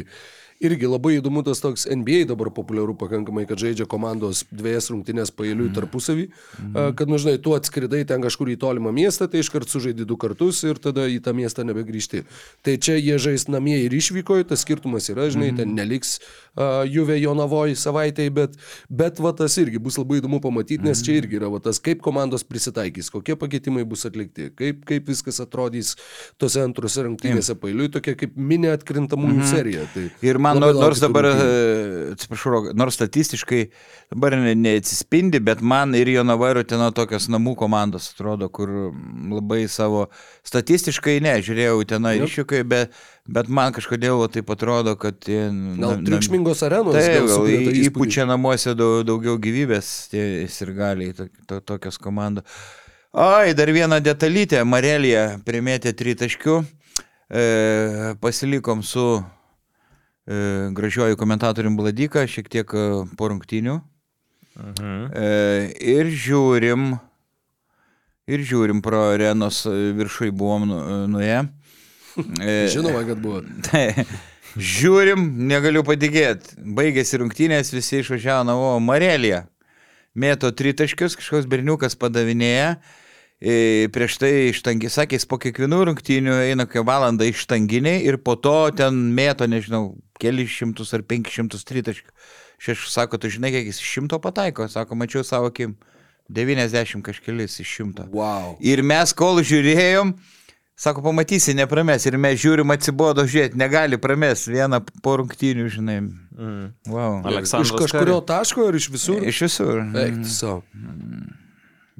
irgi 0.62 0.88
labai 0.88 1.16
įdomu 1.18 1.42
tas 1.46 1.60
toks 1.62 1.84
NBA 1.90 2.26
dabar 2.30 2.50
populiaru 2.54 2.94
pakankamai, 2.98 3.44
kad 3.50 3.60
žaidžia 3.60 3.86
komandos 3.90 4.44
dviejas 4.50 4.90
rungtynės 4.92 5.32
pailiui 5.34 5.70
tarpusavį, 5.74 6.28
a, 6.28 6.88
kad, 6.96 7.10
nu, 7.10 7.18
žinai, 7.20 7.36
tu 7.42 7.54
atskridai 7.56 8.04
ten 8.08 8.22
kažkur 8.24 8.52
į 8.54 8.58
tolimą 8.62 8.92
miestą, 8.94 9.28
tai 9.30 9.42
iškart 9.42 9.70
sužaidi 9.72 10.06
du 10.08 10.18
kartus 10.20 10.62
ir 10.66 10.80
tada 10.82 11.08
į 11.10 11.18
tą 11.24 11.34
miestą 11.36 11.66
nebegrįžti. 11.68 12.24
Tai 12.62 12.76
čia 12.78 12.96
jie 13.00 13.18
žais 13.22 13.48
namie 13.50 13.78
ir 13.84 13.94
išvykoje, 13.96 14.48
tas 14.52 14.64
skirtumas 14.64 15.10
yra, 15.12 15.28
žinai, 15.32 15.50
ten 15.58 15.74
neliks 15.76 16.18
uh, 16.18 16.82
Juve 16.88 17.18
Jonavoj 17.20 17.76
savaitėj, 17.78 18.32
bet, 18.34 18.56
bet 18.88 19.20
va 19.22 19.34
tas 19.36 19.58
irgi 19.60 19.82
bus 19.82 19.98
labai 20.00 20.22
įdomu 20.22 20.40
pamatyti, 20.44 20.82
nes 20.86 21.02
čia 21.04 21.18
irgi 21.20 21.40
yra 21.40 21.50
va 21.52 21.62
tas, 21.64 21.82
kaip 21.82 22.02
komandos 22.04 22.46
prisitaikys, 22.46 23.10
kokie 23.12 23.36
pakeitimai 23.38 23.84
bus 23.88 24.06
atlikti, 24.08 24.50
kaip, 24.58 24.84
kaip 24.88 25.10
viskas 25.10 25.42
atrodys 25.42 25.94
tose 26.40 26.62
antrose 26.62 27.04
rungtynėse 27.06 27.56
pailiui, 27.60 27.90
tokia 27.92 28.14
kaip 28.18 28.38
mini 28.38 28.70
atkrintamųjų 28.72 29.50
serija. 29.50 29.86
Tai 29.92 30.08
Ir 30.22 30.38
man, 30.42 30.51
labai 30.54 30.72
nor- 30.74 30.82
nors 30.84 31.00
dabar, 31.00 31.24
e, 31.24 32.12
atsiprašau, 32.12 32.72
nors 32.76 32.94
statistiškai 32.98 33.60
dabar 34.12 34.36
ne- 34.36 34.54
neatsispindi, 34.54 35.40
bet 35.40 35.60
man 35.62 35.94
ir 35.94 36.06
Jonava 36.12 36.50
ir 36.50 36.60
Utena 36.62 36.90
tokios 36.92 37.28
namų 37.32 37.54
komandos 37.56 38.10
atrodo, 38.12 38.48
kur 38.48 38.68
labai 39.32 39.62
savo 39.68 40.08
statistiškai 40.44 41.20
ne, 41.24 41.36
žiūrėjau 41.42 41.78
Utena 41.84 42.12
ir 42.18 42.26
iššūkai, 42.26 42.62
bet, 42.68 42.92
bet 43.28 43.48
man 43.48 43.72
kažkodėl 43.72 44.18
va, 44.20 44.28
taip 44.28 44.50
atrodo, 44.50 44.96
kad 45.00 45.18
tie... 45.22 45.46
Gal 45.48 45.96
na- 45.96 46.02
triukšmingos 46.04 46.62
arenos 46.68 46.94
Taip, 46.98 47.26
gal 47.30 47.48
gal 47.48 47.80
įpučia 47.86 48.26
namuose 48.28 48.74
daug, 48.74 49.02
daugiau 49.08 49.38
gyvybės 49.42 50.08
tie 50.12 50.46
sirgaliai, 50.48 51.14
to, 51.16 51.28
to, 51.46 51.60
tokios 51.60 51.98
komandos. 51.98 52.44
Ai, 53.12 53.52
dar 53.52 53.68
vieną 53.68 53.98
detalytę. 54.00 54.62
Marelija 54.64 55.38
primėtė 55.44 55.92
tritaškių. 55.92 56.62
E, 57.32 58.14
pasilikom 58.20 58.82
su 58.84 59.02
gražiuoju 60.26 61.16
komentatoriumi 61.18 61.76
Bladyka, 61.76 62.26
šiek 62.30 62.48
tiek 62.52 62.74
e, 62.74 62.84
po 63.18 63.28
rungtinių. 63.32 63.80
Mhm. 64.52 64.98
E, 65.16 65.28
ir 65.80 66.10
žiūrim, 66.12 66.90
ir 68.28 68.44
žiūrim 68.46 68.82
pro 68.84 69.00
arenos 69.14 69.64
e, 69.66 69.72
viršui 69.96 70.30
buvom 70.30 70.68
nu- 70.68 70.82
nuėję. 71.14 71.40
E, 72.44 72.56
Žinoma, 72.68 73.06
kad 73.08 73.18
buvo. 73.24 73.40
Tai, 73.70 74.04
žiūrim, 74.74 75.24
negaliu 75.48 75.82
patikėti. 75.88 76.58
Baigėsi 76.76 77.22
rungtynės, 77.22 77.72
visi 77.72 78.02
išvažiavo 78.02 78.44
namo 78.50 78.74
Marelija. 78.84 79.46
Mėto 80.12 80.50
tritaškius, 80.52 81.16
kažkoks 81.16 81.48
berniukas 81.48 81.96
padavinėja. 81.96 82.74
E, 83.42 83.88
Prieš 83.90 84.18
tai 84.20 84.28
ištangi, 84.52 84.90
sakė, 84.92 85.16
jis 85.16 85.24
po 85.26 85.38
kiekvienų 85.40 85.78
rungtynių 85.88 86.34
eina 86.50 86.66
kokią 86.68 86.84
valandą 86.86 87.26
ištanginiai 87.32 88.04
ir 88.06 88.20
po 88.22 88.36
to 88.36 88.68
ten 88.76 89.00
mėto, 89.16 89.48
nežinau, 89.50 89.96
kelius 90.22 90.54
šimtus 90.54 90.94
ar 90.96 91.02
penkšimtus 91.06 91.66
tritaškių. 91.68 92.14
Šeš 92.62 92.86
sako, 92.94 93.18
tu 93.18 93.30
žinai, 93.32 93.50
kiek 93.54 93.72
jis 93.72 93.80
iš 93.82 93.96
šimto 93.96 94.20
pataiko, 94.22 94.68
sako, 94.70 94.98
mačiau 94.98 95.26
savo 95.26 95.50
akim. 95.50 95.74
90 96.32 97.02
kažkelis 97.02 97.60
iš 97.60 97.68
šimto. 97.68 98.06
Wow. 98.14 98.54
Ir 98.60 98.82
mes 98.86 99.12
kol 99.12 99.42
žiūrėjom, 99.44 100.14
sako, 100.78 101.02
pamatysi, 101.04 101.54
neprames. 101.58 102.06
Ir 102.08 102.16
mes 102.20 102.38
žiūrim, 102.40 102.72
atsibodo 102.72 103.26
žiūrėti, 103.28 103.58
negali 103.60 103.98
prames 104.00 104.46
vieną 104.48 104.80
po 105.04 105.18
rungtynių, 105.20 105.68
žinai. 105.74 105.98
Mm. 106.02 106.72
Wow. 106.88 107.20
Aleksandras 107.28 107.74
Iš 107.74 107.76
kažkurio 107.84 108.20
Kari. 108.20 108.28
taško 108.32 108.68
ar 108.70 108.78
iš 108.78 108.88
visur? 108.94 109.20
Iš 109.28 109.44
visur. 109.48 109.84
Eik, 110.04 110.22
savo. 110.30 110.62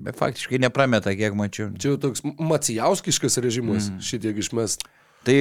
Bet 0.03 0.17
faktiškai 0.19 0.63
neprameta, 0.63 1.13
kiek 1.19 1.37
mačiau. 1.39 1.69
Čia 1.77 1.93
jau 1.93 2.01
toks 2.07 2.25
macijauskiškas 2.25 3.39
režimas 3.45 3.91
mm. 3.91 4.03
šitiek 4.09 4.41
išmest. 4.41 4.87
Tai 5.27 5.39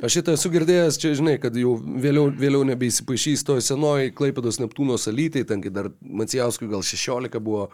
Aš 0.00 0.14
šitą 0.16 0.32
esu 0.38 0.48
girdėjęs, 0.48 0.96
čia 0.96 1.10
žinai, 1.18 1.34
kad 1.40 1.56
jau 1.58 1.74
vėliau, 1.76 2.30
vėliau 2.32 2.64
nebeįsipaišys 2.64 3.42
to 3.44 3.58
senoji 3.60 4.14
Klaipėdos 4.16 4.56
Neptūno 4.62 4.96
salytai, 4.96 5.42
ten 5.44 5.60
kai 5.60 5.68
dar 5.74 5.90
Macijauskui 6.00 6.70
gal 6.70 6.80
16 6.80 7.36
buvo, 7.44 7.66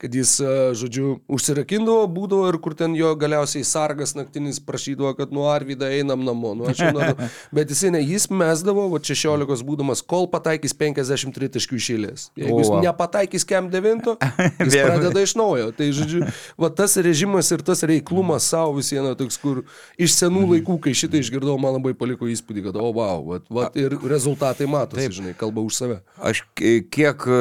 kad 0.00 0.14
jis, 0.14 0.32
a, 0.40 0.72
žodžiu, 0.76 1.18
užsirakindavo, 1.28 2.06
būdavo 2.10 2.48
ir 2.48 2.58
kur 2.62 2.74
ten 2.78 2.94
jo 2.96 3.12
galiausiai 3.20 3.66
sargas 3.68 4.14
naktinis 4.16 4.60
prašydavo, 4.64 5.12
kad 5.18 5.34
nu 5.34 5.44
Arvydą 5.50 5.90
einam 5.92 6.22
namo. 6.24 6.54
Nu, 6.56 6.68
aš 6.70 6.80
jau 6.86 6.92
noriu, 6.96 7.28
bet 7.56 7.72
jisai 7.72 7.92
ne, 7.94 8.00
jis 8.00 8.28
mesdavo, 8.32 8.86
va 8.92 9.00
16 9.04 9.64
būdamas, 9.68 10.02
kol 10.06 10.24
pataikys 10.32 10.72
53 10.80 11.52
taškų 11.58 11.80
išėlės. 11.80 12.30
Jeigu 12.40 12.62
jis 12.62 12.72
va. 12.72 12.80
nepataikys 12.86 13.44
kem 13.48 13.68
9, 13.72 14.08
jis 14.64 14.78
pradeda 14.78 15.24
iš 15.26 15.36
naujo. 15.38 15.70
Tai, 15.76 15.90
žodžiu, 15.96 16.24
va 16.60 16.72
tas 16.72 16.96
režimas 17.00 17.50
ir 17.52 17.64
tas 17.66 17.84
reiklumas 17.86 18.48
savo 18.50 18.78
vis 18.78 18.92
viena 18.94 19.12
toks, 19.18 19.36
kur 19.42 19.62
iš 20.00 20.16
senų 20.16 20.46
laikų, 20.54 20.78
kai 20.86 20.94
šitą 20.96 21.20
išgirdau, 21.20 21.58
man 21.60 21.76
labai 21.76 21.92
paliko 21.98 22.28
įspūdį, 22.30 22.64
kad, 22.70 22.80
o, 22.80 22.88
wow, 22.96 23.20
vat, 23.34 23.46
vat, 23.52 23.76
ir 23.78 23.98
rezultatai 24.10 24.68
matosi, 24.70 25.04
Taip. 25.04 25.16
žinai, 25.20 25.36
kalba 25.38 25.64
už 25.66 25.76
save. 25.76 26.00
aš 26.16 26.42
ki- 26.58 26.86
kiek 26.92 27.28
e, 27.28 27.40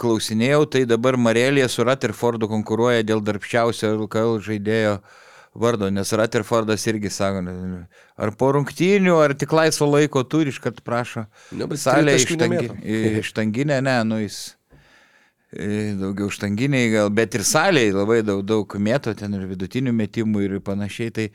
klausinėjau, 0.00 0.64
tai 0.70 0.84
dabar 0.88 1.18
Marelija 1.20 1.68
su 1.74 1.84
Rutherfordu 1.86 2.48
konkuruoja 2.50 3.04
dėl 3.06 3.22
darbščiausio 3.24 3.92
LKL 3.98 4.40
žaidėjo 4.46 4.98
vardo, 5.54 5.90
nes 5.90 6.12
Rutherfordas 6.12 6.86
irgi 6.90 7.10
sako, 7.12 7.44
ar 8.18 8.34
po 8.38 8.50
rungtynių, 8.56 9.14
ar 9.22 9.34
tik 9.38 9.54
laisvo 9.54 9.88
laiko 9.92 10.24
turi, 10.26 10.52
iškart 10.54 10.82
prašo. 10.86 11.26
Ne, 11.54 11.68
bet 11.70 11.80
Salė 11.82 12.16
ištanginė, 12.18 13.78
ne, 13.84 13.96
nu 14.08 14.18
jis 14.22 14.38
e, 15.54 15.94
daugiau 16.00 16.32
štanginiai 16.34 16.90
gal, 16.94 17.12
bet 17.14 17.38
ir 17.38 17.46
salėje 17.46 17.94
labai 17.94 18.22
daug, 18.26 18.42
daug 18.46 18.78
mėto, 18.78 19.14
ten 19.18 19.38
ir 19.38 19.46
vidutinių 19.50 19.94
metimų 19.94 20.48
ir 20.48 20.58
panašiai. 20.66 21.14
Tai 21.14 21.28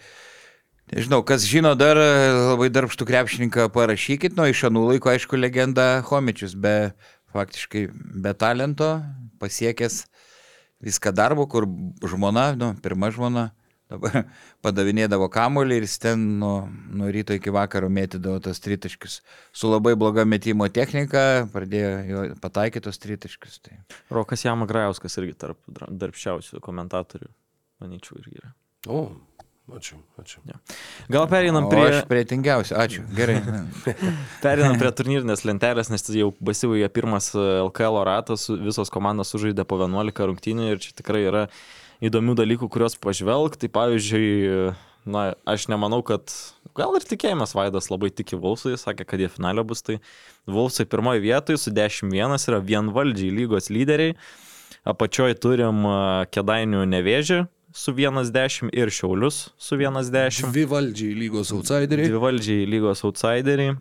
nežinau, 0.92 1.22
kas 1.28 1.48
žino 1.48 1.72
dar 1.80 2.00
e, 2.00 2.10
labai 2.52 2.68
darbštų 2.76 3.08
krepšininką, 3.08 3.70
parašykit, 3.76 4.36
nuo 4.36 4.50
iš 4.52 4.68
anų 4.68 4.90
laiko, 4.92 5.14
aišku, 5.14 5.40
legenda 5.40 5.94
Homičius, 6.12 6.60
be 6.60 6.92
faktiškai 7.34 7.88
be 8.26 8.34
talento, 8.34 8.98
pasiekęs 9.40 10.09
viską 10.84 11.14
darbo, 11.16 11.48
kur 11.50 11.68
žmona, 12.08 12.52
nu, 12.58 12.74
pirma 12.84 13.10
žmona, 13.14 13.50
dabar 13.90 14.24
padavinėdavo 14.66 15.30
kamolį 15.34 15.80
ir 15.80 15.88
jis 15.88 15.98
ten 16.04 16.26
nuo, 16.42 16.54
nuo 16.94 17.10
ryto 17.14 17.36
iki 17.38 17.54
vakaro 17.54 17.90
mėtydavo 17.94 18.42
tos 18.46 18.62
tritaškius. 18.64 19.20
Su 19.56 19.72
labai 19.72 19.96
bloga 20.00 20.26
metimo 20.28 20.68
technika 20.74 21.48
pradėjo 21.54 21.92
jo 22.10 22.26
pataikyti 22.44 22.86
tos 22.88 23.02
tritaškius. 23.02 23.60
Tai. 23.66 23.80
Rokas 24.14 24.46
Jamagrajauskas 24.46 25.20
irgi 25.22 25.38
tarp 25.46 25.62
darbščiausių 25.74 26.62
komentatorių, 26.64 27.32
manyčiau, 27.84 28.22
irgi 28.22 28.42
yra. 28.44 28.54
O, 28.88 29.04
Ačiū, 29.70 29.98
ačiū. 30.18 30.42
Gal 31.12 31.28
pereinam 31.30 31.68
O 31.68 31.70
prie, 31.70 31.84
aš 31.86 32.06
prie 32.10 32.24
tingiausių. 32.28 32.76
Ačiū. 32.80 33.04
Gerai. 33.14 33.38
pereinam 34.46 34.80
prie 34.82 34.92
turnyrinės 34.98 35.44
lentelės, 35.46 35.92
nes 35.94 36.06
jau 36.16 36.32
pasivaja 36.34 36.90
pirmas 36.94 37.30
e, 37.36 37.44
LKL 37.68 38.00
ratas, 38.08 38.48
visos 38.50 38.90
komandos 38.94 39.30
sužaidė 39.34 39.68
po 39.70 39.78
11 39.82 40.24
rungtynių 40.32 40.72
ir 40.72 40.82
čia 40.82 40.96
tikrai 40.98 41.22
yra 41.28 41.44
įdomių 42.06 42.38
dalykų, 42.40 42.70
kuriuos 42.72 42.98
pažvelgti. 43.04 43.62
Tai 43.66 43.72
pavyzdžiui, 43.78 44.32
na, 45.10 45.28
aš 45.50 45.68
nemanau, 45.70 46.02
kad 46.08 46.34
gal 46.78 46.98
ir 46.98 47.06
tikėjimas 47.06 47.54
Vaidas 47.58 47.92
labai 47.94 48.10
tiki 48.16 48.40
Vulsai, 48.40 48.74
sakė, 48.80 49.06
kad 49.06 49.22
jie 49.22 49.30
finalio 49.30 49.68
bus, 49.68 49.86
tai 49.86 50.00
Vulsai 50.50 50.88
pirmoje 50.90 51.22
vietoje 51.28 51.62
su 51.62 51.76
10-1 51.76 52.50
yra 52.50 52.64
vienvaldžiai 52.74 53.38
lygos 53.38 53.70
lyderiai. 53.74 54.18
Apačioje 54.88 55.38
turim 55.44 55.86
e, 55.86 55.96
Kedainių 56.34 56.88
nevėžį 56.90 57.44
su 57.76 57.94
1-10 57.94 58.72
ir 58.74 58.90
Šiaulius 58.94 59.50
su 59.58 59.78
1-10. 59.78 60.50
Dvi 60.54 60.66
valdžiai 60.70 61.16
lygos 61.18 61.54
outsideriai. 61.56 62.10
Dvi 62.10 62.24
valdžiai 62.24 62.66
lygos 62.70 63.06
outsideriai. 63.08 63.78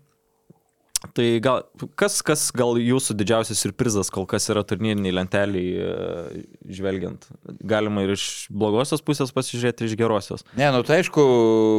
Tai 1.15 1.27
gal, 1.39 1.62
kas, 1.94 2.19
kas 2.27 2.48
gal 2.51 2.74
jūsų 2.82 3.15
didžiausias 3.20 3.60
surprizas 3.62 4.09
kol 4.10 4.27
kas 4.27 4.48
yra 4.51 4.65
turnyriniai 4.66 5.15
lenteliai 5.15 5.69
e, 5.78 6.43
žvelgiant? 6.74 7.28
Galima 7.62 8.02
ir 8.02 8.16
iš 8.16 8.48
blogosios 8.51 9.05
pusės 9.06 9.31
pasižiūrėti, 9.35 9.85
ir 9.85 9.93
iš 9.93 9.98
gerosios. 10.01 10.43
Ne, 10.59 10.66
nu 10.74 10.82
tai 10.86 10.98
aišku, 11.05 11.23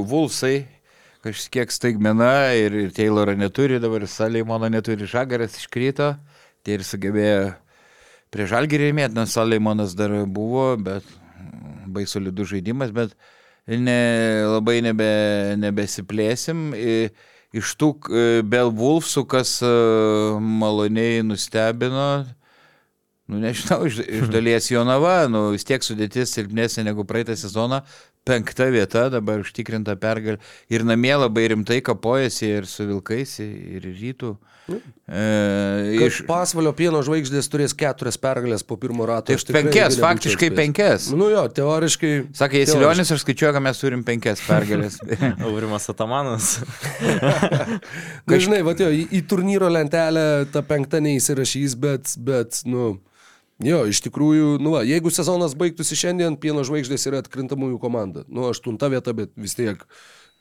Vulsai 0.07 0.69
kažkiek 1.25 1.71
staigmena 1.73 2.53
ir, 2.55 2.75
ir 2.85 2.93
Taylorą 2.95 3.35
neturi, 3.35 3.81
dabar 3.83 4.07
Saleimono 4.07 4.69
neturi, 4.71 5.07
Žagaras 5.09 5.59
iškrito, 5.59 6.13
tai 6.63 6.77
ir 6.77 6.87
sugebėjo 6.87 7.49
prie 8.31 8.47
Žalgirį 8.47 8.93
mėt, 8.95 9.15
nes 9.17 9.35
Saleimonas 9.35 9.97
dar 9.99 10.15
buvo, 10.31 10.71
bet 10.79 11.03
mm, 11.49 11.91
bai 11.95 12.05
solidus 12.09 12.51
žaidimas, 12.53 12.93
bet 12.95 13.15
ne, 13.67 13.99
labai 14.47 14.79
nebe, 14.85 15.09
nebesiplėsim. 15.59 16.69
Iš 17.49 17.73
tų 17.81 17.93
e, 18.13 18.25
Bell 18.45 18.69
Wolfsų, 18.77 19.25
kas 19.29 19.55
e, 19.65 19.69
maloniai 20.39 21.23
nustebino, 21.25 22.11
Nu, 23.29 23.37
nežinau, 23.37 23.83
iš, 23.85 23.99
iš 24.01 24.29
dalies 24.33 24.71
Jonava, 24.71 25.27
nu, 25.29 25.51
vis 25.53 25.65
tiek 25.67 25.83
sudėtis 25.85 26.31
silpnesnė 26.33 26.87
negu 26.87 27.05
praeitą 27.05 27.35
sezoną, 27.37 27.83
penkta 28.25 28.65
vieta, 28.73 29.05
dabar 29.13 29.43
užtikrinta 29.43 29.93
pergalė. 30.01 30.39
Ir 30.73 30.85
namie 30.87 31.13
labai 31.13 31.45
rimtai 31.53 31.77
kapojasi 31.85 32.49
ir 32.57 32.69
su 32.69 32.87
Vilkais, 32.89 33.35
ir 33.45 33.85
rytų. 33.85 34.33
E, 35.09 35.95
Iš 35.95 36.19
iš, 36.19 36.19
pasvalio 36.27 36.71
pieno 36.77 37.01
žvaigždės 37.05 37.49
turės 37.49 37.73
keturias 37.77 38.19
pergalės 38.21 38.63
po 38.67 38.77
pirmo 38.77 39.07
rato. 39.09 39.29
tai 39.29 39.37
aš 39.39 39.47
tikrai 39.47 39.63
penkias, 39.65 39.97
faktiškai 40.01 40.49
penkias. 40.57 41.07
Nu 41.15 41.31
jo, 41.31 41.43
teoriškai. 41.59 42.11
Sakė 42.37 42.61
Jasilionis, 42.63 43.11
aš 43.15 43.23
skaičiuoju, 43.25 43.55
kad 43.57 43.65
mes 43.65 43.81
turim 43.81 44.03
penkias 44.05 44.43
pergalės. 44.45 44.99
Aurimas 45.47 45.89
Atamanas. 45.89 46.51
Na, 48.29 48.37
žinai, 48.37 48.61
va, 48.65 48.75
jo, 48.77 48.89
į, 48.93 49.05
į 49.17 49.23
turnyro 49.29 49.69
lentelę 49.71 50.25
ta 50.53 50.61
penkta 50.65 51.01
neįsirašys, 51.03 51.77
bet, 51.79 52.13
bet, 52.25 52.61
nu, 52.69 52.91
jo, 53.65 53.81
iš 53.89 54.03
tikrųjų, 54.05 54.57
nu, 54.61 54.75
va, 54.77 54.83
jeigu 54.87 55.11
sezonas 55.13 55.55
baigtųsi 55.57 55.97
šiandien, 55.99 56.37
pieno 56.41 56.65
žvaigždės 56.67 57.09
yra 57.09 57.23
atkrintamųjų 57.23 57.81
komanda. 57.81 58.27
Nu, 58.29 58.45
aštunta 58.51 58.91
vieta, 58.93 59.15
bet 59.17 59.33
vis 59.39 59.57
tiek, 59.57 59.81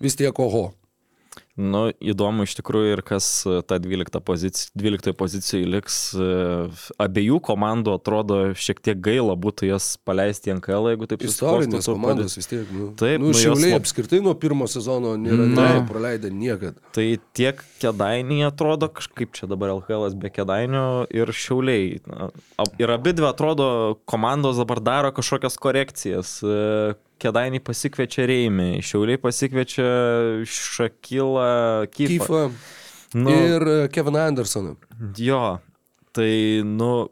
vis 0.03 0.19
tiek 0.19 0.45
oho. 0.45 0.69
Nu, 1.59 1.89
įdomu 1.99 2.45
iš 2.47 2.53
tikrųjų 2.61 2.93
ir 2.95 3.01
kas 3.03 3.27
e, 3.51 3.57
tą 3.67 3.81
12 3.83 4.21
poziciją, 4.23 4.71
12 4.79 5.13
poziciją 5.19 5.67
liks. 5.73 5.97
e, 6.15 6.29
Abiejų 7.03 7.41
komandų 7.49 7.97
atrodo 7.99 8.37
šiek 8.55 8.79
tiek 8.87 9.01
gaila 9.03 9.35
būtų 9.35 9.67
jas 9.73 9.89
paleisti 10.07 10.53
į 10.53 10.55
NKL, 10.61 10.93
jeigu 10.93 11.09
taip 11.11 11.25
Istorinės 11.27 11.89
komandos 11.91 12.39
vis 12.39 12.47
tiek. 12.47 12.63
Nu, 12.71 12.93
Taip, 13.01 13.19
nu, 13.19 13.33
nu, 13.33 13.35
jos 13.35 13.43
šiauliai 13.43 13.73
lab- 13.75 13.83
apskritai 13.83 14.21
nuo 14.23 14.37
pirmo 14.39 14.69
sezono 14.71 15.17
nėra 15.19 15.49
Na. 15.51 15.67
praleidę 15.89 16.31
niekad. 16.31 16.79
Tai 16.95 17.09
tiek 17.35 17.65
kedainiai 17.83 18.47
atrodo, 18.53 18.87
kažkaip 18.95 19.35
čia 19.35 19.51
dabar 19.51 19.75
LKL 19.81 20.15
be 20.15 20.31
kedainių 20.31 20.85
ir 21.11 21.35
šiauliai. 21.35 21.99
Ir 22.79 22.95
abi 22.95 23.17
dvi 23.19 23.27
atrodo 23.33 23.99
komandos 24.07 24.63
dabar 24.63 24.79
daro 24.79 25.11
kažkokias 25.11 25.59
korekcijas. 25.59 26.39
Kedainiai 27.19 27.63
pasikviečia 27.65 28.27
Reimį, 28.31 28.69
šiauliai 28.87 29.19
pasikviečia 29.23 29.89
Šakilą 30.47 31.49
Kyfą. 31.91 32.13
Kyfa 32.15 32.43
Nu, 33.15 33.31
ir 33.33 33.89
Keviną 33.89 34.19
Andersoną. 34.19 34.75
Jo, 35.17 35.59
tai, 36.13 36.61
nu, 36.65 37.09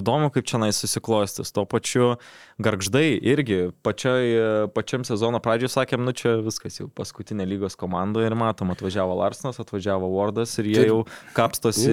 įdomu, 0.00 0.30
kaip 0.34 0.46
čia 0.48 0.60
susiklostys. 0.74 1.52
Tuo 1.54 1.64
pačiu 1.68 2.16
garždai 2.62 3.18
irgi 3.18 3.70
pačioj, 3.84 4.68
pačiam 4.74 5.04
sezono 5.06 5.40
pradžioje 5.42 5.74
sakėm, 5.74 6.04
nu 6.06 6.14
čia 6.16 6.36
viskas 6.44 6.80
jau 6.80 6.88
paskutinė 6.88 7.46
lygos 7.48 7.76
komanda 7.78 8.24
ir 8.24 8.34
matom, 8.38 8.72
atvažiavo 8.74 9.16
Larsonas, 9.18 9.60
atvažiavo 9.62 10.10
Wardas 10.14 10.54
ir 10.62 10.70
jie 10.70 10.78
Taip. 10.80 10.90
jau 10.90 10.98
kapstosi 11.36 11.90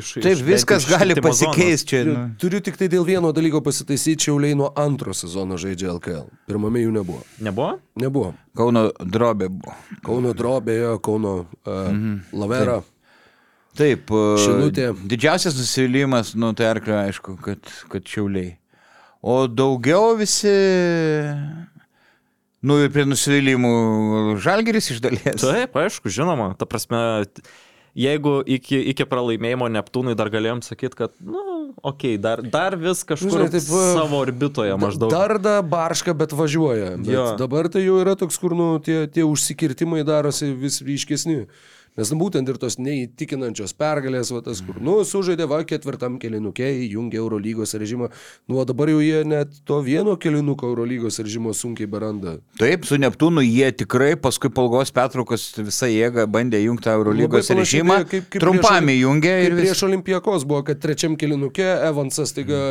iš... 0.00 0.14
Taip, 0.18 0.32
iš- 0.34 0.44
viskas 0.46 0.86
iš 0.86 0.92
gali 0.92 1.16
pasikeisti 1.20 1.92
čia. 1.92 2.02
Nu. 2.08 2.26
Turiu 2.40 2.60
tik 2.64 2.78
tai 2.80 2.90
dėl 2.92 3.06
vieno 3.08 3.32
dalyko 3.36 3.62
pasitaisyti, 3.64 4.28
Šiauliai 4.28 4.56
nuo 4.58 4.72
antro 4.76 5.14
sezono 5.16 5.56
žaidžia 5.60 5.94
LKL. 5.94 6.28
Pirmame 6.50 6.82
jų 6.82 6.92
nebuvo. 6.98 7.22
Nebuvo? 7.44 7.72
Nebuvo. 7.98 8.34
Kauno 8.58 8.88
drobė 8.98 9.48
buvo. 9.52 9.74
Kauno 10.04 10.34
drobėje, 10.36 10.94
Kauno 11.04 11.34
uh, 11.44 11.72
mhm. 11.88 12.16
lavera. 12.36 12.80
Taip, 12.82 12.97
e, 13.86 14.22
Šilutė. 14.42 14.88
didžiausias 15.10 15.56
nusivylimas, 15.58 16.34
nu 16.38 16.50
tai 16.58 16.70
arklio, 16.72 16.96
aišku, 16.98 17.36
kad, 17.44 17.62
kad 17.92 18.08
šiauliai. 18.08 18.56
O 19.22 19.46
daugiau 19.50 20.12
visi, 20.18 20.52
nu 22.62 22.76
ir 22.82 22.92
prie 22.94 23.06
nusivylimų 23.08 23.72
žalgeris 24.42 24.92
iš 24.94 25.00
dalies. 25.02 25.40
Taip, 25.42 25.74
aišku, 25.78 26.10
žinoma. 26.12 26.52
Ta 26.58 26.68
prasme, 26.70 27.00
jeigu 27.98 28.38
iki, 28.46 28.78
iki 28.92 29.06
pralaimėjimo 29.08 29.68
Neptūnui 29.74 30.14
dar 30.18 30.30
galėjom 30.30 30.62
sakyti, 30.66 31.00
kad, 31.02 31.14
nu, 31.18 31.42
okei, 31.82 32.14
okay, 32.14 32.20
dar, 32.22 32.42
dar 32.42 32.76
vis 32.78 33.02
kažkur 33.06 33.34
Žinai, 33.34 33.48
taip, 33.54 33.66
savo 33.70 34.20
orbitoje 34.22 34.76
maždaug. 34.80 35.10
Darda, 35.14 35.58
barška, 35.66 36.14
bet 36.18 36.34
važiuoja. 36.36 36.92
Bet 37.02 37.14
Jo. 37.14 37.26
dabar 37.40 37.70
tai 37.72 37.82
jau 37.86 37.98
yra 38.02 38.14
toks, 38.18 38.38
kur 38.38 38.54
nu, 38.58 38.70
tie, 38.84 39.02
tie 39.10 39.26
užsikirtimai 39.26 40.04
darosi 40.06 40.52
vis 40.54 40.78
ryškesni. 40.84 41.42
Nes 41.98 42.12
būtent 42.14 42.46
ir 42.46 42.58
tos 42.62 42.76
neįtikinančios 42.78 43.72
pergalės, 43.74 44.28
va, 44.30 44.38
tas, 44.46 44.60
kur, 44.62 44.76
nu, 44.78 45.00
sužaidė 45.02 45.48
va 45.50 45.58
ketvirtam 45.66 46.20
kelinukė, 46.22 46.68
įjungė 46.86 47.18
Eurolygos 47.18 47.74
režimą, 47.74 48.06
nu, 48.46 48.60
o 48.62 48.64
dabar 48.68 48.92
jau 48.92 49.00
jie 49.02 49.24
net 49.26 49.56
to 49.66 49.80
vieno 49.82 50.14
kelinuko 50.20 50.68
Eurolygos 50.70 51.18
režimo 51.24 51.50
sunkiai 51.58 51.88
beranda. 51.90 52.36
Taip, 52.60 52.86
su 52.86 53.00
Neptūnu 53.02 53.42
jie 53.42 53.72
tikrai 53.82 54.12
paskui 54.14 54.52
palgos 54.54 54.92
pertraukos 54.94 55.48
visą 55.58 55.88
jėgą 55.90 56.28
bandė 56.30 56.60
jungti 56.62 56.92
Eurolygos 56.94 57.50
Labai 57.50 57.64
režimą. 57.64 57.96
beje, 58.04 58.10
kaip- 58.12 58.28
kaip 58.36 58.44
Trumpam 58.46 58.92
įjungė 58.94 59.34
ir 59.42 59.48
Kaip 59.50 59.58
vis... 59.58 59.66
prieš 59.72 59.82
olimpijakos 59.88 60.46
buvo, 60.46 60.62
kad 60.70 60.78
trečiam 60.78 61.18
kilinuke 61.18 61.66
Evansas 61.88 62.30
taiga 62.36 62.62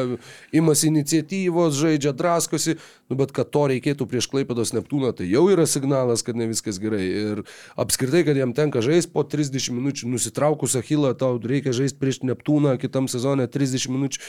imasi 0.56 0.88
iniciatyvos, 0.94 1.76
žaidžia, 1.82 2.16
draskosi, 2.16 2.78
nu, 3.12 3.20
bet 3.20 3.36
kad 3.36 3.52
to 3.52 3.66
reikėtų 3.74 4.08
prieš 4.08 4.32
Klaipėdos 4.32 4.72
Neptūną, 4.76 5.12
tai 5.20 5.28
jau 5.28 5.44
yra 5.52 5.68
signalas, 5.68 6.24
kad 6.24 6.40
ne 6.40 6.48
viskas 6.48 6.80
gerai. 6.80 7.04
Ir 7.08 7.44
apskritai, 7.76 8.24
kad 8.24 8.40
jam 8.40 8.56
tenka 8.56 8.80
žaisti 8.86 9.12
po 9.18 9.26
30 9.26 9.74
minučių, 9.74 10.12
nusitraukus 10.14 10.78
Achilą, 10.78 11.16
tau 11.18 11.42
reikia 11.42 11.74
žaisti 11.74 11.98
prieš 11.98 12.22
Neptūną 12.28 12.76
kitam 12.82 13.10
sezonė 13.10 13.50
30 13.50 13.90
minučių. 13.96 14.22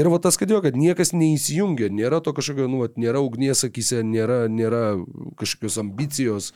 Ir 0.00 0.08
va 0.12 0.20
tas, 0.24 0.40
kad 0.40 0.50
jo, 0.52 0.62
kad 0.64 0.78
niekas 0.80 1.12
neįsijungia, 1.12 1.92
nėra 1.92 2.22
to 2.24 2.32
kažkokio, 2.36 2.70
nu, 2.72 2.84
vat, 2.86 2.96
nėra 3.00 3.20
ugnies 3.24 3.66
akise, 3.68 4.00
nėra, 4.06 4.46
nėra 4.48 4.84
kažkokios 5.40 5.80
ambicijos. 5.84 6.54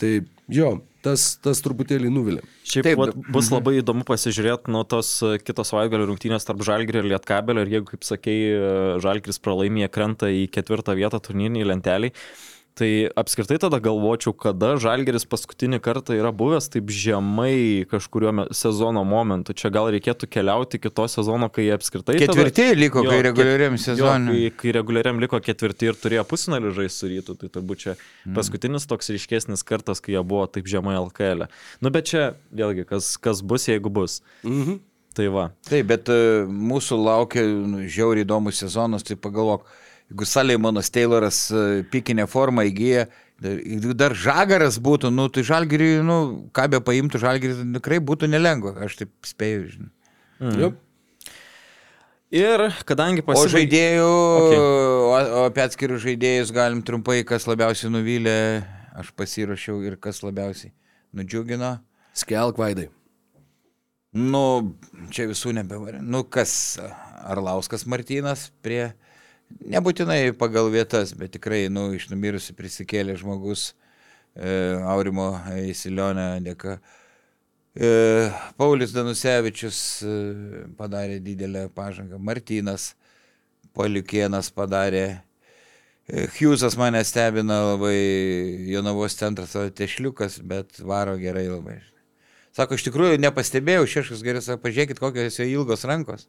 Tai 0.00 0.10
jo, 0.50 0.70
tas, 1.04 1.26
tas 1.44 1.60
truputėlį 1.62 2.10
nuvilia. 2.10 2.42
Šiaip 2.66 2.86
Taip, 2.88 2.98
vat, 2.98 3.18
bus 3.34 3.50
labai 3.52 3.76
įdomu 3.78 4.06
pasižiūrėti 4.08 4.72
nuo 4.72 4.80
tos 4.88 5.10
e, 5.22 5.36
kitos 5.42 5.70
savaitgalio 5.70 6.08
rungtynės 6.08 6.48
tarp 6.48 6.64
Žalgirio 6.66 7.04
ir 7.04 7.10
Lietkabelio 7.12 7.62
ir 7.62 7.76
jeigu, 7.76 7.90
kaip 7.92 8.08
sakei, 8.08 8.38
Žalgiris 9.04 9.38
pralaimė, 9.44 9.86
krenta 9.92 10.32
į 10.32 10.48
ketvirtą 10.50 10.96
vietą 10.98 11.20
turnyriniai 11.22 11.68
lenteliai. 11.68 12.16
Tai 12.74 12.88
apskritai 13.20 13.58
tada 13.60 13.76
galvočiau, 13.84 14.32
kada 14.32 14.70
Žalgeris 14.80 15.26
paskutinį 15.28 15.76
kartą 15.84 16.14
yra 16.16 16.30
buvęs 16.32 16.70
taip 16.72 16.88
žemai 16.88 17.84
kažkurio 17.90 18.46
sezono 18.56 19.02
momentu. 19.04 19.52
Čia 19.52 19.68
gal 19.74 19.90
reikėtų 19.92 20.24
keliauti 20.32 20.78
iki 20.80 20.88
to 20.88 21.04
sezono, 21.12 21.50
kai 21.52 21.66
apskritai... 21.74 22.16
tada- 22.16 22.32
Ketvirti 22.32 22.70
liko, 22.80 23.02
Jo, 23.04 23.10
kai 23.12 23.18
reguliariam 23.28 23.76
Jo, 23.76 23.82
sezonui. 23.84 24.38
kai, 24.48 24.56
kai 24.62 24.72
reguliariam 24.78 25.20
liko 25.20 25.36
ketvirti 25.44 25.90
ir 25.90 25.98
turėjo 26.00 26.24
pusinalį 26.30 26.72
žaisti 26.78 26.96
su 27.02 27.10
rytu, 27.12 27.36
tai 27.42 27.50
turbūt 27.52 27.76
čia 27.84 27.96
Mm. 28.24 28.34
paskutinis 28.38 28.88
toks 28.88 29.10
ryškesnis 29.12 29.64
kartas, 29.68 30.00
kai 30.00 30.14
jie 30.16 30.22
buvo 30.24 30.46
taip 30.48 30.64
žemai 30.64 30.96
LKL. 30.96 31.42
E. 31.44 31.48
Nu 31.82 31.90
bet 31.92 32.08
čia 32.08 32.34
vėlgi, 32.54 32.86
kas, 32.88 33.18
kas 33.20 33.42
bus, 33.42 33.68
jeigu 33.68 33.90
bus. 33.92 34.22
Mhm. 34.44 34.80
Tai 35.12 35.26
va. 35.28 35.50
Taip, 35.68 35.84
bet 35.92 36.08
e, 36.08 36.46
mūsų 36.48 36.96
laukia 37.04 37.42
nu, 37.44 37.82
žiauriai 37.84 38.24
įdomus 38.24 38.56
sezonas, 38.64 39.02
tai 39.04 39.12
pagalvok, 39.20 39.66
jeigu 40.12 40.28
Saleimonas 40.28 40.92
Tayloras 40.92 41.38
e, 41.50 41.82
pikinę 41.90 42.28
formą 42.30 42.62
įgyja, 42.68 43.08
dar- 43.42 43.58
jeigu 43.64 43.96
dar 43.98 44.14
žagaras 44.14 44.78
būtų, 44.84 45.10
nu, 45.10 45.26
tai 45.32 45.42
žalgirį, 45.48 45.90
nu, 46.06 46.18
ką 46.54 46.68
be 46.76 46.80
paimtų 46.84 47.20
žalgirį, 47.24 47.58
tai 47.58 47.66
tikrai 47.80 47.98
būtų 48.04 48.28
nelengva, 48.30 48.76
aš 48.86 49.00
taip 49.02 49.12
spėju, 49.26 49.66
žinai. 49.74 49.90
Mhm. 50.42 50.62
Yep. 50.62 50.80
Ir 52.32 52.62
kadangi 52.88 53.20
O 53.20 53.26
pasibaigė... 53.28 53.58
žaidėjų, 53.58 54.12
Okay. 54.42 54.60
o, 54.62 55.18
o 55.36 55.42
apie 55.50 55.60
atskirus 55.66 56.00
žaidėjus 56.06 56.52
galim 56.56 56.80
trumpai, 56.80 57.18
kas 57.28 57.44
labiausiai 57.50 57.90
nuvylė, 57.92 58.36
aš 58.96 59.10
pasiruošiau 59.18 59.82
ir 59.84 59.98
kas 60.00 60.22
labiausiai 60.24 60.72
nudžiugino. 61.12 61.74
Skelk 62.16 62.56
vaidai. 62.60 62.88
Nu, 64.16 64.72
čia 65.12 65.24
visų 65.28 65.52
nebevarė. 65.56 66.00
Nu, 66.04 66.22
kas 66.24 66.78
Arlauskas 67.24 67.84
Martynas 67.88 68.46
prie, 68.64 68.94
nebūtinai 69.72 70.32
pagal 70.38 70.70
vietas, 70.72 71.12
bet 71.16 71.34
tikrai, 71.36 71.66
nu, 71.72 71.90
iš 71.96 72.08
numirusi 72.10 72.54
prisikėlė 72.56 73.16
žmogus 73.20 73.72
e, 74.36 74.76
Aurimo 74.88 75.34
Įsilionė 75.68 76.42
dėka. 76.44 76.78
E, 77.72 78.30
Paulius 78.60 78.92
Danusevičius 78.92 79.78
e, 80.04 80.16
padarė 80.76 81.20
didelę 81.24 81.68
pažangą, 81.72 82.20
Martynas 82.20 82.92
Paliukienas 83.72 84.50
padarė. 84.52 85.06
E, 86.04 86.26
Hughesas 86.34 86.76
mane 86.76 87.00
stebina 87.08 87.62
labai, 87.70 87.96
Jonavos 88.68 89.16
centras 89.16 89.56
tešliukas, 89.78 90.42
bet 90.44 90.82
varo 90.84 91.16
gerai 91.20 91.46
labai. 91.48 91.78
Sako, 92.52 92.76
iš 92.76 92.84
tikrųjų 92.84 93.16
nepastebėjau, 93.22 93.88
šeškas 93.88 94.20
gerai, 94.26 94.42
sako, 94.44 94.60
pažiūrėkit, 94.66 95.00
kokios 95.00 95.40
jo 95.40 95.48
ilgos 95.48 95.86
rankos. 95.88 96.26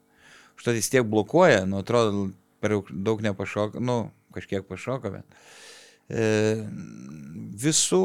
Užtat 0.55 0.77
jis 0.77 0.87
tiek 0.93 1.03
blokuoja, 1.09 1.65
nu, 1.67 1.81
atrodo, 1.83 2.29
per 2.63 2.77
daug 3.09 3.21
nepašoka, 3.25 3.83
nu, 3.83 3.99
kažkiek 4.35 4.63
pašoka, 4.71 5.11
bet. 5.19 5.43
E, 6.09 6.23
visų. 7.63 8.01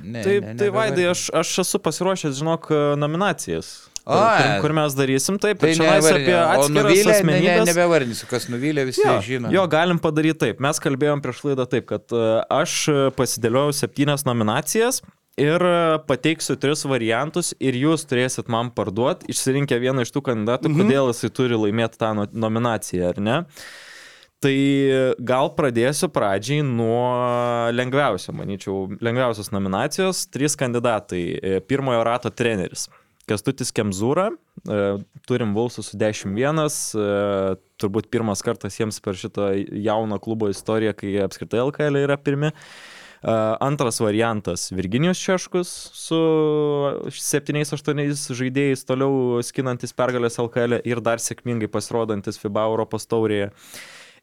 Ne, 0.00 0.22
Taip, 0.24 0.44
ne, 0.44 0.54
tai 0.54 0.66
nebevar- 0.68 0.76
Vaidai, 0.90 1.06
aš, 1.12 1.28
aš 1.36 1.54
esu 1.64 1.80
pasiruošęs, 1.82 2.36
žinok, 2.40 2.68
nominacijas. 3.00 3.86
O, 4.10 4.16
kur, 4.16 4.46
kur 4.64 4.72
mes 4.74 4.94
darysim 4.96 5.36
taip, 5.38 5.58
Tai 5.60 5.68
tai 5.68 5.74
čia 5.76 5.84
nevardinė. 5.84 6.22
apie 6.24 6.34
O 6.34 6.62
atskiras 6.62 6.70
nuvylė, 6.72 7.16
ne, 7.28 7.34
ne, 7.44 7.64
nebevardysiu, 7.68 8.26
kas 8.30 8.46
nuvylė, 8.50 8.86
visi 8.88 9.04
Jo, 9.04 9.18
žino. 9.22 9.50
jo, 9.52 9.66
galim 9.70 10.00
padaryti 10.02 10.38
taip. 10.46 10.62
Mes 10.64 10.80
kalbėjom 10.82 11.20
prieš 11.22 11.42
laidą 11.44 11.66
taip, 11.68 11.86
kad 11.92 12.02
e, 12.16 12.22
aš 12.50 12.88
e, 12.88 12.96
pasidėliojau 13.14 13.74
septynias 13.76 14.24
nominacijas 14.26 15.02
ir 15.40 15.64
e, 15.64 15.76
pateiksiu 16.08 16.56
tris 16.60 16.84
variantus 16.88 17.52
ir 17.58 17.78
jūs 17.78 18.06
turėsit 18.08 18.50
man 18.52 18.72
parduoti, 18.76 19.30
išsirinkę 19.32 19.78
vieną 19.82 20.06
iš 20.06 20.14
tų 20.14 20.24
kandidatų, 20.30 20.72
mhm. 20.72 20.82
kodėl 20.84 21.12
jisai 21.12 21.32
turi 21.34 21.60
laimėti 21.60 22.00
tą 22.00 22.12
no- 22.18 22.28
nominaciją, 22.46 23.14
ar 23.14 23.22
ne? 23.24 23.38
Tai 24.40 24.54
gal 25.20 25.50
pradėsiu 25.52 26.08
pradžiai 26.08 26.62
nuo 26.64 27.02
lengviausio, 27.76 28.32
manyčiau, 28.32 28.86
lengviausios 29.04 29.50
nominacijos. 29.52 30.22
Trys 30.32 30.56
kandidatai. 30.56 31.20
E, 31.36 31.58
Pirmojo 31.60 32.00
rato 32.08 32.32
treneris. 32.32 32.86
Kestutis 33.28 33.70
Kemzūra, 33.74 34.30
e, 34.32 34.78
turim 35.28 35.52
Vulsų 35.54 35.84
su 35.86 35.98
10-1, 36.00 36.62
e, 36.98 37.10
turbūt 37.80 38.08
pirmas 38.10 38.42
kartas 38.42 38.80
jiems 38.80 38.98
per 39.04 39.18
šitą 39.18 39.52
jauno 39.84 40.18
klubo 40.22 40.48
istoriją, 40.50 40.96
kai 40.98 41.14
apskritai 41.26 41.60
LKL 41.66 42.00
yra 42.02 42.16
pirmi. 42.18 42.50
E, 43.22 43.56
Antras 43.60 44.00
variantas- 44.00 44.70
Virginijus 44.72 45.20
Šeškus 45.20 45.70
su 45.92 46.20
7-8 47.10 48.32
žaidėjais 48.32 48.84
toliau 48.88 49.40
skinantis 49.44 49.92
pergalės 49.92 50.40
LKL 50.40 50.80
ir 50.84 51.00
dar 51.00 51.18
sėkmingai 51.20 51.68
pasirodantis 51.68 52.40
FIBA 52.40 52.68
Europos 52.72 53.06
taurėje. 53.06 53.50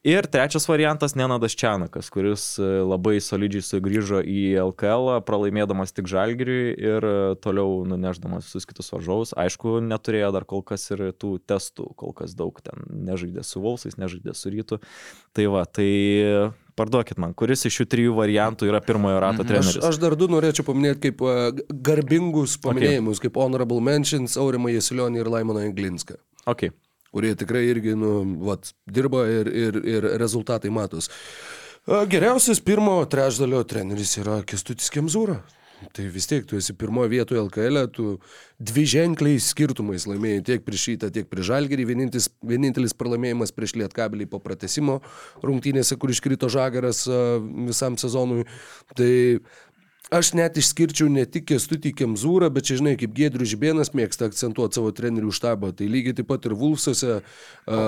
Ir 0.07 0.23
trečias 0.29 0.67
variantas- 0.69 1.15
Nenadas 1.19 1.55
Čianakas, 1.57 2.09
kuris 2.09 2.59
e, 2.59 2.63
labai 2.85 3.17
solidžiai 3.19 3.65
sugrįžo 3.65 4.21
į 4.23 4.55
LKL, 4.61 5.17
pralaimėdamas 5.25 5.91
tik 5.91 6.07
Žalgiriui 6.07 6.77
ir 6.77 7.03
e, 7.03 7.15
toliau 7.41 7.81
nuneždamas 7.85 8.45
visus 8.45 8.65
kitus 8.69 8.93
varžovus. 8.93 9.33
Aišku, 9.33 9.81
neturėjo 9.81 10.31
dar 10.31 10.45
kol 10.45 10.61
kas 10.61 10.85
ir 10.93 11.11
tų 11.17 11.39
testų, 11.49 11.89
kol 11.97 12.13
kas 12.13 12.37
daug 12.37 12.61
ten 12.61 12.85
nežaidė 12.87 13.43
su 13.43 13.59
Volsais, 13.59 13.97
nežaidė 13.97 14.37
su 14.37 14.53
Rytu. 14.53 14.79
Tai 15.33 15.49
va, 15.51 15.65
tai 15.65 15.89
parduokit 16.77 17.19
man, 17.21 17.33
kuris 17.37 17.65
iš 17.67 17.81
šių 17.81 17.85
trijų 17.91 18.15
variantų 18.17 18.69
yra 18.69 18.79
pirmojo 18.85 19.19
rato 19.23 19.43
Aš, 19.43 19.49
treneris. 19.49 19.77
aš 19.89 19.99
dar 20.01 20.15
du 20.19 20.29
norėčiau 20.31 20.65
paminėti 20.67 21.07
kaip 21.09 21.23
uh, 21.25 21.49
garbingus 21.89 22.57
paminėjimus, 22.63 23.17
okay. 23.19 23.27
kaip 23.31 23.39
honorable 23.41 23.81
mentions 23.83 24.37
Aurimą 24.39 24.71
Jesilionį 24.75 25.23
ir 25.23 25.31
Laimoną 25.33 25.65
Inglinską, 25.69 26.19
Okay. 26.47 26.71
kurie 27.11 27.33
tikrai 27.35 27.65
irgi, 27.71 27.95
nu, 27.97 28.21
vat, 28.45 28.71
dirba 28.87 29.25
ir, 29.31 29.49
ir, 29.49 29.81
ir 29.97 30.09
rezultatai 30.21 30.69
matos. 30.71 31.09
A, 31.87 32.03
Geriausias 32.09 32.59
pirmo 32.63 32.99
trečdalio 33.09 33.63
treneris 33.67 34.17
yra 34.21 34.41
Kestutis 34.47 34.91
Kemzūra. 34.93 35.39
Tai 35.93 36.07
vis 36.09 36.25
tiek 36.25 36.45
tu 36.49 36.57
esi 36.57 36.73
pirmoje 36.73 37.11
vietoje 37.11 37.41
LKL, 37.43 37.83
tu 37.93 38.15
dvi 38.57 38.85
ženkliais 38.89 39.51
skirtumais 39.53 40.07
laimėjai 40.09 40.45
tiek 40.49 40.65
prieš 40.65 40.87
šitą, 40.89 41.11
tiek 41.13 41.29
prieš 41.29 41.51
žalgerį. 41.51 41.85
Vienintelis, 41.91 42.31
vienintelis 42.41 42.97
pralaimėjimas 42.97 43.53
prieš 43.53 43.75
lietkabelį 43.83 44.25
po 44.31 44.41
pratesimo 44.41 44.99
rungtynėse, 45.45 45.99
kur 46.01 46.13
iškrito 46.13 46.49
žagaras 46.49 47.05
visam 47.69 47.97
sezonui. 48.01 48.47
Tai 48.97 49.11
aš 50.17 50.31
net 50.39 50.57
išskirčiau 50.57 51.11
ne 51.13 51.27
tik 51.29 51.45
Kestutį 51.51 51.93
Kemzūrą, 52.01 52.49
bet 52.53 52.69
čia 52.69 52.79
žinai, 52.79 52.95
kaip 52.99 53.13
Gedrius 53.15 53.51
Žibėnas 53.53 53.93
mėgsta 53.97 54.31
akcentuoti 54.31 54.79
savo 54.79 54.91
trenerių 54.95 55.33
štabą. 55.35 55.73
Tai 55.77 55.89
lygiai 55.91 56.17
taip 56.17 56.29
pat 56.31 56.47
ir 56.47 56.57
Vulfsuose 56.57 57.19
a, 57.19 57.21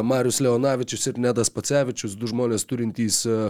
Marius 0.06 0.42
Leonavičius 0.44 1.10
ir 1.10 1.22
Nedas 1.26 1.50
Pacevičius, 1.54 2.18
du 2.20 2.30
žmonės 2.30 2.68
turintys 2.70 3.24
a, 3.26 3.50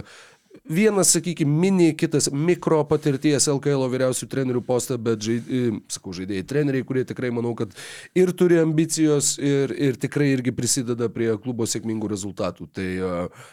Vienas, 0.70 1.12
sakykime, 1.14 1.50
mini, 1.62 1.92
kitas 1.94 2.26
mikro 2.34 2.80
patirties 2.90 3.46
LKL 3.50 3.84
vyriausių 3.90 4.26
trenerių 4.30 4.62
postą, 4.66 4.96
bet, 4.98 5.22
žaid, 5.22 5.46
sakau, 5.90 6.10
žaidėjai 6.14 6.46
treneriai, 6.50 6.86
kurie 6.86 7.04
tikrai 7.06 7.30
manau, 7.34 7.52
kad 7.58 7.74
ir 8.18 8.32
turi 8.34 8.58
ambicijos, 8.58 9.36
ir, 9.38 9.70
ir 9.78 9.98
tikrai 10.02 10.32
irgi 10.34 10.54
prisideda 10.54 11.06
prie 11.14 11.30
klubo 11.42 11.68
sėkmingų 11.70 12.10
rezultatų. 12.10 12.66
Tai 12.74 12.88
uh, 12.98 13.46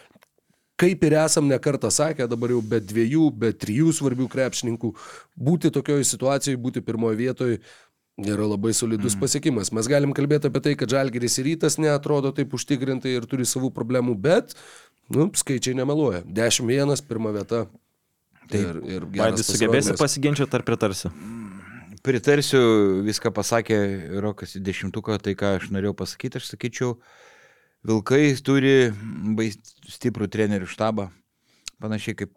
kaip 0.78 1.04
ir 1.04 1.18
esam 1.18 1.50
nekartą 1.50 1.90
sakę, 1.90 2.28
dabar 2.30 2.54
jau 2.54 2.62
be 2.62 2.80
dviejų, 2.82 3.28
be 3.34 3.52
trijų 3.54 3.92
svarbių 3.98 4.28
krepšininkų, 4.30 4.94
būti 5.48 5.72
tokioje 5.74 6.06
situacijoje, 6.06 6.60
būti 6.62 6.84
pirmoje 6.86 7.18
vietoje 7.18 7.60
yra 8.18 8.46
labai 8.50 8.72
solidus 8.74 9.14
mm. 9.14 9.22
pasiekimas. 9.22 9.70
Mes 9.74 9.86
galim 9.90 10.14
kalbėti 10.14 10.50
apie 10.50 10.62
tai, 10.64 10.74
kad 10.78 10.90
Žalgeris 10.90 11.38
ir 11.38 11.52
rytas 11.52 11.78
neatrodo 11.78 12.32
taip 12.34 12.54
užtikrintai 12.54 13.14
ir 13.14 13.26
turi 13.30 13.46
savų 13.46 13.70
problemų, 13.74 14.16
bet, 14.18 14.56
nu, 15.14 15.28
skaičiai 15.36 15.76
nemeluoja. 15.78 16.22
10-1, 16.24 17.04
pirma 17.08 17.32
vieta. 17.36 17.66
Taip. 18.48 18.60
Ir, 18.62 18.80
ir 18.88 19.06
Vaidai, 19.12 19.44
sugebėsi 19.44 19.96
pasiginčyti 19.98 20.56
ar 20.56 20.64
pritarsi? 20.64 21.12
Pritarsiu, 22.04 22.60
viską 23.04 23.32
pasakė 23.34 23.78
Rokas 24.22 24.54
į 24.56 24.62
dešimtuką, 24.64 25.18
tai 25.20 25.34
ką 25.36 25.56
aš 25.58 25.68
norėjau 25.74 25.96
pasakyti, 25.98 26.40
aš 26.40 26.52
sakyčiau, 26.54 26.94
Vilkai 27.86 28.32
turi 28.42 28.90
stiprų 29.86 30.26
trenerių 30.32 30.66
štabą, 30.70 31.08
panašiai 31.82 32.16
kaip 32.18 32.32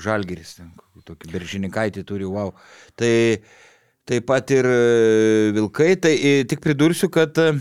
Žalgeris, 0.00 0.56
tokį 1.06 1.30
beržinikaitį 1.34 2.04
turi, 2.08 2.26
wow. 2.26 2.54
Tai 2.98 3.12
taip 4.08 4.26
pat 4.30 4.50
ir 4.54 4.66
e, 4.66 5.52
Vilkai, 5.54 5.92
tai 6.00 6.14
e, 6.16 6.32
tik 6.48 6.62
pridursiu, 6.64 7.10
kad 7.12 7.36
e, 7.38 7.52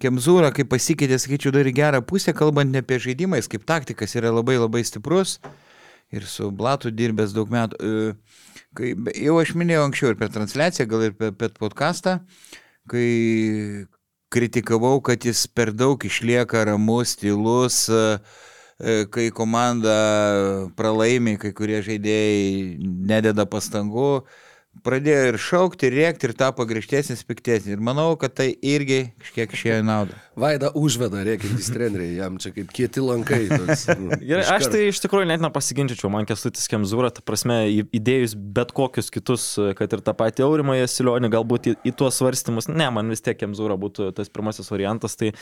Kemzūra, 0.00 0.52
kai 0.56 0.64
pasikeitė, 0.64 1.18
sakyčiau, 1.20 1.52
dar 1.52 1.68
į 1.68 1.74
gerą 1.76 2.00
pusę, 2.06 2.32
kalbant 2.36 2.72
ne 2.72 2.80
apie 2.80 3.00
žaidimais, 3.02 3.50
kaip 3.50 3.66
taktikas 3.68 4.16
yra 4.16 4.32
labai 4.32 4.56
labai 4.56 4.80
stiprus 4.88 5.38
ir 6.10 6.24
su 6.26 6.48
Blatu 6.50 6.90
dirbęs 6.90 7.34
daug 7.36 7.52
metų. 7.52 7.78
E, 7.80 8.48
Kai, 8.70 8.92
jau 9.18 9.32
aš 9.40 9.56
minėjau 9.58 9.82
anksčiau 9.88 10.12
ir 10.12 10.18
per 10.20 10.28
transliaciją, 10.30 10.84
gal 10.86 11.00
ir 11.08 11.14
per, 11.18 11.32
per 11.34 11.50
podcastą, 11.58 12.20
kai 12.90 13.86
kritikavau, 14.30 15.00
kad 15.02 15.26
jis 15.26 15.48
per 15.50 15.72
daug 15.74 15.98
išlieka 16.06 16.62
ramus, 16.68 17.16
tylus, 17.18 17.80
e, 17.90 18.04
e, 18.78 18.94
kai 19.10 19.26
komanda 19.34 19.96
pralaimi, 20.78 21.34
kai 21.42 21.50
kurie 21.50 21.80
žaidėjai 21.82 22.78
nededa 23.10 23.48
pastangų, 23.50 24.22
pradėjo 24.84 25.32
ir 25.32 25.38
šaukti, 25.40 25.88
ir 25.88 25.96
rėkti, 25.98 26.30
ir 26.30 26.34
tapo 26.38 26.64
griežtesnis, 26.68 27.22
piktesnis. 27.26 27.74
Ir 27.74 27.82
manau, 27.84 28.12
kad 28.20 28.34
tai 28.38 28.48
irgi 28.54 29.10
kažkiek 29.20 29.54
išėjo 29.56 29.78
į 29.82 29.86
naudą. 29.86 30.18
Vaida 30.40 30.70
užveda 30.78 31.20
rėkintys 31.26 31.68
treneriai, 31.74 32.14
jam 32.16 32.38
čia 32.40 32.52
kaip 32.54 32.70
kieti 32.72 33.02
lankai. 33.04 33.42
Toks, 33.50 33.82
nu, 34.00 34.16
Gerai, 34.30 34.46
aš 34.54 34.70
tai 34.72 34.86
iš 34.88 35.02
tikrųjų 35.04 35.28
net 35.28 35.42
nepasiginčiau, 35.44 36.08
man 36.12 36.28
kestutis 36.28 36.70
Kemzūra, 36.70 37.10
ta 37.12 37.24
prasme, 37.26 37.58
įdėjus 37.82 38.36
bet 38.56 38.72
kokius 38.76 39.12
kitus, 39.12 39.50
kad 39.76 39.96
ir 39.96 40.04
tą 40.06 40.14
patį 40.16 40.46
Aurimą 40.46 40.78
Jasilionį, 40.78 41.32
galbūt 41.34 41.68
į, 41.72 41.76
į 41.90 41.94
tuos 42.00 42.20
svarstymus, 42.22 42.70
ne, 42.72 42.88
man 42.94 43.12
vis 43.12 43.24
tiek 43.26 43.36
Kemzūra 43.42 43.76
būtų 43.80 44.12
tas 44.16 44.32
pirmasis 44.32 44.72
variantas, 44.72 45.18
tai 45.20 45.34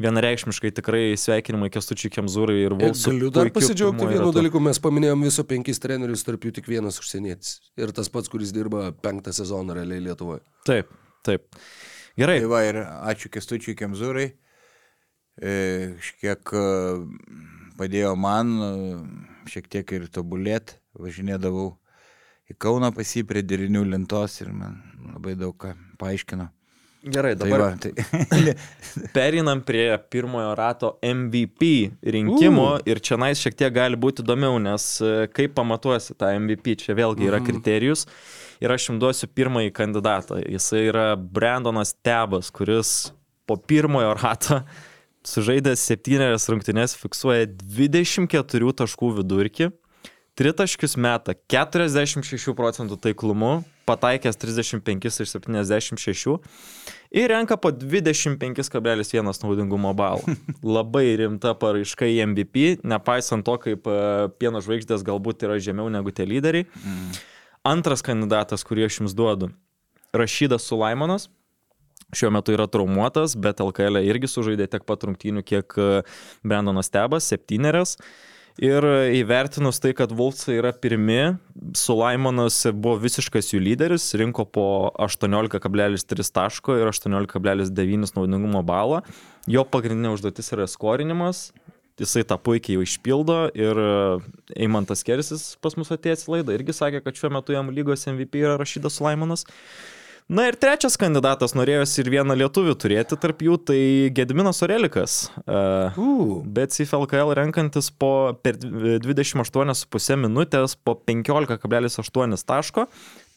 vienareišmiškai 0.00 0.72
tikrai 0.80 1.04
sveikinimai 1.20 1.70
kestučiui 1.70 2.10
Kemzūrai 2.16 2.58
ir 2.64 2.74
Vulsų. 2.80 3.12
Galiu 3.12 3.30
dar 3.36 3.52
pasidžiaugti 3.54 4.08
vienu 4.08 4.32
dalyku, 4.34 4.62
mes 4.64 4.82
paminėjom 4.82 5.28
viso 5.28 5.46
penkis 5.46 5.82
trenerius, 5.82 6.24
tarp 6.26 6.48
jų 6.48 6.56
tik 6.58 6.70
vienas 6.72 6.98
užsienietis. 7.02 7.58
Ir 7.78 7.92
tas 7.94 8.10
pats, 8.10 8.32
kuris 8.32 8.54
dirba 8.56 8.69
penktą 9.02 9.34
sezoną 9.36 9.76
realiai 9.76 10.04
Lietuvoje. 10.08 10.42
Taip, 10.68 10.92
taip. 11.26 11.46
Gerai, 12.18 12.40
Tai 12.42 12.50
va 12.52 12.62
ir 12.66 12.80
ačiū 12.84 13.30
Kestučiui 13.32 13.76
Kemzūrai. 13.78 14.28
E, 15.40 15.52
Šiek 16.04 16.52
padėjo 17.80 18.14
man 18.18 18.54
e, 18.60 18.70
šiek 19.50 19.68
tiek 19.72 19.96
ir 19.96 20.08
tobulėti. 20.12 20.78
Važinėdavau 21.00 21.70
į 22.50 22.56
Kauną 22.60 22.90
pas 22.94 23.10
jį 23.14 23.24
prie 23.28 23.44
derinių 23.46 23.84
lentos 23.88 24.40
ir 24.42 24.50
man 24.52 24.80
labai 25.14 25.36
daug 25.38 25.54
ką 25.60 25.76
paaiškino. 26.00 26.50
Gerai, 27.00 27.32
Tai 27.32 27.46
dabar 27.48 27.62
va, 27.62 27.68
tai, 27.80 28.52
Perinam 29.14 29.62
prie 29.64 29.86
pirmojo 30.12 30.50
rato 30.58 30.90
MVP 31.00 31.70
rinkimo 32.12 32.66
uh. 32.74 32.82
ir 32.84 33.00
čia 33.00 33.16
nais 33.16 33.40
šiek 33.40 33.56
tiek 33.56 33.72
gali 33.72 33.96
būti 33.96 34.20
įdomiau, 34.20 34.58
nes 34.60 34.84
e, 35.00 35.14
kaip 35.32 35.54
pamatuosi 35.56 36.18
tą 36.20 36.34
MVP, 36.36 36.76
čia 36.82 36.98
vėlgi 36.98 37.30
yra 37.30 37.40
kriterijus. 37.46 38.04
Ir 38.60 38.72
aš 38.74 38.90
jums 38.90 39.00
duosiu 39.00 39.28
pirmąjį 39.32 39.72
kandidatą. 39.72 40.42
Jisai 40.44 40.84
yra 40.90 41.06
Brandonas 41.16 41.94
Tebas, 42.04 42.50
kuris 42.52 43.12
po 43.48 43.56
pirmojo 43.56 44.14
rato 44.20 44.60
sužaidęs 45.24 45.80
septynerias 45.84 46.48
rungtynes 46.48 46.96
fiksuoja 46.96 47.48
24 47.48 48.74
taškų 48.80 49.10
vidurkį, 49.20 49.70
tritaškius 50.38 50.96
meta 51.00 51.34
46 51.52 52.54
procentų 52.56 52.96
taiklumu, 53.04 53.60
pataikęs 53.88 54.38
35 54.40 55.08
iš 55.10 55.34
76 55.34 56.36
ir 57.10 57.32
renka 57.32 57.58
po 57.60 57.72
25,1 57.74 59.42
naudingumo 59.44 59.92
balų. 59.96 60.36
Labai 60.76 61.08
rimta 61.20 61.52
paraiška 61.58 62.08
į 62.08 62.22
MVP, 62.30 62.78
nepaisant 62.86 63.44
to, 63.44 63.56
kaip 63.60 63.90
e, 63.90 63.98
pieno 64.40 64.62
žvaigždės 64.64 65.04
galbūt 65.06 65.44
yra 65.48 65.58
žemiau 65.60 65.90
negu 65.92 66.14
tie 66.14 66.28
lyderiai. 66.28 66.68
Antras 67.60 68.00
kandidatas, 68.00 68.62
kurį 68.64 68.86
aš 68.86 69.02
jums 69.02 69.12
duodu- 69.12 69.50
Rašydas 70.16 70.64
Sulaimonas. 70.64 71.28
Šiuo 72.16 72.30
metu 72.32 72.54
yra 72.56 72.64
traumuotas, 72.66 73.36
bet 73.36 73.60
LKL 73.60 74.00
irgi 74.00 74.26
sužaidė 74.26 74.66
tiek 74.66 74.86
pat 74.88 75.04
rungtynių, 75.04 75.44
kiek 75.44 75.76
e, 75.76 76.02
Brendonas 76.42 76.88
Tebas, 76.90 77.28
septynerias. 77.28 77.98
Ir 78.58 78.82
įvertinus 79.14 79.78
tai, 79.78 79.92
kad 79.94 80.10
Vulfsai 80.10 80.56
yra 80.58 80.72
pirmi, 80.72 81.36
Sulaimonas 81.76 82.64
buvo 82.72 82.96
visiškas 83.04 83.52
jų 83.52 83.60
lyderis, 83.60 84.08
rinko 84.16 84.44
po 84.48 84.90
18,3 84.98 86.32
taško 86.32 86.80
ir 86.80 86.88
18,9 86.90 88.16
naudingumo 88.16 88.64
balą. 88.64 89.04
Jo 89.46 89.64
pagrindinė 89.68 90.16
užduotis 90.16 90.50
yra 90.56 90.66
skorinimas, 90.66 91.50
jisai 92.00 92.24
tą 92.26 92.38
puikiai 92.40 92.78
jau 92.78 92.86
išpildo 92.86 93.38
ir 93.58 93.80
Eimantas 94.56 95.04
Kersis 95.06 95.54
pas 95.62 95.76
mus 95.78 95.92
atėjęs 95.94 96.26
į 96.26 96.34
laidą 96.36 96.56
irgi 96.56 96.76
sakė, 96.76 97.04
kad 97.04 97.16
šiuo 97.16 97.32
metu 97.36 97.56
jam 97.56 97.72
lygos 97.74 98.08
MVP 98.10 98.42
yra 98.44 98.58
rašytas 98.60 98.98
Sulaimonas. 98.98 99.46
Na 100.30 100.44
ir 100.46 100.54
trečias 100.54 100.94
kandidatas 100.94 101.56
norėjosi 101.58 102.04
ir 102.04 102.08
vieną 102.12 102.36
lietuvį 102.38 102.76
turėti 102.78 103.16
tarp 103.18 103.40
jų, 103.42 103.56
tai 103.66 103.80
Gediminas 104.14 104.62
Orelikas. 104.62 105.24
Uh, 105.42 105.96
Uh. 105.98 106.36
bet 106.46 106.70
CFLKL 106.70 107.32
renkantis 107.34 107.88
po 107.90 108.36
per 108.38 108.54
28,5 108.54 110.20
minutės 110.22 110.76
po 110.78 110.94
15,8 110.94 112.46
taško, 112.46 112.86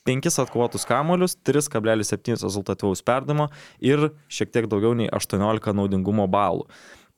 5 0.06 0.40
atkovotus 0.44 0.85
kamolius, 0.85 1.34
3,7 1.41 2.38
rezultatyvaus 2.44 3.02
perdamo 3.02 3.49
ir 3.81 4.11
šiek 4.30 4.53
tiek 4.53 4.69
daugiau 4.69 4.94
nei 4.94 5.10
18 5.10 5.73
naudingumo 5.73 6.30
balų. 6.30 6.68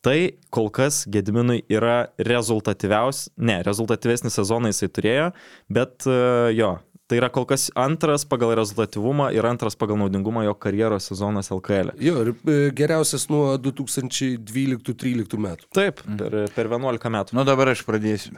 Tai 0.06 0.18
kol 0.54 0.68
kas 0.70 1.04
Gediminui 1.10 1.64
yra 1.72 2.12
rezultatyviausias, 2.22 3.32
ne, 3.42 3.56
rezultatyvesnį 3.66 4.30
sezoną 4.30 4.70
jisai 4.70 4.90
turėjo, 4.94 5.32
bet 5.74 6.06
uh, 6.06 6.52
jo, 6.54 6.76
tai 7.10 7.18
yra 7.18 7.32
kol 7.34 7.48
kas 7.50 7.72
antras 7.74 8.26
pagal 8.30 8.54
rezultatyvumą 8.60 9.32
ir 9.34 9.48
antras 9.50 9.78
pagal 9.82 9.98
naudingumą 10.04 10.44
jo 10.46 10.54
karjeros 10.62 11.10
sezonas 11.10 11.50
LKL. 11.54 11.96
E. 11.96 12.06
Jo, 12.06 12.20
ir 12.22 12.32
e, 12.36 12.60
geriausias 12.78 13.26
nuo 13.34 13.56
2012-2013 13.66 15.42
metų. 15.48 15.70
Taip, 15.74 16.06
per, 16.22 16.38
per 16.54 16.70
11 16.70 17.14
metų. 17.18 17.38
nu 17.38 17.48
dabar 17.50 17.74
aš 17.74 17.82
pradėsiu. 17.90 18.36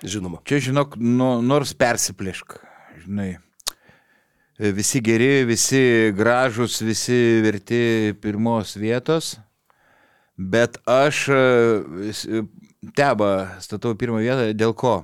Žinoma. 0.00 0.40
Čia, 0.48 0.62
žinok, 0.70 0.96
nu, 0.96 1.34
nors 1.44 1.74
persiplėšk, 1.76 2.56
žinai. 3.04 3.34
Visi 4.60 5.00
geri, 5.04 5.44
visi 5.48 5.84
gražus, 6.16 6.80
visi 6.84 7.20
verti 7.44 8.12
pirmos 8.20 8.74
vietos, 8.80 9.34
bet 10.40 10.78
aš 10.88 11.26
e, 11.28 11.40
s- 12.14 12.26
tebą 12.96 13.30
statau 13.60 13.92
pirmą 14.00 14.22
vietą 14.24 14.50
dėl 14.56 14.72
ko? 14.74 15.02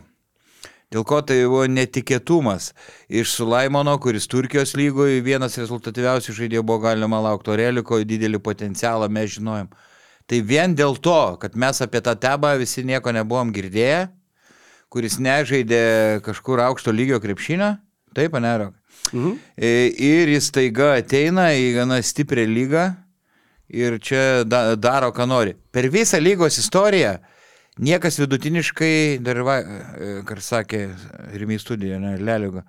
Dėl 0.94 1.02
ko 1.04 1.18
tai 1.26 1.40
buvo 1.44 1.64
netikėtumas. 1.66 2.70
Iš 3.10 3.32
Sulaimono, 3.40 3.96
kuris 4.00 4.28
Turkijos 4.30 4.76
lygoje 4.78 5.18
vienas 5.26 5.58
rezultatyviausių 5.58 6.32
žaidėjų 6.36 6.62
buvo 6.62 6.78
galima 6.86 7.18
laukti, 7.24 7.50
Oreliko 7.50 7.98
didelį 8.06 8.38
potencialą 8.40 9.08
mes 9.10 9.34
žinojom. 9.34 9.66
Tai 10.26 10.38
vien 10.46 10.72
dėl 10.78 10.94
to, 11.02 11.16
kad 11.42 11.58
mes 11.58 11.82
apie 11.82 12.00
tą 12.06 12.14
tebą 12.18 12.54
visi 12.58 12.84
nieko 12.86 13.12
nebuvom 13.14 13.50
girdėję, 13.54 14.06
kuris 14.90 15.18
nežaidė 15.22 16.22
kažkur 16.24 16.62
aukšto 16.64 16.94
lygio 16.94 17.18
krepšinio, 17.22 17.74
taip, 18.14 18.34
anerok. 18.38 18.72
Mhm. 19.12 19.34
Ir 19.58 20.32
jis 20.32 20.48
taiga 20.54 20.94
ateina 21.02 21.50
į 21.54 21.66
gana 21.76 21.98
stiprią 22.02 22.46
lygą 22.48 22.86
ir 23.68 23.98
čia 24.02 24.44
da, 24.44 24.74
daro, 24.76 25.12
ką 25.14 25.26
nori. 25.28 25.56
Per 25.72 25.88
visą 25.92 26.20
lygos 26.22 26.58
istoriją 26.62 27.16
niekas 27.76 28.20
vidutiniškai, 28.20 29.18
dar, 29.24 29.42
va, 29.44 29.60
kar 30.28 30.42
sakė 30.42 30.86
Rimį 31.36 31.58
studiją, 31.60 32.00
ne, 32.02 32.16
Leliuga. 32.20 32.64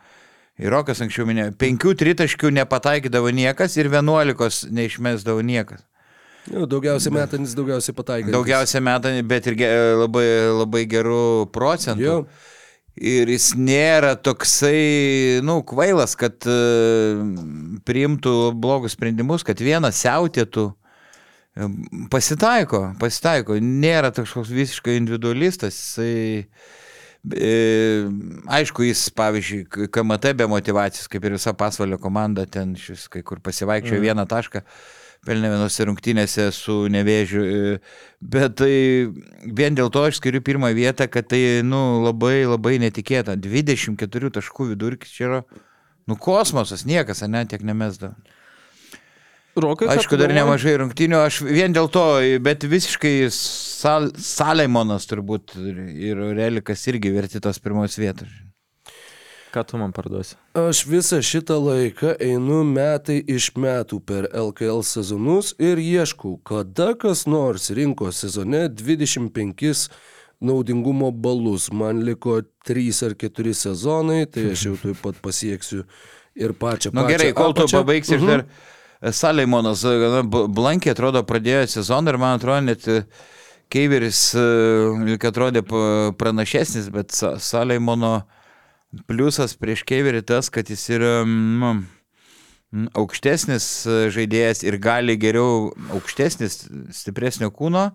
Ir 0.58 0.74
Rokas 0.74 1.04
anksčiau 1.06 1.28
minėjo, 1.30 1.52
penkių 1.62 1.94
tritaškių 2.00 2.50
nepataikydavo 2.58 3.30
niekas 3.36 3.78
ir 3.78 3.92
vienuolikos 3.94 4.66
neišmesdavo 4.74 5.44
niekas. 5.46 5.84
Jo, 6.48 6.64
daugiausiai 6.70 7.14
metanis, 7.14 7.54
daugiausiai 7.58 7.94
pataikantis. 7.94 8.34
Daugiausia 8.34 8.82
metų, 8.82 9.12
bet 9.28 9.50
ir 9.52 9.58
ge, 9.60 9.68
labai, 10.00 10.28
labai 10.56 10.86
gerų 10.90 11.50
procentų. 11.54 12.06
Jo. 12.06 12.22
Ir 12.98 13.30
jis 13.30 13.52
nėra 13.54 14.16
toksai, 14.18 15.44
nu, 15.46 15.60
kvailas, 15.68 16.16
kad 16.18 16.48
uh, 16.50 17.20
priimtų 17.86 18.34
blogus 18.58 18.96
sprendimus, 18.98 19.46
kad 19.46 19.62
vienas 19.62 20.00
siautėtų. 20.02 20.72
E, 20.72 20.87
Pasitaiko, 22.12 22.92
pasitaiko. 23.02 23.58
Nėra 23.64 24.12
kažkoks 24.14 24.52
visiškai 24.54 24.98
individualistas. 25.00 25.78
Jisai, 25.78 26.46
e, 27.34 27.56
aišku, 28.60 28.86
jis, 28.86 29.08
pavyzdžiui, 29.18 29.90
KMT 29.94 30.36
be 30.38 30.48
motivacijos, 30.52 31.10
kaip 31.12 31.26
ir 31.26 31.38
visa 31.38 31.56
pasvalio 31.58 31.98
komanda, 32.02 32.46
ten 32.46 32.76
šis 32.78 33.08
kai 33.14 33.24
kur 33.26 33.42
pasivaikščiojo 33.44 33.98
mm. 33.98 34.06
vieną 34.06 34.28
tašką, 34.30 34.62
pelnė 35.28 35.52
vienose 35.56 35.90
rungtynėse 35.90 36.48
su 36.56 36.80
nevėžiu. 36.94 37.44
e, 37.44 37.76
Bet 38.22 38.60
tai 38.62 38.74
vien 39.44 39.78
dėl 39.78 39.90
to 39.94 40.06
aš 40.06 40.22
skiriu 40.22 40.44
pirmą 40.46 40.72
vietą, 40.78 41.10
kad 41.10 41.30
tai, 41.34 41.64
nu, 41.66 42.04
labai, 42.06 42.44
labai 42.46 42.78
netikėta. 42.86 43.36
24 43.36 44.34
taškų 44.38 44.74
vidurkis 44.76 45.16
čia 45.16 45.30
yra, 45.32 45.44
nu, 46.06 46.20
kosmosas, 46.22 46.86
niekas, 46.86 47.26
ne, 47.26 47.48
tiek 47.50 47.66
nemesda. 47.66 48.14
Rokai, 49.64 49.88
Aišku, 49.94 50.18
dar 50.20 50.34
nemažai 50.36 50.76
rungtynių, 50.82 51.20
aš 51.26 51.40
vien 51.46 51.74
dėl 51.74 51.90
to, 51.92 52.04
bet 52.44 52.66
visiškai 52.68 53.30
sal, 53.34 54.12
Salemonas 54.18 55.08
turbūt 55.10 55.56
ir, 55.58 55.80
ir 56.12 56.22
Relikas 56.38 56.86
irgi 56.92 57.14
verti 57.16 57.42
tos 57.44 57.60
pirmos 57.64 57.98
vietos. 57.98 58.30
Ką 59.54 59.64
tu 59.64 59.80
man 59.80 59.94
parduosi? 59.96 60.36
Aš 60.60 60.84
visą 60.90 61.22
šitą 61.24 61.56
laiką 61.64 62.18
einu 62.22 62.60
metai 62.68 63.22
iš 63.24 63.54
metų 63.56 64.02
per 64.06 64.28
LKL 64.30 64.84
sezonus 64.86 65.54
ir 65.58 65.80
ieškau, 65.82 66.36
kada 66.46 66.92
kas 67.00 67.26
nors 67.26 67.72
rinko 67.72 68.12
sezone 68.12 68.68
25 68.70 69.88
naudingumo 70.44 71.12
balus. 71.12 71.72
Man 71.72 72.04
liko 72.06 72.42
3 72.68 73.04
ar 73.08 73.18
4 73.18 73.54
sezonai, 73.64 74.26
tai 74.30 74.52
aš 74.54 74.68
jau 74.68 74.78
tuoj 74.84 74.98
pat 75.02 75.22
pasieksiu 75.24 75.86
ir 76.38 76.54
pačią. 76.54 76.94
Na 76.94 77.06
nu, 77.06 77.14
gerai, 77.16 77.32
kol 77.34 77.56
tu 77.58 77.66
pabaigsi, 77.72 78.20
uh 78.20 78.22
Mhm. 78.22 78.76
-huh. 79.02 79.06
dar 79.06 79.14
Salemonas 79.14 79.84
gana 79.84 80.22
bl- 80.24 80.48
blankiai 80.48 80.92
atrodo 80.94 81.24
pradėjo 81.24 81.68
sezoną 81.68 82.10
ir 82.10 82.18
man 82.18 82.40
atrodo 82.40 82.62
net 82.62 82.88
e, 82.88 83.04
Keiveris 83.70 84.34
e, 84.36 84.40
lyg 85.06 85.26
atrodė 85.28 85.62
pranašesnis, 86.18 86.90
bet 86.90 87.12
Sa- 87.12 87.38
Salemono 87.40 88.22
pliusas 89.08 89.54
prieš 89.60 89.84
Keiverį 89.84 90.22
tas, 90.26 90.50
kad 90.50 90.70
jis 90.70 90.90
yra 90.90 91.26
nu, 91.28 91.84
aukštesnis 92.96 93.66
e, 93.88 93.98
žaidėjas 94.14 94.64
ir 94.64 94.78
gali 94.80 95.18
geriau 95.20 95.74
aukštesnis, 95.96 96.68
stipresnio 96.96 97.52
kūno. 97.52 97.92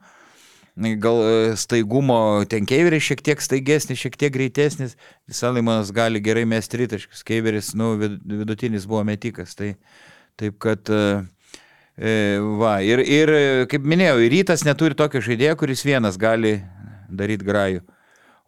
Gal 0.76 1.18
e, 1.24 1.56
staigumo 1.56 2.44
ten 2.48 2.64
Keiveris 2.68 3.04
šiek 3.04 3.20
tiek 3.24 3.40
staigesnis, 3.44 3.98
šiek 4.00 4.16
tiek 4.16 4.32
greitesnis. 4.32 4.96
Salimanas 5.28 5.90
gali 5.92 6.20
gerai 6.24 6.44
mesti 6.48 6.78
tritaškius. 6.78 7.24
Keiveris, 7.28 7.74
nu, 7.76 7.94
vid- 8.00 8.20
vidutinis 8.24 8.86
buvo 8.88 9.04
metikas. 9.04 9.52
Tai 9.58 9.74
taip 10.42 10.58
kad, 10.62 10.90
e, 10.90 11.22
e, 11.96 12.12
va, 12.58 12.76
ir, 12.82 13.02
ir 13.06 13.32
kaip 13.70 13.86
minėjau, 13.86 14.18
rytas 14.32 14.66
neturi 14.66 14.98
tokio 14.98 15.22
žaidėjo, 15.22 15.56
kuris 15.60 15.84
vienas 15.86 16.18
gali 16.20 16.58
daryti 17.12 17.46
grajų. 17.46 17.82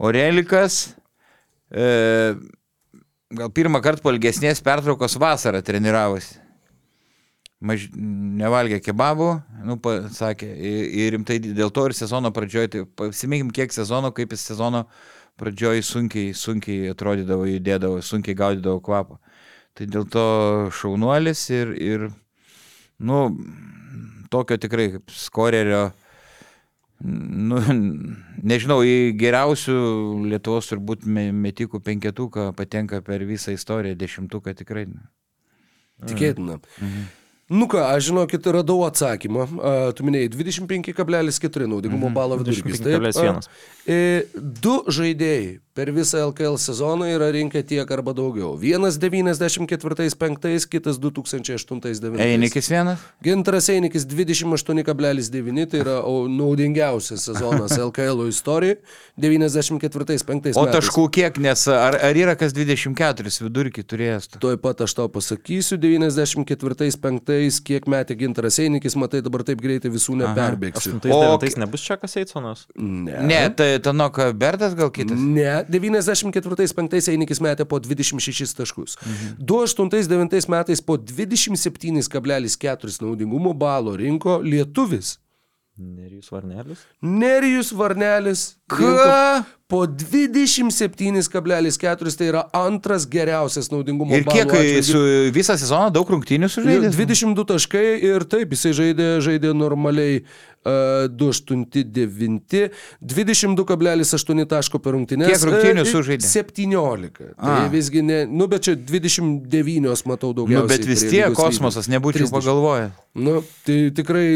O 0.03 0.11
Relikas, 0.15 0.95
e, 1.71 2.35
gal 3.35 3.53
pirmą 3.55 3.83
kartą 3.85 4.03
po 4.03 4.15
ilgesnės 4.15 4.63
pertraukos 4.65 5.15
vasarą 5.21 5.63
treniravosi. 5.63 6.41
Maž, 7.65 7.87
nevalgė 7.95 8.81
kebabų, 8.85 9.29
nu, 9.65 9.79
pa, 9.81 9.97
sakė, 10.13 10.51
ir, 10.53 10.89
ir 11.01 11.15
rimtai 11.15 11.39
dėl 11.41 11.71
to 11.73 11.87
ir 11.89 11.95
sezono 11.97 12.29
pradžioje, 12.35 12.71
tai 12.73 12.83
pasiminkim 12.99 13.53
kiek 13.55 13.73
sezono, 13.73 14.11
kaip 14.13 14.35
jis 14.35 14.43
sezono 14.51 14.83
pradžioje 15.41 15.87
sunkiai, 15.87 16.35
sunkiai 16.37 16.91
atrodydavo, 16.93 17.47
judėdavo, 17.49 18.03
sunkiai 18.05 18.37
gaudydavo 18.37 18.83
kvapą. 18.85 19.17
Tai 19.75 19.87
dėl 19.91 20.05
to 20.07 20.25
šaunuolis 20.71 21.41
ir, 21.51 21.73
ir 21.83 22.05
nu, 23.03 23.25
tokio 24.31 24.59
tikrai 24.63 24.93
kaip 24.95 25.11
skorerio, 25.11 25.89
nu, 27.05 27.59
nežinau, 28.53 28.79
į 28.87 28.95
geriausių 29.19 29.75
Lietuvos 30.31 30.71
turbūt 30.71 31.05
me- 31.11 31.33
metikų 31.35 31.83
penketuką 31.85 32.53
patenka 32.57 33.03
per 33.03 33.27
visą 33.27 33.53
istoriją, 33.57 33.99
dešimtuką 33.99 34.55
tikrai. 34.63 34.87
Tikėtina. 36.07 36.61
Nu 37.51 37.67
ką, 37.69 37.83
aš 37.93 38.07
žinokit, 38.09 38.47
radau 38.57 38.79
atsakymą. 38.87 39.45
A, 39.61 39.75
tu 39.93 40.07
minėjai 40.07 40.31
25,4 40.33 41.67
naudingumo 41.69 42.09
balo 42.15 42.39
vidurkis. 42.41 42.81
taip? 42.81 43.03
25,1. 43.03 43.43
A, 43.45 43.91
e, 43.91 44.25
Du 44.65 44.79
žaidėjai 44.89 45.59
per 45.75 45.91
visą 45.91 46.19
LKL 46.29 46.55
sezoną 46.57 47.05
yra 47.11 47.31
rinkę 47.35 47.63
tiek 47.67 47.91
arba 47.93 48.13
daugiau. 48.15 48.55
Vienas 48.59 48.95
94-5, 48.99 50.69
kitas 50.71 51.01
2008-9. 51.03 52.21
Einikis 52.23 52.71
vienas? 52.71 52.99
Gintaras 53.25 53.69
Einikis 53.69 54.07
28,9, 54.07 55.67
tai 55.71 55.81
yra 55.83 55.97
o, 56.07 56.29
naudingiausias 56.31 57.27
sezonas 57.27 57.75
LKL 57.89 58.29
istorijoje. 58.29 58.77
94-5. 59.19 60.55
O 60.55 60.65
taškų 60.71 61.09
kiek, 61.19 61.41
nes 61.43 61.67
ar, 61.67 61.99
ar 62.07 62.21
yra 62.23 62.37
kas 62.39 62.55
24 62.55 63.35
vidurkį 63.43 63.83
turėjęs? 63.91 64.31
Tuoj 64.39 64.61
pat 64.63 64.85
aš 64.87 64.95
tau 65.01 65.11
pasakysiu, 65.11 65.81
94-5, 65.83 67.61
kiek 67.67 67.91
metė 67.91 68.19
Gintaras 68.23 68.61
Einikis, 68.63 68.95
matai 68.95 69.25
dabar 69.27 69.43
taip 69.43 69.59
greitai 69.59 69.91
visų 69.91 70.21
neperbėgsiu. 70.23 71.01
8-9 71.03 71.59
nebus 71.65 71.83
Čekas 71.83 72.15
Eitsonas. 72.23 72.67
Ne. 72.79 73.19
Ne, 73.27 73.43
tai 73.59 73.73
Tanoka 73.83 74.31
Bertas 74.31 74.79
gal 74.79 74.95
kitas? 74.95 75.19
Ne, 75.19 75.64
94-5 75.71 77.09
Einikis 77.13 77.41
metė 77.41 77.65
po 77.69 77.79
26 77.81 78.55
taškus. 78.59 78.97
Mhm. 79.01 79.45
28-9 79.45 80.49
metais 80.49 80.81
po 80.81 80.97
27,4 80.97 83.03
naudingumo 83.03 83.55
balo 83.55 83.97
rinko 83.97 84.41
lietuvis. 84.43 85.19
Nerijus 85.77 86.31
Varnelis. 86.31 86.79
Nerijus 87.03 87.73
Varnelis. 87.73 88.57
Ką? 88.71 89.45
Po 89.69 89.87
27,4 89.87 92.17
tai 92.17 92.27
yra 92.29 92.43
antras 92.53 93.07
geriausias 93.09 93.71
naudingumo 93.73 94.13
Ir 94.17 94.25
kiek 94.29 94.51
su 94.85 94.99
visą 95.33 95.57
sezoną 95.57 95.89
daug 95.93 96.11
rungtynių 96.13 96.49
sužaidė? 96.53 96.91
22 96.93 97.45
taškai 97.49 97.85
ir 98.05 98.25
taip, 98.29 98.53
jisai 98.53 98.73
žaidė, 98.77 99.07
žaidė 99.25 99.55
normaliai 99.57 100.19
uh, 100.21 101.09
2,89, 101.09 102.69
22,8 103.01 104.45
taško 104.53 104.79
per 104.85 104.93
rungtynės. 104.99 105.33
Kiek 105.33 105.43
rungtynių 105.49 105.83
E, 105.85 105.89
sužaidė? 105.91 106.29
17. 106.29 107.33
Tai 107.41 107.57
A. 107.57 107.69
visgi 107.73 108.01
ne, 108.05 108.21
nu 108.29 108.45
bet 108.53 108.61
čia 108.69 108.77
29 108.77 110.05
matau 110.13 110.35
daugiausiai. 110.37 110.61
Nu, 110.61 110.69
bet 110.71 110.85
vis 110.89 111.03
tiek 111.09 111.33
kosmosas, 111.37 111.89
nebūčiau 111.93 112.29
30. 112.29 112.37
pagalvojęs. 112.37 112.91
Nu, 113.17 113.41
tai 113.65 113.79
tikrai 113.97 114.27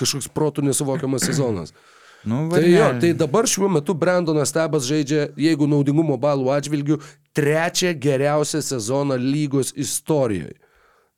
kažkoks 0.00 0.28
protų 0.32 0.64
nesuvokiamas 0.72 1.28
sezonas. 1.28 1.76
Nu, 2.24 2.46
Tai 2.50 2.62
jo, 2.62 2.88
tai 3.02 3.12
dabar 3.18 3.48
šiuo 3.50 3.68
metu 3.72 3.94
Brandonas 3.98 4.54
Tebas 4.54 4.86
žaidžia, 4.86 5.32
jeigu 5.38 5.66
naudingumo 5.66 6.14
balų 6.22 6.52
atžvilgių, 6.54 7.00
trečią 7.34 7.94
geriausią 7.98 8.60
sezoną 8.62 9.18
lygos 9.18 9.72
istorijoje. 9.74 10.61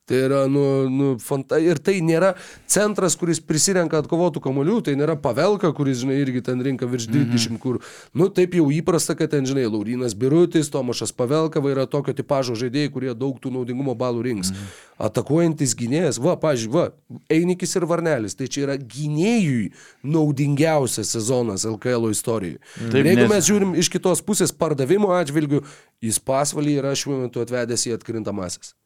Tai 0.05 0.17
yra, 0.21 0.47
nu, 0.47 0.89
nu, 0.89 1.07
fanta... 1.17 1.57
ir 1.57 1.79
tai 1.81 1.95
nėra 2.05 2.35
centras, 2.69 3.15
kuris 3.17 3.39
prisirenka 3.41 4.03
atkovotų 4.03 4.43
kamolių, 4.45 4.83
tai 4.85 4.93
nėra 5.01 5.15
pavelka, 5.17 5.71
kuris, 5.73 6.03
žinai, 6.03 6.19
irgi 6.21 6.43
ten 6.45 6.61
rinka 6.61 6.85
virš 6.85 7.07
20, 7.09 7.55
mhm. 7.55 7.61
kur, 7.63 7.79
nu, 8.13 8.29
taip 8.29 8.53
jau 8.59 8.67
įprasta, 8.69 9.17
kad 9.17 9.33
ten, 9.33 9.49
žinai, 9.49 9.65
Laurinas 9.65 10.13
Birutis, 10.13 10.69
Tomašas 10.75 11.15
Pavelka, 11.17 11.63
va 11.65 11.73
yra 11.73 11.87
tokio 11.89 12.13
tipažo 12.13 12.53
žaidėjai, 12.61 12.93
kurie 12.93 13.17
daug 13.17 13.41
tų 13.41 13.55
naudingumo 13.57 13.97
balų 13.97 14.27
rinks. 14.29 14.53
Mhm. 14.53 14.77
Atakuojantis 15.09 15.73
gynėjas, 15.81 16.21
va, 16.21 16.37
pažiūrėjau, 16.37 16.77
va, 16.77 17.25
Einikis 17.33 17.73
ir 17.73 17.89
Varnelis, 17.89 18.37
tai 18.37 18.53
čia 18.53 18.67
yra 18.69 18.77
gynėjui 18.77 19.73
naudingiausias 20.05 21.17
sezonas 21.17 21.65
LKL 21.65 22.13
istorijoje. 22.13 22.61
Taip, 22.61 22.93
Taip, 22.93 23.09
jeigu 23.09 23.25
nes- 23.25 23.33
mes 23.33 23.49
žiūrim 23.49 23.75
iš 23.81 23.89
kitos 23.97 24.21
pusės 24.21 24.53
pardavimo 24.53 25.17
atžvilgių, 25.17 25.65
jis 26.05 26.21
pasvalį 26.21 26.81
yra 26.85 26.93
šiuo 26.93 27.25
metu 27.25 27.41
atvedęs 27.41 27.89
į 27.89 27.97
atkrintamasis. 27.97 28.77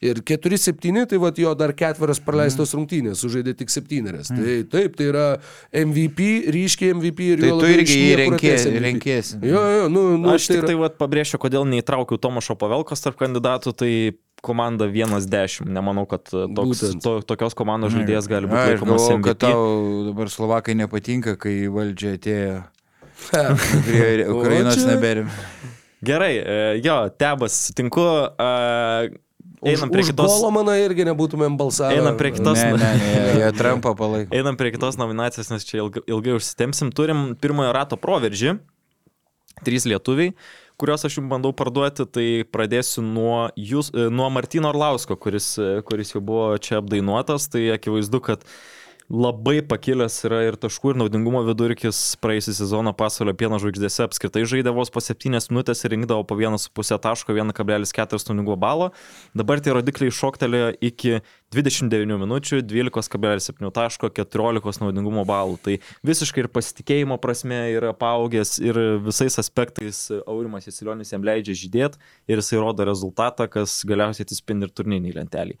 Ir 0.00 0.16
4-7, 0.24 1.02
tai 1.10 1.18
vad 1.20 1.36
jo 1.36 1.50
dar 1.60 1.74
ketverios 1.76 2.22
praleistos 2.24 2.70
rungtynės, 2.72 3.20
sužaidė 3.20 3.52
tik 3.58 3.68
septynerias. 3.68 4.30
Tai 4.32 4.54
taip, 4.72 4.94
tai 4.96 5.10
yra 5.10 5.24
MVP, 5.76 6.28
ryškiai 6.56 6.94
MVP 6.96 7.26
ir 7.34 7.42
Tai 7.42 7.50
juo 7.50 7.58
tu 7.60 7.66
labiau 7.66 7.82
irgi 7.82 7.98
jį 7.98 8.06
niekur 8.06 8.22
renkė- 8.22 8.38
atėjęs 8.54 8.64
MVP. 8.70 8.80
renkiesi. 8.86 9.40
Jo, 9.44 9.60
jo, 9.74 9.82
nu, 9.92 10.04
nu 10.22 10.32
Aš 10.32 10.46
tik 10.48 10.62
yra- 10.62 10.70
tai 10.72 10.78
vat, 10.80 10.96
pabrėšiu, 10.96 11.36
kodėl 11.44 11.68
neįtraukiau 11.68 12.16
Tomašo 12.16 12.56
Pavelkos 12.56 13.04
tarp 13.04 13.20
kandidatų, 13.20 13.74
tai 13.76 13.92
komanda 14.40 14.88
1-10. 14.88 15.68
Nemanau, 15.68 16.06
kad 16.08 16.24
toks, 16.32 16.80
to, 17.04 17.20
tokios 17.20 17.52
komandos 17.52 17.92
žaidėjas 17.92 18.24
gali 18.32 18.48
būti 18.48 18.56
Aš 18.56 18.72
laikomas 18.80 19.04
galvoju, 19.04 19.22
kad 19.28 19.36
tau 19.44 20.04
dabar 20.08 20.32
Slovakai 20.32 20.74
nepatinka, 20.80 21.36
kai 21.36 21.58
į 21.68 21.72
valdžią 21.76 22.16
atėjo. 22.16 22.60
Prie 23.84 24.24
Ukrainos 24.32 24.80
neberim. 24.88 25.28
Gerai, 26.02 26.38
e, 26.40 26.80
jo, 26.80 27.02
tebas, 27.20 27.52
sutinku. 27.68 28.00
e, 28.40 29.10
Einam 29.62 29.90
prie 29.92 30.02
už 30.06 30.10
kitos. 30.12 30.32
Golomaną 30.40 30.72
irgi 30.80 31.04
nebūtumėm 31.04 31.56
balsavę. 31.60 31.92
Einam 31.98 32.16
prie 32.16 32.30
kitos. 32.32 32.56
Ne, 32.56 32.72
ne, 32.80 32.90
ne, 32.96 33.10
jie- 33.42 33.52
Trumpą 33.58 33.92
palaiko. 33.98 34.32
Einam 34.32 34.56
prie 34.56 34.70
kitos 34.72 34.96
nominacijos, 34.96 35.50
nes 35.52 35.66
čia 35.68 35.82
ilgai, 35.82 36.00
ilgai 36.08 36.36
užsitemsim. 36.38 36.92
Turim 36.96 37.34
pirmojo 37.36 37.72
rato 37.76 37.98
proveržį. 38.00 38.56
Trys 39.66 39.84
lietuviai, 39.84 40.32
kuriuos 40.80 41.04
aš 41.04 41.18
jums 41.18 41.28
bandau 41.28 41.52
parduoti. 41.52 42.06
Tai 42.08 42.26
pradėsiu 42.48 43.02
nuo, 43.04 43.50
jūs, 43.60 43.90
e, 43.92 44.08
nuo 44.08 44.30
Martino 44.32 44.70
Orlausko, 44.72 45.18
kuris, 45.20 45.58
e, 45.60 45.82
kuris 45.84 46.14
jau 46.14 46.22
buvo 46.24 46.54
čia 46.56 46.78
apdainuotas. 46.80 47.50
Tai 47.52 47.60
akivaizdu, 47.76 48.20
kad 48.24 48.46
labai 49.10 49.58
pakilęs 49.66 50.20
yra 50.28 50.38
ir 50.46 50.56
taškų 50.60 50.92
ir 50.92 50.98
naudingumo 51.00 51.42
vidurkis 51.42 51.98
praėjusią 52.22 52.54
sezoną 52.60 52.92
pasaulio 52.94 53.34
pieno 53.34 53.58
žvaigždėse 53.58 54.04
apskritai 54.06 54.44
žaidė 54.46 54.70
vos 54.76 54.92
po 54.94 55.02
7 55.02 55.34
minutės 55.50 55.82
ir 55.82 55.94
rinkdavo 55.96 56.22
po 56.30 56.38
1,5 56.38 57.00
taško 57.02 57.34
1,4 57.34 58.30
naudingumo 58.30 58.56
balo. 58.60 58.90
Dabar 59.34 59.58
tie 59.58 59.74
rodikliai 59.74 60.14
šoktelėjo 60.14 60.70
iki 60.78 61.18
29 61.50 62.14
minučių, 62.22 62.60
12,7 62.62 63.70
taško, 63.74 64.10
14 64.14 64.84
naudingumo 64.84 65.24
balų. 65.26 65.56
Tai 65.64 65.76
visiškai 66.06 66.44
ir 66.44 66.48
pasitikėjimo 66.54 67.16
prasme 67.18 67.58
yra 67.74 67.90
paaugęs 67.90 68.60
ir 68.62 68.78
visais 69.02 69.34
aspektais 69.42 70.04
Aurimas 70.20 70.68
Jasilionis 70.68 71.10
jam 71.10 71.26
leidžia 71.26 71.56
žydėti 71.58 71.98
ir 72.30 72.38
jisai 72.38 72.60
rodo 72.62 72.86
rezultatą, 72.86 73.48
kas 73.50 73.80
galiausiai 73.88 74.28
atsispindi 74.28 74.68
ir 74.68 74.74
turniniai 74.78 75.16
lentelį. 75.18 75.58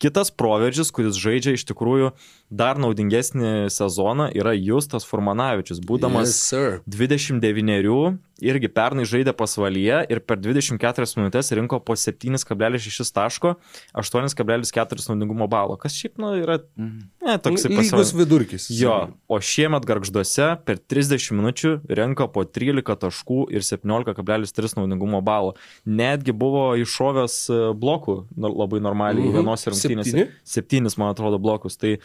Kitas 0.00 0.32
proveržis, 0.32 0.88
kuris 0.92 1.20
žaidžia 1.20 1.54
iš 1.56 1.66
tikrųjų 1.68 2.14
dar 2.48 2.80
naudingesnį 2.80 3.68
sezoną, 3.72 4.30
yra 4.36 4.56
Justas 4.56 5.04
Furmanavičius, 5.08 5.84
būdamas 5.84 6.32
Yes, 6.32 6.40
sir. 6.48 6.80
29 6.88 8.16
irgi 8.42 8.68
pernai 8.68 9.04
žaidė 9.08 9.32
pasvalyje 9.36 10.02
ir 10.12 10.20
per 10.20 10.36
24 10.42 11.06
minutės 11.16 11.52
rinko 11.56 11.78
po 11.80 11.94
7,6 11.96 13.12
taško, 13.16 13.54
8,4 13.96 15.08
naudingumo 15.08 15.46
balo, 15.48 15.76
kas 15.80 15.96
šiaip 15.96 16.18
nu, 16.20 16.34
yra 16.40 16.58
ne, 16.76 17.36
toks 17.42 17.64
Lygus 17.70 18.12
vidurkis. 18.16 18.68
Jo, 18.70 18.96
o 19.28 19.38
šiemet 19.40 19.86
garžduose 19.88 20.50
per 20.68 20.78
30 20.78 21.32
minučių 21.36 21.72
renka 21.88 22.28
po 22.32 22.44
13 22.44 22.96
taškų 23.06 23.40
ir 23.56 23.64
17,3 23.66 24.76
naudingumo 24.80 25.22
balo. 25.24 25.54
Netgi 25.86 26.32
buvo 26.36 26.68
iššovęs 26.82 27.38
e, 27.50 27.60
blokų 27.76 28.18
labai 28.36 28.80
normaliai 28.84 29.26
Mhm. 29.26 29.36
vienose 29.40 29.70
rungtynėse. 29.72 30.12
Septyni? 30.12 30.28
Septynis, 30.44 30.98
man 31.00 31.14
atrodo, 31.14 31.38
blokus. 31.42 31.76
Tai 31.80 31.96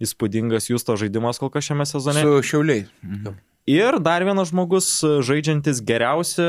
įspūdingas 0.00 0.68
Justo 0.70 0.94
žaidimas 1.00 1.40
kol 1.40 1.50
kas 1.50 1.64
šiame 1.64 1.86
sezone. 1.88 2.22
Su 2.22 2.42
šiauliai. 2.52 2.86
Ir 3.68 3.98
dar 4.00 4.24
vienas 4.24 4.48
žmogus 4.48 4.86
e, 5.04 5.08
žaidžiantis 5.28 5.82
geriausią 5.84 6.44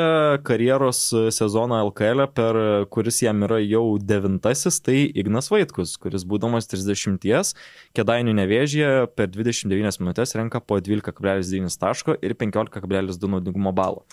karjeros 0.48 1.02
e, 1.12 1.26
sezoną 1.36 1.82
LKL, 1.90 2.22
per 2.32 2.56
e, 2.56 2.68
kuris 2.88 3.18
jam 3.26 3.42
yra 3.44 3.58
jau 3.60 3.98
devintasis, 4.00 4.78
tai 4.80 5.02
Ignas 5.20 5.50
Vaitkus, 5.52 5.98
kuris 6.00 6.24
būdamas 6.24 6.70
30, 6.72 7.52
kėdainių 7.98 8.36
nevėžyje 8.38 8.92
per 9.20 9.28
29 9.34 10.00
minutės 10.00 10.32
renka 10.40 10.62
po 10.64 10.78
12,9 10.80 11.76
taško 11.82 12.16
ir 12.24 12.38
15,2 12.40 13.34
naudingumo 13.34 13.74
balo. 13.76 14.06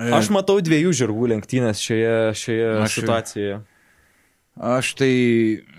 Aš 0.00 0.30
matau 0.32 0.56
dviejų 0.64 0.94
žirgų 1.02 1.28
lenktynės 1.34 1.82
šioje, 1.84 2.14
šioje 2.40 2.70
Aš- 2.86 2.96
situacijoje. 2.96 3.58
Aš 4.54 4.94
tai, 5.02 5.10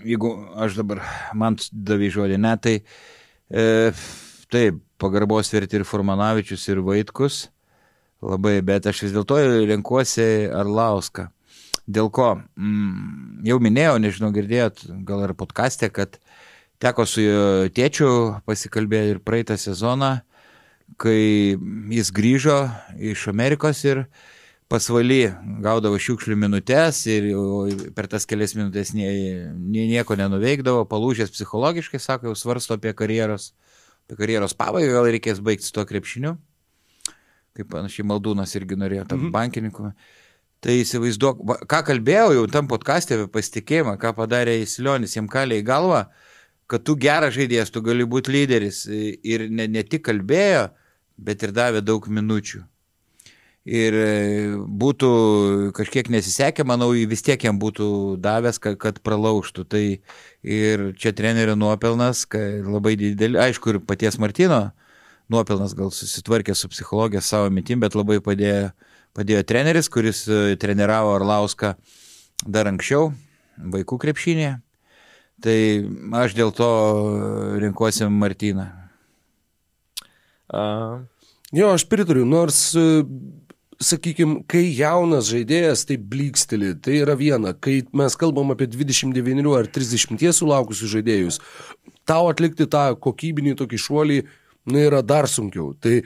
jeigu 0.06 0.30
aš 0.54 0.78
dabar 0.78 1.02
man 1.34 1.58
davai 1.72 2.12
žodį, 2.14 2.38
ne, 2.46 2.54
tai 2.62 2.76
e, 3.50 3.66
taip, 4.52 4.80
pagarbos 5.00 5.52
verti 5.52 5.78
ir 5.78 5.86
Formanavičius, 5.88 6.66
ir 6.70 6.82
Vaitkus, 6.84 7.46
labai, 8.24 8.60
bet 8.64 8.86
aš 8.88 9.06
vis 9.06 9.16
dėlto 9.16 9.40
renkuosi 9.68 10.50
Arlauską. 10.54 11.28
Dėl 11.86 12.10
ko? 12.10 12.32
Mm, 12.58 13.42
jau 13.46 13.58
minėjau, 13.62 13.98
nežinau, 14.02 14.32
girdėjot, 14.34 14.86
gal 15.06 15.22
ir 15.28 15.36
podkastė, 15.38 15.92
kad 15.94 16.18
teko 16.82 17.06
su 17.06 17.22
tėčiu 17.76 18.08
pasikalbėti 18.48 19.14
ir 19.14 19.20
praeitą 19.22 19.54
sezoną, 19.60 20.16
kai 21.00 21.56
jis 21.94 22.10
grįžo 22.14 22.58
iš 23.12 23.28
Amerikos 23.30 23.84
ir 23.86 24.06
pasvaly 24.70 25.28
gaudavo 25.62 25.98
šiukšlių 26.02 26.36
minutės 26.42 27.04
ir 27.10 27.28
per 27.94 28.08
tas 28.10 28.26
kelias 28.26 28.56
minutės 28.58 28.92
nie, 28.98 29.10
nie, 29.54 29.86
nieko 29.86 30.18
nenuveikdavo, 30.18 30.84
palūžęs 30.90 31.30
psichologiškai, 31.34 32.02
sako, 32.02 32.32
jau 32.32 32.38
svarsto 32.38 32.74
apie 32.74 32.94
karjeros, 32.98 33.52
karjeros 34.14 34.54
pabaigą, 34.54 34.92
gal 34.94 35.08
reikės 35.10 35.40
baigti 35.42 35.66
su 35.66 35.74
tuo 35.74 35.86
krepšiniu. 35.88 36.36
Kaip 37.56 37.72
panašiai 37.72 38.06
Maldūnas 38.06 38.52
irgi 38.58 38.78
norėjo 38.78 39.06
tam 39.10 39.24
mhm. 39.24 39.34
bankininku. 39.34 39.90
Tai 40.62 40.76
įsivaizduok, 40.80 41.42
va, 41.46 41.58
ką 41.68 41.82
kalbėjau 41.90 42.30
jau 42.36 42.46
tam 42.52 42.68
podcast'e 42.70 43.18
apie 43.18 43.28
pasitikėjimą, 43.32 43.96
ką 44.00 44.12
padarė 44.16 44.56
Įsilionis, 44.62 45.16
jam 45.18 45.28
kalė 45.30 45.60
į 45.60 45.66
galvą, 45.68 46.06
kad 46.70 46.84
tu 46.86 46.96
geras 47.00 47.34
žaidėjas, 47.36 47.72
tu 47.74 47.82
gali 47.84 48.06
būti 48.08 48.32
lyderis. 48.34 48.84
Ir 48.88 49.46
ne, 49.52 49.68
ne 49.70 49.84
tik 49.86 50.06
kalbėjo, 50.08 50.68
bet 51.16 51.44
ir 51.44 51.52
davė 51.56 51.84
daug 51.84 52.08
minučių. 52.08 52.64
Ir 53.66 53.96
e, 53.98 54.10
būtų 54.54 55.08
kažkiek 55.74 56.06
nesisekę, 56.14 56.62
manau, 56.62 56.92
vis 57.10 57.24
tiek 57.26 57.42
jam 57.42 57.58
būtų 57.58 58.14
davęs, 58.22 58.60
kad, 58.62 58.76
kad 58.78 59.00
pralaužtų. 59.02 59.64
Tai 59.66 59.82
ir 60.46 60.84
čia 60.94 61.10
trenerio 61.10 61.56
nuopelnas, 61.58 62.22
labai 62.62 62.94
didelį, 63.00 63.40
aišku, 63.48 63.72
ir 63.72 63.78
paties 63.82 64.20
Martino 64.22 64.68
nuopelnas 65.26 65.74
gal 65.74 65.90
susitvarkė 65.90 66.54
su 66.54 66.70
psichologija 66.70 67.18
savo 67.18 67.50
mitim, 67.50 67.80
bet 67.82 67.96
labai 67.98 68.20
padėjo, 68.22 68.68
padėjo 69.18 69.42
treneris, 69.50 69.90
kuris 69.90 70.22
e, 70.30 70.54
treniravo 70.62 71.16
Arlauską 71.16 71.72
dar 72.46 72.70
anksčiau, 72.70 73.08
vaikų 73.58 73.98
krepšinėje. 74.04 74.60
Tai 75.42 75.56
aš 76.22 76.36
dėl 76.38 76.54
to 76.54 76.68
rinkuosi 77.58 78.06
Martyną. 78.14 78.68
Uh. 80.46 81.02
Jo, 81.50 81.72
aš 81.74 81.82
pritariu, 81.90 82.22
nors 82.30 82.60
uh 82.78 83.02
sakykime, 83.82 84.40
kai 84.48 84.64
jaunas 84.74 85.28
žaidėjas 85.30 85.84
taip 85.88 86.06
bliksteli, 86.10 86.72
tai 86.80 87.00
yra 87.02 87.16
viena, 87.18 87.52
kai 87.52 87.80
mes 87.96 88.16
kalbam 88.18 88.54
apie 88.54 88.68
29 88.72 89.52
ar 89.58 89.68
30 89.72 90.32
sulaukusius 90.36 90.94
žaidėjus, 90.94 91.40
tau 92.08 92.30
atlikti 92.30 92.68
tą 92.70 92.88
kokybinį 93.02 93.56
tokį 93.60 93.82
šuolį, 93.82 94.18
na, 94.72 94.82
yra 94.88 95.02
dar 95.04 95.28
sunkiau. 95.30 95.74
Tai 95.80 96.00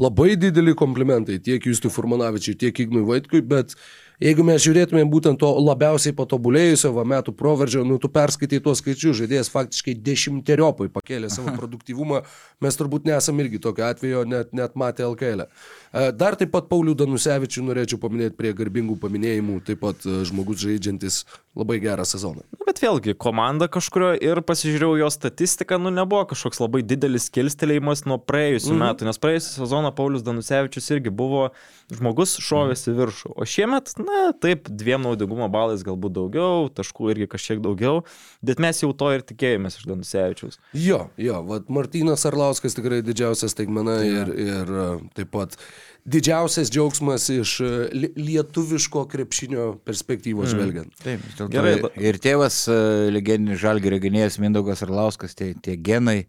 labai 0.00 0.34
dideli 0.40 0.74
komplimentai 0.78 1.38
tiek 1.44 1.62
Justui 1.66 1.92
Furmanavičiui, 1.92 2.58
tiek 2.58 2.82
Ignui 2.84 3.04
Vaitkui, 3.08 3.42
bet 3.44 3.76
Jeigu 4.22 4.44
mes 4.46 4.62
žiūrėtume 4.62 5.02
būtent 5.10 5.40
to 5.40 5.48
labiausiai 5.58 6.14
patobulėjusio 6.14 6.92
va, 6.94 7.02
metų 7.08 7.34
proveržio, 7.34 7.82
nu 7.86 7.98
tu 8.02 8.10
perskaitai 8.12 8.60
tuos 8.62 8.78
skaičius, 8.78 9.16
žaidėjas 9.18 9.50
faktiškai 9.50 9.96
dešimteriopai 9.98 10.86
pakėlė 10.94 11.30
savo 11.32 11.54
produktyvumą, 11.58 12.22
mes 12.62 12.78
turbūt 12.78 13.08
nesam 13.08 13.42
irgi 13.42 13.58
tokio 13.62 13.88
atvejo 13.88 14.22
net, 14.28 14.52
net 14.54 14.76
matę 14.78 15.08
LKL. 15.08 15.46
E. 15.46 16.04
Dar 16.14 16.38
taip 16.38 16.52
pat 16.54 16.68
Paulių 16.70 16.94
Danusevičių 17.02 17.66
norėčiau 17.66 17.98
paminėti 18.02 18.38
prie 18.38 18.52
garbingų 18.56 18.98
paminėjimų, 19.02 19.58
taip 19.66 19.82
pat 19.82 20.06
e, 20.06 20.20
žmogus 20.28 20.62
žaidžiantis 20.62 21.24
labai 21.58 21.80
gerą 21.82 22.06
sezoną. 22.08 22.46
Bet 22.64 22.80
vėlgi, 22.80 23.16
komanda 23.20 23.66
kažkurio 23.68 24.12
ir 24.22 24.40
pasižiūrėjau 24.46 25.02
jo 25.02 25.10
statistiką, 25.12 25.76
nu 25.82 25.90
nebuvo 25.92 26.24
kažkoks 26.30 26.62
labai 26.62 26.80
didelis 26.86 27.26
kilstelėjimas 27.34 28.06
nuo 28.06 28.16
praėjusių 28.22 28.70
mm 28.70 28.78
-hmm. 28.78 28.86
metų, 28.86 29.08
nes 29.10 29.20
praėjusią 29.20 29.50
sezoną 29.58 29.92
Paulius 29.98 30.24
Danusevičius 30.24 30.88
irgi 30.94 31.10
buvo 31.10 31.50
žmogus 31.92 32.38
šovėsi 32.38 32.88
mm 32.88 32.94
-hmm. 32.94 33.00
viršų, 33.02 33.34
o 33.36 33.44
šiemet, 33.44 33.92
na, 34.00 34.11
na, 34.12 34.22
taip, 34.36 34.68
dviem 34.68 35.02
naudingumo 35.04 35.48
balais 35.52 35.84
galbūt 35.86 36.14
daugiau, 36.16 36.68
taškų 36.76 37.12
irgi 37.14 37.28
kažkiek 37.32 37.62
daugiau, 37.64 38.02
bet 38.44 38.60
mes 38.62 38.82
jau 38.82 38.92
to 38.96 39.10
ir 39.14 39.24
tikėjomės 39.26 39.80
iš 39.80 39.88
Danusevičiaus. 39.90 40.60
Jo, 40.76 41.06
jo, 41.20 41.40
vad 41.48 41.70
Martinas 41.72 42.26
Arlauskas 42.28 42.76
tikrai 42.78 43.00
didžiausias 43.06 43.56
taigmena 43.58 43.98
ja. 44.02 44.22
ir, 44.22 44.34
ir 44.46 44.74
e, 44.84 44.86
taip 45.18 45.32
pat 45.34 45.56
didžiausias 46.04 46.70
džiaugsmas 46.70 47.28
iš 47.32 47.54
e, 47.60 47.68
lietuviško 48.16 49.04
krepšinio 49.10 49.66
perspektyvos 49.86 50.48
mm. 50.48 50.56
žvelgiant. 50.56 50.96
Taip, 51.02 51.24
gerai. 51.52 51.76
Ir 52.02 52.18
tėvas, 52.22 52.64
e, 52.70 52.76
legendinis 53.14 53.60
žalgių 53.62 53.94
reginėjas 53.96 54.40
Mindaugas 54.42 54.82
Arlauskas, 54.86 55.36
tie, 55.38 55.52
tie 55.62 55.76
genai. 55.78 56.26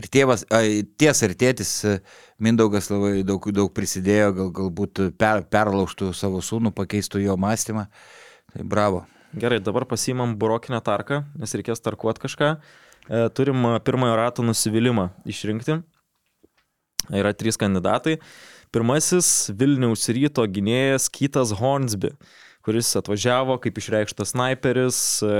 Ir 0.00 0.08
tėvas, 0.08 0.46
ties 1.00 1.22
ir 1.26 1.36
tėtis 1.36 1.72
Mindaugas 2.40 2.88
labai 2.92 3.20
daug, 3.26 3.50
daug 3.52 3.72
prisidėjo, 3.76 4.32
gal, 4.38 4.52
galbūt 4.56 5.04
per, 5.20 5.44
perlaužtų 5.52 6.14
savo 6.16 6.40
sūnų, 6.44 6.72
pakeistų 6.76 7.24
jo 7.26 7.36
mąstymą. 7.40 7.88
Tai 8.54 8.66
bravo. 8.66 9.04
Gerai, 9.36 9.60
dabar 9.62 9.84
pasimam 9.86 10.32
burokinę 10.40 10.80
tarką, 10.82 11.22
nes 11.38 11.52
reikės 11.54 11.84
tarkuoti 11.84 12.24
kažką. 12.24 12.54
E, 13.10 13.26
turim 13.36 13.68
pirmojo 13.84 14.16
rato 14.18 14.42
nusivylimą 14.46 15.10
išrinkti. 15.28 15.82
Yra 17.10 17.32
trys 17.34 17.58
kandidatai. 17.60 18.18
Pirmasis 18.70 19.50
Vilniaus 19.58 20.06
ryto 20.14 20.44
gynėjas 20.46 21.08
Kytas 21.12 21.56
Hornsby 21.58 22.14
kuris 22.64 22.90
atvažiavo 22.98 23.56
kaip 23.62 23.78
išreikštas 23.80 24.34
sniperis 24.34 24.98
e, 25.24 25.30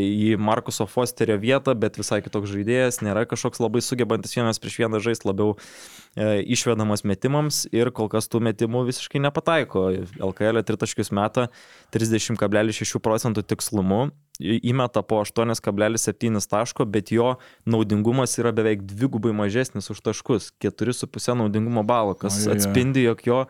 į 0.00 0.36
Markuso 0.40 0.86
Fosterio 0.88 1.36
vietą, 1.40 1.74
bet 1.76 1.98
visai 2.00 2.22
kitoks 2.24 2.50
žaidėjas, 2.54 3.02
nėra 3.04 3.26
kažkoks 3.28 3.60
labai 3.60 3.82
sugebantis 3.84 4.32
vienas 4.36 4.60
prieš 4.62 4.78
vieną 4.80 5.02
žaisti, 5.04 5.28
labiau 5.28 5.54
e, 5.54 6.40
išvedamas 6.56 7.04
metimams 7.04 7.66
ir 7.76 7.92
kol 7.96 8.08
kas 8.12 8.30
tų 8.32 8.40
metimų 8.48 8.86
visiškai 8.88 9.20
nepataiko. 9.26 9.90
LKL 10.30 10.64
tritaškius 10.64 11.12
meta 11.16 11.50
30,6 11.92 13.04
procentų 13.04 13.44
tikslumu, 13.52 14.06
įmeta 14.40 15.02
po 15.04 15.20
8,7 15.22 16.40
taško, 16.50 16.86
bet 16.88 17.12
jo 17.12 17.34
naudingumas 17.68 18.38
yra 18.40 18.54
beveik 18.56 18.82
dvigubai 18.88 19.34
mažesnis 19.36 19.90
už 19.92 20.00
taškus- 20.00 20.52
4,5 20.64 21.36
naudingumo 21.36 21.84
balo, 21.84 22.14
kas 22.14 22.46
atspindi, 22.48 23.04
jog 23.04 23.26
jo 23.26 23.44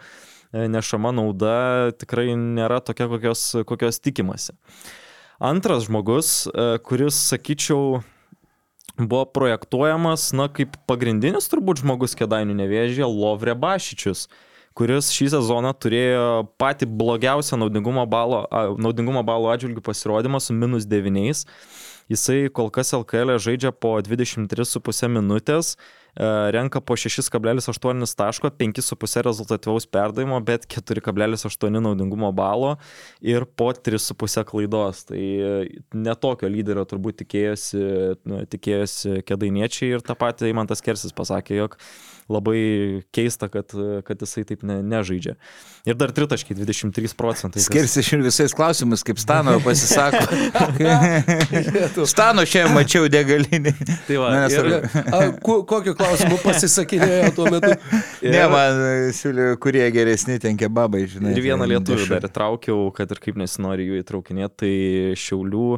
E, 0.50 0.66
nešama 0.66 1.12
nauda 1.14 1.92
tikrai 2.00 2.32
nėra 2.34 2.80
tokia, 2.82 3.06
kokios, 3.10 3.44
kokios 3.66 4.00
tikimasi. 4.02 4.56
Antras 5.38 5.86
žmogus, 5.86 6.48
e, 6.50 6.78
kuris, 6.82 7.14
sakyčiau, 7.30 8.00
buvo 8.98 9.24
projektuojamas, 9.30 10.32
na, 10.34 10.48
kaip 10.50 10.74
pagrindinis 10.90 11.46
turbūt 11.52 11.84
žmogus 11.84 12.18
kėdainių 12.18 12.58
nevėžė, 12.58 13.06
Lovrė 13.06 13.54
Bašičius, 13.54 14.26
kuris 14.78 15.10
šį 15.14 15.30
sezoną 15.34 15.72
turėjo 15.76 16.26
patį 16.60 16.88
blogiausią 17.00 17.58
naudingumo 17.60 18.04
balo, 18.10 18.44
naudingumo 18.80 19.22
balo 19.26 19.50
atžvilgių 19.52 19.82
pasirodymą 19.84 20.40
su 20.42 20.56
minus 20.56 20.86
9. 20.88 21.44
Jisai 22.10 22.38
kol 22.54 22.70
kas 22.74 22.94
LKL 22.96 23.36
e 23.36 23.42
žaidžia 23.42 23.70
po 23.70 23.94
23,5 24.02 25.10
minutės, 25.14 25.76
renka 26.16 26.80
po 26.80 26.96
6,8 26.98 28.16
taško, 28.16 28.50
5,5 28.50 29.22
rezultatyvaus 29.26 29.86
perdavimo, 29.86 30.40
bet 30.40 30.66
4,8 30.66 31.80
naudingumo 31.80 32.32
balo 32.32 32.76
ir 33.20 33.44
po 33.44 33.72
3,5 33.72 34.44
klaidos. 34.44 35.04
Tai 35.10 35.20
e, 35.20 35.80
netokio 35.94 36.50
lyderio 36.50 36.84
turbūt 36.88 37.22
tikėjosi, 37.24 37.82
nu, 38.28 38.44
tikėjosi 38.50 39.20
kedainiečiai 39.28 39.96
ir 39.96 40.06
tą 40.06 40.16
patį 40.18 40.50
Imantas 40.50 40.82
Kersis 40.84 41.14
pasakė, 41.16 41.58
jog 41.62 41.78
labai 42.30 43.02
keista, 43.14 43.48
kad, 43.50 43.72
kad 44.06 44.22
jisai 44.22 44.44
taip 44.46 44.62
ne, 44.66 44.78
nežaidžia. 44.86 45.34
Ir 45.88 45.96
dar 45.98 46.12
tritaškai 46.14 46.54
23 46.54 47.16
procentai. 47.18 47.62
Skirsi 47.64 48.04
šiandien 48.06 48.28
visais 48.28 48.54
klausimais, 48.56 49.02
kaip 49.06 49.18
Stano 49.18 49.56
pasisako. 49.64 50.22
Stano 52.12 52.44
šiandien 52.46 52.76
mačiau 52.76 53.10
degalinį. 53.10 53.74
Tai 54.06 54.20
va, 54.22 54.30
Nes, 54.36 54.54
ir, 54.54 54.70
a, 55.02 55.22
kokiu 55.42 55.96
klausimu 56.00 56.38
pasisakinėjo 56.46 57.32
tuo 57.36 57.50
metu? 57.52 57.74
Ir, 58.24 58.32
ne, 58.34 58.44
man 58.52 58.80
siūlė, 59.16 59.50
kurie 59.62 59.84
geresni 59.94 60.40
ten 60.42 60.58
kebabai, 60.60 61.04
žinai. 61.10 61.34
Ir 61.36 61.44
vieną 61.50 61.68
lietuvių 61.76 62.08
dar 62.14 62.30
įtraukiau, 62.30 62.88
kad 62.96 63.12
ir 63.12 63.22
kaip 63.22 63.38
nesinori 63.40 63.90
jų 63.90 64.00
įtraukinėti, 64.04 64.56
tai 64.64 64.74
šiaulių 65.20 65.68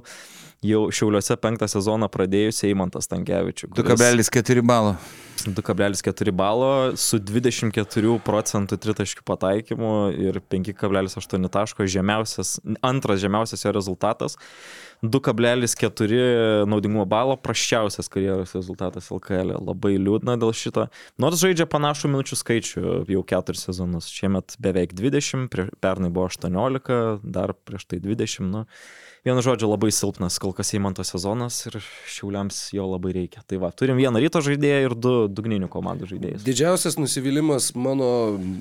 jau 0.63 0.87
Šiauliuose 0.95 1.37
penktą 1.43 1.67
sezoną 1.71 2.09
pradėjusi 2.13 2.69
Eimantas 2.71 3.11
Tankievičius. 3.11 3.73
2,4 3.75 4.63
balo. 4.63 4.95
2,4 5.43 6.31
balo 6.39 6.71
su 7.01 7.19
24 7.19 8.13
procentų 8.23 8.79
tritaškių 8.85 9.25
pataikymu 9.27 9.93
ir 10.15 10.39
5,8 10.55 11.49
taško 11.57 11.87
žemiausias, 11.91 12.61
antras 12.85 13.23
žemiausias 13.25 13.67
jo 13.67 13.75
rezultatas. 13.75 14.39
2,4 15.03 16.67
naudingumo 16.71 17.05
balo, 17.11 17.35
praščiausias 17.43 18.07
karjeros 18.13 18.55
rezultatas 18.55 19.09
LKL. 19.11 19.57
Labai 19.59 19.97
liūdna 19.99 20.37
dėl 20.39 20.55
šito. 20.55 20.87
Nors 21.23 21.43
žaidžia 21.43 21.67
panašų 21.71 22.13
minučių 22.13 22.39
skaičių 22.39 22.83
jau 23.11 23.23
keturis 23.27 23.67
sezonus. 23.67 24.07
Šiemet 24.15 24.55
beveik 24.63 24.95
20, 24.95 25.59
pernai 25.83 26.13
buvo 26.15 26.29
18, 26.31 27.19
dar 27.27 27.55
prieš 27.67 27.89
tai 27.91 27.99
20. 28.05 28.47
Nu, 28.53 28.63
Vienu 29.23 29.39
žodžiu, 29.39 29.69
labai 29.71 29.93
silpnas 29.95 30.35
kol 30.43 30.51
kas 30.51 30.73
įmanto 30.75 31.05
sezonas 31.07 31.61
ir 31.69 31.77
šiauliams 32.11 32.57
jo 32.75 32.89
labai 32.91 33.13
reikia. 33.15 33.45
Tai 33.47 33.61
va, 33.63 33.69
turim 33.71 33.95
vieną 34.01 34.19
ryto 34.19 34.41
žaidėją 34.43 34.81
ir 34.83 34.97
du, 34.99 35.13
dugninių 35.31 35.69
komandų 35.71 36.09
žaidėjus. 36.11 36.43
Didžiausias 36.43 36.99
nusivylimas 36.99 37.69
mano 37.79 38.09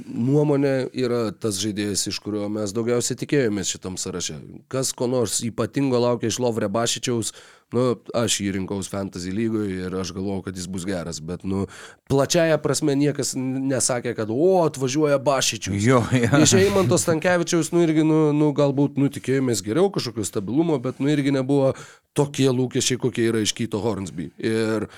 nuomonė 0.06 0.76
yra 0.94 1.24
tas 1.34 1.58
žaidėjas, 1.64 2.06
iš 2.14 2.22
kurio 2.22 2.46
mes 2.54 2.76
daugiausiai 2.78 3.18
tikėjomės 3.24 3.74
šitam 3.74 3.98
sąraše. 3.98 4.38
Kas 4.70 4.94
ko 4.94 5.10
nors 5.10 5.40
ypatingo 5.48 5.98
laukia 5.98 6.30
iš 6.30 6.38
Lovre 6.46 6.70
Bašičiaus, 6.70 7.34
nu, 7.76 7.86
aš 8.18 8.38
jį 8.44 8.56
rinkaus 8.58 8.90
fantasy 8.92 9.34
lygoje 9.36 9.88
ir 9.88 9.96
aš 10.02 10.14
galvojau, 10.16 10.46
kad 10.48 10.58
jis 10.58 10.68
bus 10.72 10.86
geras, 10.88 11.22
bet, 11.24 11.46
nu, 11.48 11.66
plačiaja 12.12 12.60
prasme 12.62 12.96
niekas 13.00 13.34
nesakė, 13.38 14.16
kad, 14.18 14.34
o, 14.34 14.52
atvažiuoja 14.66 15.20
Bašičius. 15.24 15.80
Jo, 15.86 16.02
jo. 16.16 16.42
Iš 16.44 16.56
Eimanto 16.60 17.00
Stankievičiaus, 17.02 17.72
nu 17.76 17.86
irgi, 17.86 18.06
nu, 18.08 18.20
nu 18.36 18.52
galbūt, 18.58 19.00
nu, 19.02 19.12
tikėjomės 19.14 19.64
geriau 19.66 19.92
kažkokio 19.94 20.28
stabilumo, 20.28 20.80
bet, 20.84 21.00
nu, 21.04 21.12
irgi 21.14 21.34
nebuvo 21.36 21.74
tokie 22.18 22.50
lūkesčiai, 22.52 23.00
kokie 23.02 23.30
yra 23.32 23.42
iš 23.44 23.56
Kyto 23.58 23.80
Hornsby. 23.84 24.32
Ir, 24.42 24.90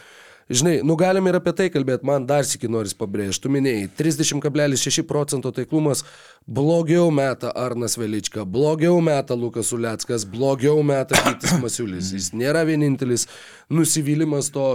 žinai, 0.50 0.80
nu, 0.84 0.96
galim 1.00 1.28
ir 1.30 1.38
apie 1.40 1.54
tai 1.56 1.68
kalbėti, 1.74 2.06
man 2.08 2.26
dar 2.30 2.48
sėki 2.48 2.70
noris 2.72 2.96
pabrėžti, 2.98 3.46
tu 3.46 3.52
minėjai, 3.54 3.90
30,6 4.00 5.06
procento 5.10 5.52
taiklumas, 5.56 6.04
blogiau 6.48 7.08
meta 7.14 7.54
Arnas 7.56 7.98
Velička, 8.00 8.44
blogiau 8.44 9.00
meta 9.04 9.38
Lukas 9.38 9.72
Uleckas, 9.76 10.28
blogiau 10.30 10.84
meta 10.84 11.20
Kytis 11.20 11.56
Masiulis. 11.62 12.12
Jis 12.16 12.32
nėra 12.36 12.66
vienintelis 12.68 13.28
nusivylimas 13.74 14.52
to 14.54 14.68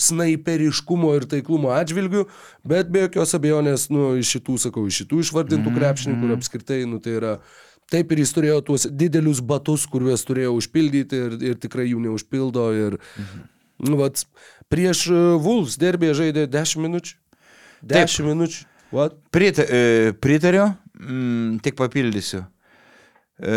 snaiperiškumo 0.00 1.14
ir 1.16 1.28
taiklumo 1.30 1.70
atžvilgių, 1.76 2.26
bet 2.66 2.90
be 2.92 3.06
jokios 3.06 3.36
abejonės, 3.38 3.90
nu, 3.92 4.14
iš 4.20 4.36
šitų, 4.36 4.58
sakau, 4.68 4.88
iš 4.88 5.04
šitų 5.04 5.22
išvardintų 5.24 5.72
krepšininkų 5.78 6.28
ir 6.28 6.36
apskritai, 6.36 6.82
nu, 6.88 7.00
tai 7.04 7.16
yra 7.20 7.38
Taip 7.92 8.10
ir 8.10 8.18
jis 8.18 8.32
turėjo 8.34 8.62
tuos 8.66 8.86
didelius 8.90 9.38
batus, 9.46 9.84
kuriuos 9.86 10.24
turėjo 10.26 10.56
užpildyti 10.58 11.20
ir, 11.22 11.36
ir 11.52 11.60
tikrai 11.62 11.86
jų 11.86 12.00
neužpildo. 12.02 12.64
Ir, 12.74 12.96
nu, 13.86 13.98
vat, 14.00 14.24
prieš 14.72 15.06
e, 15.10 15.20
Wolves 15.42 15.78
derbėje 15.80 16.20
žaidė 16.22 16.46
10 16.50 16.82
minučių. 16.86 17.16
10 17.86 18.26
minučių. 18.26 18.66
What? 18.94 19.16
Prit, 19.34 19.58
e, 19.58 20.12
pritariu, 20.22 20.70
mm, 20.98 21.58
tik 21.64 21.76
papildysiu. 21.78 22.44
E, 23.42 23.56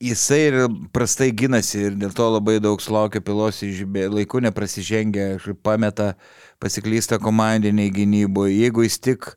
jisai 0.00 0.40
ir 0.48 0.58
prastai 0.94 1.30
ginasi 1.36 1.84
ir 1.90 1.98
dėl 2.00 2.14
to 2.16 2.28
labai 2.32 2.58
daug 2.62 2.80
sulaukia 2.80 3.20
pilos 3.24 3.60
išžybė, 3.64 4.08
laiku 4.10 4.40
neprasižengia, 4.42 5.36
pameta, 5.62 6.14
pasiklysta 6.62 7.20
komandiniai 7.20 7.92
gynyboje. 7.92 8.56
Jeigu 8.64 8.86
jis 8.86 8.98
tik 8.98 9.34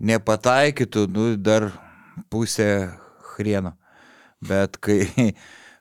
nepataikytų, 0.00 1.06
nu, 1.12 1.28
dar 1.36 1.70
pusė 2.32 2.88
hrieno. 3.36 3.76
Bet 4.44 4.80
kai 4.80 5.32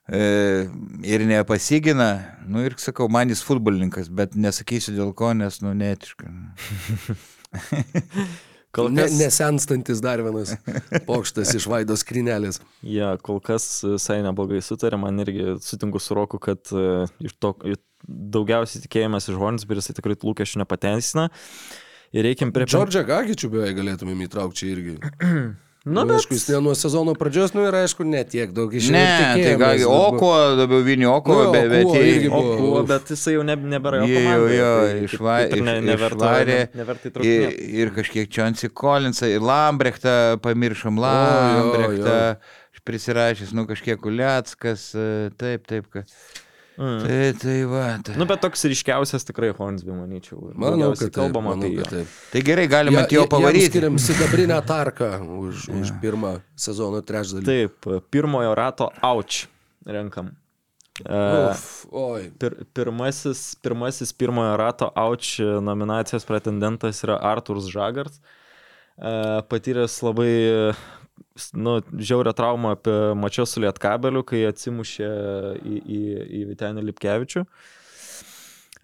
ir 0.09 1.25
nepasigina, 1.25 2.09
nu 2.47 2.65
ir 2.65 2.75
sakau, 2.81 3.07
man 3.11 3.31
jis 3.33 3.41
futbolininkas, 3.45 4.11
bet 4.13 4.35
nesakysiu 4.37 4.93
dėl 4.97 5.15
ko, 5.17 5.31
nes, 5.37 5.61
nu, 5.65 5.73
netiška. 5.77 6.29
Kol 8.75 8.89
Ne, 8.91 9.05
kas, 9.05 9.13
nesenstantis 9.15 10.01
dar 10.03 10.19
vienas 10.19 10.51
pokštas 11.07 11.53
iš 11.55 11.63
vaidos 11.71 12.01
skrinelės. 12.03 12.59
ja, 12.83 13.13
kol 13.23 13.39
kas 13.39 13.63
visai 13.87 14.17
neblogai 14.25 14.59
sutarė, 14.59 14.99
man 14.99 15.23
irgi 15.23 15.55
sutinku 15.63 16.01
su 16.03 16.17
Roku, 16.17 16.41
kad 16.43 16.59
e, 16.75 17.05
iš 17.23 17.37
to 17.39 17.53
daugiausiai 18.03 18.83
tikėjimas 18.83 19.29
iš 19.31 19.39
Hornsby 19.39 19.79
jisai 19.79 19.95
tikrai 19.95 20.17
lūkesčių 20.19 20.65
nepateisina. 20.65 21.29
Ir 22.15 22.27
reikim 22.27 22.51
prie... 22.55 22.67
Džordžią 22.67 23.05
Gagičių 23.07 23.51
beveik 23.53 23.79
galėtumėm 23.79 24.27
įtraukti 24.27 24.61
čia 24.61 24.73
irgi. 24.75 24.97
Nu, 25.85 26.01
Nu, 26.01 26.05
bet... 26.09 26.15
aišku, 26.17 26.33
jis 26.33 26.47
ne 26.49 26.59
nuo 26.65 26.73
sezono 26.73 27.13
pradžios, 27.13 27.51
nu 27.53 27.61
ir 27.67 27.75
aišku, 27.77 28.01
ne 28.09 28.23
tiek 28.25 28.49
daug 28.57 28.73
iš 28.73 28.87
Ne, 28.89 29.03
tai 29.37 29.51
gal 29.61 29.83
Oko, 29.85 30.31
labiau 30.57 30.81
Vinio 30.81 31.11
Oko, 31.13 31.35
Nu, 31.37 31.51
bet, 31.53 31.67
bet 31.69 31.85
jie- 31.93 32.29
buvo- 32.31 32.55
kuo, 32.57 32.81
bet 32.89 33.11
jisai 33.13 33.35
jau 33.35 33.43
ne, 33.45 33.53
nebėra 33.75 33.99
jo 34.01 34.23
jau 34.23 34.47
jo 34.49 34.71
tai 34.81 35.03
išvarė 35.05 35.61
ne, 35.61 35.75
neverta 35.85 36.31
ir, 37.21 37.53
ir 37.85 37.93
kažkiek 37.93 38.29
Čionsi 38.33 38.71
Collinsą, 38.73 39.29
ir 39.29 39.45
Lambrechtą 39.45 40.15
pamiršom, 40.41 40.97
jo, 40.97 41.05
Lambrechtą 41.05 42.17
prisirašęs, 42.85 43.53
nu 43.57 43.65
kažkiek 43.69 44.01
Uliackas, 44.05 44.91
e, 44.95 45.29
taip, 45.37 45.65
taip, 45.69 45.87
kad. 45.93 46.09
Mm. 46.75 46.99
Tai, 47.03 47.33
tai 47.39 47.63
va. 47.63 47.83
Tai. 48.03 48.15
Nu, 48.19 48.27
bet 48.27 48.41
toks 48.43 48.65
ryškiausias 48.67 49.23
tikrai 49.23 49.53
Hornsby, 49.55 49.93
manyčiau. 49.95 50.51
Manau, 50.59 50.91
kad 50.99 51.13
kalbama 51.15 51.53
manau, 51.53 51.69
apie 51.69 51.79
jį. 51.79 51.85
taip. 51.91 52.15
tai 52.33 52.41
gerai, 52.43 52.65
galima 52.71 53.03
ant 53.05 53.15
jo 53.15 53.23
pavaryti. 53.31 53.69
Skiriam 53.71 53.99
sidabrinę 54.01 54.57
tarką 54.67 55.11
už, 55.39 55.67
už 55.79 55.93
pirmą 56.03 56.33
sezono 56.59 56.99
trečdalį. 57.05 57.45
Taip, 57.47 57.87
pirmojo 58.11 58.51
rato 58.59 58.89
auč 58.99 59.45
renkam. 59.87 60.33
Uh, 61.03 61.51
Uf, 61.51 61.63
oi. 61.91 62.29
pir, 62.39 62.53
pirmasis, 62.75 63.57
pirmasis 63.63 64.13
pirmojo 64.15 64.53
rato 64.55 64.87
auč 64.95 65.33
nominacijos 65.43 66.23
pretendentas 66.27 67.03
yra 67.03 67.17
Arturs 67.19 67.67
Žagars. 67.71 68.19
Uh, 68.95 69.41
patyręs 69.51 69.97
labai 70.03 70.31
nu, 71.53 71.79
žiaurę 71.97 72.33
traumą 72.33 72.75
apie 72.75 72.95
mačią 73.15 73.45
su 73.49 73.63
Lietkabeliu, 73.63 74.23
kai 74.27 74.45
atsimušė 74.49 75.09
į, 75.59 75.79
į, 75.79 76.01
į 76.39 76.43
Vitenį 76.51 76.85
Lipkevičių. 76.89 77.45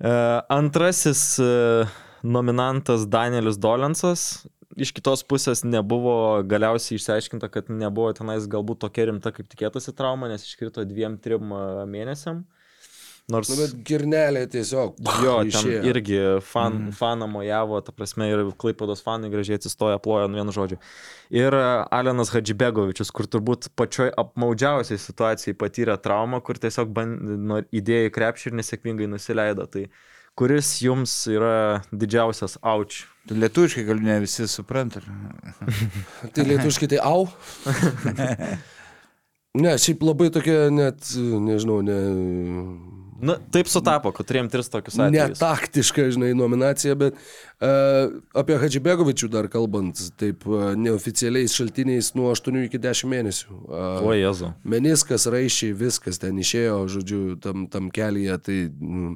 Uh, 0.02 0.40
antrasis 0.49 1.22
uh, 1.40 1.90
nominantas 2.24 3.06
Danielis 3.06 3.60
Dolensas. 3.62 4.48
Iš 4.80 4.94
kitos 4.95 5.22
pusės 5.28 5.66
nebuvo 5.68 6.41
galiausiai 6.48 6.98
išsiaiškinta, 6.98 7.52
kad 7.52 7.68
nebuvo 7.70 8.14
tenais 8.16 8.48
galbūt 8.49 8.82
tokia 8.86 9.10
rimta, 9.12 9.34
kaip 9.36 9.49
tikėtasi 9.52 9.94
trauma, 9.94 10.32
nes 10.32 10.48
iškrito 10.48 10.86
dviem, 10.88 11.20
trim 11.22 11.52
uh, 11.53 11.84
mėnesiam. 11.90 12.45
Nors 13.32 13.52
Nu, 13.52 13.58
bet 13.60 13.74
girnelė 13.88 14.44
tiesiog. 14.52 14.99
jo, 15.24 15.36
ten 15.45 15.52
išėjo. 15.52 15.82
irgi 15.91 16.20
fan, 16.45 16.78
mm. 16.78 16.95
faną 16.99 17.30
mojavo, 17.32 17.80
ta 17.86 17.95
prasme, 17.95 18.28
ir 18.32 18.44
Klaipados 18.62 19.03
fanai 19.06 19.32
gražiai 19.34 19.60
atsistoja, 19.60 20.02
ploja 20.03 20.30
nu 20.30 20.41
vienu 20.41 20.56
žodžiu. 20.56 20.80
Ir 21.34 21.56
uh, 21.56 21.86
Alenas 21.95 22.34
Hadžibegovičius, 22.36 23.14
kur 23.16 23.30
turbūt 23.32 23.72
pačioj 23.80 24.12
apmaudžiausiai 24.20 24.99
situacijai 24.99 25.58
patyrė 25.58 25.95
traumą, 26.03 26.41
kur 26.44 26.60
tiesiog 26.62 26.91
band, 26.95 27.36
nu, 27.40 27.62
įdėjo 27.72 28.10
į 28.12 28.16
krepšį 28.18 28.52
ir 28.52 28.60
nesėkmingai 28.60 29.10
nusileido. 29.12 29.68
Tai 29.72 29.88
kuris 30.36 30.76
jums 30.84 31.16
yra 31.32 31.56
didžiausias 31.91 32.58
auč? 32.62 33.06
Tu 33.28 33.38
lietuviškai 33.38 33.86
gal 33.86 33.99
ne 34.02 34.18
visi 34.24 34.48
supranta. 34.49 35.03
Tai 36.34 36.45
lietuškai 36.48 36.90
tai 36.90 36.98
au. 37.06 37.28
ne, 39.64 39.76
šiaip 39.78 40.02
labai 40.06 40.32
tokia 40.34 40.72
net, 40.74 41.12
nežinau, 41.45 41.82
ne, 41.86 41.99
Nu, 43.22 43.35
taip 43.53 43.69
sutapo, 43.69 44.11
kad 44.15 44.26
turėjom 44.30 44.49
tris 44.52 44.69
tokius 44.73 44.98
atvejus. 44.98 45.35
netaktiška, 45.38 46.07
žinai, 46.15 46.31
nominacija, 46.38 46.95
bet 46.98 47.14
uh, 47.61 48.10
apie 48.41 48.57
Hadžibegovičių 48.61 49.30
dar 49.34 49.48
kalbant, 49.53 50.02
taip 50.18 50.45
uh, 50.49 50.72
neoficialiais 50.76 51.53
šaltiniais 51.53 52.14
nuo 52.18 52.31
8 52.34 52.64
iki 52.65 52.81
10 52.81 53.10
mėnesių. 53.14 53.49
Uh, 53.61 54.03
O 54.10 54.14
Jezu. 54.18 54.52
Meniskas, 54.65 55.27
raišiai, 55.30 55.73
viskas 55.77 56.18
ten 56.22 56.41
išėjo, 56.41 56.80
žodžiu, 56.98 57.23
tam, 57.43 57.68
tam 57.72 57.91
kelyje, 57.93 58.38
tai 58.48 58.57
nu, 58.80 59.15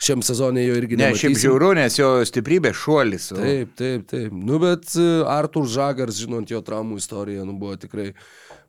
šiam 0.00 0.22
sezonė 0.24 0.62
jo 0.64 0.76
irgi 0.80 0.96
Ne, 0.96 1.10
šiaip 1.12 1.34
žiauru, 1.36 1.74
nes 1.76 1.96
jo 1.98 2.06
stiprybė 2.24 2.70
šuolis. 2.72 3.30
o- 3.34 3.40
Taip, 3.40 3.74
taip, 3.76 4.06
taip. 4.08 4.32
Nu, 4.32 4.56
bet 4.62 4.88
e, 4.96 5.08
Artur 5.28 5.66
Žagars, 5.68 6.22
žinant 6.24 6.48
jo 6.48 6.62
traumų 6.64 6.96
istoriją, 7.02 7.44
nu, 7.44 7.52
buvo 7.60 7.76
tikrai, 7.76 8.14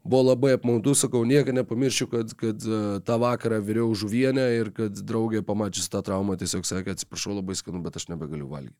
buvo 0.03 0.23
labai 0.31 0.55
apmaudu, 0.57 0.95
sakau, 0.97 1.23
niekada 1.25 1.61
nepamiršiu, 1.61 2.07
kad, 2.09 2.33
kad 2.37 2.63
e, 2.65 2.99
tą 3.05 3.17
vakarą 3.21 3.61
viriau 3.65 3.91
žuvienę 3.97 4.45
ir 4.57 4.71
kad 4.75 4.95
draugė 5.05 5.43
pamačius 5.45 5.89
tą 5.91 6.01
traumą 6.05 6.37
tiesiog 6.41 6.65
sakė, 6.65 6.95
atsiprašau 6.95 7.35
labai 7.37 7.57
skanu, 7.59 7.83
bet 7.85 7.99
aš 7.99 8.09
nebegaliu 8.09 8.49
valgyti. 8.49 8.77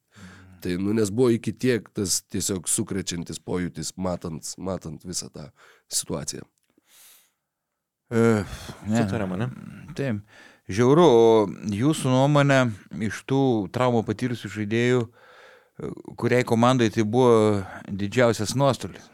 Tai, 0.62 0.78
nu, 0.82 0.94
nes 0.98 1.10
buvo 1.10 1.32
iki 1.34 1.54
tiek 1.58 1.88
tas 1.94 2.20
tiesiog 2.30 2.70
sukrečiantis 2.70 3.42
pojūtis, 3.42 3.94
matant, 3.98 4.54
matant 4.62 5.06
visą 5.06 5.30
tą 5.34 5.50
situaciją. 5.94 6.46
E, 8.12 8.44
ne. 8.90 8.98
Sutarėm, 8.98 9.38
ne? 9.40 9.50
Taip. 9.98 10.26
Žiauru, 10.72 11.06
o 11.06 11.32
jūsų 11.74 12.12
nuomonė 12.14 12.62
iš 13.10 13.24
tų 13.28 13.42
traumų 13.74 14.04
patyrusių 14.08 14.52
žaidėjų, 14.58 15.06
e, 15.06 15.94
kuriai 16.22 16.46
komandai 16.48 16.92
tai 16.94 17.06
buvo 17.06 17.62
didžiausias 17.90 18.54
nuostolis? 18.58 19.11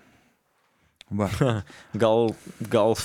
Va. 1.09 1.29
Gal, 2.03 2.33
gal 2.69 2.95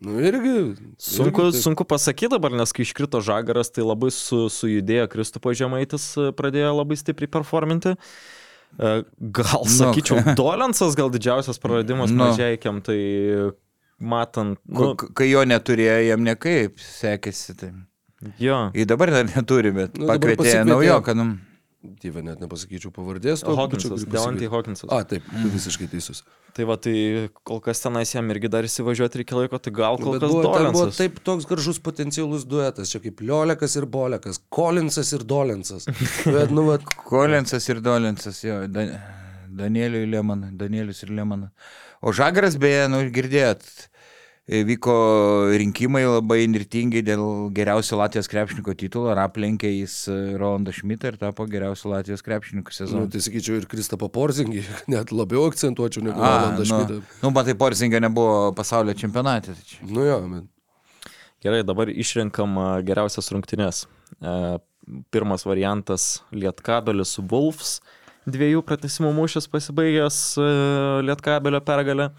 Nu, 0.00 0.14
irgi. 0.22 0.76
Sunku, 1.00 1.42
irgi 1.48 1.56
taip. 1.56 1.62
sunku 1.64 1.82
pasakyti 1.88 2.28
dabar, 2.36 2.52
nes 2.54 2.70
kai 2.70 2.84
iškrito 2.86 3.18
žagaras, 3.24 3.72
tai 3.74 3.82
labai 3.82 4.12
su, 4.14 4.44
sujudėjo 4.52 5.08
Kristupo 5.10 5.50
Žemaitis, 5.58 6.04
e, 6.22 6.28
pradėjo 6.38 6.70
labai 6.76 6.94
stipriai 7.00 7.26
performinti. 7.34 7.96
E, 8.78 8.92
Gal 9.40 9.64
Nu, 9.64 9.72
sakyčiau, 9.74 10.20
ką? 10.22 10.36
Dolensas 10.38 10.94
gal 10.94 11.10
didžiausias 11.10 11.58
praradimas 11.58 12.12
Nu. 12.14 12.28
mažiekiam, 12.28 12.78
tai 12.84 12.98
matant, 13.98 14.60
Nu, 14.70 14.92
kai 14.94 15.32
jo 15.32 15.42
neturėjo, 15.48 15.98
jam 16.12 16.22
nekaip 16.22 16.78
sekėsi. 16.78 17.56
Tai. 17.58 17.72
jo. 18.38 18.60
Jį 18.78 18.86
dabar 18.92 19.10
dar 19.16 19.26
neturi, 19.34 19.72
bet 19.74 19.98
Nu, 19.98 20.06
pakvietė 20.12 20.60
naujoką. 20.68 21.16
Nu. 21.18 21.26
Dieve 21.78 22.24
net 22.26 22.40
nepasakyčiau 22.42 22.90
pavardės. 22.90 23.44
to 23.46 23.54
Hawkinsas, 23.54 24.02
Deontay. 24.10 24.48
Hawkinsas. 24.50 24.90
A, 24.90 25.04
taip, 25.06 25.22
tu 25.30 25.50
visiškai 25.52 25.86
teisus. 25.92 26.24
Tai 26.56 26.64
va, 26.66 26.74
tai 26.74 27.28
kol 27.46 27.60
kas 27.62 27.78
tenais 27.84 28.10
jam 28.10 28.26
irgi 28.34 28.50
dar 28.50 28.66
įsivažiuoti 28.66 29.20
reikia 29.20 29.38
laiko, 29.38 29.60
tai 29.62 29.70
gal 29.76 29.98
kol 30.00 30.16
Bet 30.16 30.24
kas 30.24 30.32
buvo, 30.32 30.42
ten 30.42 30.72
buvo 30.72 30.88
Dolensas. 30.88 30.98
taip 30.98 31.20
toks 31.22 31.46
gražus 31.46 31.78
potencialus 31.78 32.48
duetas, 32.50 32.90
čia 32.90 32.98
kaip 33.04 33.22
Liolekas 33.22 33.78
ir 33.78 33.86
Bolekas, 33.86 34.40
Kolinsas 34.50 35.12
ir 35.14 35.22
Dolensas. 35.22 35.86
Bet, 36.34 36.50
nu, 36.50 36.66
vat, 36.66 36.82
Kolinsas 37.06 37.70
ir 37.70 37.78
Dolinsas, 37.84 38.42
jo, 38.42 38.58
da, 38.74 38.88
Danieliui 39.62 40.10
Leman, 40.10 40.48
Danielius 40.58 41.04
ir 41.06 41.14
Lemanas. 41.14 41.54
O 42.02 42.10
Žagaras, 42.14 42.58
beje, 42.58 42.88
nu, 42.90 43.04
girdėjot, 43.14 43.62
e, 43.62 43.97
vyko 44.48 44.92
rinkimai 45.60 46.06
labai 46.08 46.46
nirtingi 46.48 47.02
dėl 47.04 47.50
geriausio 47.52 47.98
Latvijos 48.00 48.30
krepšininko 48.32 48.72
titulo 48.80 49.10
ir 49.12 49.20
aplenkė 49.20 49.68
jis 49.74 49.96
e, 50.08 50.16
Rolandą 50.40 50.72
Šmitą 50.72 51.12
ir 51.12 51.18
tapo 51.20 51.44
geriausiu 51.50 51.92
Latvijos 51.92 52.24
krepšininku 52.24 52.72
nu, 52.72 52.76
sezonu. 52.78 53.10
tai 53.12 53.20
sakyčiau, 53.20 53.58
ir 53.60 53.66
Kristapą 53.68 54.08
Porzingį 54.14 54.64
net 54.94 55.12
labiau 55.12 55.44
akcentuočiau 55.50 56.06
negu 56.06 56.24
A, 56.24 56.32
Rolandą 56.32 56.64
nu, 56.64 56.70
Šmitą. 56.70 57.18
nu, 57.26 57.34
matai, 57.36 57.58
Porzingio 57.60 58.00
nebuvo 58.00 58.54
pasaulio 58.56 58.96
čempionate. 58.96 59.52
Tai 59.52 59.68
čia. 59.68 59.84
Nu 59.84 60.08
jo, 60.08 60.18
men. 60.32 60.48
Gerai, 61.44 61.60
dabar 61.62 61.92
išrenkam 61.92 62.56
geriausias 62.88 63.28
rungtynes. 63.34 63.84
E, 64.18 64.34
Pirmas 65.12 65.44
variantas- 65.44 66.22
Lietkabelis 66.40 67.12
su 67.18 67.22
Wolfs. 67.28 67.82
Dviejų 68.24 68.62
pratesimų 68.64 69.12
mūšis 69.12 69.44
pasibaigęs 69.52 70.22
e, 70.40 70.52
Lietkabelio 71.04 71.60
pergalę. 71.60 72.14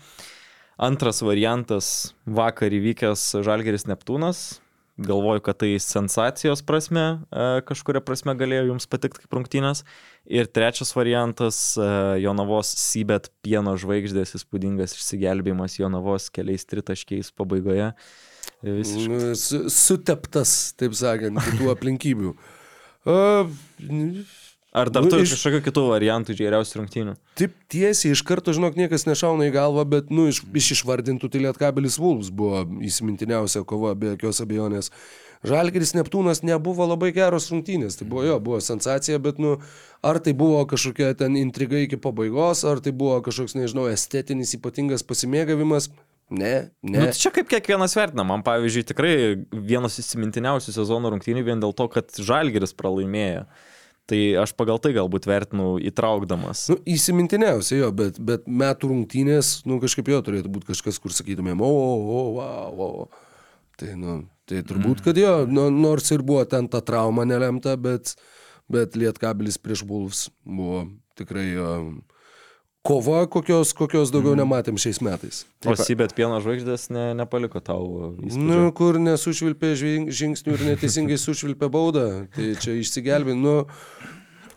Antras 0.79 1.19
variantas- 1.19 2.13
vakar 2.39 2.71
įvykęs 2.71 3.43
Žalgeris 3.43 3.83
Neptūnas. 3.83 4.61
Galvoju, 4.99 5.41
kad 5.43 5.57
tai 5.59 5.73
sensacijos 5.79 6.61
prasme, 6.63 7.23
e, 7.31 7.61
kažkuria 7.67 7.99
prasme 8.03 8.31
galėjo 8.35 8.69
jums 8.71 8.87
patikti 8.87 9.19
kaip 9.19 9.35
rungtynės. 9.35 9.83
Ir 10.27 10.47
trečias 10.47 10.95
variantas 10.95 11.75
e,- 11.75 11.83
Jonavos 12.23 12.71
Sybet 12.79 13.27
pieno 13.43 13.75
žvaigždės 13.75 14.35
įspūdingas 14.39 14.95
išsigelbėjimas 14.95 15.75
Jonavos 15.79 16.29
keliais 16.31 16.63
tritaškiais 16.63 17.31
pabaigoje. 17.35 17.93
Visiškai. 18.63 19.07
Nu, 19.07 19.35
su, 19.35 19.69
suteptas, 19.71 20.73
taip 20.79 20.95
sakant, 20.95 21.43
kitų 21.43 21.71
aplinkybių. 21.75 22.35
A, 23.07 23.47
Ar 24.71 24.89
dar 24.93 25.01
Nu, 25.01 25.09
turi 25.09 25.23
iš- 25.25 25.31
kažkokių 25.33 25.59
kitų 25.65 25.81
variantų 25.89 26.35
geriausių 26.37 26.75
rungtynių? 26.77 27.13
Taip 27.39 27.55
tiesiai, 27.73 28.11
iš 28.13 28.21
karto, 28.21 28.53
žinok, 28.53 28.75
niekas 28.77 29.07
nešauna 29.09 29.47
į 29.49 29.53
galvą, 29.55 29.81
bet, 29.89 30.11
nu, 30.13 30.27
iš, 30.29 30.43
iš 30.53 30.67
išvardintų 30.77 31.25
tai 31.33 31.39
Lietkabelis 31.41 31.97
Vulfs 31.97 32.29
buvo 32.29 32.61
įsimintiniausia 32.85 33.63
kova, 33.65 33.95
be 33.97 34.11
jokios 34.13 34.41
abejonės. 34.45 34.91
Žalgeris 35.41 35.95
Neptūnas 35.95 36.43
nebuvo 36.43 36.85
labai 36.85 37.09
geros 37.15 37.47
rungtynės, 37.49 37.95
tai 37.97 38.05
buvo 38.11 38.25
jo, 38.27 38.35
buvo 38.43 38.59
sensacija, 38.61 39.17
bet, 39.23 39.39
nu, 39.39 39.55
ar 40.05 40.19
tai 40.19 40.33
buvo 40.37 40.61
kažkokia 40.69 41.15
ten 41.17 41.33
intriga 41.39 41.79
iki 41.79 41.97
pabaigos, 41.97 42.61
ar 42.67 42.77
tai 42.83 42.91
buvo 42.91 43.17
kažkoks, 43.25 43.55
nežinau, 43.57 43.87
estetinis 43.89 44.53
ypatingas 44.59 45.01
pasimėgavimas, 45.01 45.89
ne, 46.29 46.69
Ne. 46.83 46.91
ne. 46.91 46.99
Nu, 46.99 47.05
tai 47.09 47.17
čia 47.17 47.31
kaip 47.33 47.49
kiekvienas 47.49 47.95
vertina. 47.97 48.21
Man, 48.27 48.43
pavyzdžiui, 48.45 48.85
tikrai 48.85 49.13
vienas 49.49 49.97
įsimintiniausių 49.97 50.75
sezono 50.75 51.09
rungtynių 51.09 51.41
vien 51.47 51.59
dėl 51.63 51.73
to, 51.73 51.87
kad 51.89 52.05
Žalgeris 52.13 52.75
pralaimėjo. 52.77 53.47
Tai 54.09 54.19
aš 54.41 54.55
pagal 54.57 54.79
tai 54.81 54.95
galbūt 54.95 55.27
vertinu 55.29 55.75
įtraukdamas. 55.85 56.63
Nu, 56.71 56.79
įsimintiniausia 56.89 57.83
jo, 57.83 57.89
bet, 57.93 58.17
bet 58.17 58.47
metų 58.49 58.89
rungtynės, 58.89 59.59
nu, 59.69 59.77
kažkaip 59.83 60.09
jo 60.09 60.21
turėtų 60.25 60.49
būti 60.55 60.71
kažkas, 60.71 60.97
kur 61.01 61.13
sakytumėm, 61.13 61.61
o, 61.61 61.69
o, 61.69 62.23
wow, 62.39 62.71
wow. 62.79 63.03
Tai, 63.77 63.93
nu, 63.99 64.15
tai 64.49 64.63
turbūt, 64.65 65.03
kad 65.05 65.19
jo, 65.19 65.43
nu, 65.47 65.67
nors 65.71 66.09
ir 66.15 66.25
buvo 66.25 66.41
ten 66.49 66.65
ta 66.73 66.81
trauma 66.81 67.27
nelemta, 67.29 67.77
bet, 67.77 68.15
bet 68.71 68.97
Lietkabelis 68.97 69.61
prieš 69.61 69.85
Bulvs 69.87 70.25
buvo 70.41 70.87
tikrai 71.19 71.45
jo, 71.51 71.69
kova, 72.85 73.23
kokios, 73.31 73.73
kokios 73.75 74.11
daugiau 74.13 74.35
nematėm 74.39 74.79
šiais 74.79 75.01
metais. 75.03 75.41
O 75.67 75.75
Sibet 75.77 76.13
pieno 76.17 76.39
žvaigždės 76.43 76.87
ne, 76.93 77.09
nepaliko 77.19 77.61
tau 77.63 78.13
įspūdžio. 78.15 78.45
Nu, 78.45 78.69
kur 78.75 78.99
nesušvilpė 79.03 79.73
žingsnių 79.79 80.55
ir 80.55 80.65
neteisingai 80.71 81.19
sušvilpė 81.19 81.69
baudą, 81.73 82.05
tai 82.35 82.53
čia 82.61 82.77
išsigelbė, 82.79 83.35
nu, 83.39 83.57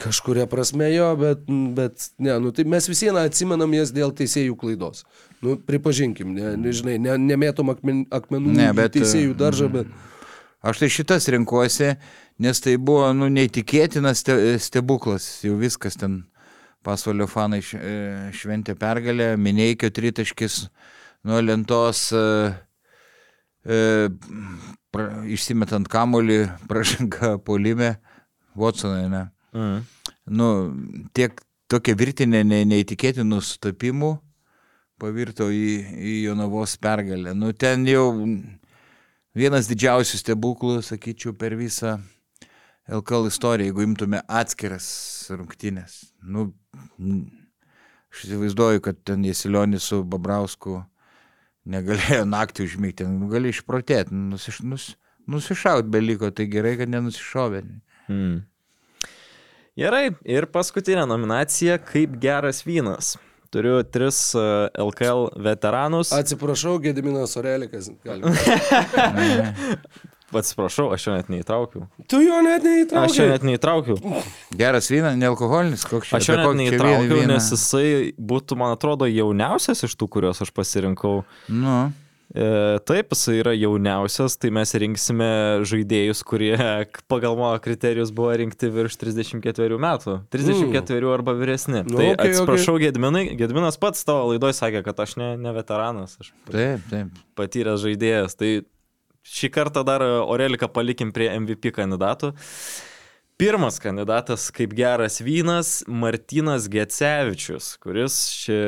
kažkuria 0.03 0.47
prasme 0.51 0.89
jo, 0.95 1.11
bet, 1.19 1.45
bet 1.77 2.09
ne, 2.23 2.39
nu, 2.43 2.55
tai 2.55 2.67
mes 2.69 2.89
vis 2.91 3.05
vieną 3.07 3.27
atsimenam 3.29 3.75
jas 3.77 3.93
dėl 3.95 4.15
teisėjų 4.17 4.57
klaidos. 4.59 5.05
Nu, 5.43 5.59
pripažinkim, 5.59 6.35
ne, 6.39 6.55
nežinai, 6.63 6.99
ne, 7.03 7.19
nemėtom 7.19 7.75
akmen, 7.75 8.05
akmenų 8.15 8.55
Ne, 8.55 8.69
ne, 8.69 8.73
bet, 8.79 8.97
teisėjų 8.99 9.37
daržą, 9.39 9.71
bet... 9.81 9.95
Aš 10.63 10.79
tai 10.79 10.87
šitas 10.95 11.27
renkuosi, 11.35 11.97
nes 12.43 12.63
tai 12.63 12.77
buvo 12.79 13.09
nu, 13.19 13.27
neįtikėtinas 13.35 14.23
ste, 14.23 14.37
stebuklas. 14.63 15.41
Jau 15.43 15.57
viskas 15.59 15.99
ten 15.99 16.21
pasvalio 16.85 17.29
fanai 17.31 17.61
e, 17.63 17.95
šventė 18.37 18.75
pergalę, 18.79 19.33
minėjikio 19.41 19.91
tritaškis 19.95 20.59
nuo 21.29 21.41
lentos, 21.43 22.09
e, 22.17 22.25
e, 23.67 23.79
pra, 24.95 25.07
išsimetant 25.31 25.89
kamolį, 25.91 26.41
pražanga 26.71 27.37
polime, 27.43 27.97
Watsonai, 28.59 29.07
ne. 29.09 29.23
Mm. 29.57 29.79
Nu, 30.37 30.49
tiek 31.17 31.41
tokia 31.73 31.97
virtinė 31.97 32.43
ne, 32.45 32.61
neįtikėtinų 32.69 33.41
sutapimų 33.47 34.13
pavirto 35.01 35.49
į, 35.51 35.69
į 35.99 36.17
Jonavos 36.29 36.77
pergalę. 36.81 37.33
Nu, 37.35 37.51
ten 37.57 37.87
jau 37.89 38.11
vienas 39.35 39.71
didžiausių 39.71 40.21
stebuklų, 40.21 40.77
sakyčiau, 40.87 41.33
per 41.39 41.57
visą 41.59 41.97
LKL 42.93 43.31
istoriją, 43.31 43.71
jeigu 43.71 43.87
imtume 43.87 44.21
atskiras 44.29 44.87
rungtynės. 45.33 45.99
Nu, 46.23 46.51
aš 48.13 48.27
įsivaizduoju, 48.27 48.83
kad 48.85 49.01
ten 49.07 49.25
Jesilionis 49.27 49.87
su 49.89 50.03
Babrausku 50.05 50.83
negalėjo 51.73 52.25
naktį 52.29 52.67
užmygti, 52.69 53.09
nu, 53.09 53.31
gali 53.33 53.53
išprotėti, 53.55 54.15
nusiš, 54.33 54.63
nus, 54.67 54.89
nusišaut 55.31 55.89
beliko, 55.93 56.33
tai 56.35 56.49
gerai, 56.51 56.75
kad 56.81 56.93
nenusišovė. 56.93 57.63
Mm. 58.11 58.41
Gerai, 59.79 60.07
ir 60.29 60.51
paskutinė 60.53 61.07
nominacija- 61.09 61.79
kaip 61.93 62.19
geras 62.21 62.65
vynas. 62.67 63.15
Turiu 63.53 63.83
tris 63.85 64.33
LKL 64.35 65.29
veteranus. 65.45 66.13
Atsiprašau, 66.17 66.79
Gediminas 66.81 67.37
Orelikas. 67.37 67.91
Atsiprašau, 70.33 70.89
aš 70.95 71.07
jo 71.09 71.17
net 71.17 71.31
neįtraukiau. 71.33 71.87
Tu 72.09 72.23
jo 72.25 72.43
net 72.45 72.67
Aš 72.99 73.19
jo 73.21 73.27
net 73.29 73.47
neįtraukiau. 73.47 73.99
Geras 74.57 74.91
vynas, 74.93 75.17
nealkoholinis, 75.21 75.85
koks 75.89 76.13
čia 76.13 76.21
Aš 76.21 76.31
jo 76.31 76.39
net 76.41 76.55
neįtraukiau, 76.61 77.19
vyną? 77.23 77.35
nes 77.35 77.51
jisai 77.53 77.89
būtų, 78.17 78.57
man 78.61 78.77
atrodo, 78.77 79.09
jauniausias 79.11 79.85
iš 79.89 79.97
tų, 80.01 80.09
kuriuos 80.17 80.45
aš 80.45 80.55
pasirinkau. 80.57 81.21
Nu, 81.53 81.81
E, 82.33 82.79
taip, 82.89 83.11
jisai 83.13 83.35
yra 83.43 83.53
jauniausias, 83.53 84.39
tai 84.41 84.49
mes 84.57 84.71
rinksime 84.81 85.27
žaidėjus, 85.69 86.23
kurie 86.25 86.57
pagal 87.13 87.37
mano 87.37 87.61
kriterijus 87.61 88.13
buvo 88.15 88.33
rinkti 88.41 88.71
virš 88.73 88.97
34 89.03 89.77
metų. 89.85 90.17
34 90.33 91.13
arba 91.13 91.35
vyresni. 91.37 91.83
Nu, 91.85 91.99
tai 91.99 92.09
okei, 92.15 92.33
atsiprašau, 92.33 92.79
Gedminai, 92.81 93.27
Gedminas 93.37 93.77
pats 93.81 94.09
tavo 94.09 94.31
laidoje 94.33 94.57
sakė, 94.57 94.81
kad 94.87 95.05
aš 95.05 95.19
ne, 95.21 95.35
ne 95.41 95.53
veteranas, 95.53 96.17
aš 96.23 96.33
taip, 96.49 96.87
taip. 96.89 97.21
patyręs 97.37 97.85
žaidėjas. 97.85 98.39
Tai 98.41 98.55
šį 99.23 99.53
kartą 99.55 99.85
dar 99.87 100.03
Oreliką 100.03 100.69
palikim 100.73 101.13
prie 101.15 101.31
MVP 101.39 101.75
kandidatų. 101.77 102.33
Pirmas 103.43 103.81
kandidatas 103.83 104.51
kaip 104.55 104.71
geras 104.77 105.17
vynas- 105.19 105.83
Martinas 106.03 106.69
Gecevičius, 106.71 107.77
kuris 107.83 108.15
šį 108.45 108.59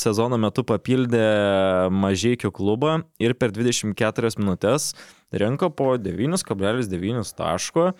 sezono 0.00 0.38
metu 0.40 0.64
papildė 0.66 1.90
Mažiekių 1.94 2.50
klubą 2.50 3.04
ir 3.20 3.34
per 3.34 3.52
24 3.52 4.34
minutės 4.40 4.94
renka 5.30 5.70
po 5.70 5.96
9,9 5.98 7.34
taško. 7.36 7.92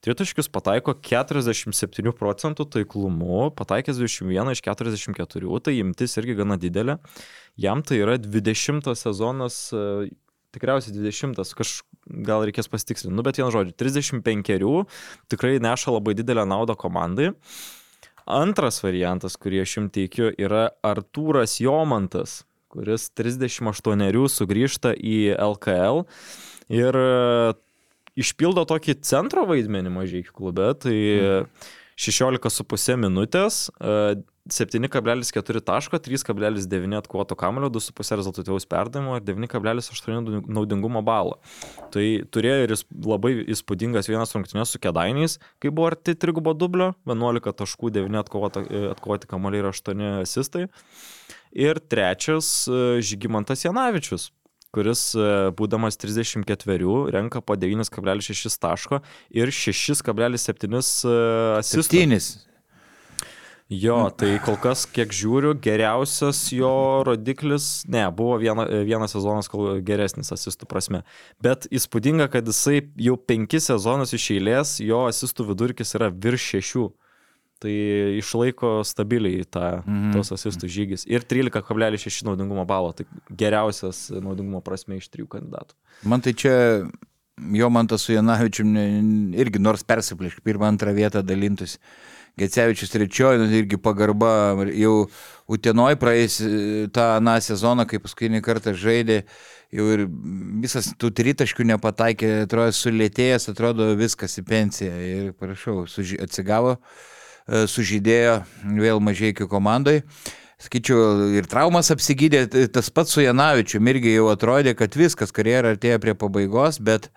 Tritaškius 0.00 0.48
pataiko 0.48 0.94
47 0.94 2.12
procentų 2.16 2.64
taiklumu, 2.72 3.50
pataikęs 3.54 4.00
21 4.00 4.54
iš 4.54 4.62
44, 4.64 5.60
tai 5.60 5.76
imtis 5.82 6.16
irgi 6.16 6.38
gana 6.38 6.56
didelė. 6.56 6.96
Jam 7.60 7.82
tai 7.82 8.00
yra 8.00 8.16
20 8.16 8.94
sezonas, 8.96 9.68
e, 9.72 10.08
tikriausiai 10.54 10.94
20, 10.94 11.38
kaž, 11.58 11.74
gal 12.26 12.44
reikės 12.46 12.70
pasitikslinti, 12.72 13.16
nu 13.16 13.24
bet 13.26 13.40
vienu 13.40 13.52
žodžiu, 13.54 13.76
35 13.78 14.84
tikrai 15.32 15.56
neša 15.62 15.96
labai 15.96 16.16
didelę 16.18 16.46
naudą 16.48 16.76
komandai. 16.78 17.32
Antras 18.28 18.78
variantas, 18.84 19.34
kurį 19.40 19.64
aš 19.64 19.76
jums 19.78 19.94
teikiu, 19.96 20.30
yra 20.38 20.68
Artūras 20.86 21.58
Jomantas, 21.62 22.42
kuris 22.72 23.10
38 23.18 24.28
sugrįžta 24.32 24.94
į 24.96 25.34
LKL 25.34 26.04
ir 26.72 26.96
e, 26.96 27.52
išpildo 28.22 28.64
tokį 28.68 28.96
centro 29.04 29.44
vaidmenį 29.50 29.92
mažai 29.92 30.22
klube, 30.28 30.70
tai 30.80 30.96
16,5 31.98 32.96
minutės, 33.02 33.66
e, 33.76 34.22
7,4 34.50 35.60
taško, 35.62 35.98
3,9 36.02 36.96
atkovoto 36.98 37.36
kamulio, 37.38 37.68
2,5 37.70 38.16
rezultatyvaus 38.18 38.66
perdavimo 38.66 39.14
ir 39.16 39.22
9,8 39.22 40.42
naudingumo 40.50 41.02
balo. 41.06 41.38
Tai 41.94 42.04
turėjo 42.34 42.66
ir 42.66 42.74
labai 43.06 43.32
įspūdingas 43.54 44.10
vienas 44.10 44.34
rungtynės 44.34 44.74
su 44.74 44.82
kedainiais, 44.82 45.38
kai 45.62 45.70
buvo 45.70 45.92
arti 45.92 46.16
trigubo 46.18 46.56
dublio, 46.58 46.90
11 47.06 47.54
taškų, 47.62 47.94
9 47.94 48.22
atkovoti, 48.24 48.66
atkovoti 48.90 49.30
kamuoliai 49.30 49.62
ir 49.62 49.70
8 49.70 50.06
asistai. 50.24 50.66
Ir 51.52 51.78
trečias 51.78 52.64
e, 52.66 53.02
Žygimantas 53.04 53.62
Janavičius, 53.62 54.30
kuris 54.74 55.12
e, 55.14 55.26
būdamas 55.54 56.00
34 56.02 57.12
renka 57.14 57.42
po 57.44 57.54
9,6 57.54 58.58
taško 58.58 59.04
ir 59.30 59.52
6,7 59.54 60.80
asistų. 60.80 61.60
Septynis. 61.62 62.34
Jo, 63.72 64.10
tai 64.12 64.34
kol 64.44 64.58
kas, 64.60 64.82
kiek 64.90 65.14
žiūriu, 65.16 65.54
geriausias 65.64 66.42
jo 66.52 66.72
rodiklis, 67.08 67.86
ne, 67.88 68.02
buvo 68.12 68.34
viena, 68.42 68.66
vienas 68.84 69.14
sezonas 69.16 69.48
geresnis 69.86 70.32
asistų 70.34 70.68
prasme. 70.68 71.00
Bet 71.40 71.64
įspūdinga, 71.72 72.26
kad 72.34 72.48
jisai 72.50 72.82
jau 73.00 73.16
penkis 73.16 73.70
sezonus 73.70 74.12
iš 74.18 74.26
eilės, 74.34 74.74
jo 74.84 75.06
asistų 75.08 75.48
vidurkis 75.52 75.96
yra 75.96 76.10
virš 76.12 76.50
šešių. 76.56 76.84
Tai 77.62 77.72
išlaiko 78.18 78.72
stabiliai 78.84 79.46
tą, 79.46 79.84
mhm. 79.86 80.10
tos 80.16 80.32
asistų 80.34 80.68
žygis. 80.76 81.06
Ir 81.06 81.24
13,6 81.30 82.26
naudingumo 82.26 82.66
balo, 82.68 82.90
tai 82.98 83.06
geriausias 83.30 84.08
naudingumo 84.12 84.60
prasme 84.66 84.98
iš 84.98 85.06
trijų 85.14 85.30
kandidatų. 85.36 85.78
Man 86.10 86.26
tai 86.26 86.34
čia 86.34 86.56
jo 87.54 87.70
man 87.70 87.86
tas 87.88 88.02
su 88.04 88.12
Janavičium 88.16 88.74
irgi 89.38 89.62
nors 89.62 89.86
persiplėšk, 89.86 90.42
pirmą, 90.44 90.68
antrą 90.72 90.92
vietą 90.96 91.22
dalintus. 91.24 91.78
Gecevičius 92.38 92.90
trečioji, 92.90 93.38
nu, 93.38 93.46
irgi 93.52 93.76
pagarba, 93.76 94.56
jau 94.72 95.06
Utenoj 95.52 95.98
praeis 96.00 96.38
e, 96.40 96.88
tą 96.88 97.04
aną 97.18 97.34
sezoną, 97.44 97.84
kai 97.88 97.98
paskutinį 98.00 98.40
kartą 98.44 98.72
žaidė, 98.78 99.18
jau 99.74 99.88
ir 99.92 100.06
visas 100.62 100.88
tų 100.96 101.10
tritaškių 101.18 101.66
nepataikė, 101.74 102.30
atrodo, 102.46 102.72
sulėtėjęs, 102.78 103.50
atrodo 103.52 103.90
viskas 103.98 104.38
į 104.40 104.44
pensiją. 104.48 104.92
Ir 105.08 105.26
prašau, 105.36 105.82
suži, 105.90 106.16
atsigavo, 106.24 106.78
e, 106.78 107.66
sužydėjo 107.68 108.38
vėl 108.78 109.02
mažai 109.04 109.34
iki 109.34 109.48
komandai. 109.50 109.98
Sakyčiau, 110.62 111.34
ir 111.36 111.50
traumas 111.50 111.90
apsigydė, 111.92 112.46
tas 112.72 112.88
pats 112.94 113.12
su 113.12 113.24
Janavičiu, 113.26 113.82
irgi 113.92 114.14
jau 114.14 114.30
atrodė, 114.32 114.72
kad 114.78 114.96
viskas, 114.96 115.34
karjera 115.34 115.74
artėja 115.74 116.00
prie 116.00 116.14
pabaigos, 116.16 116.78
bet 116.80 117.10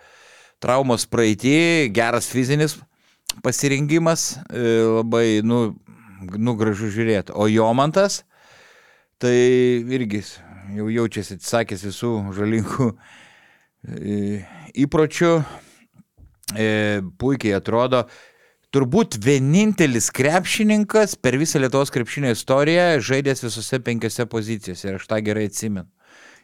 traumos 0.60 1.06
praeitį, 1.08 1.94
geras 1.96 2.28
fizinis 2.34 2.76
pasirengimas, 3.44 4.36
e, 4.50 4.64
labai, 5.00 5.42
nu, 5.44 5.76
nu 6.38 6.56
gražu 6.60 6.90
žiūrėti. 6.94 7.36
O 7.36 7.48
Jomantas, 7.52 8.24
tai 9.22 9.36
irgi 9.96 10.24
jau 10.76 10.90
jaučiasi 10.92 11.38
atsakęs 11.40 11.86
visų 11.88 12.12
žalingų 12.36 12.92
e, 12.92 14.46
įpročių, 14.86 15.34
e, 16.56 16.70
puikiai 17.22 17.58
atrodo. 17.58 18.06
Turbūt 18.76 19.16
vienintelis 19.24 20.10
krepšininkas 20.12 21.16
per 21.16 21.38
visą 21.40 21.62
Lietuvos 21.62 21.94
krepšinio 21.96 22.34
istoriją 22.36 23.00
žaidęs 23.08 23.46
visose 23.46 23.80
penkiose 23.80 24.26
pozicijose 24.28 24.90
ir 24.90 24.98
aš 25.00 25.08
tą 25.08 25.22
gerai 25.24 25.48
atsimenu. 25.48 25.88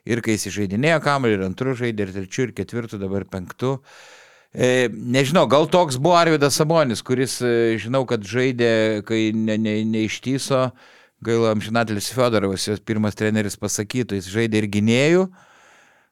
Ir 0.07 0.23
kai 0.25 0.33
jis 0.33 0.47
žaidinėjo 0.55 1.01
kamuolį, 1.03 1.35
ir 1.37 1.43
antrų 1.45 1.75
žaidė, 1.77 2.07
ir 2.07 2.13
trečių, 2.15 2.47
ir 2.47 2.53
ketvirtų, 2.57 2.97
dabar 3.03 3.27
penktų. 3.29 3.75
E, 3.77 4.20
nežinau, 4.91 5.45
gal 5.47 5.67
toks 5.71 5.95
buvo 5.95 6.17
Arvidas 6.19 6.57
Sabonis, 6.59 7.01
kuris, 7.01 7.37
e, 7.41 7.77
žinau, 7.79 8.03
kad 8.07 8.25
žaidė, 8.27 8.99
kai 9.07 9.31
ne, 9.31 9.55
ne, 9.55 9.77
neištyso, 9.87 10.65
gaila 11.23 11.53
Amžinatelis 11.55 12.11
Fedorovas, 12.11 12.67
jos 12.67 12.83
pirmas 12.83 13.15
treneris 13.15 13.55
pasakytų, 13.55 14.19
jis 14.19 14.27
žaidė 14.33 14.59
ir 14.63 14.67
gynėjų, 14.73 15.25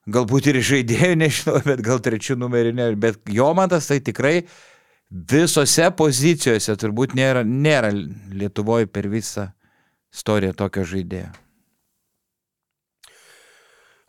galbūt 0.08 0.48
ir 0.54 0.62
žaidėjų, 0.64 1.20
nežinau, 1.26 1.60
bet 1.68 1.84
gal 1.84 2.00
trečių 2.06 2.40
numerį, 2.40 2.74
ne, 2.80 2.90
bet 2.96 3.20
Jomantas 3.28 3.92
tai 3.92 4.00
tikrai 4.00 4.38
visose 5.10 5.90
pozicijose 5.98 6.78
turbūt 6.80 7.18
nėra, 7.20 7.44
nėra 7.44 7.92
Lietuvoje 7.92 8.88
per 8.88 9.10
visą 9.12 9.50
istoriją 10.16 10.56
tokio 10.56 10.88
žaidėjo. 10.88 11.49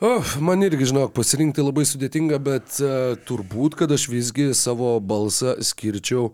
Oh, 0.01 0.24
man 0.40 0.62
irgi, 0.64 0.86
žinok, 0.89 1.10
pasirinkti 1.12 1.60
labai 1.60 1.82
sudėtinga, 1.85 2.39
bet 2.40 2.78
uh, 2.81 3.18
turbūt, 3.28 3.74
kad 3.77 3.90
aš 3.93 4.06
visgi 4.09 4.47
savo 4.56 4.94
balsą 5.05 5.59
skirčiau. 5.60 6.31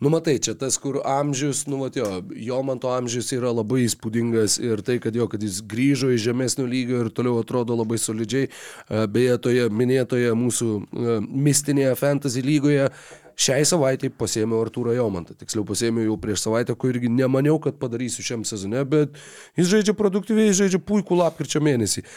Nu, 0.00 0.08
matai, 0.08 0.38
čia 0.40 0.54
tas, 0.56 0.78
kur 0.80 1.02
amžius, 1.04 1.66
nu, 1.68 1.82
matėjo, 1.82 2.22
jo 2.32 2.60
man 2.64 2.80
to 2.80 2.88
amžius 2.88 3.28
yra 3.36 3.50
labai 3.52 3.82
įspūdingas 3.84 4.56
ir 4.64 4.80
tai, 4.86 4.96
kad 5.04 5.12
jo, 5.12 5.26
kad 5.28 5.44
jis 5.44 5.58
grįžo 5.68 6.08
iš 6.14 6.30
žemesnio 6.30 6.64
lygio 6.64 7.02
ir 7.04 7.10
toliau 7.12 7.42
atrodo 7.42 7.76
labai 7.76 7.98
solidžiai, 8.00 8.48
uh, 8.48 9.04
beje, 9.04 9.36
toje 9.44 9.68
minėtoje 9.68 10.32
mūsų 10.40 10.70
uh, 10.80 11.10
mistinėje 11.20 11.92
fantasy 12.00 12.46
lygoje 12.46 12.88
šiai 13.36 13.68
savaitai 13.68 14.08
pasėmiau 14.16 14.64
Artūrą 14.64 14.96
Jomantą. 14.96 15.36
Tiksliau 15.36 15.68
pasėmiau 15.68 16.08
jau 16.08 16.16
prieš 16.24 16.46
savaitę, 16.46 16.72
ko 16.72 16.88
irgi 16.88 17.12
nemaniau, 17.12 17.60
kad 17.60 17.76
padarysiu 17.84 18.24
šiam 18.24 18.48
sezone, 18.48 18.80
bet 18.88 19.20
jis 19.60 19.68
žaidžia 19.76 19.96
produktyviai, 20.00 20.48
jis 20.48 20.64
žaidžia 20.64 20.80
puikų 20.88 21.20
lapkričio 21.20 21.60
mėnesį. 21.64 22.08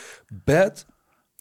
Bet 0.48 0.86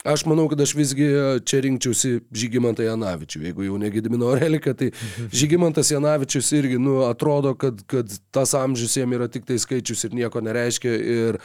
Aš 0.03 0.25
manau, 0.27 0.49
kad 0.51 0.61
aš 0.61 0.73
visgi 0.75 1.07
čia 1.47 1.61
rinkčiausi 1.63 2.17
Žygimantą 2.35 2.83
Janavičių. 2.83 3.43
Jeigu 3.47 3.67
jau 3.69 3.77
negidimino 3.79 4.33
Orelika, 4.35 4.75
tai 4.75 4.91
Žygimantas 5.39 5.93
Janavičius 5.95 6.51
irgi, 6.59 6.81
nu, 6.83 7.05
atrodo, 7.07 7.55
kad, 7.55 7.85
kad 7.87 8.11
tas 8.35 8.57
amžius 8.59 8.97
jam 8.99 9.15
yra 9.15 9.31
tik 9.31 9.47
tai 9.47 9.61
skaičius 9.63 10.09
ir 10.09 10.17
nieko 10.19 10.43
nereiškia. 10.43 10.97
Ir 11.15 11.39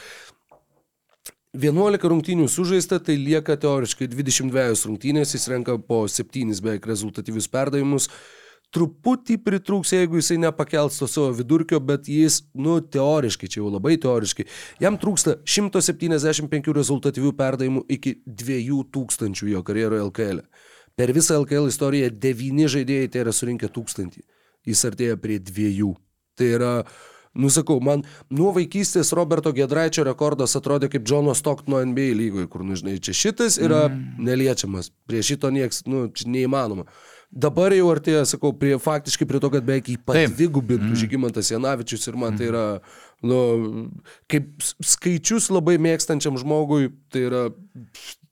11 1.54 2.08
rungtynių 2.10 2.48
sužaista, 2.50 2.98
tai 2.98 3.14
lieka 3.20 3.54
teoriškai 3.62 4.10
22 4.10 4.90
rungtynės, 4.90 5.36
jis 5.38 5.48
renka 5.54 5.78
po 5.78 6.02
7 6.10 6.58
beveik 6.58 6.90
rezultatyvius 6.90 7.48
perdavimus 7.50 8.10
truputį 8.74 9.38
pritrūks, 9.44 9.94
jeigu 9.96 10.20
jisai 10.20 10.38
nepakels 10.42 10.98
to 11.00 11.08
savo 11.08 11.32
vidurkio, 11.36 11.80
bet 11.80 12.08
jis, 12.10 12.42
nu, 12.58 12.78
teoriškai, 12.84 13.48
čia 13.48 13.62
jau 13.62 13.72
labai 13.72 13.96
teoriškai, 14.00 14.46
jam 14.82 14.98
trūksta 15.00 15.38
175 15.48 16.72
rezultatyvių 16.76 17.32
perdavimų 17.38 17.84
iki 17.96 18.18
2000 18.28 19.48
jo 19.54 19.62
karjeroje 19.64 20.08
LKL. 20.10 20.42
E. 20.44 20.66
Per 20.98 21.14
visą 21.14 21.38
LKL 21.44 21.70
istoriją 21.70 22.10
9 22.18 22.72
žaidėjai 22.74 23.12
tai 23.14 23.22
yra 23.22 23.32
surinkę 23.32 23.70
1000. 23.70 24.18
Jis 24.66 24.82
artėja 24.84 25.16
prie 25.22 25.38
2. 25.38 25.92
Tai 26.38 26.48
yra, 26.56 26.72
Nusakau, 27.38 27.78
man 27.84 28.02
nuo 28.34 28.50
vaikystės 28.56 29.12
Roberto 29.14 29.52
Gedraičio 29.54 30.02
rekordas 30.08 30.56
atrodė 30.58 30.88
kaip 30.90 31.04
Džono 31.06 31.36
Stocktono 31.38 31.84
NBA 31.86 32.16
lygoje, 32.18 32.48
kur, 32.50 32.64
nu, 32.66 32.74
žinai, 32.78 32.96
čia 33.04 33.14
šitas 33.14 33.60
yra 33.62 33.84
mm. 33.86 34.24
neliečiamas, 34.26 34.90
prie 35.06 35.22
šito 35.22 35.52
nieks, 35.54 35.84
nu, 35.86 36.08
neįmanoma. 36.26 36.88
Dabar 37.28 37.74
jau 37.76 37.90
artėja, 37.92 38.22
sakau, 38.24 38.54
prie, 38.56 38.78
faktiškai 38.80 39.26
prie 39.28 39.40
to, 39.42 39.50
kad 39.52 39.64
beveik 39.66 39.90
padvigubintų 40.08 40.94
mm. 40.94 40.96
Žygimantas 40.96 41.50
Janavičius 41.52 42.08
ir 42.08 42.16
man 42.16 42.32
mm. 42.32 42.38
tai 42.40 42.46
yra, 42.48 42.62
nu, 43.20 43.40
kaip 44.32 44.48
skaičius 44.64 45.50
labai 45.52 45.76
mėgstančiam 45.84 46.38
žmogui, 46.40 46.88
tai 47.12 47.26
yra 47.28 47.42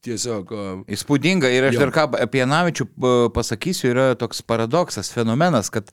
tiesiog. 0.06 0.54
Įspūdinga 0.96 1.50
ir 1.52 1.68
aš 1.68 1.76
jo. 1.76 1.82
dar 1.84 1.92
ką 1.92 2.06
apie 2.24 2.40
Janavičių 2.40 2.88
pasakysiu, 3.36 3.90
yra 3.92 4.06
toks 4.16 4.40
paradoksas, 4.48 5.12
fenomenas, 5.12 5.68
kad 5.74 5.92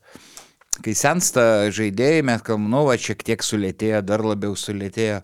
kai 0.79 0.95
sensta 0.95 1.67
žaidėjai, 1.75 2.23
mes 2.25 2.45
kalbame, 2.45 2.71
nu, 2.71 2.85
va, 2.87 2.95
šiek 2.95 3.27
tiek 3.27 3.43
sulėtėjo, 3.43 3.99
dar 4.07 4.23
labiau 4.23 4.55
sulėtėjo. 4.57 5.19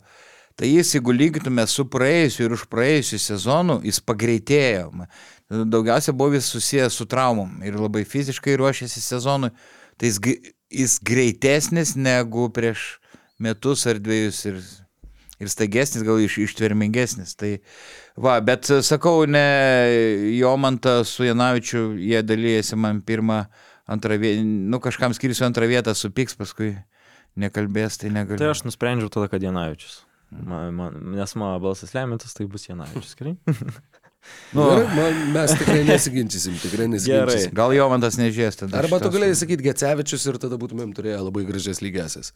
Tai 0.60 0.68
jis, 0.68 0.98
jeigu 0.98 1.14
lygintume 1.16 1.64
su 1.72 1.86
praėjusiu 1.88 2.50
ir 2.50 2.54
už 2.58 2.66
praėjusiu 2.68 3.22
sezonu, 3.24 3.80
jis 3.88 4.02
pagreitėjo 4.04 4.90
daugiausia 5.50 6.14
buvo 6.14 6.30
vis 6.30 6.50
susijęs 6.54 6.94
su 6.94 7.06
traumom 7.10 7.64
ir 7.66 7.78
labai 7.80 8.04
fiziškai 8.06 8.58
ruošėsi 8.60 9.02
sezonui, 9.02 9.50
tai 9.98 10.12
jis, 10.12 10.20
jis 10.70 10.98
greitesnis 11.06 11.96
negu 11.98 12.50
prieš 12.54 13.00
metus 13.42 13.88
ar 13.90 13.98
dviejus 14.04 14.44
ir, 14.46 14.60
ir 15.40 15.50
staigesnis, 15.50 16.04
gal 16.06 16.20
iš, 16.22 16.38
ištvermingesnis. 16.46 17.34
Tai 17.40 17.56
va, 18.20 18.38
bet 18.46 18.70
sakau, 18.86 19.24
ne 19.26 19.48
Jomantą 20.38 21.00
su 21.08 21.26
Janavičiu, 21.26 21.96
jie 21.98 22.22
dalyjasi 22.24 22.78
man 22.78 23.02
pirmą, 23.02 23.46
antrą 23.90 24.20
vietą, 24.22 24.46
nu 24.46 24.80
kažkam 24.84 25.16
skirsiu 25.18 25.48
antrą 25.48 25.66
vietą, 25.72 25.96
supyks, 25.98 26.38
paskui 26.38 26.76
nekalbės, 27.40 27.98
tai 28.02 28.14
negaliu. 28.14 28.42
Tai 28.42 28.54
aš 28.54 28.68
nusprendžiau 28.68 29.10
tada, 29.14 29.32
kad 29.32 29.44
Janavičius. 29.44 30.04
Man, 30.30 30.76
man, 30.78 30.98
nes 31.16 31.32
mano 31.40 31.58
balsas 31.64 31.96
lemintas, 31.96 32.36
tai 32.38 32.46
bus 32.46 32.68
Janavičius, 32.70 33.16
gerai? 33.18 33.34
Nu, 34.54 34.66
man, 34.96 35.20
mes 35.34 35.54
tikrai 35.58 35.84
nesiginčysim, 35.88 36.56
tikrai 36.62 36.88
nesiginčysim. 36.92 37.52
Gerai. 37.52 37.58
Gal 37.60 37.74
jo 37.78 37.86
man 37.92 38.04
tas 38.04 38.18
nežės 38.20 38.60
tada. 38.60 38.80
Arba 38.82 39.00
tu 39.02 39.12
galėjai 39.14 39.38
sakyti 39.44 39.68
Gecevičius 39.68 40.26
ir 40.32 40.40
tada 40.42 40.58
būtumėm 40.62 40.96
turėję 40.98 41.20
labai 41.22 41.46
gražias 41.48 41.84
lygiasias. 41.86 42.34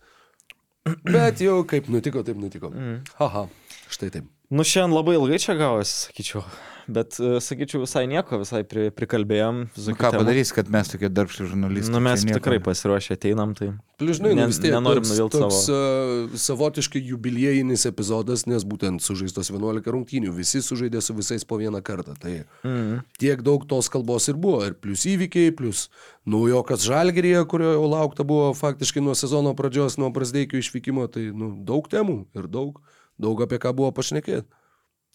Bet 1.07 1.41
jau 1.43 1.61
kaip 1.67 1.89
nutiko, 1.91 2.23
taip 2.27 2.39
nutiko. 2.39 2.69
Mm. 2.73 3.01
Haha, 3.19 3.47
štai 3.91 4.11
taip. 4.13 4.29
Nu, 4.53 4.65
šiandien 4.67 4.95
labai 4.97 5.17
ilgai 5.17 5.39
čia 5.41 5.55
gavosi, 5.57 5.95
sakyčiau. 6.07 6.43
Bet, 6.87 7.15
e, 7.19 7.39
sakyčiau, 7.39 7.79
visai 7.85 8.03
nieko, 8.11 8.37
visai 8.41 8.63
pri, 8.67 8.89
prikalbėjom. 8.91 9.59
Nu, 9.71 9.93
ką 9.95 10.09
temų. 10.11 10.19
padarys, 10.19 10.51
kad 10.51 10.67
mes 10.67 10.89
tokie 10.91 11.07
darbšti 11.09 11.45
žurnalistai? 11.47 11.91
Nu, 11.93 11.99
mes 12.03 12.25
nieko- 12.27 12.41
tikrai 12.41 12.59
pasiruošę 12.59 13.15
ateinam, 13.15 13.53
tai... 13.55 13.69
Plius, 13.97 14.17
žinai, 14.19 14.33
nu, 14.35 14.41
Ne- 14.41 14.51
tiek 14.51 14.73
nenorim 14.73 15.03
toks, 15.05 15.11
nuvilt 15.13 15.31
toks 15.31 15.59
uh, 15.71 16.35
savotiškai 16.35 16.99
jubiliejinis 17.07 17.85
epizodas, 17.87 18.43
nes 18.49 18.65
būtent 18.67 18.99
sužaistos 19.05 19.47
11 19.53 19.87
rungtynių, 19.95 20.33
visi 20.35 20.59
sužaidė 20.65 20.99
su 21.01 21.13
visais 21.15 21.45
po 21.47 21.55
vieną 21.61 21.79
kartą. 21.81 22.17
Tai 22.19 22.43
Mm. 22.65 22.99
tiek 23.17 23.41
daug 23.43 23.63
tos 23.67 23.87
kalbos 23.89 24.27
ir 24.27 24.35
buvo. 24.35 24.65
Ir 24.67 24.73
plus 24.73 25.05
įvykiai, 25.05 25.55
plus 25.55 25.87
naujokas 26.25 26.83
Žalgerėje, 26.83 27.45
kurio 27.47 27.71
jau 27.77 27.87
laukta 27.87 28.23
buvo 28.27 28.51
faktiškai 28.53 29.01
nuo 29.03 29.13
sezono 29.15 29.53
pradžios, 29.55 29.97
nuo 29.97 30.11
Prasdeikio 30.11 30.59
išvykimo. 30.59 31.07
Tai 31.11 31.21
nu, 31.31 31.53
daug 31.63 31.87
temų 31.87 32.25
ir 32.35 32.47
daug, 32.47 32.81
daug 33.19 33.39
apie 33.41 33.57
ką 33.59 33.73
buvo 33.75 33.91
pašnekėti. 33.91 34.45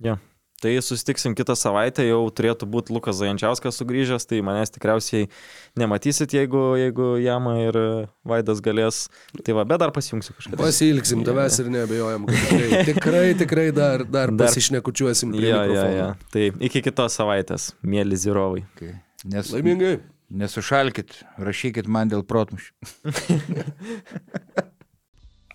Ja. 0.00 0.18
Tai 0.58 0.72
susitiksim 0.82 1.36
kitą 1.38 1.54
savaitę, 1.54 2.02
jau 2.02 2.18
turėtų 2.34 2.66
būti 2.66 2.90
Lukas 2.90 3.20
Zajančiauskas 3.20 3.76
sugrįžęs, 3.78 4.24
tai 4.26 4.40
manęs 4.42 4.72
tikriausiai 4.74 5.28
nematysit, 5.78 6.32
jeigu, 6.34 6.62
jeigu 6.80 7.12
Jama 7.22 7.52
ir 7.62 7.78
Vaidas 8.26 8.58
galės. 8.64 9.04
Tai 9.46 9.54
va, 9.54 9.62
bet 9.70 9.78
dar 9.84 9.92
pasijungsiu 9.94 10.34
kažkada. 10.34 10.58
Pasilgsim 10.58 11.22
tavęs 11.28 11.60
ir 11.62 11.70
nebejojam, 11.76 12.26
kad 12.26 12.42
tikrai, 12.42 12.82
tikrai, 12.90 13.26
tikrai 13.44 13.66
dar, 13.76 14.02
dar, 14.02 14.34
Dar- 14.34 14.50
pasišnekučiuosim. 14.50 15.36
Ja, 15.38 15.62
ja, 15.70 15.84
ja. 15.94 16.08
Tai 16.34 16.48
iki 16.58 16.82
kitos 16.88 17.14
savaitės, 17.20 17.70
mėly 17.86 18.18
zirovai. 18.18 18.64
Okay. 18.74 18.96
Nes, 19.30 19.52
Laimingai. 19.54 20.00
nesušalkit, 20.42 21.20
rašykit 21.38 21.86
man 21.86 22.10
dėl 22.10 22.26
protmušių. 22.26 22.74